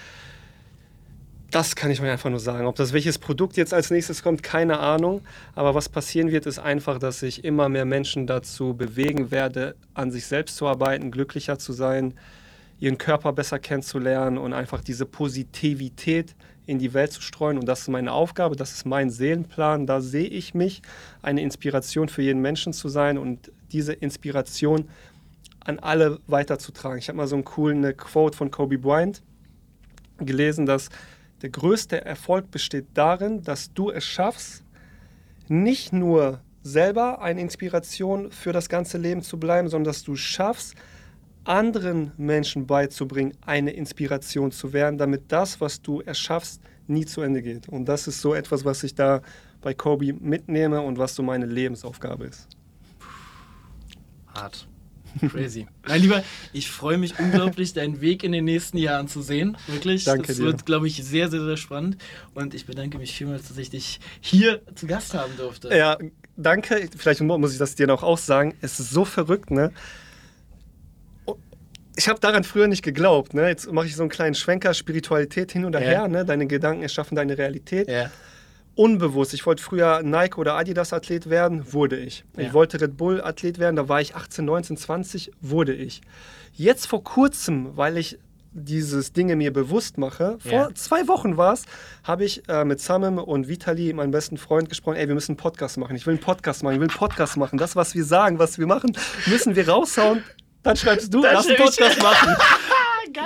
Das 1.50 1.74
kann 1.74 1.90
ich 1.90 2.00
euch 2.00 2.08
einfach 2.08 2.30
nur 2.30 2.40
sagen. 2.40 2.66
Ob 2.66 2.76
das 2.76 2.92
welches 2.92 3.18
Produkt 3.18 3.56
jetzt 3.56 3.74
als 3.74 3.90
nächstes 3.90 4.22
kommt, 4.22 4.44
keine 4.44 4.78
Ahnung. 4.78 5.20
Aber 5.56 5.74
was 5.74 5.88
passieren 5.88 6.30
wird, 6.30 6.46
ist 6.46 6.60
einfach, 6.60 6.98
dass 6.98 7.22
ich 7.22 7.44
immer 7.44 7.68
mehr 7.68 7.84
Menschen 7.84 8.28
dazu 8.28 8.74
bewegen 8.74 9.32
werde, 9.32 9.74
an 9.94 10.12
sich 10.12 10.26
selbst 10.26 10.56
zu 10.56 10.68
arbeiten, 10.68 11.10
glücklicher 11.10 11.58
zu 11.58 11.72
sein, 11.72 12.14
ihren 12.82 12.98
Körper 12.98 13.32
besser 13.32 13.60
kennenzulernen 13.60 14.38
und 14.38 14.52
einfach 14.52 14.82
diese 14.82 15.06
Positivität 15.06 16.34
in 16.66 16.80
die 16.80 16.92
Welt 16.94 17.12
zu 17.12 17.22
streuen. 17.22 17.56
Und 17.56 17.66
das 17.66 17.82
ist 17.82 17.88
meine 17.88 18.10
Aufgabe, 18.10 18.56
das 18.56 18.72
ist 18.72 18.86
mein 18.86 19.08
Seelenplan. 19.08 19.86
Da 19.86 20.00
sehe 20.00 20.26
ich 20.26 20.52
mich, 20.52 20.82
eine 21.22 21.42
Inspiration 21.42 22.08
für 22.08 22.22
jeden 22.22 22.42
Menschen 22.42 22.72
zu 22.72 22.88
sein 22.88 23.18
und 23.18 23.52
diese 23.70 23.92
Inspiration 23.92 24.88
an 25.60 25.78
alle 25.78 26.18
weiterzutragen. 26.26 26.98
Ich 26.98 27.06
habe 27.06 27.18
mal 27.18 27.28
so 27.28 27.36
einen 27.36 27.44
coolen 27.44 27.96
Quote 27.96 28.36
von 28.36 28.50
Kobe 28.50 28.78
Bryant 28.78 29.22
gelesen, 30.18 30.66
dass 30.66 30.88
der 31.42 31.50
größte 31.50 32.04
Erfolg 32.04 32.50
besteht 32.50 32.86
darin, 32.94 33.44
dass 33.44 33.72
du 33.72 33.92
es 33.92 34.04
schaffst, 34.04 34.64
nicht 35.46 35.92
nur 35.92 36.40
selber 36.64 37.22
eine 37.22 37.42
Inspiration 37.42 38.32
für 38.32 38.52
das 38.52 38.68
ganze 38.68 38.98
Leben 38.98 39.22
zu 39.22 39.38
bleiben, 39.38 39.68
sondern 39.68 39.92
dass 39.92 40.02
du 40.02 40.16
schaffst, 40.16 40.74
anderen 41.44 42.12
Menschen 42.16 42.66
beizubringen, 42.66 43.32
eine 43.44 43.72
Inspiration 43.72 44.52
zu 44.52 44.72
werden, 44.72 44.98
damit 44.98 45.24
das, 45.28 45.60
was 45.60 45.82
du 45.82 46.00
erschaffst, 46.00 46.60
nie 46.86 47.04
zu 47.04 47.20
Ende 47.22 47.42
geht. 47.42 47.68
Und 47.68 47.86
das 47.86 48.06
ist 48.06 48.20
so 48.20 48.34
etwas, 48.34 48.64
was 48.64 48.82
ich 48.82 48.94
da 48.94 49.22
bei 49.60 49.74
Kobe 49.74 50.12
mitnehme 50.12 50.80
und 50.80 50.98
was 50.98 51.14
so 51.14 51.22
meine 51.22 51.46
Lebensaufgabe 51.46 52.24
ist. 52.26 52.48
Hart. 54.34 54.66
Crazy. 55.30 55.66
Mein 55.86 56.00
Lieber, 56.00 56.24
ich 56.52 56.70
freue 56.70 56.96
mich 56.96 57.18
unglaublich, 57.18 57.74
deinen 57.74 58.00
Weg 58.00 58.24
in 58.24 58.32
den 58.32 58.44
nächsten 58.44 58.78
Jahren 58.78 59.08
zu 59.08 59.20
sehen. 59.20 59.56
Wirklich. 59.66 60.04
Danke 60.04 60.28
das 60.28 60.36
dir. 60.36 60.44
wird, 60.44 60.66
glaube 60.66 60.86
ich, 60.86 61.04
sehr, 61.04 61.28
sehr, 61.28 61.44
sehr 61.44 61.56
spannend. 61.56 61.98
Und 62.34 62.54
ich 62.54 62.66
bedanke 62.66 62.98
mich 62.98 63.12
vielmals, 63.12 63.48
dass 63.48 63.58
ich 63.58 63.70
dich 63.70 64.00
hier 64.20 64.62
zu 64.74 64.86
Gast 64.86 65.14
haben 65.14 65.36
durfte. 65.36 65.68
Ja, 65.76 65.98
danke. 66.36 66.88
Vielleicht 66.96 67.20
muss 67.20 67.52
ich 67.52 67.58
das 67.58 67.74
dir 67.74 67.86
noch 67.86 68.02
auch 68.02 68.18
sagen. 68.18 68.54
Es 68.60 68.80
ist 68.80 68.90
so 68.90 69.04
verrückt, 69.04 69.50
ne? 69.50 69.72
Ich 71.96 72.08
habe 72.08 72.20
daran 72.20 72.44
früher 72.44 72.68
nicht 72.68 72.82
geglaubt. 72.82 73.34
Ne? 73.34 73.48
Jetzt 73.48 73.70
mache 73.70 73.86
ich 73.86 73.96
so 73.96 74.02
einen 74.02 74.10
kleinen 74.10 74.34
Schwenker, 74.34 74.74
Spiritualität 74.74 75.52
hin 75.52 75.64
und 75.64 75.76
her. 75.76 75.92
Ja. 75.92 76.08
Ne? 76.08 76.24
Deine 76.24 76.46
Gedanken 76.46 76.82
erschaffen 76.82 77.16
deine 77.16 77.36
Realität. 77.36 77.88
Ja. 77.88 78.10
Unbewusst. 78.74 79.34
Ich 79.34 79.44
wollte 79.44 79.62
früher 79.62 80.02
Nike 80.02 80.38
oder 80.38 80.54
Adidas 80.54 80.94
Athlet 80.94 81.28
werden, 81.28 81.72
wurde 81.72 81.98
ich. 81.98 82.24
Ja. 82.36 82.44
Ich 82.44 82.52
wollte 82.54 82.80
Red 82.80 82.96
Bull 82.96 83.20
Athlet 83.20 83.58
werden, 83.58 83.76
da 83.76 83.88
war 83.88 84.00
ich 84.00 84.14
18, 84.14 84.44
19, 84.44 84.76
20, 84.78 85.32
wurde 85.42 85.74
ich. 85.74 86.00
Jetzt 86.54 86.86
vor 86.86 87.04
kurzem, 87.04 87.76
weil 87.76 87.98
ich 87.98 88.18
dieses 88.54 89.12
Dinge 89.12 89.36
mir 89.36 89.52
bewusst 89.52 89.98
mache. 89.98 90.38
Vor 90.40 90.52
yeah. 90.52 90.74
zwei 90.74 91.08
Wochen 91.08 91.36
war 91.36 91.54
es, 91.54 91.64
habe 92.04 92.24
ich 92.24 92.48
äh, 92.48 92.64
mit 92.64 92.80
Samem 92.80 93.18
und 93.18 93.48
Vitali, 93.48 93.92
meinem 93.92 94.10
besten 94.10 94.36
Freund, 94.36 94.68
gesprochen, 94.68 94.96
ey, 94.96 95.08
wir 95.08 95.14
müssen 95.14 95.32
einen 95.32 95.38
Podcast 95.38 95.78
machen. 95.78 95.96
Ich 95.96 96.06
will 96.06 96.12
einen 96.14 96.22
Podcast 96.22 96.62
machen, 96.62 96.74
ich 96.74 96.80
will 96.80 96.88
einen 96.88 96.96
Podcast 96.96 97.36
machen. 97.36 97.58
Das, 97.58 97.76
was 97.76 97.94
wir 97.94 98.04
sagen, 98.04 98.38
was 98.38 98.58
wir 98.58 98.66
machen, 98.66 98.96
müssen 99.26 99.56
wir 99.56 99.68
raushauen. 99.68 100.22
Dann 100.62 100.76
schreibst 100.76 101.12
du, 101.12 101.22
lass 101.22 101.46
einen 101.46 101.56
Podcast 101.56 102.02
machen. 102.02 102.36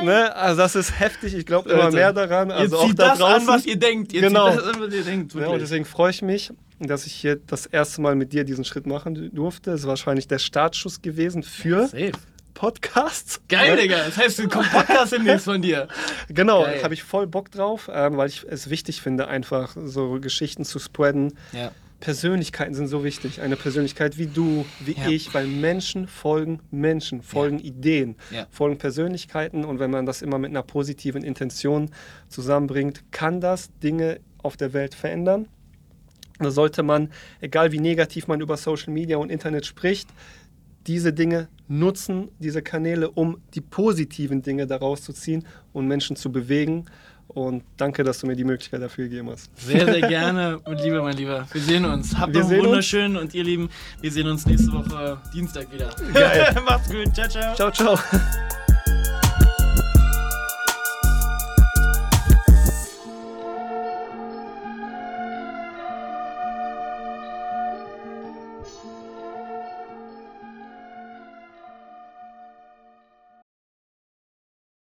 Ne? 0.03 0.35
Also 0.35 0.63
das 0.63 0.75
ist 0.75 0.99
heftig, 0.99 1.35
ich 1.35 1.47
glaube 1.47 1.71
immer 1.71 1.91
mehr 1.91 2.13
daran. 2.13 2.51
Also 2.51 2.77
ihr 2.77 2.83
auch 2.83 2.95
da 2.95 3.09
das 3.11 3.19
draußen. 3.19 3.49
an, 3.49 3.55
was 3.55 3.67
ihr 3.67 3.77
denkt. 3.77 4.13
Ihr 4.13 4.23
genau. 4.23 4.51
das 4.51 4.65
an, 4.65 4.81
was 4.81 4.93
ihr 4.93 5.05
denkt. 5.05 5.35
Ja, 5.35 5.47
und 5.47 5.61
deswegen 5.61 5.85
freue 5.85 6.11
ich 6.11 6.23
mich, 6.23 6.51
dass 6.81 7.07
ich 7.07 7.13
hier 7.13 7.37
das 7.37 7.67
erste 7.67 8.01
Mal 8.01 8.17
mit 8.17 8.33
dir 8.33 8.45
diesen 8.45 8.65
Schritt 8.65 8.87
machen 8.87 9.31
durfte. 9.33 9.71
Es 9.71 9.83
ist 9.83 9.87
wahrscheinlich 9.87 10.27
der 10.27 10.39
Startschuss 10.39 11.03
gewesen 11.03 11.45
für 11.45 11.87
Safe. 11.87 12.13
Podcasts. 12.55 13.41
Geil, 13.49 13.77
Digga. 13.77 13.99
Das 14.07 14.17
heißt, 14.17 14.39
du 14.39 14.49
kommt 14.49 14.71
Podcast 14.73 15.13
demnächst 15.13 15.45
von 15.45 15.63
dir. 15.63 15.89
Genau, 16.29 16.67
habe 16.67 16.95
ich 16.95 17.05
voll 17.05 17.27
Bock 17.27 17.53
drauf, 17.53 17.89
ähm, 17.93 18.17
weil 18.17 18.29
ich 18.29 18.45
es 18.49 18.69
wichtig 18.69 19.01
finde, 19.03 19.29
einfach 19.29 19.77
so 19.77 20.19
Geschichten 20.21 20.65
zu 20.65 20.79
spreaden. 20.79 21.39
Ja 21.53 21.71
Persönlichkeiten 22.01 22.75
sind 22.75 22.89
so 22.89 23.05
wichtig. 23.05 23.41
Eine 23.41 23.57
Persönlichkeit 23.57 24.19
wie 24.19 24.27
du, 24.27 24.65
wie 24.81 24.93
ja. 24.93 25.09
ich, 25.09 25.33
weil 25.35 25.47
Menschen 25.47 26.09
folgen 26.09 26.61
Menschen, 26.71 27.23
folgen 27.23 27.59
ja. 27.59 27.65
Ideen, 27.65 28.17
ja. 28.31 28.47
folgen 28.51 28.79
Persönlichkeiten. 28.79 29.65
Und 29.65 29.79
wenn 29.79 29.91
man 29.91 30.07
das 30.07 30.23
immer 30.23 30.39
mit 30.39 30.51
einer 30.51 30.63
positiven 30.63 31.23
Intention 31.23 31.91
zusammenbringt, 32.29 33.05
kann 33.13 33.41
das 33.41 33.71
Dinge 33.83 34.21
auf 34.43 34.57
der 34.57 34.73
Welt 34.73 34.95
verändern. 34.95 35.49
Da 36.39 36.51
sollte 36.51 36.83
man, 36.83 37.11
egal 37.41 37.73
wie 37.73 37.81
negativ 37.81 38.27
man 38.27 38.41
über 38.41 38.57
Social 38.57 38.93
Media 38.93 39.17
und 39.17 39.31
Internet 39.31 39.65
spricht, 39.65 40.09
diese 40.87 41.13
Dinge 41.13 41.49
nutzen, 41.67 42.29
diese 42.39 42.63
Kanäle, 42.63 43.11
um 43.11 43.39
die 43.55 43.61
positiven 43.61 44.43
Dinge 44.43 44.67
daraus 44.67 45.03
zu 45.03 45.13
ziehen 45.13 45.45
und 45.73 45.89
Menschen 45.89 46.15
zu 46.15 46.31
bewegen 46.31 46.87
und 47.29 47.63
danke, 47.77 48.05
dass 48.05 48.21
du 48.21 48.27
mir 48.27 48.37
die 48.37 48.45
Möglichkeit 48.45 48.83
dafür 48.83 49.05
gegeben 49.05 49.31
hast. 49.31 49.51
Sehr, 49.59 49.85
sehr 49.85 50.01
gerne, 50.09 50.61
mein 50.65 50.79
Lieber, 50.79 51.03
mein 51.03 51.17
Lieber. 51.17 51.47
Wir 51.53 51.61
sehen 51.61 51.85
uns. 51.85 52.17
Habt 52.17 52.35
noch 52.35 52.49
wunderschön 52.49 53.17
uns. 53.17 53.25
und 53.25 53.35
ihr 53.35 53.45
Lieben, 53.45 53.69
wir 54.01 54.11
sehen 54.11 54.29
uns 54.29 54.47
nächste 54.47 54.73
Woche 54.73 55.19
Dienstag 55.35 55.73
wieder. 55.73 55.91
Geil. 56.13 56.57
Macht's 56.65 56.91
gut. 56.91 57.15
Ciao, 57.15 57.29
ciao. 57.29 57.55
Ciao, 57.55 57.71
ciao. 57.71 57.99